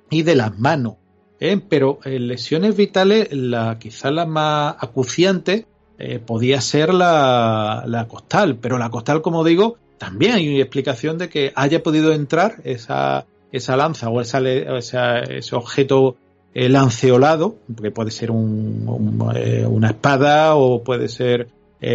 y 0.09 0.23
de 0.23 0.35
las 0.35 0.57
manos. 0.57 0.95
¿eh? 1.39 1.61
Pero 1.69 1.99
en 2.03 2.27
lesiones 2.27 2.75
vitales, 2.75 3.31
la, 3.31 3.77
quizá 3.79 4.09
la 4.09 4.25
más 4.25 4.75
acuciante 4.79 5.67
eh, 5.99 6.19
podía 6.19 6.59
ser 6.59 6.93
la, 6.93 8.07
costal, 8.09 8.57
pero 8.57 8.77
la 8.77 8.89
costal, 8.89 9.21
como 9.21 9.43
digo, 9.43 9.77
también 9.97 10.33
hay 10.33 10.49
una 10.49 10.59
explicación 10.59 11.17
de 11.17 11.29
que 11.29 11.53
haya 11.55 11.83
podido 11.83 12.11
entrar 12.13 12.55
esa, 12.63 13.25
esa 13.51 13.77
lanza 13.77 14.09
o 14.09 14.19
esa, 14.19 14.39
ese 14.39 15.55
objeto 15.55 16.15
eh, 16.53 16.67
lanceolado, 16.67 17.55
que 17.79 17.91
puede 17.91 18.09
ser 18.09 18.31
un, 18.31 19.31
eh, 19.35 19.65
una 19.69 19.89
espada 19.89 20.55
o 20.55 20.83
puede 20.83 21.07
ser 21.07 21.47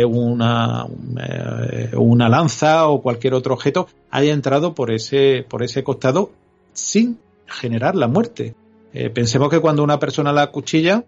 una, 0.07 0.85
una 1.95 2.29
lanza 2.29 2.89
o 2.89 3.01
cualquier 3.01 3.33
otro 3.33 3.55
objeto, 3.55 3.89
haya 4.11 4.35
entrado 4.35 4.75
por 4.75 4.91
ese, 4.91 5.47
por 5.49 5.63
ese 5.63 5.83
costado 5.83 6.31
sin 6.75 7.19
generar 7.47 7.95
la 7.97 8.07
muerte. 8.07 8.55
Pensemos 9.15 9.49
que 9.49 9.61
cuando 9.61 9.83
una 9.83 9.99
persona 9.99 10.31
la 10.31 10.49
cuchilla 10.49 11.05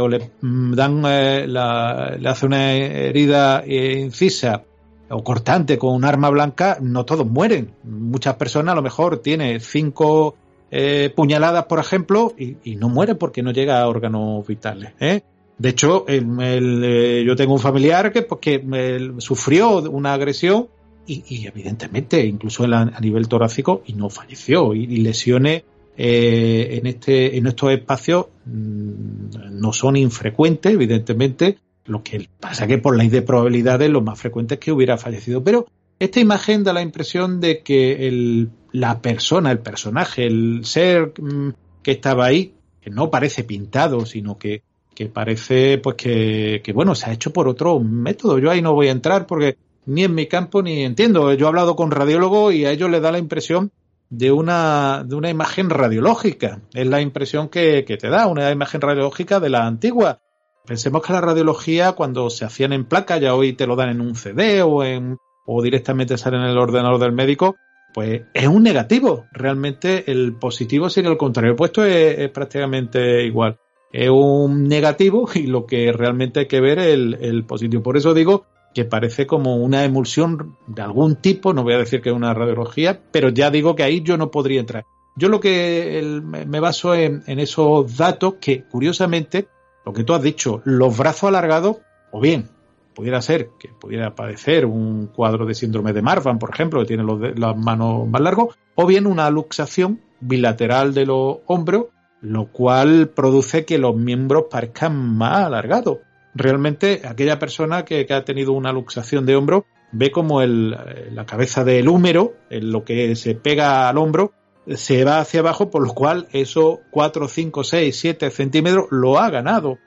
o 0.00 0.08
le 0.08 0.30
dan 0.40 1.02
la, 1.02 2.16
le 2.18 2.28
hace 2.28 2.46
una 2.46 2.72
herida 2.72 3.64
incisa 3.66 4.62
o 5.10 5.22
cortante 5.22 5.78
con 5.78 5.94
un 5.94 6.04
arma 6.04 6.30
blanca, 6.30 6.78
no 6.80 7.04
todos 7.04 7.26
mueren. 7.26 7.72
Muchas 7.82 8.36
personas 8.36 8.72
a 8.72 8.76
lo 8.76 8.82
mejor 8.82 9.18
tiene 9.18 9.60
cinco 9.60 10.36
eh, 10.70 11.12
puñaladas, 11.14 11.66
por 11.66 11.78
ejemplo, 11.78 12.34
y, 12.36 12.76
no 12.76 12.88
muere 12.88 13.14
porque 13.14 13.42
no 13.42 13.52
llega 13.52 13.80
a 13.80 13.88
órganos 13.88 14.46
vitales. 14.46 14.92
¿eh? 14.98 15.22
De 15.56 15.68
hecho, 15.68 16.04
eh, 16.08 17.24
yo 17.24 17.36
tengo 17.36 17.52
un 17.52 17.60
familiar 17.60 18.12
que, 18.12 18.22
pues, 18.22 19.02
sufrió 19.18 19.78
una 19.82 20.14
agresión 20.14 20.68
y, 21.06 21.46
evidentemente, 21.46 22.24
incluso 22.26 22.64
a, 22.64 23.00
nivel 23.00 23.28
torácico, 23.28 23.82
y 23.86 23.92
no 23.92 24.10
falleció. 24.10 24.74
Y 24.74 24.96
lesiones 24.96 25.62
eh, 25.96 26.78
en, 26.78 26.86
este, 26.86 27.36
en 27.36 27.46
estos 27.46 27.72
espacios 27.72 28.26
mmm, 28.46 29.60
no 29.60 29.72
son 29.72 29.96
infrecuentes, 29.96 30.72
evidentemente. 30.72 31.58
Lo 31.86 32.02
que 32.02 32.28
pasa 32.40 32.66
que 32.66 32.78
por 32.78 32.96
ley 32.96 33.08
de 33.08 33.22
probabilidades 33.22 33.90
lo 33.90 34.00
más 34.00 34.18
frecuente 34.18 34.54
es 34.54 34.60
que 34.60 34.72
hubiera 34.72 34.96
fallecido. 34.96 35.44
Pero 35.44 35.66
esta 35.98 36.18
imagen 36.18 36.64
da 36.64 36.72
la 36.72 36.82
impresión 36.82 37.40
de 37.40 37.62
que 37.62 38.08
el, 38.08 38.48
la 38.72 39.00
persona, 39.00 39.50
el 39.50 39.58
personaje, 39.58 40.26
el 40.26 40.64
ser 40.64 41.12
mmm, 41.20 41.50
que 41.82 41.92
estaba 41.92 42.24
ahí, 42.26 42.54
que 42.80 42.90
no 42.90 43.10
parece 43.10 43.44
pintado, 43.44 44.06
sino 44.06 44.38
que, 44.38 44.62
que 44.94 45.06
parece 45.06 45.78
pues 45.78 45.96
que, 45.96 46.62
que, 46.64 46.72
bueno, 46.72 46.94
se 46.94 47.10
ha 47.10 47.12
hecho 47.12 47.32
por 47.32 47.48
otro 47.48 47.78
método. 47.80 48.38
Yo 48.38 48.50
ahí 48.50 48.62
no 48.62 48.72
voy 48.72 48.88
a 48.88 48.92
entrar 48.92 49.26
porque 49.26 49.56
ni 49.86 50.04
en 50.04 50.14
mi 50.14 50.26
campo 50.26 50.62
ni 50.62 50.82
entiendo. 50.82 51.32
Yo 51.34 51.46
he 51.46 51.48
hablado 51.48 51.76
con 51.76 51.90
radiólogos 51.90 52.54
y 52.54 52.64
a 52.64 52.72
ellos 52.72 52.90
les 52.90 53.02
da 53.02 53.12
la 53.12 53.18
impresión 53.18 53.70
de 54.16 54.30
una, 54.32 55.04
de 55.04 55.16
una 55.16 55.30
imagen 55.30 55.70
radiológica. 55.70 56.60
Es 56.72 56.86
la 56.86 57.00
impresión 57.00 57.48
que, 57.48 57.84
que 57.84 57.96
te 57.96 58.08
da, 58.08 58.26
una 58.26 58.50
imagen 58.50 58.80
radiológica 58.80 59.40
de 59.40 59.50
la 59.50 59.66
antigua. 59.66 60.20
Pensemos 60.66 61.02
que 61.02 61.12
la 61.12 61.20
radiología, 61.20 61.92
cuando 61.92 62.30
se 62.30 62.44
hacían 62.44 62.72
en 62.72 62.86
placa, 62.86 63.18
ya 63.18 63.34
hoy 63.34 63.52
te 63.52 63.66
lo 63.66 63.76
dan 63.76 63.90
en 63.90 64.00
un 64.00 64.14
CD 64.14 64.62
o 64.62 64.84
en, 64.84 65.18
o 65.46 65.62
directamente 65.62 66.16
sale 66.16 66.36
en 66.36 66.44
el 66.44 66.56
ordenador 66.56 67.00
del 67.00 67.12
médico, 67.12 67.56
pues 67.92 68.22
es 68.32 68.46
un 68.46 68.62
negativo. 68.62 69.26
Realmente 69.32 70.10
el 70.10 70.34
positivo 70.36 70.88
sería 70.88 71.10
el 71.10 71.16
contrario. 71.16 71.56
Puesto 71.56 71.84
es, 71.84 72.18
es 72.18 72.30
prácticamente 72.30 73.24
igual. 73.24 73.58
Es 73.92 74.10
un 74.10 74.64
negativo 74.64 75.28
y 75.34 75.46
lo 75.46 75.66
que 75.66 75.92
realmente 75.92 76.40
hay 76.40 76.46
que 76.46 76.60
ver 76.60 76.78
es 76.78 76.86
el, 76.86 77.18
el, 77.20 77.44
positivo. 77.44 77.82
Por 77.82 77.96
eso 77.96 78.14
digo 78.14 78.46
que 78.74 78.84
parece 78.84 79.26
como 79.26 79.56
una 79.56 79.84
emulsión 79.84 80.56
de 80.66 80.82
algún 80.82 81.16
tipo, 81.16 81.54
no 81.54 81.62
voy 81.62 81.74
a 81.74 81.78
decir 81.78 82.02
que 82.02 82.10
es 82.10 82.14
una 82.14 82.34
radiología, 82.34 83.00
pero 83.12 83.28
ya 83.28 83.50
digo 83.50 83.76
que 83.76 83.84
ahí 83.84 84.02
yo 84.02 84.16
no 84.16 84.30
podría 84.30 84.60
entrar. 84.60 84.84
Yo 85.16 85.28
lo 85.28 85.38
que 85.38 86.20
me 86.24 86.60
baso 86.60 86.94
en, 86.94 87.22
esos 87.26 87.96
datos 87.96 88.34
que, 88.40 88.64
curiosamente, 88.64 89.46
lo 89.86 89.92
que 89.92 90.02
tú 90.02 90.12
has 90.12 90.22
dicho, 90.22 90.60
los 90.64 90.96
brazos 90.98 91.28
alargados, 91.28 91.76
o 92.10 92.20
bien 92.20 92.48
pudiera 92.94 93.20
ser 93.20 93.50
que 93.58 93.68
pudiera 93.68 94.14
padecer 94.14 94.66
un 94.66 95.08
cuadro 95.08 95.46
de 95.46 95.54
síndrome 95.54 95.92
de 95.92 96.02
Marfan, 96.02 96.38
por 96.38 96.50
ejemplo, 96.50 96.80
que 96.80 96.86
tiene 96.86 97.04
las 97.36 97.56
manos 97.56 98.08
más 98.08 98.20
largos, 98.20 98.56
o 98.74 98.86
bien 98.86 99.06
una 99.06 99.30
luxación 99.30 100.00
bilateral 100.20 100.94
de 100.94 101.06
los 101.06 101.38
hombros, 101.46 101.86
lo 102.20 102.46
cual 102.46 103.10
produce 103.10 103.64
que 103.64 103.78
los 103.78 103.94
miembros 103.96 104.44
parezcan 104.50 104.96
más 104.96 105.44
alargados. 105.44 105.98
Realmente, 106.34 107.02
aquella 107.04 107.38
persona 107.38 107.84
que, 107.84 108.06
que 108.06 108.14
ha 108.14 108.24
tenido 108.24 108.52
una 108.52 108.72
luxación 108.72 109.24
de 109.26 109.36
hombro 109.36 109.66
ve 109.92 110.10
como 110.10 110.42
el, 110.42 110.70
la 110.70 111.24
cabeza 111.24 111.64
del 111.64 111.88
húmero, 111.88 112.34
en 112.50 112.72
lo 112.72 112.84
que 112.84 113.14
se 113.14 113.34
pega 113.34 113.88
al 113.88 113.98
hombro, 113.98 114.32
se 114.66 115.04
va 115.04 115.20
hacia 115.20 115.40
abajo, 115.40 115.70
por 115.70 115.86
lo 115.86 115.94
cual 115.94 116.26
esos 116.32 116.78
4, 116.90 117.28
5, 117.28 117.64
6, 117.64 117.96
7 117.96 118.30
centímetros 118.30 118.86
lo 118.90 119.18
ha 119.18 119.30
ganado. 119.30 119.78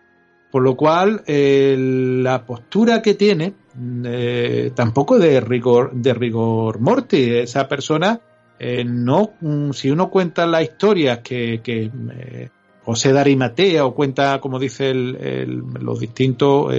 Por 0.52 0.64
lo 0.64 0.78
cual, 0.78 1.24
la 1.28 2.45
postura 2.45 3.02
que 3.02 3.15
tiene 3.15 3.53
eh, 4.06 4.72
tampoco 4.74 5.19
de 5.19 5.41
rigor, 5.41 5.91
de 5.94 6.14
rigor 6.14 6.80
mortis. 6.80 7.28
Esa 7.30 7.68
persona, 7.68 8.22
eh, 8.57 8.84
no, 8.86 9.34
si 9.74 9.91
uno 9.91 10.10
cuenta 10.10 10.48
las 10.48 10.64
historias 10.64 11.19
que, 11.19 11.61
que 11.61 11.91
eh, 12.11 12.49
José 12.88 13.11
de 13.11 13.19
Arimatea 13.19 13.85
o 13.85 13.93
cuenta, 13.93 14.39
como 14.39 14.59
dice 14.59 14.91
el, 14.91 15.61
los 15.81 15.99
distintos 15.99 16.73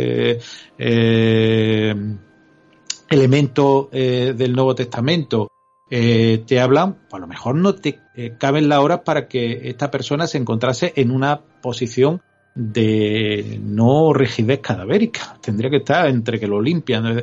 elementos 3.11 3.91
del 3.91 4.53
Nuevo 4.55 4.75
Testamento, 4.75 5.49
te 5.87 6.61
hablan, 6.61 6.97
a 7.13 7.19
lo 7.19 7.27
mejor 7.27 7.57
no 7.57 7.75
te 7.75 7.99
caben 8.39 8.71
las 8.71 8.79
horas 8.79 9.01
para 9.05 9.29
que 9.29 9.69
esta 9.69 9.91
persona 9.91 10.27
se 10.27 10.39
encontrase 10.39 10.95
en 10.97 11.11
una 11.11 11.43
posición 11.61 12.23
de 12.55 13.61
no 13.63 14.15
rigidez 14.15 14.61
cadavérica. 14.61 15.37
Tendría 15.43 15.69
que 15.69 15.77
estar 15.77 16.09
entre 16.09 16.41
que 16.41 16.47
lo 16.47 16.63
limpian. 16.63 17.23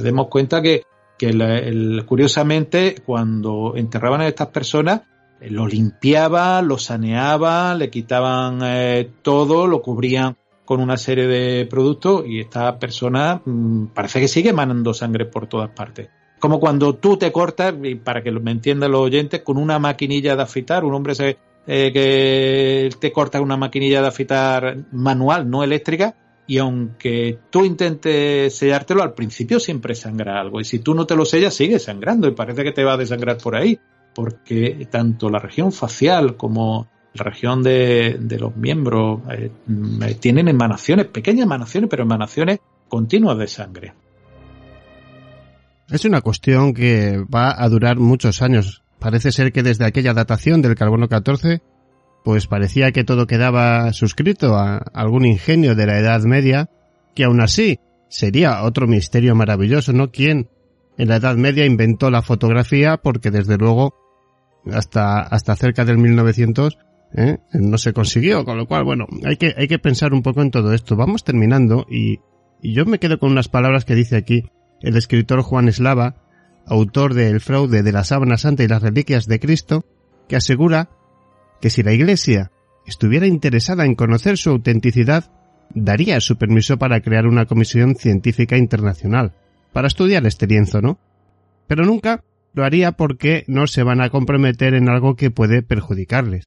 Demos 0.00 0.28
cuenta 0.28 0.62
que, 0.62 0.84
el, 1.18 2.04
curiosamente 2.06 2.94
cuando 3.04 3.74
enterraban 3.74 4.20
a 4.20 4.28
estas 4.28 4.46
personas 4.50 5.00
lo 5.48 5.66
limpiaban, 5.66 6.68
lo 6.68 6.78
saneaban, 6.78 7.78
le 7.78 7.90
quitaban 7.90 8.60
eh, 8.62 9.10
todo, 9.22 9.66
lo 9.66 9.80
cubrían 9.80 10.36
con 10.64 10.80
una 10.80 10.96
serie 10.96 11.26
de 11.26 11.66
productos 11.66 12.24
y 12.26 12.40
esta 12.40 12.78
persona 12.78 13.40
mmm, 13.44 13.86
parece 13.86 14.20
que 14.20 14.28
sigue 14.28 14.50
emanando 14.50 14.94
sangre 14.94 15.24
por 15.24 15.46
todas 15.46 15.70
partes. 15.70 16.08
Como 16.38 16.58
cuando 16.58 16.94
tú 16.94 17.16
te 17.16 17.32
cortas, 17.32 17.74
y 17.82 17.96
para 17.96 18.22
que 18.22 18.30
me 18.30 18.50
entiendan 18.50 18.92
los 18.92 19.02
oyentes, 19.02 19.42
con 19.42 19.58
una 19.58 19.78
maquinilla 19.78 20.36
de 20.36 20.42
afeitar, 20.42 20.84
un 20.84 20.94
hombre 20.94 21.14
se, 21.14 21.36
eh, 21.66 21.90
que 21.92 22.88
te 22.98 23.12
corta 23.12 23.40
una 23.40 23.58
maquinilla 23.58 24.00
de 24.00 24.08
afeitar 24.08 24.86
manual, 24.90 25.50
no 25.50 25.62
eléctrica, 25.62 26.14
y 26.46 26.58
aunque 26.58 27.38
tú 27.50 27.64
intentes 27.64 28.56
sellártelo, 28.56 29.02
al 29.02 29.12
principio 29.12 29.60
siempre 29.60 29.94
sangra 29.94 30.40
algo. 30.40 30.60
Y 30.60 30.64
si 30.64 30.78
tú 30.78 30.94
no 30.94 31.06
te 31.06 31.14
lo 31.14 31.24
sellas, 31.24 31.54
sigue 31.54 31.78
sangrando 31.78 32.26
y 32.26 32.32
parece 32.32 32.64
que 32.64 32.72
te 32.72 32.84
va 32.84 32.94
a 32.94 32.96
desangrar 32.96 33.36
por 33.36 33.54
ahí. 33.54 33.78
Porque 34.20 34.86
tanto 34.90 35.30
la 35.30 35.38
región 35.38 35.72
facial 35.72 36.36
como 36.36 36.88
la 37.14 37.24
región 37.24 37.62
de, 37.62 38.18
los 38.38 38.54
miembros 38.54 39.22
eh, 39.32 39.50
tienen 40.20 40.46
emanaciones, 40.48 41.06
pequeñas 41.06 41.46
emanaciones, 41.46 41.88
pero 41.88 42.02
emanaciones 42.02 42.58
continuas 42.86 43.38
de 43.38 43.46
sangre. 43.46 43.94
Es 45.88 46.04
una 46.04 46.20
cuestión 46.20 46.74
que 46.74 47.24
va 47.34 47.54
a 47.56 47.66
durar 47.70 47.96
muchos 47.96 48.42
años. 48.42 48.82
Parece 48.98 49.32
ser 49.32 49.52
que 49.52 49.62
desde 49.62 49.86
aquella 49.86 50.12
datación 50.12 50.60
del 50.60 50.74
carbono 50.74 51.08
14, 51.08 51.62
pues 52.22 52.46
parecía 52.46 52.92
que 52.92 53.04
todo 53.04 53.26
quedaba 53.26 53.90
suscrito 53.94 54.54
a 54.54 54.76
algún 54.92 55.24
ingenio 55.24 55.74
de 55.74 55.86
la 55.86 55.98
Edad 55.98 56.20
Media, 56.24 56.68
que 57.14 57.24
aún 57.24 57.40
así 57.40 57.80
sería 58.10 58.64
otro 58.64 58.86
misterio 58.86 59.34
maravilloso, 59.34 59.94
¿no? 59.94 60.10
¿Quién 60.10 60.50
en 60.98 61.08
la 61.08 61.16
Edad 61.16 61.36
Media 61.36 61.64
inventó 61.64 62.10
la 62.10 62.20
fotografía? 62.20 62.98
Porque 62.98 63.30
desde 63.30 63.56
luego 63.56 63.94
hasta, 64.72 65.20
hasta 65.20 65.56
cerca 65.56 65.84
del 65.84 65.98
1900 65.98 66.78
¿eh? 67.14 67.38
no 67.52 67.78
se 67.78 67.92
consiguió, 67.92 68.44
con 68.44 68.56
lo 68.56 68.66
cual, 68.66 68.84
bueno, 68.84 69.06
hay 69.24 69.36
que, 69.36 69.54
hay 69.56 69.68
que 69.68 69.78
pensar 69.78 70.12
un 70.12 70.22
poco 70.22 70.42
en 70.42 70.50
todo 70.50 70.72
esto. 70.72 70.96
Vamos 70.96 71.24
terminando 71.24 71.86
y, 71.90 72.20
y 72.62 72.74
yo 72.74 72.84
me 72.86 72.98
quedo 72.98 73.18
con 73.18 73.30
unas 73.32 73.48
palabras 73.48 73.84
que 73.84 73.94
dice 73.94 74.16
aquí 74.16 74.44
el 74.80 74.96
escritor 74.96 75.42
Juan 75.42 75.68
Eslava, 75.68 76.16
autor 76.66 77.14
de 77.14 77.28
El 77.28 77.40
fraude 77.40 77.82
de 77.82 77.92
la 77.92 78.04
sábana 78.04 78.36
santa 78.36 78.62
y 78.62 78.68
las 78.68 78.82
reliquias 78.82 79.26
de 79.26 79.40
Cristo, 79.40 79.84
que 80.28 80.36
asegura 80.36 80.90
que 81.60 81.70
si 81.70 81.82
la 81.82 81.92
Iglesia 81.92 82.50
estuviera 82.86 83.26
interesada 83.26 83.84
en 83.84 83.94
conocer 83.94 84.38
su 84.38 84.50
autenticidad, 84.50 85.30
daría 85.74 86.20
su 86.20 86.36
permiso 86.36 86.78
para 86.78 87.00
crear 87.00 87.26
una 87.26 87.46
comisión 87.46 87.94
científica 87.96 88.56
internacional, 88.56 89.34
para 89.72 89.88
estudiar 89.88 90.26
este 90.26 90.46
lienzo, 90.46 90.80
¿no? 90.80 90.98
Pero 91.66 91.84
nunca 91.84 92.24
lo 92.52 92.64
haría 92.64 92.92
porque 92.92 93.44
no 93.46 93.66
se 93.66 93.82
van 93.82 94.00
a 94.00 94.10
comprometer 94.10 94.74
en 94.74 94.88
algo 94.88 95.16
que 95.16 95.30
puede 95.30 95.62
perjudicarles. 95.62 96.44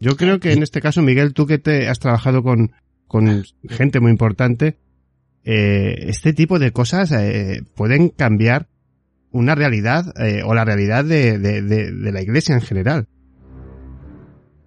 Yo 0.00 0.16
creo 0.16 0.40
que 0.40 0.52
en 0.52 0.62
este 0.62 0.80
caso, 0.80 1.00
Miguel, 1.00 1.32
tú 1.32 1.46
que 1.46 1.58
te 1.58 1.88
has 1.88 2.00
trabajado 2.00 2.42
con, 2.42 2.72
con 3.06 3.44
gente 3.68 4.00
muy 4.00 4.10
importante, 4.10 4.78
eh, 5.44 6.06
este 6.08 6.32
tipo 6.32 6.58
de 6.58 6.72
cosas 6.72 7.12
eh, 7.12 7.62
pueden 7.74 8.08
cambiar 8.08 8.68
una 9.30 9.54
realidad 9.54 10.12
eh, 10.20 10.42
o 10.44 10.54
la 10.54 10.64
realidad 10.64 11.04
de, 11.04 11.38
de, 11.38 12.12
la 12.12 12.20
iglesia 12.20 12.54
en 12.54 12.60
general. 12.60 13.06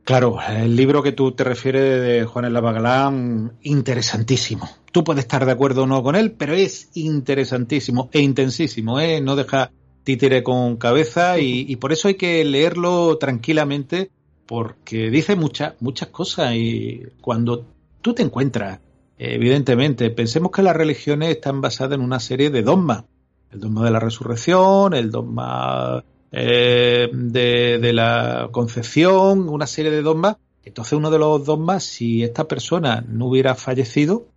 Claro, 0.03 0.37
el 0.47 0.75
libro 0.75 1.01
que 1.01 1.11
tú 1.13 1.31
te 1.31 1.43
refieres 1.43 2.01
de 2.01 2.25
Juan 2.25 2.53
Lavagalán, 2.53 3.53
interesantísimo. 3.63 4.69
Tú 4.91 5.03
puedes 5.03 5.23
estar 5.23 5.45
de 5.45 5.51
acuerdo 5.51 5.83
o 5.83 5.87
no 5.87 6.03
con 6.03 6.15
él, 6.15 6.31
pero 6.31 6.53
es 6.53 6.91
interesantísimo 6.93 8.09
e 8.13 8.21
intensísimo, 8.21 8.99
¿eh? 8.99 9.19
No 9.19 9.35
deja 9.35 9.71
títere 10.05 10.43
con 10.43 10.77
cabeza 10.77 11.39
y, 11.39 11.65
y 11.67 11.75
por 11.75 11.91
eso 11.91 12.07
hay 12.07 12.15
que 12.15 12.45
leerlo 12.45 13.17
tranquilamente 13.17 14.11
porque 14.45 15.09
dice 15.09 15.35
muchas, 15.35 15.73
muchas 15.79 16.09
cosas 16.09 16.53
y 16.55 17.03
cuando 17.21 17.65
tú 18.01 18.13
te 18.13 18.23
encuentras, 18.23 18.79
evidentemente, 19.17 20.09
pensemos 20.11 20.51
que 20.51 20.61
las 20.61 20.75
religiones 20.75 21.29
están 21.29 21.61
basadas 21.61 21.95
en 21.95 22.01
una 22.01 22.19
serie 22.19 22.49
de 22.49 22.61
dogmas. 22.61 23.03
El 23.51 23.59
dogma 23.59 23.85
de 23.85 23.91
la 23.91 23.99
resurrección, 23.99 24.93
el 24.93 25.09
dogma 25.09 26.03
eh, 26.31 27.09
de, 27.11 27.79
de, 27.79 27.93
la 27.93 28.49
concepción, 28.51 29.49
una 29.49 29.65
serie 29.67 29.91
de 29.91 30.01
dogmas. 30.01 30.37
Entonces 30.63 30.93
uno 30.93 31.09
de 31.09 31.19
los 31.19 31.45
dogmas, 31.45 31.83
si 31.83 32.23
esta 32.23 32.47
persona 32.47 33.03
no 33.07 33.27
hubiera 33.27 33.55
fallecido, 33.55 34.27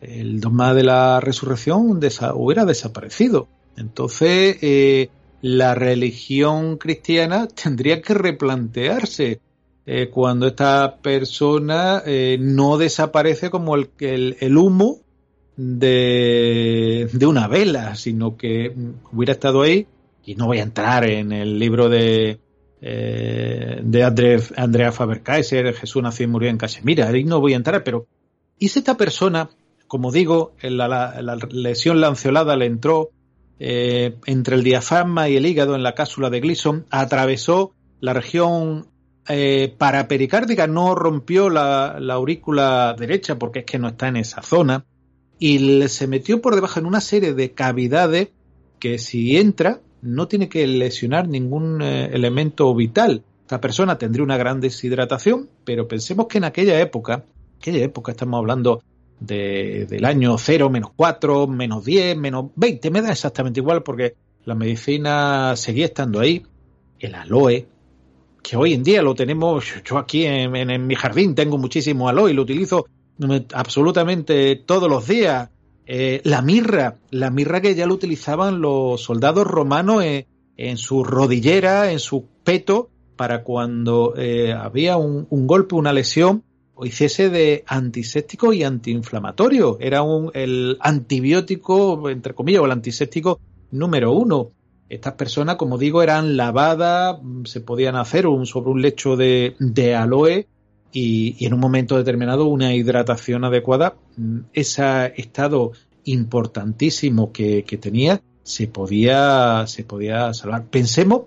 el 0.00 0.40
dogma 0.40 0.74
de 0.74 0.84
la 0.84 1.20
resurrección 1.20 2.00
desa 2.00 2.34
hubiera 2.34 2.64
desaparecido. 2.64 3.48
Entonces, 3.76 4.58
eh, 4.62 5.10
la 5.42 5.74
religión 5.74 6.78
cristiana 6.78 7.48
tendría 7.62 8.00
que 8.00 8.14
replantearse 8.14 9.40
eh, 9.86 10.08
cuando 10.10 10.46
esta 10.46 10.96
persona 11.02 12.02
eh, 12.06 12.38
no 12.40 12.78
desaparece 12.78 13.50
como 13.50 13.74
el, 13.76 14.56
humo 14.56 15.00
de, 15.56 17.08
una 17.26 17.48
vela, 17.48 17.94
sino 17.94 18.36
que 18.36 18.74
hubiera 19.12 19.34
estado 19.34 19.62
ahí, 19.62 19.86
y 20.24 20.36
no 20.36 20.46
voy 20.46 20.58
a 20.58 20.62
entrar 20.62 21.04
en 21.04 21.32
el 21.32 21.58
libro 21.58 21.90
de, 21.90 22.40
de 22.80 24.02
André, 24.02 24.40
Andrea 24.56 24.90
Faber-Kaiser, 24.90 25.74
Jesús 25.74 26.02
nació 26.02 26.24
y 26.24 26.28
murió 26.28 26.48
en 26.48 26.56
Casemira, 26.56 27.08
ahí 27.08 27.24
no 27.24 27.40
voy 27.40 27.52
a 27.52 27.56
entrar, 27.56 27.84
pero 27.84 28.06
¿y 28.58 28.68
si 28.68 28.78
esta 28.78 28.96
persona, 28.96 29.50
como 29.86 30.10
digo, 30.10 30.54
la, 30.62 30.88
la, 30.88 31.20
la 31.20 31.36
lesión 31.50 32.00
lanceolada 32.00 32.56
le 32.56 32.64
entró 32.64 33.10
eh, 33.58 34.16
entre 34.26 34.56
el 34.56 34.64
diafragma 34.64 35.28
y 35.28 35.36
el 35.36 35.46
hígado 35.46 35.74
en 35.74 35.82
la 35.82 35.94
cápsula 35.94 36.30
de 36.30 36.40
Gleason, 36.40 36.86
atravesó 36.90 37.72
la 38.00 38.12
región 38.12 38.86
eh, 39.28 39.74
parapericárdica, 39.78 40.66
no 40.66 40.94
rompió 40.94 41.48
la, 41.48 41.96
la, 42.00 42.14
aurícula 42.14 42.94
derecha 42.98 43.38
porque 43.38 43.60
es 43.60 43.64
que 43.64 43.78
no 43.78 43.88
está 43.88 44.08
en 44.08 44.16
esa 44.16 44.42
zona, 44.42 44.84
y 45.38 45.88
se 45.88 46.06
metió 46.06 46.40
por 46.40 46.54
debajo 46.54 46.80
en 46.80 46.86
una 46.86 47.00
serie 47.00 47.34
de 47.34 47.52
cavidades 47.52 48.28
que 48.78 48.98
si 48.98 49.36
entra 49.36 49.80
no 50.04 50.28
tiene 50.28 50.48
que 50.48 50.66
lesionar 50.66 51.28
ningún 51.28 51.80
eh, 51.82 52.10
elemento 52.12 52.74
vital. 52.74 53.24
Esta 53.40 53.60
persona 53.60 53.98
tendría 53.98 54.22
una 54.22 54.36
gran 54.36 54.60
deshidratación, 54.60 55.48
pero 55.64 55.88
pensemos 55.88 56.26
que 56.26 56.38
en 56.38 56.44
aquella 56.44 56.78
época, 56.80 57.24
aquella 57.58 57.82
época 57.82 58.12
estamos 58.12 58.38
hablando 58.38 58.82
de, 59.26 59.86
del 59.86 60.04
año 60.04 60.36
0, 60.38 60.70
menos 60.70 60.90
4, 60.96 61.46
menos 61.46 61.84
10, 61.84 62.16
menos 62.16 62.46
20, 62.56 62.90
me 62.90 63.02
da 63.02 63.12
exactamente 63.12 63.60
igual 63.60 63.82
porque 63.82 64.14
la 64.44 64.54
medicina 64.54 65.54
seguía 65.56 65.86
estando 65.86 66.20
ahí. 66.20 66.42
El 66.98 67.14
aloe, 67.14 67.66
que 68.42 68.56
hoy 68.56 68.72
en 68.72 68.82
día 68.82 69.02
lo 69.02 69.14
tenemos, 69.14 69.82
yo 69.84 69.98
aquí 69.98 70.24
en, 70.24 70.86
mi 70.86 70.94
jardín 70.94 71.34
tengo 71.34 71.58
muchísimo 71.58 72.08
aloe, 72.08 72.32
lo 72.32 72.42
utilizo 72.42 72.86
absolutamente 73.52 74.56
todos 74.56 74.88
los 74.88 75.06
días. 75.06 75.50
Eh, 75.86 76.22
la 76.24 76.40
mirra, 76.40 76.96
la 77.10 77.30
mirra 77.30 77.60
que 77.60 77.74
ya 77.74 77.86
lo 77.86 77.94
utilizaban 77.94 78.60
los 78.60 79.02
soldados 79.02 79.46
romanos 79.46 80.02
en, 80.02 80.26
en 80.56 80.76
su 80.78 81.04
rodillera, 81.04 81.92
en 81.92 81.98
su 81.98 82.26
peto, 82.42 82.90
para 83.16 83.42
cuando 83.42 84.14
eh, 84.16 84.52
había 84.52 84.96
un, 84.96 85.26
un 85.30 85.46
golpe, 85.46 85.74
una 85.74 85.92
lesión, 85.92 86.42
o 86.74 86.86
hiciese 86.86 87.30
de 87.30 87.64
antiséptico 87.66 88.52
y 88.52 88.64
antiinflamatorio. 88.64 89.78
Era 89.80 90.02
un, 90.02 90.30
el 90.34 90.76
antibiótico, 90.80 92.10
entre 92.10 92.34
comillas, 92.34 92.62
o 92.62 92.66
el 92.66 92.72
antiséptico 92.72 93.40
número 93.70 94.12
uno. 94.12 94.50
Estas 94.88 95.14
personas, 95.14 95.56
como 95.56 95.78
digo, 95.78 96.02
eran 96.02 96.36
lavadas, 96.36 97.18
se 97.44 97.60
podían 97.60 97.96
hacer 97.96 98.26
sobre 98.44 98.70
un 98.70 98.82
lecho 98.82 99.16
de, 99.16 99.56
de 99.58 99.94
aloe 99.94 100.46
y, 100.92 101.44
en 101.44 101.54
un 101.54 101.60
momento 101.60 101.96
determinado 101.96 102.46
una 102.46 102.74
hidratación 102.74 103.44
adecuada. 103.44 103.94
Ese 104.52 105.14
estado 105.16 105.72
importantísimo 106.04 107.32
que, 107.32 107.64
que 107.64 107.78
tenía 107.78 108.20
se 108.42 108.68
podía, 108.68 109.64
se 109.66 109.84
podía 109.84 110.34
salvar. 110.34 110.66
Pensemos 110.66 111.22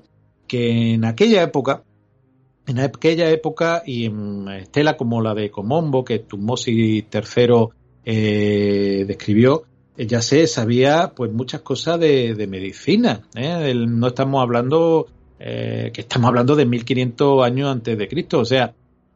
que 0.48 0.94
en 0.94 1.04
aquella 1.04 1.42
época 1.44 1.84
en 2.68 2.80
aquella 2.80 3.30
época 3.30 3.82
y 3.86 4.06
en 4.06 4.48
estela 4.50 4.98
como 4.98 5.22
la 5.22 5.34
de 5.34 5.50
Comombo, 5.50 6.04
que 6.04 6.20
Tutmosis 6.20 7.06
III 7.12 7.70
eh, 8.06 9.06
describió, 9.08 9.64
ya 9.98 10.22
se 10.22 10.46
sabía 10.48 11.14
pues 11.16 11.32
muchas 11.32 11.62
cosas 11.62 12.00
de, 12.00 12.36
de 12.36 12.48
medicina. 12.48 13.22
¿eh? 13.36 13.74
No 13.74 14.08
estamos 14.08 14.42
hablando 14.42 15.08
eh, 15.40 15.92
que 15.94 16.02
estamos 16.02 16.28
hablando 16.28 16.56
de 16.56 16.66
1500 16.66 17.46
años 17.46 17.72
antes 17.72 17.98
de 17.98 18.08
Cristo, 18.08 18.40
o 18.40 18.46
sea, 18.46 18.74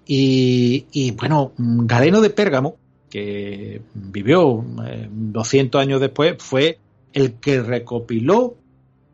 y, 0.07 0.86
y 0.91 1.11
bueno, 1.11 1.52
Galeno 1.57 2.22
de 2.22 2.30
Pérgamo, 2.30 2.78
que 3.10 3.82
vivió 3.94 4.64
200 5.11 5.82
años 5.82 5.99
después, 5.99 6.36
fue 6.40 6.80
el 7.14 7.34
que 7.34 7.61
recopiló 7.61 8.56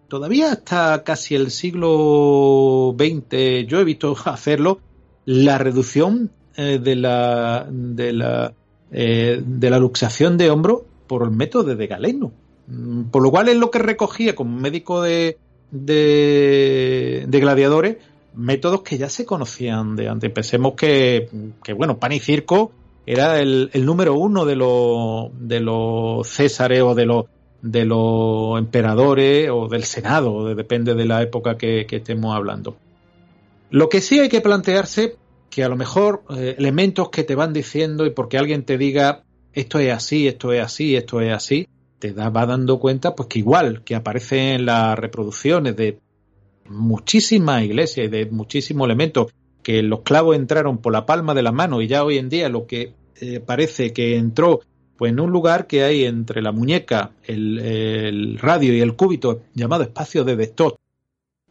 todavía 0.07 0.51
hasta 0.51 1.03
casi 1.03 1.35
el 1.35 1.51
siglo 1.51 2.95
XX, 2.97 3.67
yo 3.67 3.79
he 3.79 3.83
visto 3.83 4.15
hacerlo, 4.25 4.79
la 5.25 5.57
reducción 5.57 6.31
eh, 6.55 6.79
de 6.81 6.95
la 6.95 7.67
de 7.69 8.13
la 8.13 8.53
eh, 8.91 9.41
de 9.45 9.69
la 9.69 9.79
luxación 9.79 10.37
de 10.37 10.49
hombro 10.49 10.85
por 11.07 11.23
el 11.23 11.31
método 11.31 11.75
de 11.75 11.87
Galeno. 11.87 12.31
Mm, 12.67 13.03
por 13.03 13.21
lo 13.21 13.31
cual 13.31 13.49
es 13.49 13.57
lo 13.57 13.69
que 13.71 13.79
recogía 13.79 14.35
como 14.35 14.57
médico 14.57 15.01
de, 15.01 15.37
de, 15.71 17.25
de 17.27 17.39
gladiadores 17.39 17.97
métodos 18.35 18.81
que 18.81 18.97
ya 18.97 19.09
se 19.09 19.25
conocían 19.25 19.95
de 19.95 20.07
antes. 20.07 20.31
Pensemos 20.31 20.73
que, 20.75 21.29
que 21.63 21.73
bueno, 21.73 21.97
pan 21.97 22.11
y 22.11 22.19
circo 22.19 22.71
era 23.05 23.39
el, 23.39 23.69
el 23.73 23.85
número 23.85 24.15
uno 24.15 24.45
de 24.45 24.55
los 24.55 25.29
de 25.39 25.59
los 25.59 26.27
césares 26.27 26.81
o 26.81 26.93
de 26.93 27.05
los 27.05 27.25
de 27.71 27.85
los 27.85 28.57
emperadores 28.57 29.49
o 29.51 29.67
del 29.67 29.83
Senado, 29.83 30.53
depende 30.55 30.95
de 30.95 31.05
la 31.05 31.21
época 31.21 31.57
que, 31.57 31.85
estemos 31.89 32.35
hablando. 32.35 32.77
Lo 33.69 33.89
que 33.89 34.01
sí 34.01 34.19
hay 34.19 34.29
que 34.29 34.41
plantearse, 34.41 35.15
que 35.49 35.63
a 35.63 35.69
lo 35.69 35.75
mejor 35.75 36.23
eh, 36.29 36.55
elementos 36.57 37.09
que 37.09 37.23
te 37.23 37.35
van 37.35 37.53
diciendo 37.53 38.05
y 38.05 38.11
porque 38.11 38.37
alguien 38.37 38.63
te 38.63 38.77
diga 38.77 39.23
esto 39.53 39.79
es 39.79 39.91
así, 39.91 40.27
esto 40.27 40.53
es 40.53 40.63
así, 40.63 40.95
esto 40.95 41.19
es 41.19 41.33
así, 41.33 41.67
te 41.99 42.13
da, 42.13 42.29
va 42.29 42.45
dando 42.45 42.79
cuenta 42.79 43.15
pues 43.15 43.27
que 43.27 43.39
igual 43.39 43.83
que 43.83 43.95
aparece 43.95 44.53
en 44.53 44.65
las 44.65 44.97
reproducciones 44.97 45.75
de 45.75 45.99
muchísimas 46.69 47.63
iglesias 47.63 48.07
y 48.07 48.09
de 48.09 48.25
muchísimos 48.27 48.85
elementos 48.85 49.31
que 49.63 49.81
los 49.81 50.01
clavos 50.01 50.35
entraron 50.35 50.77
por 50.77 50.93
la 50.93 51.05
palma 51.05 51.33
de 51.33 51.43
la 51.43 51.51
mano 51.51 51.81
y 51.81 51.87
ya 51.87 52.03
hoy 52.03 52.17
en 52.17 52.29
día 52.29 52.49
lo 52.49 52.67
que 52.67 52.93
eh, 53.19 53.39
parece 53.39 53.93
que 53.93 54.15
entró 54.15 54.61
pues 54.97 55.11
en 55.11 55.19
un 55.19 55.31
lugar 55.31 55.67
que 55.67 55.83
hay 55.83 56.05
entre 56.05 56.41
la 56.41 56.51
muñeca, 56.51 57.11
el, 57.23 58.37
radio 58.39 58.73
y 58.73 58.81
el 58.81 58.95
cúbito 58.95 59.41
llamado 59.53 59.83
espacio 59.83 60.23
de 60.23 60.35
Destot, 60.35 60.77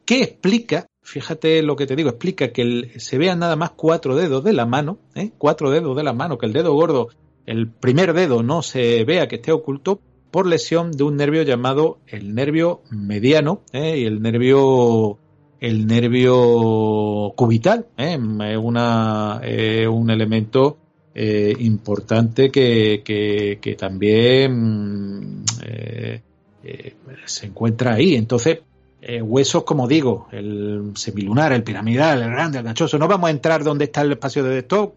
que 0.05 0.23
explica, 0.23 0.87
fíjate 1.03 1.63
lo 1.63 1.77
que 1.77 1.87
te 1.87 1.97
digo, 1.97 2.11
explica 2.11 2.49
que 2.49 2.95
se 2.99 3.19
vean 3.19 3.39
nada 3.39 3.57
más 3.57 3.71
cuatro 3.71 4.17
dedos 4.17 4.43
de 4.43 4.53
la 4.53 4.67
mano, 4.67 4.99
¿eh? 5.15 5.31
cuatro 5.39 5.71
dedos 5.71 5.97
de 5.97 6.03
la 6.03 6.13
mano, 6.13 6.39
que 6.39 6.47
el 6.47 6.53
dedo 6.53 6.75
gordo, 6.75 7.09
el 7.47 7.69
primer 7.69 8.13
dedo 8.13 8.43
no 8.43 8.63
se 8.63 9.05
vea 9.05 9.29
que 9.29 9.37
esté 9.37 9.53
oculto 9.53 10.01
por 10.33 10.47
lesión 10.47 10.91
de 10.91 11.05
un 11.05 11.17
nervio 11.17 11.43
llamado 11.43 11.99
el 12.09 12.35
nervio 12.35 12.83
mediano 12.91 13.63
¿eh? 13.73 13.99
y 13.99 14.05
el 14.05 14.21
nervio 14.21 15.19
el 15.59 15.87
nervio 15.87 17.33
cubital, 17.35 17.87
¿eh? 17.97 18.19
una, 18.19 19.41
un 19.89 20.11
elemento 20.11 20.77
eh, 21.19 21.57
importante 21.61 22.51
que, 22.51 23.01
que, 23.03 23.75
también 23.75 25.43
eh, 25.65 26.21
eh, 26.63 26.95
se 27.25 27.47
encuentra 27.47 27.95
ahí. 27.95 28.17
Entonces, 28.17 28.59
eh, 29.01 29.23
huesos, 29.23 29.65
como 29.65 29.89
digo, 29.89 30.29
el 30.31 30.93
semilunar, 30.95 31.55
el 31.55 31.63
piramidal, 31.63 32.21
el 32.21 32.31
grande, 32.31 32.59
el 32.59 32.65
gachoso, 32.65 32.99
no 32.99 33.09
vamos 33.09 33.29
a 33.29 33.31
entrar 33.31 33.65
donde 33.65 33.87
está 33.87 34.03
el 34.03 34.13
espacio 34.13 34.45
de 34.45 34.59
stock, 34.59 34.95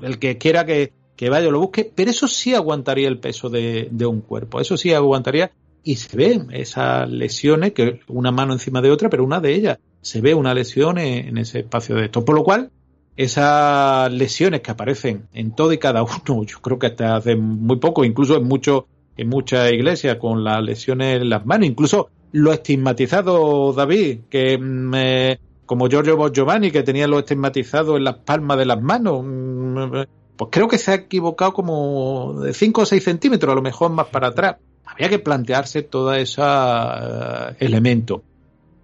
el 0.00 0.18
que 0.18 0.38
quiera 0.38 0.64
que, 0.64 0.94
que 1.14 1.28
vaya 1.28 1.50
lo 1.50 1.60
busque, 1.60 1.92
pero 1.94 2.10
eso 2.10 2.26
sí 2.26 2.54
aguantaría 2.54 3.08
el 3.08 3.18
peso 3.18 3.50
de, 3.50 3.88
de 3.90 4.06
un 4.06 4.22
cuerpo, 4.22 4.62
eso 4.62 4.78
sí 4.78 4.94
aguantaría. 4.94 5.50
Y 5.82 5.96
se 5.96 6.16
ven 6.16 6.48
esas 6.52 7.10
lesiones, 7.10 7.72
que 7.72 8.00
una 8.08 8.30
mano 8.30 8.54
encima 8.54 8.80
de 8.80 8.90
otra, 8.90 9.10
pero 9.10 9.24
una 9.24 9.40
de 9.40 9.54
ellas. 9.54 9.78
Se 10.00 10.22
ve 10.22 10.32
una 10.32 10.54
lesión 10.54 10.96
en 10.98 11.36
ese 11.36 11.60
espacio 11.60 11.96
de 11.96 12.06
esto. 12.06 12.24
Por 12.24 12.34
lo 12.34 12.44
cual, 12.44 12.70
esas 13.16 14.12
lesiones 14.12 14.60
que 14.60 14.70
aparecen 14.70 15.28
en 15.32 15.54
todo 15.54 15.72
y 15.72 15.78
cada 15.78 16.02
uno, 16.28 16.44
yo 16.44 16.60
creo 16.60 16.78
que 16.78 16.88
hasta 16.88 17.16
hace 17.16 17.36
muy 17.36 17.76
poco, 17.76 18.04
incluso 18.04 18.36
en 18.36 18.44
muchos 18.44 18.84
en 19.16 19.28
muchas 19.28 19.70
iglesias 19.72 20.16
con 20.16 20.44
las 20.44 20.62
lesiones 20.62 21.20
en 21.20 21.28
las 21.28 21.44
manos, 21.44 21.66
incluso 21.66 22.08
lo 22.32 22.52
estigmatizado 22.52 23.72
David, 23.72 24.20
que 24.30 24.56
mm, 24.56 24.94
eh, 24.94 25.38
como 25.66 25.88
Giorgio 25.88 26.32
Giovanni, 26.32 26.70
que 26.70 26.82
tenía 26.82 27.06
lo 27.06 27.18
estigmatizado 27.18 27.96
en 27.96 28.04
las 28.04 28.16
palmas 28.16 28.58
de 28.58 28.66
las 28.66 28.80
manos, 28.80 29.22
mm, 29.24 30.02
pues 30.36 30.48
creo 30.50 30.68
que 30.68 30.78
se 30.78 30.90
ha 30.90 30.94
equivocado 30.94 31.52
como 31.52 32.40
de 32.40 32.54
5 32.54 32.80
o 32.80 32.86
6 32.86 33.04
centímetros, 33.04 33.52
a 33.52 33.54
lo 33.54 33.62
mejor 33.62 33.90
más 33.90 34.06
para 34.06 34.28
atrás. 34.28 34.56
Había 34.86 35.08
que 35.08 35.18
plantearse 35.18 35.82
todo 35.82 36.14
ese 36.14 36.40
eh, 36.42 37.56
elemento. 37.58 38.22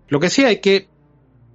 Lo 0.08 0.20
que 0.20 0.28
sí 0.28 0.44
hay 0.44 0.60
que 0.60 0.86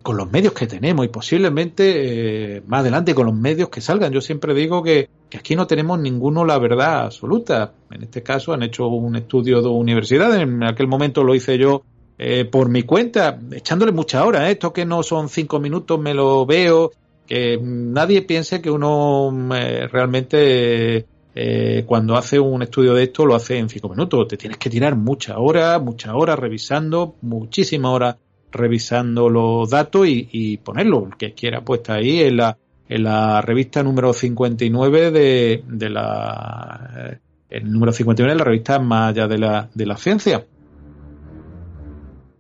con 0.02 0.18
los 0.18 0.32
medios 0.32 0.54
que 0.54 0.68
tenemos 0.68 1.06
y 1.06 1.10
posiblemente 1.10 2.56
eh, 2.58 2.64
más 2.66 2.82
adelante 2.82 3.14
con 3.14 3.26
los 3.28 3.36
medios 3.36 3.70
que 3.70 3.82
salgan. 3.82 4.12
Yo 4.12 4.22
siempre 4.22 4.54
digo 4.54 4.84
que, 4.84 5.10
aquí 5.36 5.56
no 5.56 5.68
tenemos 5.68 6.00
ninguno 6.00 6.46
la 6.46 6.58
verdad 6.58 7.06
absoluta. 7.06 7.74
En 7.92 8.04
este 8.04 8.24
caso 8.24 8.54
han 8.54 8.64
hecho 8.64 8.88
un 8.88 9.16
estudio 9.16 9.62
de 9.62 9.70
universidad, 9.70 10.40
en 10.40 10.64
aquel 10.64 10.88
momento 10.88 11.24
lo 11.24 11.36
hice 11.36 11.58
yo 11.58 11.84
eh, 12.18 12.46
por 12.46 12.70
mi 12.70 12.84
cuenta, 12.84 13.40
echándole 13.52 13.92
mucha 13.92 14.26
hora. 14.26 14.50
¿eh? 14.50 14.54
Esto 14.54 14.74
que 14.74 14.86
no 14.86 15.04
son 15.04 15.30
cinco 15.30 15.60
minutos 15.60 16.00
me 16.00 16.14
lo 16.14 16.46
veo, 16.46 16.92
que 17.28 17.60
nadie 17.62 18.24
piense 18.24 18.62
que 18.62 18.70
uno 18.70 19.34
realmente 19.92 21.06
cuando 21.86 22.18
hace 22.18 22.38
un 22.40 22.62
estudio 22.62 22.94
de 22.94 23.04
esto 23.04 23.26
lo 23.26 23.36
hace 23.36 23.58
en 23.58 23.70
cinco 23.70 23.90
minutos. 23.90 24.28
Te 24.28 24.38
tienes 24.38 24.58
que 24.58 24.70
tirar 24.70 24.96
muchas 24.96 25.38
horas, 25.40 25.82
muchas 25.82 26.14
horas 26.14 26.38
revisando, 26.38 27.16
muchísimas 27.22 27.92
horas 27.92 28.16
revisando 28.52 29.30
los 29.30 29.70
datos 29.70 30.08
y, 30.08 30.58
ponerlo, 30.58 31.08
el 31.08 31.18
que 31.18 31.34
quiera, 31.34 31.64
puesta 31.64 31.96
ahí 31.96 32.22
en 32.22 32.38
la, 32.38 32.58
en 32.88 33.04
la 33.04 33.42
revista 33.42 33.84
número 33.84 34.14
59 34.14 35.12
de, 35.12 35.64
de 35.68 35.90
la, 35.90 37.20
el 37.50 37.72
número 37.72 37.92
59 37.92 38.34
de 38.34 38.38
la 38.38 38.44
revista 38.44 38.80
más 38.80 39.12
allá 39.12 39.28
de 39.28 39.38
la, 39.38 39.70
de 39.74 39.86
la 39.86 39.98
ciencia. 39.98 40.46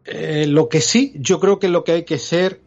Eh, 0.06 0.48
lo 0.48 0.68
que 0.68 0.82
sí, 0.82 1.14
yo 1.16 1.40
creo 1.40 1.60
que 1.60 1.70
lo 1.70 1.84
que 1.84 1.92
hay 1.94 2.06
que 2.06 2.18
ser 2.18 2.62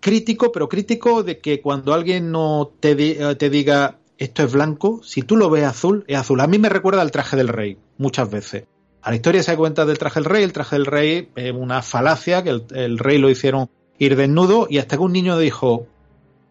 crítico, 0.00 0.52
pero 0.52 0.68
crítico 0.68 1.22
de 1.22 1.38
que 1.38 1.60
cuando 1.60 1.94
alguien 1.94 2.30
no 2.30 2.72
te, 2.78 2.94
te 3.36 3.50
diga 3.50 3.98
esto 4.18 4.42
es 4.44 4.52
blanco, 4.52 5.00
si 5.02 5.22
tú 5.22 5.36
lo 5.36 5.50
ves 5.50 5.64
azul, 5.64 6.04
es 6.06 6.18
azul. 6.18 6.40
A 6.40 6.46
mí 6.46 6.58
me 6.58 6.68
recuerda 6.68 7.02
al 7.02 7.10
traje 7.10 7.36
del 7.36 7.48
rey, 7.48 7.78
muchas 7.98 8.30
veces. 8.30 8.64
A 9.04 9.10
la 9.10 9.16
historia 9.16 9.42
se 9.42 9.54
cuenta 9.54 9.84
del 9.84 9.98
traje 9.98 10.18
del 10.18 10.24
rey. 10.24 10.44
El 10.44 10.54
traje 10.54 10.76
del 10.76 10.86
rey 10.86 11.28
es 11.36 11.52
una 11.52 11.82
falacia, 11.82 12.42
que 12.42 12.62
el, 12.70 12.98
rey 12.98 13.18
lo 13.18 13.28
hicieron 13.28 13.68
ir 13.98 14.16
desnudo 14.16 14.66
y 14.70 14.78
hasta 14.78 14.96
que 14.96 15.02
un 15.02 15.12
niño 15.12 15.36
dijo, 15.36 15.86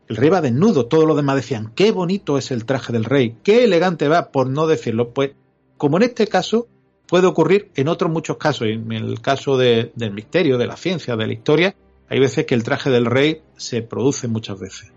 el 0.07 0.17
rey 0.17 0.30
va 0.30 0.39
desnudo, 0.39 0.85
todos 0.85 1.05
los 1.05 1.17
demás 1.17 1.35
decían, 1.38 1.71
qué 1.73 1.91
bonito 1.91 2.38
es 2.38 2.51
el 2.51 2.65
traje 2.65 2.93
del 2.93 3.05
rey, 3.05 3.38
qué 3.41 3.63
elegante 3.63 4.07
va, 4.07 4.30
por 4.30 4.51
no 4.51 4.67
decirlo. 4.67 5.09
Pues 5.15 5.31
como 5.77 5.97
en 5.97 6.03
este 6.03 6.27
caso 6.27 6.67
puede 7.07 7.25
ocurrir 7.25 7.71
en 7.73 7.88
otros 7.88 8.11
muchos 8.11 8.38
casos, 8.38 8.67
en 8.67 8.91
el 8.91 9.19
caso 9.19 9.57
del 9.57 9.91
misterio, 10.13 10.59
de 10.59 10.67
la 10.67 10.77
ciencia, 10.77 11.15
de 11.15 11.25
la 11.25 11.34
historia, 11.34 11.75
hay 12.07 12.19
veces 12.19 12.45
que 12.45 12.53
el 12.53 12.61
traje 12.61 12.91
del 12.91 13.07
rey 13.07 13.41
se 13.57 13.81
produce 13.81 14.27
muchas 14.27 14.59
veces. 14.59 14.93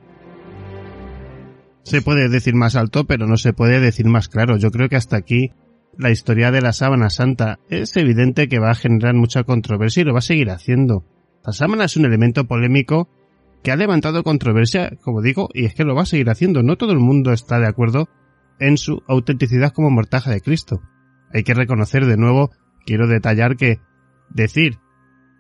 Se 1.85 2.03
puede 2.03 2.29
decir 2.29 2.55
más 2.55 2.77
alto, 2.77 3.05
pero 3.05 3.27
no 3.27 3.39
se 3.39 3.55
puede 3.55 3.81
decir 3.81 4.05
más 4.05 4.29
claro. 4.29 4.59
Yo 4.59 4.71
creo 4.71 4.91
que 4.91 4.97
hasta 4.97 5.17
aquí 5.17 5.53
la 5.99 6.11
historia 6.11 6.51
de 6.51 6.61
la 6.61 6.73
sábana 6.73 7.11
santa. 7.11 7.59
Es 7.69 7.97
evidente 7.97 8.49
que 8.49 8.59
va 8.59 8.71
a 8.71 8.75
generar 8.75 9.15
mucha 9.15 9.45
controversia 9.45 10.03
y 10.03 10.05
lo 10.05 10.13
va 10.13 10.19
a 10.19 10.23
seguir 10.23 10.51
haciendo. 10.51 11.05
La 11.45 11.53
sábana 11.53 11.85
es 11.85 11.97
un 11.97 12.05
elemento 12.05 12.47
polémico 12.47 13.09
que 13.63 13.73
ha 13.73 13.77
levantado 13.77 14.23
controversia, 14.23 14.93
como 15.03 15.23
digo, 15.23 15.49
y 15.53 15.65
es 15.65 15.75
que 15.75 15.85
lo 15.85 15.95
va 15.95 16.03
a 16.03 16.07
seguir 16.07 16.31
haciendo. 16.31 16.63
No 16.63 16.77
todo 16.77 16.93
el 16.93 16.99
mundo 16.99 17.33
está 17.33 17.59
de 17.59 17.67
acuerdo 17.67 18.09
en 18.59 18.77
su 18.77 19.03
autenticidad 19.09 19.73
como 19.73 19.91
mortaja 19.91 20.31
de 20.31 20.41
Cristo. 20.41 20.83
Hay 21.33 21.43
que 21.43 21.55
reconocer 21.55 22.07
de 22.07 22.17
nuevo, 22.17 22.51
quiero 22.85 23.07
detallar 23.07 23.57
que 23.57 23.81
decir 24.31 24.79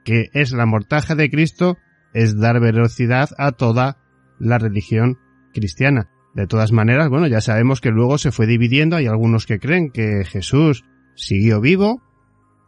que 0.05 0.27
es 0.33 0.53
la 0.53 0.67
mortaja 0.67 1.15
de 1.15 1.31
Cristo 1.31 1.77
es 2.15 2.39
dar 2.39 2.61
velocidad 2.61 3.31
a 3.39 3.53
toda 3.53 3.99
la 4.39 4.59
religión 4.59 5.19
cristiana. 5.53 6.09
De 6.37 6.47
todas 6.47 6.71
maneras, 6.71 7.09
bueno, 7.09 7.27
ya 7.29 7.41
sabemos 7.41 7.81
que 7.81 7.89
luego 7.89 8.19
se 8.19 8.31
fue 8.31 8.47
dividiendo, 8.47 8.97
hay 8.97 9.07
algunos 9.07 9.47
que 9.47 9.59
creen 9.59 9.91
que 9.91 10.23
Jesús 10.27 10.85
siguió 11.15 11.63
vivo, 11.63 12.03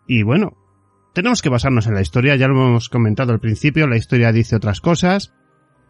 y 0.07 0.23
bueno, 0.23 0.57
tenemos 1.13 1.43
que 1.43 1.51
basarnos 1.51 1.87
en 1.87 1.93
la 1.93 2.01
historia, 2.01 2.35
ya 2.37 2.49
lo 2.49 2.55
hemos 2.55 2.89
comentado 2.89 3.35
al 3.35 3.41
principio, 3.41 3.87
la 3.87 3.99
historia 3.99 4.33
dice 4.33 4.57
otras 4.57 4.81
cosas, 4.81 5.35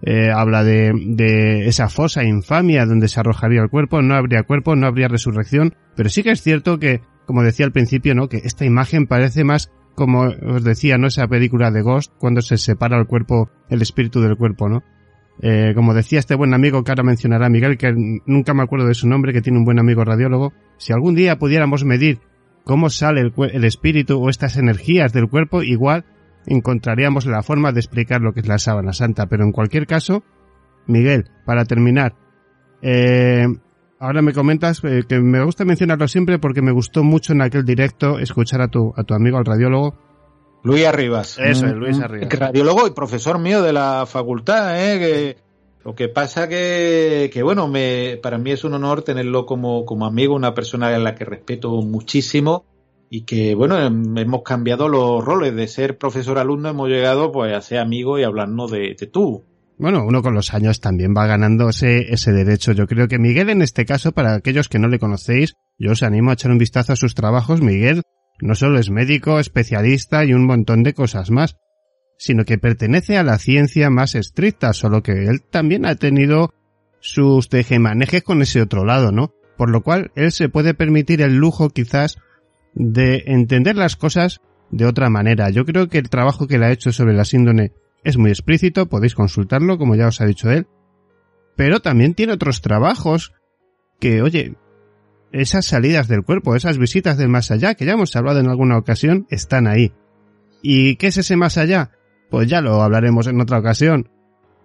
eh, 0.02 0.32
habla 0.34 0.64
de, 0.64 0.92
de 0.92 1.68
esa 1.68 1.88
fosa 1.88 2.24
infamia 2.24 2.84
donde 2.84 3.06
se 3.06 3.20
arrojaría 3.20 3.62
el 3.62 3.70
cuerpo, 3.70 4.02
no 4.02 4.16
habría 4.16 4.42
cuerpo, 4.42 4.74
no 4.74 4.88
habría 4.88 5.06
resurrección, 5.06 5.76
pero 5.94 6.08
sí 6.08 6.24
que 6.24 6.32
es 6.32 6.42
cierto 6.42 6.80
que, 6.80 7.02
como 7.26 7.44
decía 7.44 7.64
al 7.64 7.72
principio, 7.72 8.16
¿no? 8.16 8.28
que 8.28 8.38
esta 8.38 8.64
imagen 8.64 9.06
parece 9.06 9.44
más 9.44 9.70
como 9.94 10.22
os 10.22 10.62
decía, 10.62 10.96
¿no? 10.96 11.08
Esa 11.08 11.26
película 11.26 11.72
de 11.72 11.82
Ghost, 11.82 12.12
cuando 12.18 12.40
se 12.40 12.56
separa 12.56 12.96
el 12.96 13.06
cuerpo, 13.06 13.50
el 13.68 13.82
espíritu 13.82 14.20
del 14.20 14.36
cuerpo, 14.36 14.68
¿no? 14.68 14.84
Eh, 15.40 15.72
como 15.74 15.94
decía 15.94 16.18
este 16.18 16.34
buen 16.34 16.52
amigo 16.52 16.82
que 16.82 16.90
ahora 16.90 17.04
mencionará 17.04 17.48
Miguel, 17.48 17.78
que 17.78 17.92
nunca 18.26 18.54
me 18.54 18.62
acuerdo 18.62 18.86
de 18.86 18.94
su 18.94 19.08
nombre, 19.08 19.32
que 19.32 19.40
tiene 19.40 19.58
un 19.58 19.64
buen 19.64 19.78
amigo 19.78 20.04
radiólogo, 20.04 20.52
si 20.78 20.92
algún 20.92 21.14
día 21.14 21.38
pudiéramos 21.38 21.84
medir 21.84 22.18
cómo 22.64 22.90
sale 22.90 23.22
el, 23.22 23.64
espíritu 23.64 24.20
o 24.20 24.28
estas 24.28 24.56
energías 24.56 25.12
del 25.12 25.28
cuerpo, 25.28 25.62
igual 25.62 26.04
encontraríamos 26.46 27.26
la 27.26 27.42
forma 27.42 27.72
de 27.72 27.80
explicar 27.80 28.20
lo 28.20 28.32
que 28.32 28.40
es 28.40 28.48
la 28.48 28.58
sábana 28.58 28.92
santa. 28.92 29.26
Pero 29.26 29.44
en 29.44 29.52
cualquier 29.52 29.86
caso, 29.86 30.24
Miguel, 30.86 31.30
para 31.46 31.64
terminar, 31.64 32.14
eh, 32.82 33.46
ahora 33.98 34.22
me 34.22 34.32
comentas 34.32 34.82
eh, 34.84 35.02
que 35.08 35.20
me 35.20 35.42
gusta 35.44 35.64
mencionarlo 35.64 36.08
siempre 36.08 36.38
porque 36.38 36.62
me 36.62 36.72
gustó 36.72 37.04
mucho 37.04 37.32
en 37.32 37.42
aquel 37.42 37.64
directo 37.64 38.18
escuchar 38.18 38.60
a 38.60 38.68
tu, 38.68 38.92
a 38.96 39.04
tu 39.04 39.14
amigo, 39.14 39.38
al 39.38 39.44
radiólogo, 39.44 39.96
Luis 40.62 40.86
Arribas. 40.86 41.38
Eso 41.38 41.66
es, 41.66 41.74
Luis 41.74 41.98
Arribas. 42.00 42.28
Radiólogo 42.30 42.86
y 42.86 42.90
profesor 42.90 43.38
mío 43.38 43.62
de 43.62 43.72
la 43.72 44.04
facultad, 44.06 44.78
¿eh? 44.78 44.98
Que, 44.98 45.36
lo 45.84 45.94
que 45.94 46.08
pasa 46.08 46.48
que, 46.48 47.30
que 47.32 47.42
bueno, 47.42 47.68
me, 47.68 48.18
para 48.22 48.36
mí 48.36 48.50
es 48.50 48.64
un 48.64 48.74
honor 48.74 49.02
tenerlo 49.02 49.46
como, 49.46 49.84
como 49.84 50.06
amigo, 50.06 50.34
una 50.34 50.52
persona 50.52 50.88
a 50.88 50.98
la 50.98 51.14
que 51.14 51.24
respeto 51.24 51.70
muchísimo 51.82 52.66
y 53.08 53.22
que, 53.22 53.54
bueno, 53.54 53.78
hemos 53.78 54.42
cambiado 54.42 54.88
los 54.88 55.24
roles 55.24 55.54
de 55.54 55.66
ser 55.66 55.96
profesor-alumno, 55.96 56.68
hemos 56.68 56.88
llegado 56.88 57.32
pues 57.32 57.54
a 57.54 57.62
ser 57.62 57.78
amigo 57.78 58.18
y 58.18 58.24
hablarnos 58.24 58.70
de, 58.70 58.96
de 58.98 59.06
tú. 59.06 59.44
Bueno, 59.78 60.04
uno 60.04 60.22
con 60.22 60.34
los 60.34 60.52
años 60.52 60.80
también 60.80 61.14
va 61.16 61.26
ganando 61.26 61.68
ese, 61.68 62.12
ese 62.12 62.32
derecho. 62.32 62.72
Yo 62.72 62.86
creo 62.86 63.06
que 63.06 63.18
Miguel 63.18 63.48
en 63.48 63.62
este 63.62 63.86
caso, 63.86 64.12
para 64.12 64.34
aquellos 64.34 64.68
que 64.68 64.80
no 64.80 64.88
le 64.88 64.98
conocéis, 64.98 65.54
yo 65.78 65.92
os 65.92 66.02
animo 66.02 66.30
a 66.30 66.34
echar 66.34 66.50
un 66.50 66.58
vistazo 66.58 66.92
a 66.92 66.96
sus 66.96 67.14
trabajos. 67.14 67.62
Miguel 67.62 68.02
no 68.40 68.54
solo 68.54 68.78
es 68.78 68.90
médico, 68.90 69.38
especialista 69.38 70.24
y 70.24 70.32
un 70.32 70.46
montón 70.46 70.82
de 70.82 70.94
cosas 70.94 71.30
más, 71.30 71.56
sino 72.18 72.44
que 72.44 72.58
pertenece 72.58 73.16
a 73.16 73.22
la 73.22 73.38
ciencia 73.38 73.90
más 73.90 74.14
estricta, 74.14 74.72
solo 74.72 75.02
que 75.02 75.12
él 75.12 75.42
también 75.42 75.86
ha 75.86 75.94
tenido 75.94 76.52
sus 77.00 77.48
tejemanejes 77.48 78.22
con 78.22 78.42
ese 78.42 78.60
otro 78.60 78.84
lado, 78.84 79.12
¿no? 79.12 79.32
Por 79.56 79.70
lo 79.70 79.82
cual 79.82 80.10
él 80.14 80.32
se 80.32 80.48
puede 80.48 80.74
permitir 80.74 81.22
el 81.22 81.36
lujo 81.36 81.70
quizás 81.70 82.18
de 82.74 83.24
entender 83.26 83.76
las 83.76 83.96
cosas 83.96 84.40
de 84.70 84.86
otra 84.86 85.10
manera. 85.10 85.50
Yo 85.50 85.64
creo 85.64 85.88
que 85.88 85.98
el 85.98 86.10
trabajo 86.10 86.46
que 86.46 86.56
él 86.56 86.64
ha 86.64 86.72
hecho 86.72 86.92
sobre 86.92 87.14
la 87.14 87.24
síndrome 87.24 87.72
es 88.04 88.16
muy 88.16 88.30
explícito, 88.30 88.88
podéis 88.88 89.14
consultarlo, 89.14 89.78
como 89.78 89.94
ya 89.94 90.08
os 90.08 90.20
ha 90.20 90.26
dicho 90.26 90.50
él. 90.50 90.66
Pero 91.56 91.80
también 91.80 92.14
tiene 92.14 92.34
otros 92.34 92.60
trabajos 92.60 93.32
que, 93.98 94.22
oye, 94.22 94.54
esas 95.32 95.66
salidas 95.66 96.08
del 96.08 96.22
cuerpo, 96.22 96.56
esas 96.56 96.78
visitas 96.78 97.16
del 97.16 97.28
más 97.28 97.50
allá, 97.50 97.74
que 97.74 97.84
ya 97.84 97.92
hemos 97.92 98.14
hablado 98.16 98.40
en 98.40 98.48
alguna 98.48 98.78
ocasión, 98.78 99.26
están 99.30 99.66
ahí. 99.66 99.92
¿Y 100.62 100.96
qué 100.96 101.08
es 101.08 101.18
ese 101.18 101.36
más 101.36 101.58
allá? 101.58 101.90
Pues 102.30 102.48
ya 102.48 102.60
lo 102.60 102.82
hablaremos 102.82 103.26
en 103.26 103.40
otra 103.40 103.58
ocasión. 103.58 104.10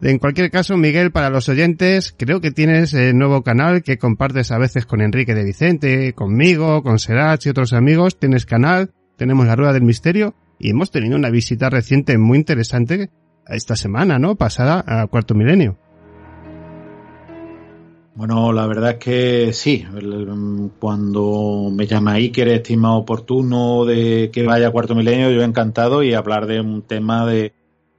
En 0.01 0.19
cualquier 0.19 0.51
caso, 0.51 0.75
Miguel, 0.75 1.11
para 1.11 1.29
los 1.29 1.47
oyentes, 1.47 2.13
creo 2.17 2.41
que 2.41 2.51
tienes 2.51 2.93
el 2.93 3.17
nuevo 3.17 3.41
canal 3.41 3.83
que 3.83 3.97
compartes 3.97 4.51
a 4.51 4.57
veces 4.57 4.85
con 4.85 5.01
Enrique 5.01 5.33
de 5.33 5.45
Vicente, 5.45 6.13
conmigo, 6.13 6.83
con 6.83 6.99
Serach 6.99 7.45
y 7.45 7.49
otros 7.49 7.71
amigos. 7.71 8.19
Tienes 8.19 8.45
canal, 8.45 8.91
tenemos 9.17 9.45
la 9.45 9.55
Rueda 9.55 9.71
del 9.71 9.83
Misterio 9.83 10.35
y 10.59 10.71
hemos 10.71 10.91
tenido 10.91 11.15
una 11.15 11.29
visita 11.29 11.69
reciente 11.69 12.17
muy 12.17 12.37
interesante 12.37 13.11
esta 13.47 13.75
semana, 13.75 14.19
¿no? 14.19 14.35
Pasada 14.35 14.83
a 14.85 15.07
Cuarto 15.07 15.35
Milenio. 15.35 15.77
Bueno, 18.15 18.53
la 18.53 18.67
verdad 18.67 18.91
es 18.91 18.97
que 18.97 19.53
sí. 19.53 19.85
Cuando 20.79 21.69
me 21.71 21.87
llama 21.87 22.13
Iker, 22.13 22.47
estima 22.49 22.95
oportuno 22.95 23.85
de 23.85 24.29
que 24.31 24.43
vaya 24.43 24.71
Cuarto 24.71 24.93
Milenio, 24.93 25.31
yo 25.31 25.41
encantado 25.41 26.03
y 26.03 26.13
hablar 26.13 26.45
de 26.45 26.61
un 26.61 26.83
tema 26.83 27.25
de, 27.25 27.53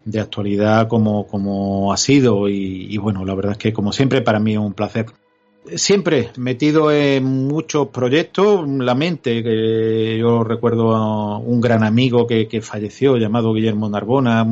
de 0.05 0.20
actualidad 0.20 0.86
como, 0.86 1.27
como 1.27 1.93
ha 1.93 1.97
sido. 1.97 2.49
Y, 2.49 2.86
y, 2.91 2.97
bueno, 2.99 3.24
la 3.24 3.35
verdad 3.35 3.53
es 3.53 3.59
que 3.59 3.73
como 3.73 3.93
siempre 3.93 4.23
para 4.23 4.39
mí 4.39 4.53
es 4.53 4.59
un 4.59 4.74
placer. 4.74 5.07
Siempre 5.74 6.31
metido 6.36 6.93
en 6.93 7.24
muchos 7.24 7.89
proyectos, 7.89 8.69
la 8.69 8.95
mente, 8.95 9.43
que 9.43 10.16
yo 10.19 10.45
recuerdo 10.45 10.95
a 10.95 11.39
un 11.39 11.61
gran 11.61 11.82
amigo 11.82 12.27
que, 12.27 12.47
que 12.47 12.61
falleció 12.61 13.16
llamado 13.16 13.55
Guillermo 13.55 13.89
Narbona, 13.89 14.47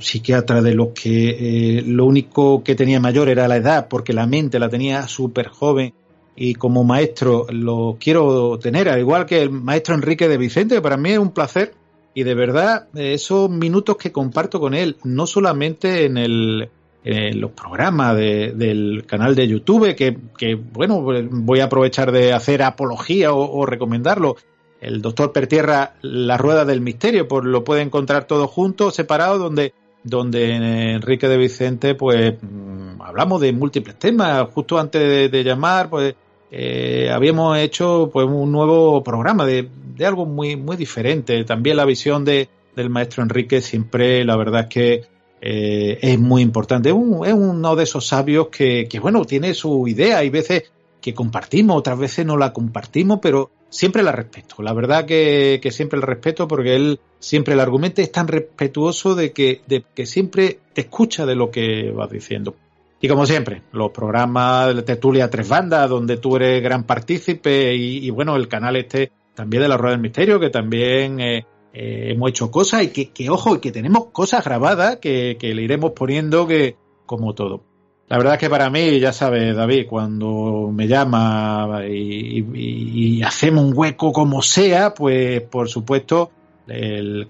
psiquiatra 0.00 0.62
de 0.62 0.74
los 0.74 0.88
que 0.88 1.78
eh, 1.78 1.82
lo 1.82 2.06
único 2.06 2.62
que 2.62 2.74
tenía 2.74 3.00
mayor 3.00 3.28
era 3.28 3.48
la 3.48 3.56
edad, 3.56 3.88
porque 3.88 4.12
la 4.12 4.26
mente 4.26 4.58
la 4.58 4.68
tenía 4.68 5.06
súper 5.08 5.48
joven 5.48 5.94
y 6.36 6.54
como 6.54 6.84
maestro 6.84 7.46
lo 7.50 7.96
quiero 8.00 8.58
tener, 8.58 8.88
al 8.88 9.00
igual 9.00 9.26
que 9.26 9.42
el 9.42 9.50
maestro 9.50 9.94
Enrique 9.94 10.28
de 10.28 10.38
Vicente, 10.38 10.80
para 10.80 10.96
mí 10.96 11.10
es 11.12 11.18
un 11.18 11.30
placer 11.30 11.74
y 12.12 12.22
de 12.22 12.34
verdad 12.34 12.88
esos 12.94 13.50
minutos 13.50 13.96
que 13.96 14.12
comparto 14.12 14.60
con 14.60 14.74
él, 14.74 14.96
no 15.04 15.26
solamente 15.26 16.04
en 16.06 16.16
el 16.16 16.68
los 17.04 17.50
programas 17.50 18.16
de, 18.16 18.52
del 18.52 19.04
canal 19.06 19.34
de 19.34 19.46
YouTube, 19.46 19.94
que, 19.94 20.54
bueno, 20.54 21.02
voy 21.02 21.60
a 21.60 21.64
aprovechar 21.64 22.10
de 22.10 22.32
hacer 22.32 22.62
apología 22.62 23.34
o 23.34 23.66
recomendarlo. 23.66 24.36
El 24.84 25.00
doctor 25.00 25.32
Pertierra, 25.32 25.94
La 26.02 26.36
Rueda 26.36 26.64
del 26.64 26.80
Misterio, 26.80 27.26
pues 27.26 27.44
lo 27.44 27.64
puede 27.64 27.82
encontrar 27.82 28.26
todo 28.26 28.46
junto, 28.46 28.90
separado, 28.90 29.38
donde, 29.38 29.72
donde 30.02 30.92
Enrique 30.92 31.26
de 31.26 31.38
Vicente, 31.38 31.94
pues 31.94 32.34
mm, 32.42 33.00
hablamos 33.00 33.40
de 33.40 33.52
múltiples 33.52 33.98
temas. 33.98 34.46
Justo 34.52 34.78
antes 34.78 35.30
de, 35.30 35.44
llamar, 35.44 35.88
pues 35.88 36.14
eh, 36.50 37.10
habíamos 37.10 37.56
hecho 37.58 38.10
pues 38.12 38.26
un 38.26 38.52
nuevo 38.52 39.02
programa 39.02 39.46
de, 39.46 39.68
de 39.96 40.06
algo 40.06 40.26
muy, 40.26 40.56
muy 40.56 40.76
diferente. 40.76 41.42
También 41.44 41.78
la 41.78 41.86
visión 41.86 42.24
de, 42.24 42.48
del 42.76 42.90
maestro 42.90 43.22
Enrique 43.22 43.62
siempre, 43.62 44.24
la 44.24 44.36
verdad 44.36 44.62
es 44.62 44.66
que 44.68 45.02
eh, 45.40 45.98
es 46.00 46.18
muy 46.18 46.42
importante. 46.42 46.92
Un, 46.92 47.26
es, 47.26 47.32
uno 47.32 47.76
de 47.76 47.84
esos 47.84 48.06
sabios 48.06 48.48
que, 48.48 48.86
que, 48.88 49.00
bueno, 49.00 49.24
tiene 49.24 49.54
su 49.54 49.86
idea. 49.88 50.18
Hay 50.18 50.30
veces 50.30 50.72
que 51.04 51.12
compartimos, 51.12 51.76
otras 51.76 51.98
veces 51.98 52.24
no 52.24 52.38
la 52.38 52.54
compartimos, 52.54 53.18
pero 53.20 53.50
siempre 53.68 54.02
la 54.02 54.10
respeto. 54.10 54.62
La 54.62 54.72
verdad 54.72 55.04
que, 55.04 55.60
que 55.62 55.70
siempre 55.70 55.98
la 55.98 56.06
respeto 56.06 56.48
porque 56.48 56.76
él 56.76 56.98
siempre 57.18 57.52
el 57.52 57.60
argumento 57.60 58.00
es 58.00 58.10
tan 58.10 58.26
respetuoso 58.26 59.14
de 59.14 59.34
que, 59.34 59.60
de 59.66 59.84
que 59.94 60.06
siempre 60.06 60.60
te 60.72 60.80
escucha 60.80 61.26
de 61.26 61.34
lo 61.34 61.50
que 61.50 61.90
vas 61.90 62.08
diciendo. 62.08 62.56
Y 63.02 63.08
como 63.08 63.26
siempre, 63.26 63.60
los 63.72 63.90
programas 63.90 64.74
de 64.74 64.82
Tertulia 64.82 65.28
Tres 65.28 65.46
Bandas, 65.46 65.90
donde 65.90 66.16
tú 66.16 66.36
eres 66.36 66.62
gran 66.62 66.84
partícipe, 66.84 67.74
y, 67.74 67.98
y 67.98 68.08
bueno, 68.08 68.34
el 68.36 68.48
canal 68.48 68.76
este 68.76 69.12
también 69.34 69.62
de 69.62 69.68
la 69.68 69.76
Rueda 69.76 69.92
del 69.92 70.00
Misterio, 70.00 70.40
que 70.40 70.48
también 70.48 71.20
eh, 71.20 71.44
eh, 71.74 72.12
hemos 72.12 72.30
hecho 72.30 72.50
cosas 72.50 72.84
y 72.84 72.88
que, 72.88 73.10
que, 73.10 73.28
ojo, 73.28 73.60
que 73.60 73.72
tenemos 73.72 74.06
cosas 74.06 74.42
grabadas 74.42 74.96
que, 75.02 75.36
que, 75.38 75.54
le 75.54 75.64
iremos 75.64 75.92
poniendo 75.92 76.46
que, 76.46 76.76
como 77.04 77.34
todo. 77.34 77.73
La 78.08 78.18
verdad 78.18 78.34
es 78.34 78.40
que 78.40 78.50
para 78.50 78.68
mí, 78.68 79.00
ya 79.00 79.12
sabes, 79.12 79.56
David, 79.56 79.86
cuando 79.88 80.70
me 80.72 80.86
llama 80.86 81.80
y, 81.88 83.22
hacemos 83.22 83.64
un 83.64 83.72
hueco 83.74 84.12
como 84.12 84.42
sea, 84.42 84.92
pues 84.92 85.40
por 85.42 85.68
supuesto, 85.68 86.30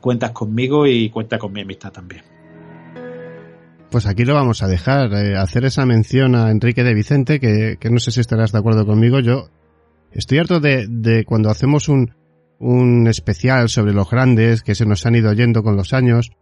cuentas 0.00 0.32
conmigo 0.32 0.86
y 0.86 1.10
cuenta 1.10 1.38
con 1.38 1.52
mi 1.52 1.60
amistad 1.60 1.92
también. 1.92 2.22
Pues 3.90 4.06
aquí 4.06 4.24
lo 4.24 4.34
vamos 4.34 4.62
a 4.64 4.66
dejar, 4.66 5.12
eh, 5.12 5.36
hacer 5.36 5.64
esa 5.64 5.86
mención 5.86 6.34
a 6.34 6.50
Enrique 6.50 6.82
de 6.82 6.94
Vicente, 6.94 7.38
que, 7.38 7.76
que, 7.78 7.90
no 7.90 8.00
sé 8.00 8.10
si 8.10 8.20
estarás 8.20 8.50
de 8.50 8.58
acuerdo 8.58 8.84
conmigo. 8.84 9.20
Yo 9.20 9.50
estoy 10.10 10.38
harto 10.38 10.58
de, 10.58 10.86
de 10.88 11.24
cuando 11.24 11.48
hacemos 11.48 11.88
un, 11.88 12.12
un 12.58 13.06
especial 13.06 13.68
sobre 13.68 13.92
los 13.92 14.10
grandes 14.10 14.62
que 14.62 14.74
se 14.74 14.86
nos 14.86 15.06
han 15.06 15.14
ido 15.14 15.32
yendo 15.32 15.62
con 15.62 15.76
los 15.76 15.92
años. 15.92 16.32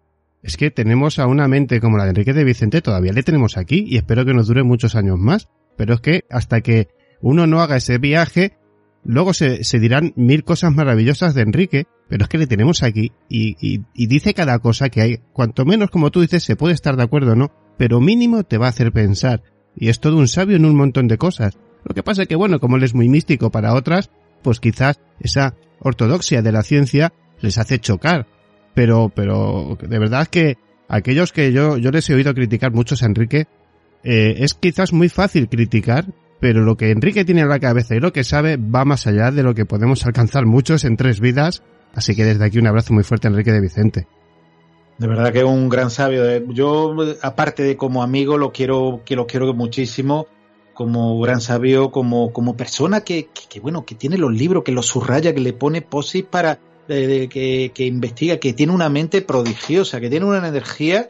Es 0.42 0.56
que 0.56 0.70
tenemos 0.70 1.18
a 1.18 1.26
una 1.26 1.46
mente 1.46 1.80
como 1.80 1.96
la 1.96 2.04
de 2.04 2.10
Enrique 2.10 2.32
de 2.32 2.44
Vicente, 2.44 2.82
todavía 2.82 3.12
le 3.12 3.22
tenemos 3.22 3.56
aquí 3.56 3.84
y 3.86 3.96
espero 3.96 4.24
que 4.24 4.34
nos 4.34 4.48
dure 4.48 4.64
muchos 4.64 4.96
años 4.96 5.18
más. 5.18 5.48
Pero 5.76 5.94
es 5.94 6.00
que 6.00 6.24
hasta 6.30 6.60
que 6.60 6.88
uno 7.20 7.46
no 7.46 7.60
haga 7.60 7.76
ese 7.76 7.98
viaje, 7.98 8.58
luego 9.04 9.32
se, 9.32 9.62
dirán 9.78 10.12
mil 10.16 10.44
cosas 10.44 10.74
maravillosas 10.74 11.34
de 11.34 11.42
Enrique, 11.42 11.86
pero 12.08 12.24
es 12.24 12.28
que 12.28 12.38
le 12.38 12.46
tenemos 12.46 12.82
aquí 12.82 13.12
y, 13.28 13.80
dice 13.94 14.34
cada 14.34 14.58
cosa 14.58 14.88
que 14.88 15.00
hay. 15.00 15.20
Cuanto 15.32 15.64
menos, 15.64 15.90
como 15.90 16.10
tú 16.10 16.20
dices, 16.20 16.42
se 16.42 16.56
puede 16.56 16.74
estar 16.74 16.96
de 16.96 17.04
acuerdo 17.04 17.32
o 17.32 17.36
no, 17.36 17.52
pero 17.78 18.00
mínimo 18.00 18.42
te 18.42 18.58
va 18.58 18.66
a 18.66 18.70
hacer 18.70 18.92
pensar. 18.92 19.42
Y 19.76 19.88
es 19.88 20.00
todo 20.00 20.18
un 20.18 20.28
sabio 20.28 20.56
en 20.56 20.64
un 20.64 20.76
montón 20.76 21.08
de 21.08 21.18
cosas. 21.18 21.56
Lo 21.84 21.94
que 21.94 22.02
pasa 22.02 22.22
es 22.22 22.28
que, 22.28 22.36
bueno, 22.36 22.60
como 22.60 22.76
él 22.76 22.82
es 22.82 22.94
muy 22.94 23.08
místico 23.08 23.50
para 23.50 23.74
otras, 23.74 24.10
pues 24.42 24.60
quizás 24.60 25.00
esa 25.20 25.54
ortodoxia 25.78 26.42
de 26.42 26.52
la 26.52 26.62
ciencia 26.62 27.12
les 27.40 27.58
hace 27.58 27.78
chocar. 27.78 28.26
Pero, 28.74 29.10
pero, 29.14 29.76
de 29.80 29.98
verdad 29.98 30.26
que 30.26 30.56
aquellos 30.88 31.32
que 31.32 31.52
yo, 31.52 31.76
yo 31.76 31.90
les 31.90 32.08
he 32.08 32.14
oído 32.14 32.34
criticar 32.34 32.72
muchos 32.72 33.02
a 33.02 33.06
Enrique, 33.06 33.46
eh, 34.04 34.36
es 34.38 34.54
quizás 34.54 34.92
muy 34.92 35.08
fácil 35.08 35.48
criticar, 35.48 36.06
pero 36.40 36.62
lo 36.62 36.76
que 36.76 36.90
Enrique 36.90 37.24
tiene 37.24 37.42
en 37.42 37.48
la 37.48 37.60
cabeza 37.60 37.94
y 37.94 38.00
lo 38.00 38.12
que 38.12 38.24
sabe 38.24 38.56
va 38.56 38.84
más 38.84 39.06
allá 39.06 39.30
de 39.30 39.42
lo 39.42 39.54
que 39.54 39.64
podemos 39.64 40.04
alcanzar 40.06 40.46
muchos 40.46 40.84
en 40.84 40.96
tres 40.96 41.20
vidas. 41.20 41.62
Así 41.94 42.16
que 42.16 42.24
desde 42.24 42.44
aquí 42.44 42.58
un 42.58 42.66
abrazo 42.66 42.94
muy 42.94 43.04
fuerte 43.04 43.28
a 43.28 43.30
Enrique 43.30 43.52
de 43.52 43.60
Vicente. 43.60 44.06
De 44.98 45.06
verdad 45.06 45.32
que 45.32 45.40
es 45.40 45.44
un 45.44 45.68
gran 45.68 45.90
sabio. 45.90 46.24
Yo, 46.52 46.96
aparte 47.22 47.62
de 47.62 47.76
como 47.76 48.02
amigo, 48.02 48.38
lo 48.38 48.52
quiero, 48.52 49.02
que 49.04 49.16
lo 49.16 49.26
quiero 49.26 49.52
muchísimo 49.52 50.26
como 50.74 51.20
gran 51.20 51.40
sabio, 51.40 51.90
como, 51.90 52.32
como 52.32 52.56
persona 52.56 53.02
que, 53.02 53.26
que, 53.26 53.42
que, 53.48 53.60
bueno, 53.60 53.84
que 53.84 53.94
tiene 53.94 54.16
los 54.16 54.32
libros, 54.32 54.64
que 54.64 54.72
los 54.72 54.86
subraya, 54.86 55.34
que 55.34 55.40
le 55.40 55.52
pone 55.52 55.82
posis 55.82 56.24
para, 56.24 56.58
eh, 56.88 57.28
que, 57.30 57.72
que, 57.74 57.86
investiga, 57.86 58.38
que 58.38 58.52
tiene 58.52 58.72
una 58.72 58.88
mente 58.88 59.22
prodigiosa, 59.22 60.00
que 60.00 60.10
tiene 60.10 60.26
una 60.26 60.46
energía 60.46 61.08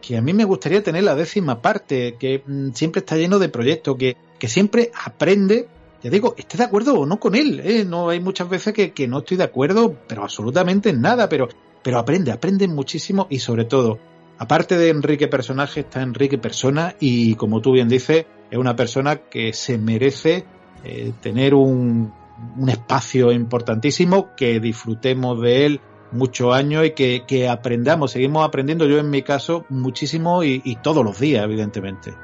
que 0.00 0.16
a 0.16 0.22
mí 0.22 0.32
me 0.32 0.44
gustaría 0.44 0.82
tener 0.82 1.04
la 1.04 1.14
décima 1.14 1.60
parte, 1.60 2.16
que 2.18 2.42
mm, 2.44 2.70
siempre 2.72 3.00
está 3.00 3.16
lleno 3.16 3.38
de 3.38 3.48
proyectos, 3.48 3.96
que, 3.96 4.16
que 4.38 4.48
siempre 4.48 4.90
aprende, 5.04 5.68
ya 6.02 6.10
digo, 6.10 6.34
esté 6.36 6.56
de 6.56 6.64
acuerdo 6.64 6.94
o 6.94 7.06
no 7.06 7.20
con 7.20 7.34
él, 7.34 7.60
¿eh? 7.62 7.84
no 7.84 8.08
hay 8.08 8.20
muchas 8.20 8.48
veces 8.48 8.72
que, 8.72 8.92
que 8.92 9.06
no 9.06 9.18
estoy 9.18 9.36
de 9.36 9.44
acuerdo, 9.44 9.96
pero 10.08 10.22
absolutamente 10.22 10.90
en 10.90 11.00
nada, 11.00 11.28
pero, 11.28 11.48
pero 11.82 11.98
aprende, 11.98 12.32
aprende 12.32 12.66
muchísimo 12.66 13.26
y 13.30 13.40
sobre 13.40 13.66
todo, 13.66 13.98
aparte 14.38 14.78
de 14.78 14.88
Enrique 14.88 15.28
personaje, 15.28 15.80
está 15.80 16.02
Enrique 16.02 16.38
persona 16.38 16.96
y 16.98 17.34
como 17.34 17.60
tú 17.60 17.72
bien 17.72 17.88
dices, 17.88 18.24
es 18.50 18.58
una 18.58 18.74
persona 18.74 19.16
que 19.16 19.52
se 19.52 19.76
merece 19.76 20.44
eh, 20.82 21.12
tener 21.20 21.54
un, 21.54 22.12
un, 22.56 22.68
espacio 22.68 23.32
importantísimo, 23.32 24.34
que 24.36 24.60
disfrutemos 24.60 25.40
de 25.40 25.66
él 25.66 25.80
muchos 26.12 26.54
años 26.54 26.84
y 26.86 26.90
que, 26.92 27.24
que, 27.26 27.48
aprendamos, 27.48 28.12
seguimos 28.12 28.46
aprendiendo, 28.46 28.86
yo 28.86 28.98
en 28.98 29.10
mi 29.10 29.22
caso, 29.22 29.64
muchísimo 29.68 30.42
y, 30.42 30.60
y 30.64 30.76
todos 30.76 31.04
los 31.04 31.20
días, 31.20 31.44
evidentemente. 31.44 32.14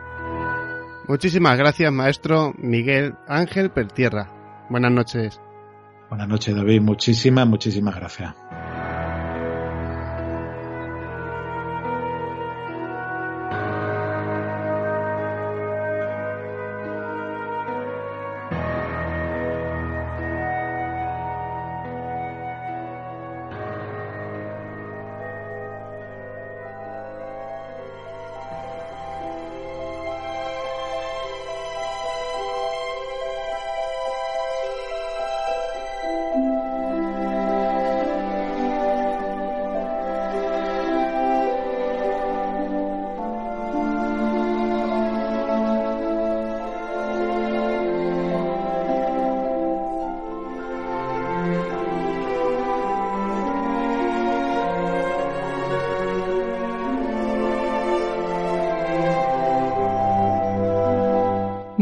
Muchísimas 1.08 1.56
gracias, 1.56 1.92
maestro 1.92 2.52
Miguel 2.58 3.14
Ángel 3.28 3.70
Pertierra. 3.70 4.66
Buenas 4.68 4.90
noches. 4.90 5.40
Buenas 6.08 6.28
noches, 6.28 6.54
David. 6.54 6.80
Muchísimas, 6.80 7.46
muchísimas 7.46 7.94
gracias. 7.94 8.34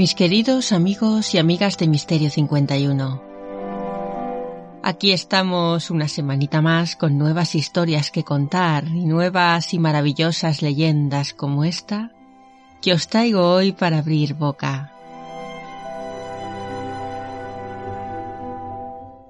Mis 0.05 0.15
queridos 0.15 0.73
amigos 0.73 1.35
y 1.35 1.39
amigas 1.39 1.79
de 1.79 1.89
Misterio 1.89 2.29
51. 2.29 3.23
Aquí 4.83 5.13
estamos 5.13 5.91
una 5.91 6.09
semanita 6.09 6.61
más 6.61 6.95
con 6.95 7.17
nuevas 7.17 7.55
historias 7.55 8.11
que 8.11 8.23
contar 8.23 8.87
y 8.87 9.07
nuevas 9.07 9.73
y 9.73 9.79
maravillosas 9.79 10.61
leyendas 10.61 11.33
como 11.33 11.65
esta 11.65 12.11
que 12.83 12.93
os 12.93 13.09
traigo 13.09 13.51
hoy 13.51 13.73
para 13.73 14.01
abrir 14.01 14.35
boca. 14.35 14.93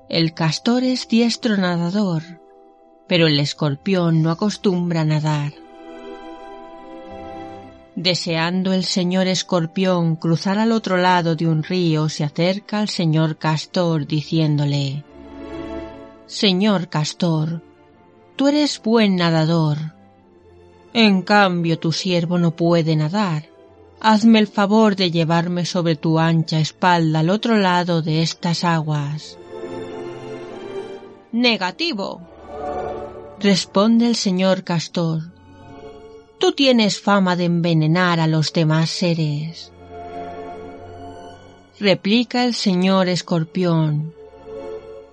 El 0.09 0.35
castor 0.35 0.83
es 0.83 1.07
diestro 1.07 1.57
nadador, 1.57 2.25
pero 3.07 3.29
el 3.29 3.39
escorpión 3.39 4.23
no 4.23 4.31
acostumbra 4.33 5.05
nadar. 5.05 5.53
Deseando 8.05 8.75
el 8.75 8.85
señor 8.85 9.29
escorpión 9.29 10.17
cruzar 10.17 10.59
al 10.59 10.73
otro 10.73 10.99
lado 10.99 11.37
de 11.37 11.49
un 11.49 11.63
río, 11.63 12.11
se 12.11 12.23
acerca 12.23 12.81
al 12.81 12.91
señor 12.91 13.39
castor 13.39 14.07
diciéndole 14.07 15.03
Señor 16.27 16.91
castor, 16.91 17.63
tú 18.37 18.49
eres 18.49 18.79
buen 18.83 19.17
nadador. 19.17 19.79
En 20.93 21.23
cambio 21.23 21.79
tu 21.79 21.93
siervo 21.93 22.37
no 22.37 22.51
puede 22.55 22.95
nadar. 22.95 23.49
hazme 24.01 24.39
el 24.39 24.49
favor 24.49 24.97
de 24.97 25.11
llevarme 25.11 25.65
sobre 25.65 25.97
tu 25.97 26.19
ancha 26.19 26.61
espalda 26.61 27.21
al 27.21 27.31
otro 27.31 27.57
lado 27.57 28.03
de 28.03 28.21
estas 28.21 28.65
aguas. 28.65 29.39
Negativo, 31.33 32.21
responde 33.41 34.09
el 34.09 34.15
señor 34.15 34.63
Castor. 34.63 35.34
Tú 36.45 36.53
tienes 36.53 37.01
fama 37.01 37.37
de 37.37 37.47
envenenar 37.47 38.21
a 38.21 38.27
los 38.27 38.53
demás 38.53 38.91
seres. 38.91 39.73
Replica 41.81 42.45
el 42.45 42.53
señor 42.53 43.09
Escorpión. 43.09 44.15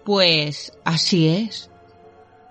Pues 0.03 0.73
así 0.83 1.29
es. 1.29 1.69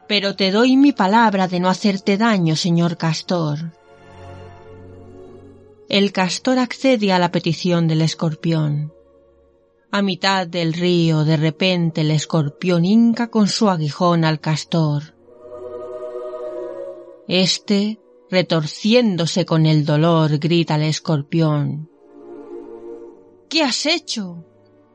Pero 0.09 0.35
te 0.35 0.51
doy 0.51 0.79
mi 0.79 0.93
palabra 0.93 1.47
de 1.47 1.61
no 1.61 1.69
hacerte 1.69 2.17
daño, 2.17 2.57
señor 2.57 2.97
Castor. 2.97 3.75
El 5.91 6.11
castor 6.11 6.59
accede 6.59 7.13
a 7.13 7.19
la 7.19 7.31
petición 7.31 7.87
del 7.87 8.01
escorpión. 8.01 8.95
A 9.91 10.01
mitad 10.01 10.47
del 10.47 10.73
río, 10.73 11.25
de 11.25 11.37
repente, 11.37 12.01
el 12.01 12.13
escorpión 12.13 12.87
hinca 12.87 13.29
con 13.29 13.47
su 13.47 13.69
aguijón 13.69 14.25
al 14.25 14.41
castor. 14.41 15.15
Este, 17.29 17.99
retorciéndose 18.31 19.45
con 19.45 19.67
el 19.67 19.85
dolor, 19.85 20.39
grita 20.39 20.75
al 20.75 20.83
escorpión. 20.83 21.91
¿Qué 23.49 23.63
has 23.63 23.87
hecho? 23.87 24.45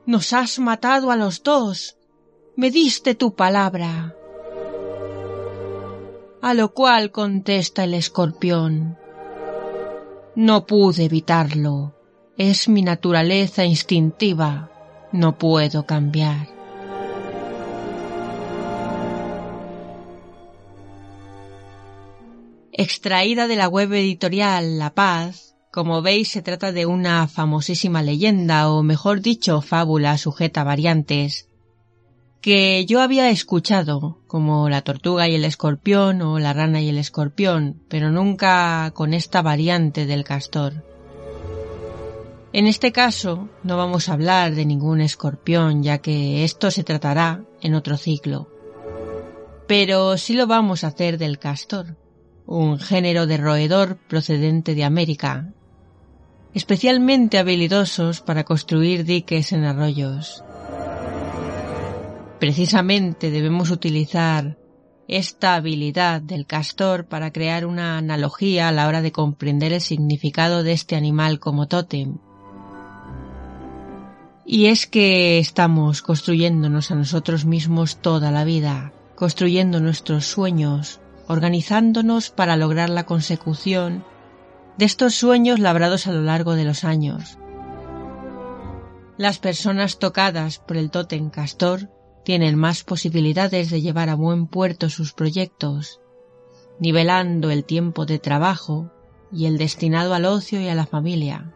Nos 0.05 0.31
has 0.33 0.59
matado 0.59 1.11
a 1.11 1.17
los 1.17 1.43
dos. 1.43 1.97
Me 2.55 2.71
diste 2.71 3.15
tu 3.15 3.35
palabra. 3.35 4.15
A 6.41 6.53
lo 6.53 6.73
cual 6.73 7.11
contesta 7.11 7.83
el 7.83 7.95
escorpión. 7.95 8.97
No 10.35 10.65
pude 10.65 11.05
evitarlo. 11.05 11.93
Es 12.37 12.69
mi 12.69 12.81
naturaleza 12.81 13.65
instintiva. 13.65 14.71
No 15.11 15.37
puedo 15.37 15.85
cambiar. 15.85 16.54
Extraída 22.77 23.47
de 23.47 23.55
la 23.55 23.69
web 23.69 23.93
editorial 23.93 24.79
La 24.79 24.93
Paz, 24.93 25.55
como 25.71 26.01
veis 26.01 26.29
se 26.31 26.41
trata 26.41 26.73
de 26.73 26.85
una 26.85 27.25
famosísima 27.29 28.03
leyenda, 28.03 28.69
o 28.69 28.83
mejor 28.83 29.21
dicho, 29.21 29.61
fábula 29.61 30.17
sujeta 30.17 30.59
a 30.59 30.65
variantes, 30.65 31.47
que 32.41 32.85
yo 32.85 32.99
había 32.99 33.29
escuchado, 33.29 34.19
como 34.27 34.67
la 34.67 34.81
tortuga 34.81 35.29
y 35.29 35.35
el 35.35 35.45
escorpión 35.45 36.21
o 36.21 36.37
la 36.37 36.51
rana 36.51 36.81
y 36.81 36.89
el 36.89 36.97
escorpión, 36.97 37.81
pero 37.87 38.11
nunca 38.11 38.91
con 38.93 39.13
esta 39.13 39.41
variante 39.41 40.05
del 40.05 40.25
castor. 40.25 40.83
En 42.51 42.67
este 42.67 42.91
caso 42.91 43.47
no 43.63 43.77
vamos 43.77 44.09
a 44.09 44.13
hablar 44.13 44.53
de 44.53 44.65
ningún 44.65 44.99
escorpión, 44.99 45.81
ya 45.81 45.99
que 45.99 46.43
esto 46.43 46.69
se 46.71 46.83
tratará 46.83 47.45
en 47.61 47.73
otro 47.73 47.95
ciclo. 47.95 48.49
Pero 49.65 50.17
sí 50.17 50.33
lo 50.33 50.45
vamos 50.45 50.83
a 50.83 50.87
hacer 50.87 51.17
del 51.17 51.39
castor, 51.39 51.95
un 52.45 52.79
género 52.79 53.25
de 53.25 53.37
roedor 53.37 53.97
procedente 53.97 54.75
de 54.75 54.83
América, 54.83 55.53
especialmente 56.53 57.37
habilidosos 57.37 58.21
para 58.21 58.43
construir 58.43 59.03
diques 59.03 59.51
en 59.51 59.65
arroyos. 59.65 60.43
Precisamente 62.39 63.31
debemos 63.31 63.71
utilizar 63.71 64.57
esta 65.07 65.55
habilidad 65.55 66.21
del 66.21 66.45
castor 66.45 67.05
para 67.05 67.31
crear 67.31 67.65
una 67.65 67.97
analogía 67.97 68.67
a 68.67 68.71
la 68.71 68.87
hora 68.87 69.01
de 69.01 69.11
comprender 69.11 69.73
el 69.73 69.81
significado 69.81 70.63
de 70.63 70.71
este 70.71 70.95
animal 70.95 71.39
como 71.39 71.67
tótem. 71.67 72.17
Y 74.45 74.67
es 74.67 74.85
que 74.85 75.39
estamos 75.39 76.01
construyéndonos 76.01 76.91
a 76.91 76.95
nosotros 76.95 77.45
mismos 77.45 77.97
toda 77.97 78.31
la 78.31 78.43
vida, 78.43 78.93
construyendo 79.15 79.79
nuestros 79.79 80.25
sueños, 80.25 81.01
organizándonos 81.27 82.29
para 82.29 82.57
lograr 82.57 82.89
la 82.89 83.05
consecución 83.05 84.03
de 84.77 84.85
estos 84.85 85.15
sueños 85.15 85.59
labrados 85.59 86.07
a 86.07 86.11
lo 86.11 86.21
largo 86.21 86.55
de 86.55 86.65
los 86.65 86.83
años. 86.83 87.37
Las 89.17 89.39
personas 89.39 89.97
tocadas 89.97 90.59
por 90.59 90.77
el 90.77 90.91
tótem 90.91 91.29
castor 91.29 91.89
tienen 92.25 92.55
más 92.55 92.83
posibilidades 92.83 93.69
de 93.69 93.81
llevar 93.81 94.09
a 94.09 94.15
buen 94.15 94.47
puerto 94.47 94.89
sus 94.89 95.13
proyectos, 95.13 96.01
nivelando 96.79 97.51
el 97.51 97.63
tiempo 97.63 98.05
de 98.05 98.19
trabajo 98.19 98.91
y 99.31 99.45
el 99.45 99.57
destinado 99.57 100.13
al 100.13 100.25
ocio 100.25 100.59
y 100.59 100.67
a 100.67 100.75
la 100.75 100.85
familia. 100.85 101.53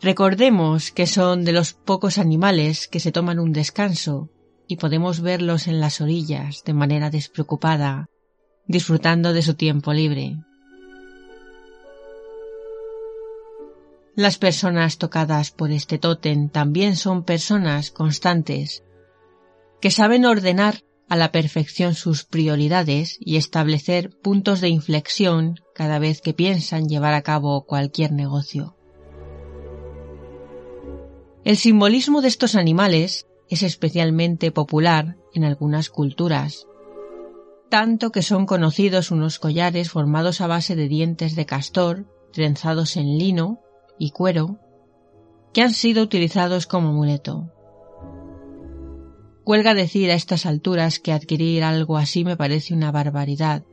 Recordemos 0.00 0.90
que 0.90 1.06
son 1.06 1.44
de 1.44 1.52
los 1.52 1.74
pocos 1.74 2.18
animales 2.18 2.88
que 2.88 3.00
se 3.00 3.12
toman 3.12 3.38
un 3.38 3.52
descanso 3.52 4.30
y 4.70 4.76
podemos 4.76 5.20
verlos 5.20 5.66
en 5.66 5.80
las 5.80 6.00
orillas 6.00 6.62
de 6.64 6.74
manera 6.74 7.10
despreocupada, 7.10 8.08
disfrutando 8.68 9.32
de 9.32 9.42
su 9.42 9.54
tiempo 9.54 9.92
libre. 9.92 10.36
Las 14.14 14.38
personas 14.38 14.96
tocadas 14.96 15.50
por 15.50 15.72
este 15.72 15.98
tótem 15.98 16.48
también 16.48 16.94
son 16.94 17.24
personas 17.24 17.90
constantes, 17.90 18.84
que 19.80 19.90
saben 19.90 20.24
ordenar 20.24 20.84
a 21.08 21.16
la 21.16 21.32
perfección 21.32 21.96
sus 21.96 22.22
prioridades 22.22 23.16
y 23.18 23.38
establecer 23.38 24.16
puntos 24.22 24.60
de 24.60 24.68
inflexión 24.68 25.56
cada 25.74 25.98
vez 25.98 26.20
que 26.20 26.32
piensan 26.32 26.88
llevar 26.88 27.14
a 27.14 27.22
cabo 27.22 27.66
cualquier 27.66 28.12
negocio. 28.12 28.76
El 31.42 31.56
simbolismo 31.56 32.20
de 32.20 32.28
estos 32.28 32.54
animales 32.54 33.26
es 33.50 33.64
especialmente 33.64 34.52
popular 34.52 35.16
en 35.34 35.44
algunas 35.44 35.90
culturas, 35.90 36.66
tanto 37.68 38.10
que 38.10 38.22
son 38.22 38.46
conocidos 38.46 39.10
unos 39.10 39.38
collares 39.38 39.90
formados 39.90 40.40
a 40.40 40.46
base 40.46 40.76
de 40.76 40.88
dientes 40.88 41.34
de 41.34 41.46
castor, 41.46 42.06
trenzados 42.32 42.96
en 42.96 43.18
lino, 43.18 43.60
y 43.98 44.12
cuero 44.12 44.58
que 45.52 45.62
han 45.62 45.72
sido 45.72 46.02
utilizados 46.02 46.66
como 46.66 46.88
amuleto. 46.90 47.52
Cuelga 49.44 49.74
decir 49.74 50.10
a 50.10 50.14
estas 50.14 50.46
alturas 50.46 51.00
que 51.00 51.12
adquirir 51.12 51.64
algo 51.64 51.96
así 51.96 52.24
me 52.24 52.36
parece 52.36 52.72
una 52.72 52.92
barbaridad, 52.92 53.64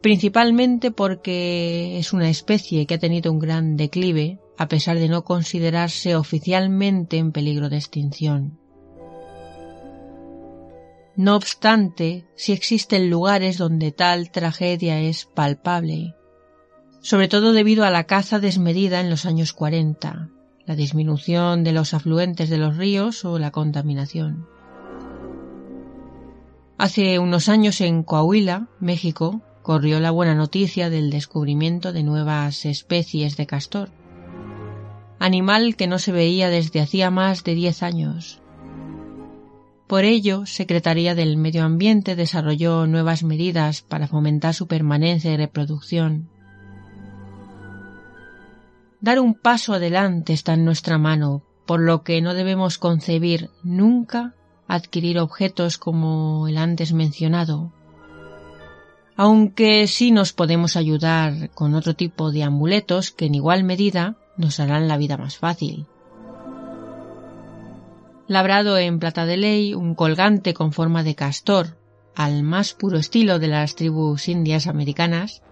principalmente 0.00 0.90
porque 0.90 1.98
es 1.98 2.14
una 2.14 2.30
especie 2.30 2.86
que 2.86 2.94
ha 2.94 2.98
tenido 2.98 3.30
un 3.30 3.38
gran 3.38 3.76
declive 3.76 4.38
a 4.60 4.68
pesar 4.68 4.98
de 4.98 5.08
no 5.08 5.24
considerarse 5.24 6.16
oficialmente 6.16 7.16
en 7.16 7.32
peligro 7.32 7.70
de 7.70 7.78
extinción. 7.78 8.58
No 11.16 11.34
obstante, 11.34 12.26
si 12.36 12.52
existen 12.52 13.08
lugares 13.08 13.56
donde 13.56 13.90
tal 13.90 14.30
tragedia 14.30 15.00
es 15.00 15.24
palpable, 15.24 16.14
sobre 17.00 17.26
todo 17.26 17.54
debido 17.54 17.84
a 17.84 17.90
la 17.90 18.04
caza 18.04 18.38
desmedida 18.38 19.00
en 19.00 19.08
los 19.08 19.24
años 19.24 19.54
40, 19.54 20.28
la 20.66 20.76
disminución 20.76 21.64
de 21.64 21.72
los 21.72 21.94
afluentes 21.94 22.50
de 22.50 22.58
los 22.58 22.76
ríos 22.76 23.24
o 23.24 23.38
la 23.38 23.52
contaminación. 23.52 24.46
Hace 26.76 27.18
unos 27.18 27.48
años 27.48 27.80
en 27.80 28.02
Coahuila, 28.02 28.68
México, 28.78 29.40
corrió 29.62 30.00
la 30.00 30.10
buena 30.10 30.34
noticia 30.34 30.90
del 30.90 31.08
descubrimiento 31.08 31.94
de 31.94 32.02
nuevas 32.02 32.66
especies 32.66 33.38
de 33.38 33.46
castor, 33.46 33.90
animal 35.20 35.76
que 35.76 35.86
no 35.86 35.98
se 35.98 36.10
veía 36.10 36.48
desde 36.48 36.80
hacía 36.80 37.10
más 37.10 37.44
de 37.44 37.54
diez 37.54 37.84
años. 37.84 38.40
Por 39.86 40.04
ello, 40.04 40.46
Secretaría 40.46 41.14
del 41.14 41.36
Medio 41.36 41.64
Ambiente 41.64 42.16
desarrolló 42.16 42.86
nuevas 42.86 43.22
medidas 43.22 43.82
para 43.82 44.08
fomentar 44.08 44.54
su 44.54 44.66
permanencia 44.66 45.32
y 45.32 45.36
reproducción. 45.36 46.28
Dar 49.00 49.20
un 49.20 49.34
paso 49.34 49.74
adelante 49.74 50.32
está 50.32 50.54
en 50.54 50.64
nuestra 50.64 50.96
mano, 50.96 51.42
por 51.66 51.80
lo 51.80 52.02
que 52.02 52.22
no 52.22 52.34
debemos 52.34 52.78
concebir 52.78 53.50
nunca 53.62 54.34
adquirir 54.68 55.18
objetos 55.18 55.76
como 55.76 56.48
el 56.48 56.56
antes 56.56 56.92
mencionado. 56.92 57.72
Aunque 59.16 59.86
sí 59.86 60.12
nos 60.12 60.32
podemos 60.32 60.76
ayudar 60.76 61.50
con 61.50 61.74
otro 61.74 61.94
tipo 61.94 62.30
de 62.30 62.44
amuletos 62.44 63.10
que 63.10 63.26
en 63.26 63.34
igual 63.34 63.64
medida 63.64 64.16
nos 64.36 64.60
harán 64.60 64.88
la 64.88 64.96
vida 64.96 65.16
más 65.16 65.36
fácil. 65.36 65.86
Labrado 68.26 68.78
en 68.78 68.98
plata 68.98 69.26
de 69.26 69.36
ley, 69.36 69.74
un 69.74 69.94
colgante 69.94 70.54
con 70.54 70.72
forma 70.72 71.02
de 71.02 71.14
castor, 71.14 71.78
al 72.14 72.42
más 72.42 72.74
puro 72.74 72.98
estilo 72.98 73.38
de 73.38 73.48
las 73.48 73.74
tribus 73.74 74.28
indias 74.28 74.66
americanas, 74.66 75.42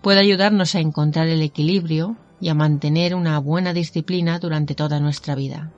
puede 0.00 0.20
ayudarnos 0.20 0.74
a 0.74 0.80
encontrar 0.80 1.28
el 1.28 1.42
equilibrio 1.42 2.16
y 2.40 2.50
a 2.50 2.54
mantener 2.54 3.14
una 3.14 3.38
buena 3.38 3.72
disciplina 3.72 4.38
durante 4.38 4.74
toda 4.74 5.00
nuestra 5.00 5.34
vida. 5.34 5.72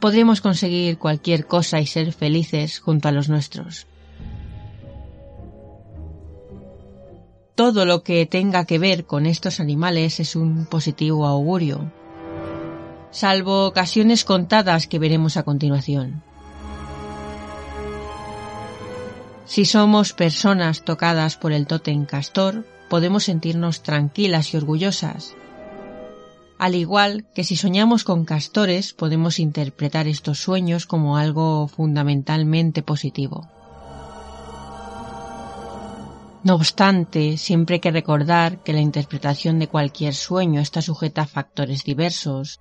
Podremos 0.00 0.40
conseguir 0.40 0.98
cualquier 0.98 1.46
cosa 1.46 1.80
y 1.80 1.86
ser 1.86 2.12
felices 2.12 2.78
junto 2.78 3.08
a 3.08 3.12
los 3.12 3.28
nuestros. 3.28 3.86
Todo 7.54 7.84
lo 7.84 8.02
que 8.02 8.26
tenga 8.26 8.64
que 8.64 8.78
ver 8.78 9.04
con 9.04 9.26
estos 9.26 9.60
animales 9.60 10.20
es 10.20 10.36
un 10.36 10.66
positivo 10.66 11.26
augurio, 11.26 11.92
salvo 13.10 13.66
ocasiones 13.66 14.24
contadas 14.24 14.86
que 14.86 14.98
veremos 14.98 15.36
a 15.36 15.42
continuación. 15.42 16.22
Si 19.44 19.66
somos 19.66 20.14
personas 20.14 20.82
tocadas 20.82 21.36
por 21.36 21.52
el 21.52 21.66
tótem 21.66 22.06
castor, 22.06 22.64
podemos 22.88 23.24
sentirnos 23.24 23.82
tranquilas 23.82 24.54
y 24.54 24.56
orgullosas. 24.56 25.34
Al 26.58 26.74
igual 26.74 27.26
que 27.34 27.44
si 27.44 27.56
soñamos 27.56 28.04
con 28.04 28.24
castores, 28.24 28.94
podemos 28.94 29.38
interpretar 29.38 30.06
estos 30.06 30.38
sueños 30.38 30.86
como 30.86 31.18
algo 31.18 31.68
fundamentalmente 31.68 32.82
positivo. 32.82 33.48
No 36.44 36.56
obstante, 36.56 37.36
siempre 37.36 37.74
hay 37.74 37.80
que 37.80 37.92
recordar 37.92 38.62
que 38.64 38.72
la 38.72 38.80
interpretación 38.80 39.58
de 39.60 39.68
cualquier 39.68 40.14
sueño 40.14 40.60
está 40.60 40.82
sujeta 40.82 41.22
a 41.22 41.26
factores 41.26 41.84
diversos, 41.84 42.60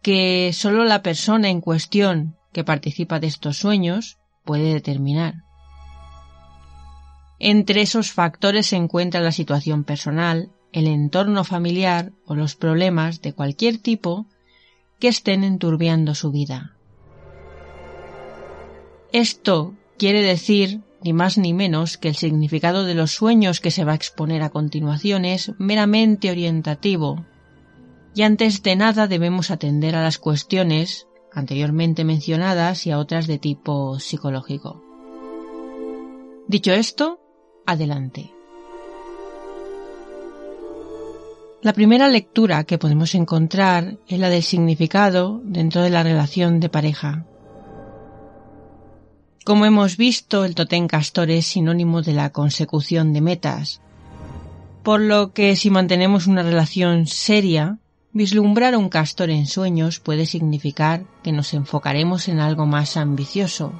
que 0.00 0.52
solo 0.54 0.84
la 0.84 1.02
persona 1.02 1.50
en 1.50 1.60
cuestión 1.60 2.36
que 2.52 2.64
participa 2.64 3.20
de 3.20 3.26
estos 3.26 3.58
sueños 3.58 4.18
puede 4.44 4.72
determinar. 4.72 5.34
Entre 7.38 7.82
esos 7.82 8.12
factores 8.12 8.66
se 8.66 8.76
encuentra 8.76 9.20
la 9.20 9.32
situación 9.32 9.84
personal, 9.84 10.50
el 10.72 10.86
entorno 10.86 11.44
familiar 11.44 12.12
o 12.24 12.34
los 12.34 12.56
problemas 12.56 13.20
de 13.20 13.34
cualquier 13.34 13.78
tipo 13.78 14.26
que 14.98 15.08
estén 15.08 15.44
enturbiando 15.44 16.14
su 16.14 16.30
vida. 16.30 16.76
Esto 19.12 19.74
quiere 19.98 20.22
decir 20.22 20.80
ni 21.04 21.12
más 21.12 21.38
ni 21.38 21.52
menos 21.52 21.98
que 21.98 22.08
el 22.08 22.16
significado 22.16 22.84
de 22.84 22.94
los 22.94 23.12
sueños 23.12 23.60
que 23.60 23.70
se 23.70 23.84
va 23.84 23.92
a 23.92 23.96
exponer 23.96 24.42
a 24.42 24.50
continuación 24.50 25.24
es 25.24 25.52
meramente 25.58 26.30
orientativo, 26.30 27.24
y 28.14 28.22
antes 28.22 28.62
de 28.62 28.76
nada 28.76 29.06
debemos 29.06 29.50
atender 29.50 29.96
a 29.96 30.02
las 30.02 30.18
cuestiones 30.18 31.08
anteriormente 31.32 32.04
mencionadas 32.04 32.86
y 32.86 32.90
a 32.90 32.98
otras 32.98 33.26
de 33.26 33.38
tipo 33.38 33.98
psicológico. 33.98 34.82
Dicho 36.46 36.72
esto, 36.72 37.20
adelante. 37.64 38.32
La 41.62 41.72
primera 41.72 42.08
lectura 42.08 42.64
que 42.64 42.76
podemos 42.76 43.14
encontrar 43.14 43.98
es 44.08 44.18
la 44.18 44.28
del 44.28 44.42
significado 44.42 45.40
dentro 45.44 45.82
de 45.82 45.90
la 45.90 46.02
relación 46.02 46.58
de 46.58 46.68
pareja. 46.68 47.24
Como 49.44 49.66
hemos 49.66 49.96
visto, 49.96 50.44
el 50.44 50.54
totén 50.54 50.86
castor 50.86 51.30
es 51.30 51.46
sinónimo 51.46 52.00
de 52.00 52.12
la 52.12 52.30
consecución 52.30 53.12
de 53.12 53.20
metas, 53.20 53.80
por 54.84 55.00
lo 55.00 55.32
que 55.32 55.56
si 55.56 55.68
mantenemos 55.68 56.28
una 56.28 56.44
relación 56.44 57.06
seria, 57.06 57.78
vislumbrar 58.12 58.76
un 58.76 58.88
castor 58.88 59.30
en 59.30 59.46
sueños 59.46 59.98
puede 59.98 60.26
significar 60.26 61.04
que 61.24 61.32
nos 61.32 61.54
enfocaremos 61.54 62.28
en 62.28 62.38
algo 62.38 62.66
más 62.66 62.96
ambicioso 62.96 63.72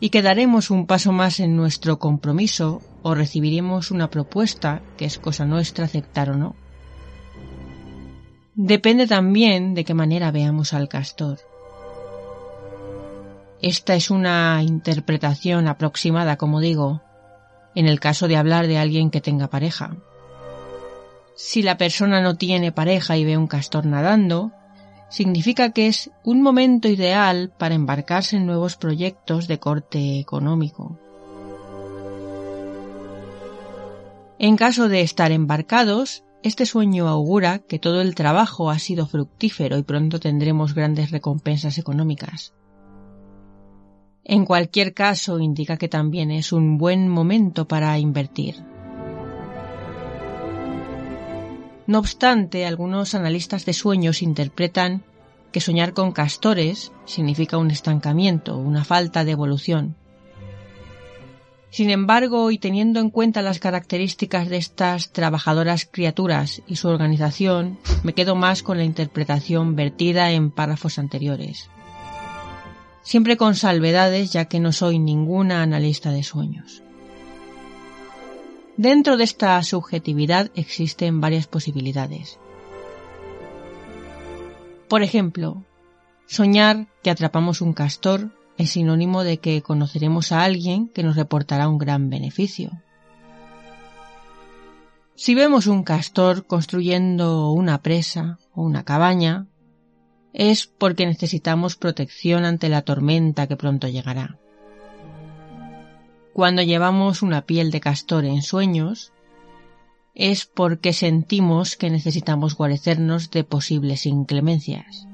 y 0.00 0.10
que 0.10 0.22
daremos 0.22 0.70
un 0.70 0.86
paso 0.86 1.12
más 1.12 1.38
en 1.38 1.56
nuestro 1.56 2.00
compromiso 2.00 2.82
o 3.02 3.14
recibiremos 3.14 3.92
una 3.92 4.10
propuesta 4.10 4.82
que 4.96 5.04
es 5.04 5.18
cosa 5.18 5.44
nuestra 5.44 5.84
aceptar 5.84 6.30
o 6.30 6.36
no. 6.36 6.56
Depende 8.56 9.06
también 9.06 9.74
de 9.74 9.84
qué 9.84 9.94
manera 9.94 10.32
veamos 10.32 10.72
al 10.74 10.88
castor. 10.88 11.38
Esta 13.62 13.94
es 13.94 14.10
una 14.10 14.60
interpretación 14.64 15.68
aproximada, 15.68 16.36
como 16.36 16.58
digo, 16.58 17.00
en 17.76 17.86
el 17.86 18.00
caso 18.00 18.26
de 18.26 18.36
hablar 18.36 18.66
de 18.66 18.76
alguien 18.76 19.08
que 19.08 19.20
tenga 19.20 19.46
pareja. 19.46 19.96
Si 21.36 21.62
la 21.62 21.78
persona 21.78 22.20
no 22.20 22.36
tiene 22.36 22.72
pareja 22.72 23.16
y 23.16 23.24
ve 23.24 23.36
un 23.36 23.46
castor 23.46 23.86
nadando, 23.86 24.50
significa 25.10 25.70
que 25.70 25.86
es 25.86 26.10
un 26.24 26.42
momento 26.42 26.88
ideal 26.88 27.52
para 27.56 27.76
embarcarse 27.76 28.36
en 28.36 28.46
nuevos 28.46 28.76
proyectos 28.76 29.46
de 29.46 29.60
corte 29.60 30.18
económico. 30.18 30.98
En 34.40 34.56
caso 34.56 34.88
de 34.88 35.02
estar 35.02 35.30
embarcados, 35.30 36.24
este 36.42 36.66
sueño 36.66 37.06
augura 37.06 37.60
que 37.60 37.78
todo 37.78 38.00
el 38.00 38.16
trabajo 38.16 38.70
ha 38.70 38.80
sido 38.80 39.06
fructífero 39.06 39.78
y 39.78 39.84
pronto 39.84 40.18
tendremos 40.18 40.74
grandes 40.74 41.12
recompensas 41.12 41.78
económicas. 41.78 42.54
En 44.24 44.44
cualquier 44.44 44.94
caso, 44.94 45.40
indica 45.40 45.76
que 45.76 45.88
también 45.88 46.30
es 46.30 46.52
un 46.52 46.78
buen 46.78 47.08
momento 47.08 47.66
para 47.66 47.98
invertir. 47.98 48.54
No 51.88 51.98
obstante, 51.98 52.64
algunos 52.64 53.14
analistas 53.14 53.66
de 53.66 53.72
sueños 53.72 54.22
interpretan 54.22 55.02
que 55.50 55.60
soñar 55.60 55.92
con 55.92 56.12
castores 56.12 56.92
significa 57.04 57.58
un 57.58 57.70
estancamiento, 57.70 58.56
una 58.56 58.84
falta 58.84 59.24
de 59.24 59.32
evolución. 59.32 59.96
Sin 61.70 61.90
embargo, 61.90 62.50
y 62.50 62.58
teniendo 62.58 63.00
en 63.00 63.10
cuenta 63.10 63.42
las 63.42 63.58
características 63.58 64.48
de 64.48 64.58
estas 64.58 65.10
trabajadoras 65.10 65.88
criaturas 65.90 66.62
y 66.66 66.76
su 66.76 66.88
organización, 66.88 67.78
me 68.04 68.12
quedo 68.12 68.36
más 68.36 68.62
con 68.62 68.78
la 68.78 68.84
interpretación 68.84 69.74
vertida 69.74 70.30
en 70.30 70.50
párrafos 70.50 70.98
anteriores 70.98 71.71
siempre 73.02 73.36
con 73.36 73.54
salvedades 73.54 74.32
ya 74.32 74.46
que 74.46 74.60
no 74.60 74.72
soy 74.72 74.98
ninguna 74.98 75.62
analista 75.62 76.10
de 76.10 76.22
sueños. 76.22 76.82
Dentro 78.76 79.16
de 79.16 79.24
esta 79.24 79.62
subjetividad 79.62 80.50
existen 80.54 81.20
varias 81.20 81.46
posibilidades. 81.46 82.38
Por 84.88 85.02
ejemplo, 85.02 85.64
soñar 86.26 86.86
que 87.02 87.10
atrapamos 87.10 87.60
un 87.60 87.74
castor 87.74 88.30
es 88.58 88.70
sinónimo 88.70 89.24
de 89.24 89.38
que 89.38 89.62
conoceremos 89.62 90.32
a 90.32 90.42
alguien 90.42 90.88
que 90.88 91.02
nos 91.02 91.16
reportará 91.16 91.68
un 91.68 91.78
gran 91.78 92.10
beneficio. 92.10 92.70
Si 95.14 95.34
vemos 95.34 95.66
un 95.66 95.82
castor 95.82 96.46
construyendo 96.46 97.50
una 97.52 97.82
presa 97.82 98.38
o 98.54 98.62
una 98.62 98.84
cabaña, 98.84 99.46
es 100.32 100.66
porque 100.66 101.06
necesitamos 101.06 101.76
protección 101.76 102.44
ante 102.44 102.68
la 102.68 102.82
tormenta 102.82 103.46
que 103.46 103.56
pronto 103.56 103.88
llegará. 103.88 104.38
Cuando 106.32 106.62
llevamos 106.62 107.22
una 107.22 107.42
piel 107.42 107.70
de 107.70 107.80
castor 107.80 108.24
en 108.24 108.42
sueños, 108.42 109.12
es 110.14 110.46
porque 110.46 110.92
sentimos 110.92 111.76
que 111.76 111.90
necesitamos 111.90 112.56
guarecernos 112.56 113.30
de 113.30 113.44
posibles 113.44 114.06
inclemencias. 114.06 115.06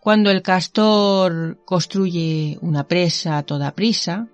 Cuando 0.00 0.30
el 0.30 0.42
castor 0.42 1.58
construye 1.64 2.58
una 2.62 2.84
presa 2.84 3.36
a 3.36 3.42
toda 3.42 3.74
prisa, 3.74 4.28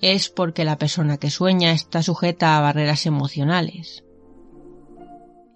es 0.00 0.28
porque 0.28 0.64
la 0.64 0.78
persona 0.78 1.18
que 1.18 1.30
sueña 1.30 1.72
está 1.72 2.02
sujeta 2.02 2.56
a 2.56 2.60
barreras 2.60 3.06
emocionales. 3.06 4.04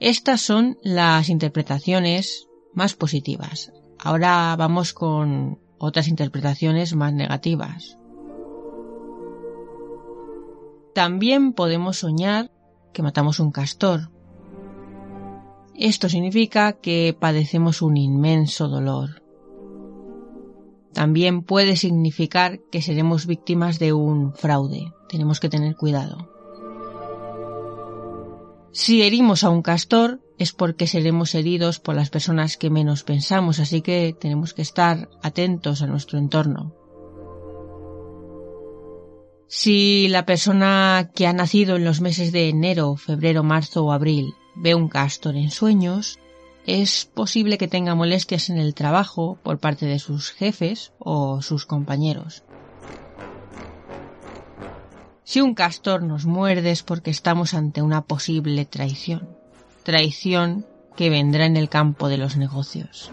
Estas 0.00 0.40
son 0.40 0.78
las 0.82 1.28
interpretaciones 1.28 2.46
más 2.72 2.94
positivas. 2.94 3.72
Ahora 3.98 4.54
vamos 4.56 4.92
con 4.92 5.58
otras 5.78 6.06
interpretaciones 6.06 6.94
más 6.94 7.12
negativas. 7.12 7.98
También 10.94 11.52
podemos 11.52 11.98
soñar 11.98 12.52
que 12.92 13.02
matamos 13.02 13.40
un 13.40 13.50
castor. 13.50 14.10
Esto 15.74 16.08
significa 16.08 16.74
que 16.74 17.16
padecemos 17.18 17.82
un 17.82 17.96
inmenso 17.96 18.68
dolor. 18.68 19.22
También 20.92 21.42
puede 21.42 21.74
significar 21.76 22.60
que 22.70 22.82
seremos 22.82 23.26
víctimas 23.26 23.80
de 23.80 23.92
un 23.92 24.32
fraude. 24.32 24.92
Tenemos 25.08 25.40
que 25.40 25.48
tener 25.48 25.74
cuidado. 25.74 26.37
Si 28.72 29.02
herimos 29.02 29.44
a 29.44 29.50
un 29.50 29.62
castor 29.62 30.20
es 30.38 30.52
porque 30.52 30.86
seremos 30.86 31.34
heridos 31.34 31.80
por 31.80 31.94
las 31.94 32.10
personas 32.10 32.56
que 32.56 32.70
menos 32.70 33.02
pensamos, 33.02 33.58
así 33.58 33.82
que 33.82 34.14
tenemos 34.18 34.54
que 34.54 34.62
estar 34.62 35.08
atentos 35.22 35.82
a 35.82 35.86
nuestro 35.86 36.18
entorno. 36.18 36.74
Si 39.48 40.08
la 40.08 40.26
persona 40.26 41.10
que 41.14 41.26
ha 41.26 41.32
nacido 41.32 41.76
en 41.76 41.84
los 41.84 42.02
meses 42.02 42.32
de 42.32 42.50
enero, 42.50 42.96
febrero, 42.96 43.42
marzo 43.42 43.86
o 43.86 43.92
abril 43.92 44.34
ve 44.54 44.74
un 44.74 44.88
castor 44.88 45.36
en 45.36 45.50
sueños, 45.50 46.18
es 46.66 47.06
posible 47.06 47.56
que 47.56 47.66
tenga 47.66 47.94
molestias 47.94 48.50
en 48.50 48.58
el 48.58 48.74
trabajo 48.74 49.38
por 49.42 49.58
parte 49.58 49.86
de 49.86 49.98
sus 49.98 50.32
jefes 50.32 50.92
o 50.98 51.40
sus 51.40 51.64
compañeros. 51.64 52.44
Si 55.28 55.42
un 55.42 55.52
castor 55.52 56.02
nos 56.04 56.24
muerde 56.24 56.70
es 56.70 56.82
porque 56.82 57.10
estamos 57.10 57.52
ante 57.52 57.82
una 57.82 58.00
posible 58.00 58.64
traición. 58.64 59.28
Traición 59.82 60.64
que 60.96 61.10
vendrá 61.10 61.44
en 61.44 61.58
el 61.58 61.68
campo 61.68 62.08
de 62.08 62.16
los 62.16 62.38
negocios. 62.38 63.10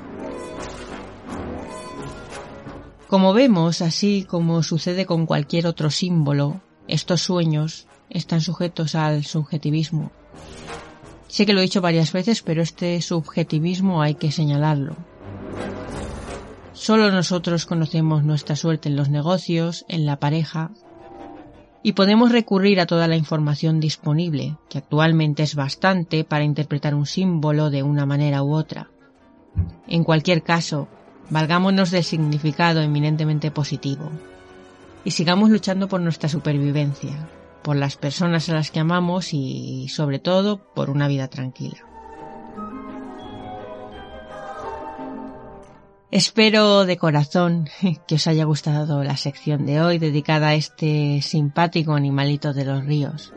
Como 3.10 3.34
vemos, 3.34 3.82
así 3.82 4.24
como 4.24 4.64
sucede 4.64 5.06
con 5.06 5.26
cualquier 5.26 5.68
otro 5.68 5.90
símbolo, 5.90 6.62
estos 6.88 7.20
sueños 7.20 7.86
están 8.10 8.40
sujetos 8.40 8.96
al 8.96 9.26
subjetivismo. 9.26 10.14
Sé 11.28 11.46
que 11.46 11.52
lo 11.52 11.60
he 11.60 11.64
dicho 11.64 11.82
varias 11.82 12.14
veces, 12.14 12.42
pero 12.44 12.62
este 12.62 13.02
subjetivismo 13.02 14.02
hay 14.02 14.16
que 14.16 14.32
señalarlo. 14.32 14.96
Solo 16.72 17.12
nosotros 17.12 17.66
conocemos 17.66 18.24
nuestra 18.24 18.56
suerte 18.56 18.88
en 18.88 18.96
los 18.96 19.10
negocios, 19.10 19.84
en 19.90 20.06
la 20.06 20.18
pareja, 20.18 20.72
y 21.86 21.94
podemos 21.94 22.32
recurrir 22.32 22.80
a 22.80 22.88
toda 22.88 23.08
la 23.08 23.16
información 23.16 23.80
disponible, 23.80 24.58
que 24.70 24.80
actualmente 24.80 25.44
es 25.44 25.54
bastante 25.54 26.24
para 26.24 26.44
interpretar 26.44 26.96
un 26.96 27.06
símbolo 27.06 27.70
de 27.70 27.84
una 27.84 28.08
manera 28.08 28.42
u 28.42 28.56
otra. 28.56 28.90
En 29.88 30.04
cualquier 30.04 30.42
caso, 30.42 30.88
valgámonos 31.30 31.92
del 31.92 32.04
significado 32.04 32.82
eminentemente 32.82 33.52
positivo 33.52 34.10
y 35.04 35.12
sigamos 35.12 35.52
luchando 35.52 35.88
por 35.88 36.02
nuestra 36.02 36.28
supervivencia, 36.28 37.30
por 37.62 37.76
las 37.76 37.98
personas 37.98 38.50
a 38.50 38.56
las 38.56 38.72
que 38.72 38.80
amamos 38.80 39.32
y, 39.32 39.88
sobre 39.90 40.18
todo, 40.18 40.58
por 40.74 40.90
una 40.90 41.08
vida 41.08 41.28
tranquila. 41.28 41.78
Espero 46.16 46.86
de 46.86 46.96
corazón 46.96 47.68
que 48.08 48.16
os 48.16 48.26
haya 48.28 48.46
gustado 48.46 49.04
la 49.04 49.18
sección 49.18 49.66
de 49.66 49.82
hoy 49.82 49.98
dedicada 49.98 50.48
a 50.48 50.56
este 50.56 51.22
simpático 51.22 51.92
animalito 51.92 52.54
de 52.54 52.64
los 52.64 52.86
ríos. 52.86 53.34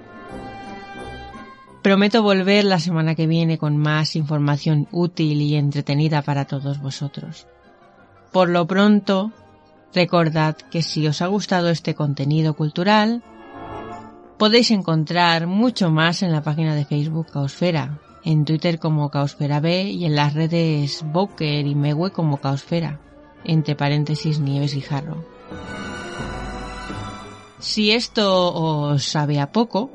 Prometo 1.82 2.22
volver 2.22 2.64
la 2.64 2.78
semana 2.78 3.16
que 3.16 3.26
viene 3.26 3.58
con 3.58 3.76
más 3.78 4.14
información 4.14 4.86
útil 4.92 5.42
y 5.42 5.56
entretenida 5.56 6.22
para 6.22 6.44
todos 6.44 6.80
vosotros. 6.80 7.48
Por 8.30 8.48
lo 8.48 8.64
pronto, 8.68 9.32
recordad 9.92 10.54
que 10.54 10.82
si 10.82 11.04
os 11.08 11.20
ha 11.20 11.26
gustado 11.26 11.70
este 11.70 11.96
contenido 11.96 12.54
cultural, 12.54 13.24
podéis 14.38 14.70
encontrar 14.70 15.48
mucho 15.48 15.90
más 15.90 16.22
en 16.22 16.30
la 16.30 16.44
página 16.44 16.76
de 16.76 16.84
Facebook 16.84 17.26
Caosfera, 17.32 17.98
en 18.28 18.44
Twitter 18.44 18.78
como 18.78 19.08
Caosfera 19.08 19.58
B 19.58 19.84
y 19.84 20.04
en 20.04 20.14
las 20.14 20.34
redes 20.34 21.02
Boker 21.02 21.66
y 21.66 21.74
Mewe 21.74 22.10
como 22.10 22.36
Caosfera, 22.36 23.00
entre 23.42 23.74
paréntesis 23.74 24.38
Nieves 24.38 24.74
y 24.74 24.82
Jarro. 24.82 25.24
Si 27.58 27.90
esto 27.90 28.52
os 28.52 29.04
sabe 29.04 29.40
a 29.40 29.50
poco, 29.50 29.90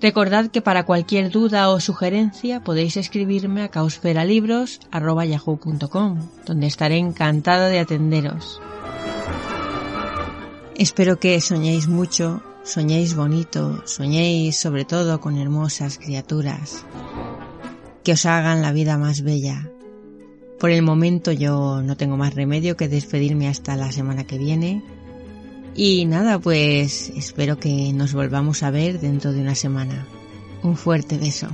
Recordad 0.00 0.46
que 0.46 0.62
para 0.62 0.86
cualquier 0.86 1.30
duda 1.30 1.68
o 1.68 1.78
sugerencia 1.78 2.64
podéis 2.64 2.96
escribirme 2.96 3.62
a 3.62 3.68
causferalibros.yahoo.com, 3.68 6.28
donde 6.46 6.66
estaré 6.66 6.96
encantada 6.96 7.68
de 7.68 7.80
atenderos. 7.80 8.62
Espero 10.74 11.20
que 11.20 11.38
soñéis 11.42 11.86
mucho 11.86 12.42
soñéis 12.70 13.16
bonito, 13.16 13.82
soñéis 13.84 14.54
sobre 14.56 14.84
todo 14.84 15.20
con 15.20 15.36
hermosas 15.36 15.98
criaturas 15.98 16.86
que 18.04 18.12
os 18.12 18.24
hagan 18.26 18.62
la 18.62 18.70
vida 18.70 18.96
más 18.96 19.22
bella. 19.22 19.68
Por 20.60 20.70
el 20.70 20.82
momento 20.82 21.32
yo 21.32 21.82
no 21.82 21.96
tengo 21.96 22.16
más 22.16 22.34
remedio 22.34 22.76
que 22.76 22.88
despedirme 22.88 23.48
hasta 23.48 23.74
la 23.74 23.90
semana 23.90 24.24
que 24.24 24.38
viene. 24.38 24.84
Y 25.74 26.04
nada, 26.04 26.38
pues 26.38 27.10
espero 27.10 27.58
que 27.58 27.92
nos 27.92 28.14
volvamos 28.14 28.62
a 28.62 28.70
ver 28.70 29.00
dentro 29.00 29.32
de 29.32 29.40
una 29.40 29.56
semana. 29.56 30.06
Un 30.62 30.76
fuerte 30.76 31.18
beso. 31.18 31.48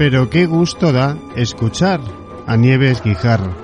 Pero 0.00 0.30
qué 0.30 0.46
gusto 0.46 0.94
da 0.94 1.18
escuchar 1.36 2.00
a 2.46 2.56
Nieves 2.56 3.02
Guijarro. 3.02 3.54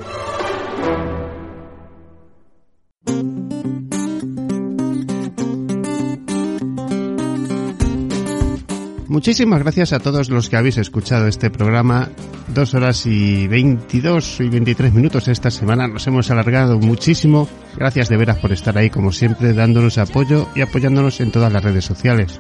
Muchísimas 9.09 9.61
gracias 9.61 9.95
a 9.95 9.99
todos 9.99 10.29
los 10.29 10.51
que 10.51 10.59
habéis 10.59 10.77
escuchado 10.77 11.27
este 11.27 11.49
programa. 11.49 12.11
Dos 12.49 12.75
horas 12.75 13.07
y 13.07 13.49
22 13.49 14.41
y 14.41 14.51
23 14.51 14.93
minutos 14.93 15.29
esta 15.29 15.51
semana. 15.51 15.89
Nos 15.89 16.07
hemos 16.07 16.31
alargado 16.31 16.79
muchísimo. 16.79 17.49
Gracias 17.79 18.11
de 18.11 18.19
veras 18.19 18.37
por 18.37 18.53
estar 18.53 18.77
ahí 18.77 18.91
como 18.91 19.11
siempre, 19.11 19.55
dándonos 19.55 19.97
apoyo 19.97 20.49
y 20.55 20.61
apoyándonos 20.61 21.19
en 21.23 21.33
todas 21.33 21.51
las 21.51 21.65
redes 21.65 21.87
sociales. 21.87 22.39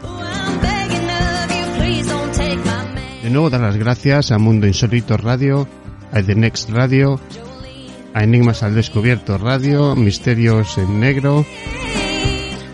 De 3.26 3.32
nuevo 3.32 3.50
dar 3.50 3.60
las 3.60 3.76
gracias 3.76 4.30
a 4.30 4.38
Mundo 4.38 4.68
Insólito 4.68 5.16
Radio, 5.16 5.66
a 6.12 6.22
The 6.22 6.36
Next 6.36 6.70
Radio, 6.70 7.18
a 8.14 8.22
Enigmas 8.22 8.62
al 8.62 8.76
Descubierto 8.76 9.36
Radio, 9.36 9.96
Misterios 9.96 10.78
en 10.78 11.00
Negro 11.00 11.44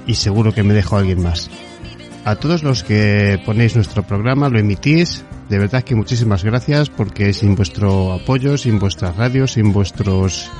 y 0.06 0.14
seguro 0.14 0.52
que 0.52 0.62
me 0.62 0.74
dejo 0.74 0.98
alguien 0.98 1.22
más. 1.22 1.48
A 2.26 2.36
todos 2.36 2.62
los 2.62 2.84
que 2.84 3.40
ponéis 3.46 3.76
nuestro 3.76 4.02
programa, 4.02 4.50
lo 4.50 4.58
emitís, 4.58 5.24
de 5.48 5.58
verdad 5.58 5.84
que 5.84 5.94
muchísimas 5.94 6.44
gracias 6.44 6.90
porque 6.90 7.32
sin 7.32 7.54
vuestro 7.54 8.12
apoyo, 8.12 8.58
sin 8.58 8.78
vuestras 8.78 9.16
radios, 9.16 9.52
sin 9.52 9.72
vuestros 9.72 10.50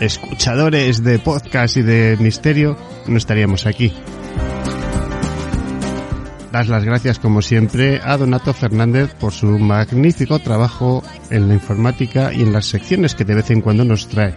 escuchadores 0.00 1.04
de 1.04 1.18
podcast 1.18 1.76
y 1.76 1.82
de 1.82 2.16
misterio, 2.18 2.78
no 3.06 3.18
estaríamos 3.18 3.66
aquí. 3.66 3.92
Dar 6.52 6.68
las 6.68 6.84
gracias 6.84 7.18
como 7.18 7.40
siempre 7.40 7.98
a 8.04 8.18
Donato 8.18 8.52
Fernández 8.52 9.14
por 9.14 9.32
su 9.32 9.46
magnífico 9.46 10.38
trabajo 10.38 11.02
en 11.30 11.48
la 11.48 11.54
informática 11.54 12.30
y 12.30 12.42
en 12.42 12.52
las 12.52 12.66
secciones 12.66 13.14
que 13.14 13.24
de 13.24 13.36
vez 13.36 13.50
en 13.50 13.62
cuando 13.62 13.86
nos 13.86 14.06
trae. 14.06 14.34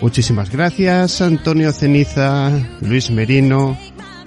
Muchísimas 0.00 0.50
gracias 0.50 1.20
Antonio 1.20 1.70
Ceniza, 1.72 2.50
Luis 2.80 3.10
Merino, 3.10 3.76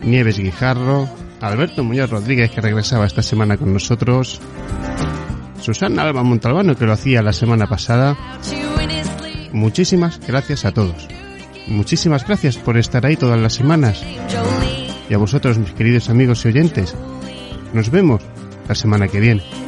Nieves 0.03 0.37
Guijarro, 0.37 1.09
Alberto 1.39 1.83
Muñoz 1.83 2.11
Rodríguez 2.11 2.51
que 2.51 2.61
regresaba 2.61 3.07
esta 3.07 3.23
semana 3.23 3.57
con 3.57 3.73
nosotros, 3.73 4.39
Susana 5.59 6.03
Alba 6.03 6.21
Montalbano 6.21 6.75
que 6.75 6.85
lo 6.85 6.93
hacía 6.93 7.23
la 7.23 7.33
semana 7.33 7.65
pasada. 7.65 8.15
Muchísimas 9.53 10.19
gracias 10.27 10.65
a 10.65 10.71
todos. 10.71 11.07
Muchísimas 11.67 12.25
gracias 12.25 12.57
por 12.57 12.77
estar 12.77 13.05
ahí 13.05 13.15
todas 13.15 13.39
las 13.39 13.53
semanas. 13.53 14.03
Y 15.09 15.13
a 15.13 15.17
vosotros, 15.17 15.57
mis 15.57 15.71
queridos 15.71 16.09
amigos 16.09 16.45
y 16.45 16.49
oyentes, 16.49 16.95
nos 17.73 17.89
vemos 17.89 18.21
la 18.67 18.75
semana 18.75 19.07
que 19.07 19.19
viene. 19.19 19.60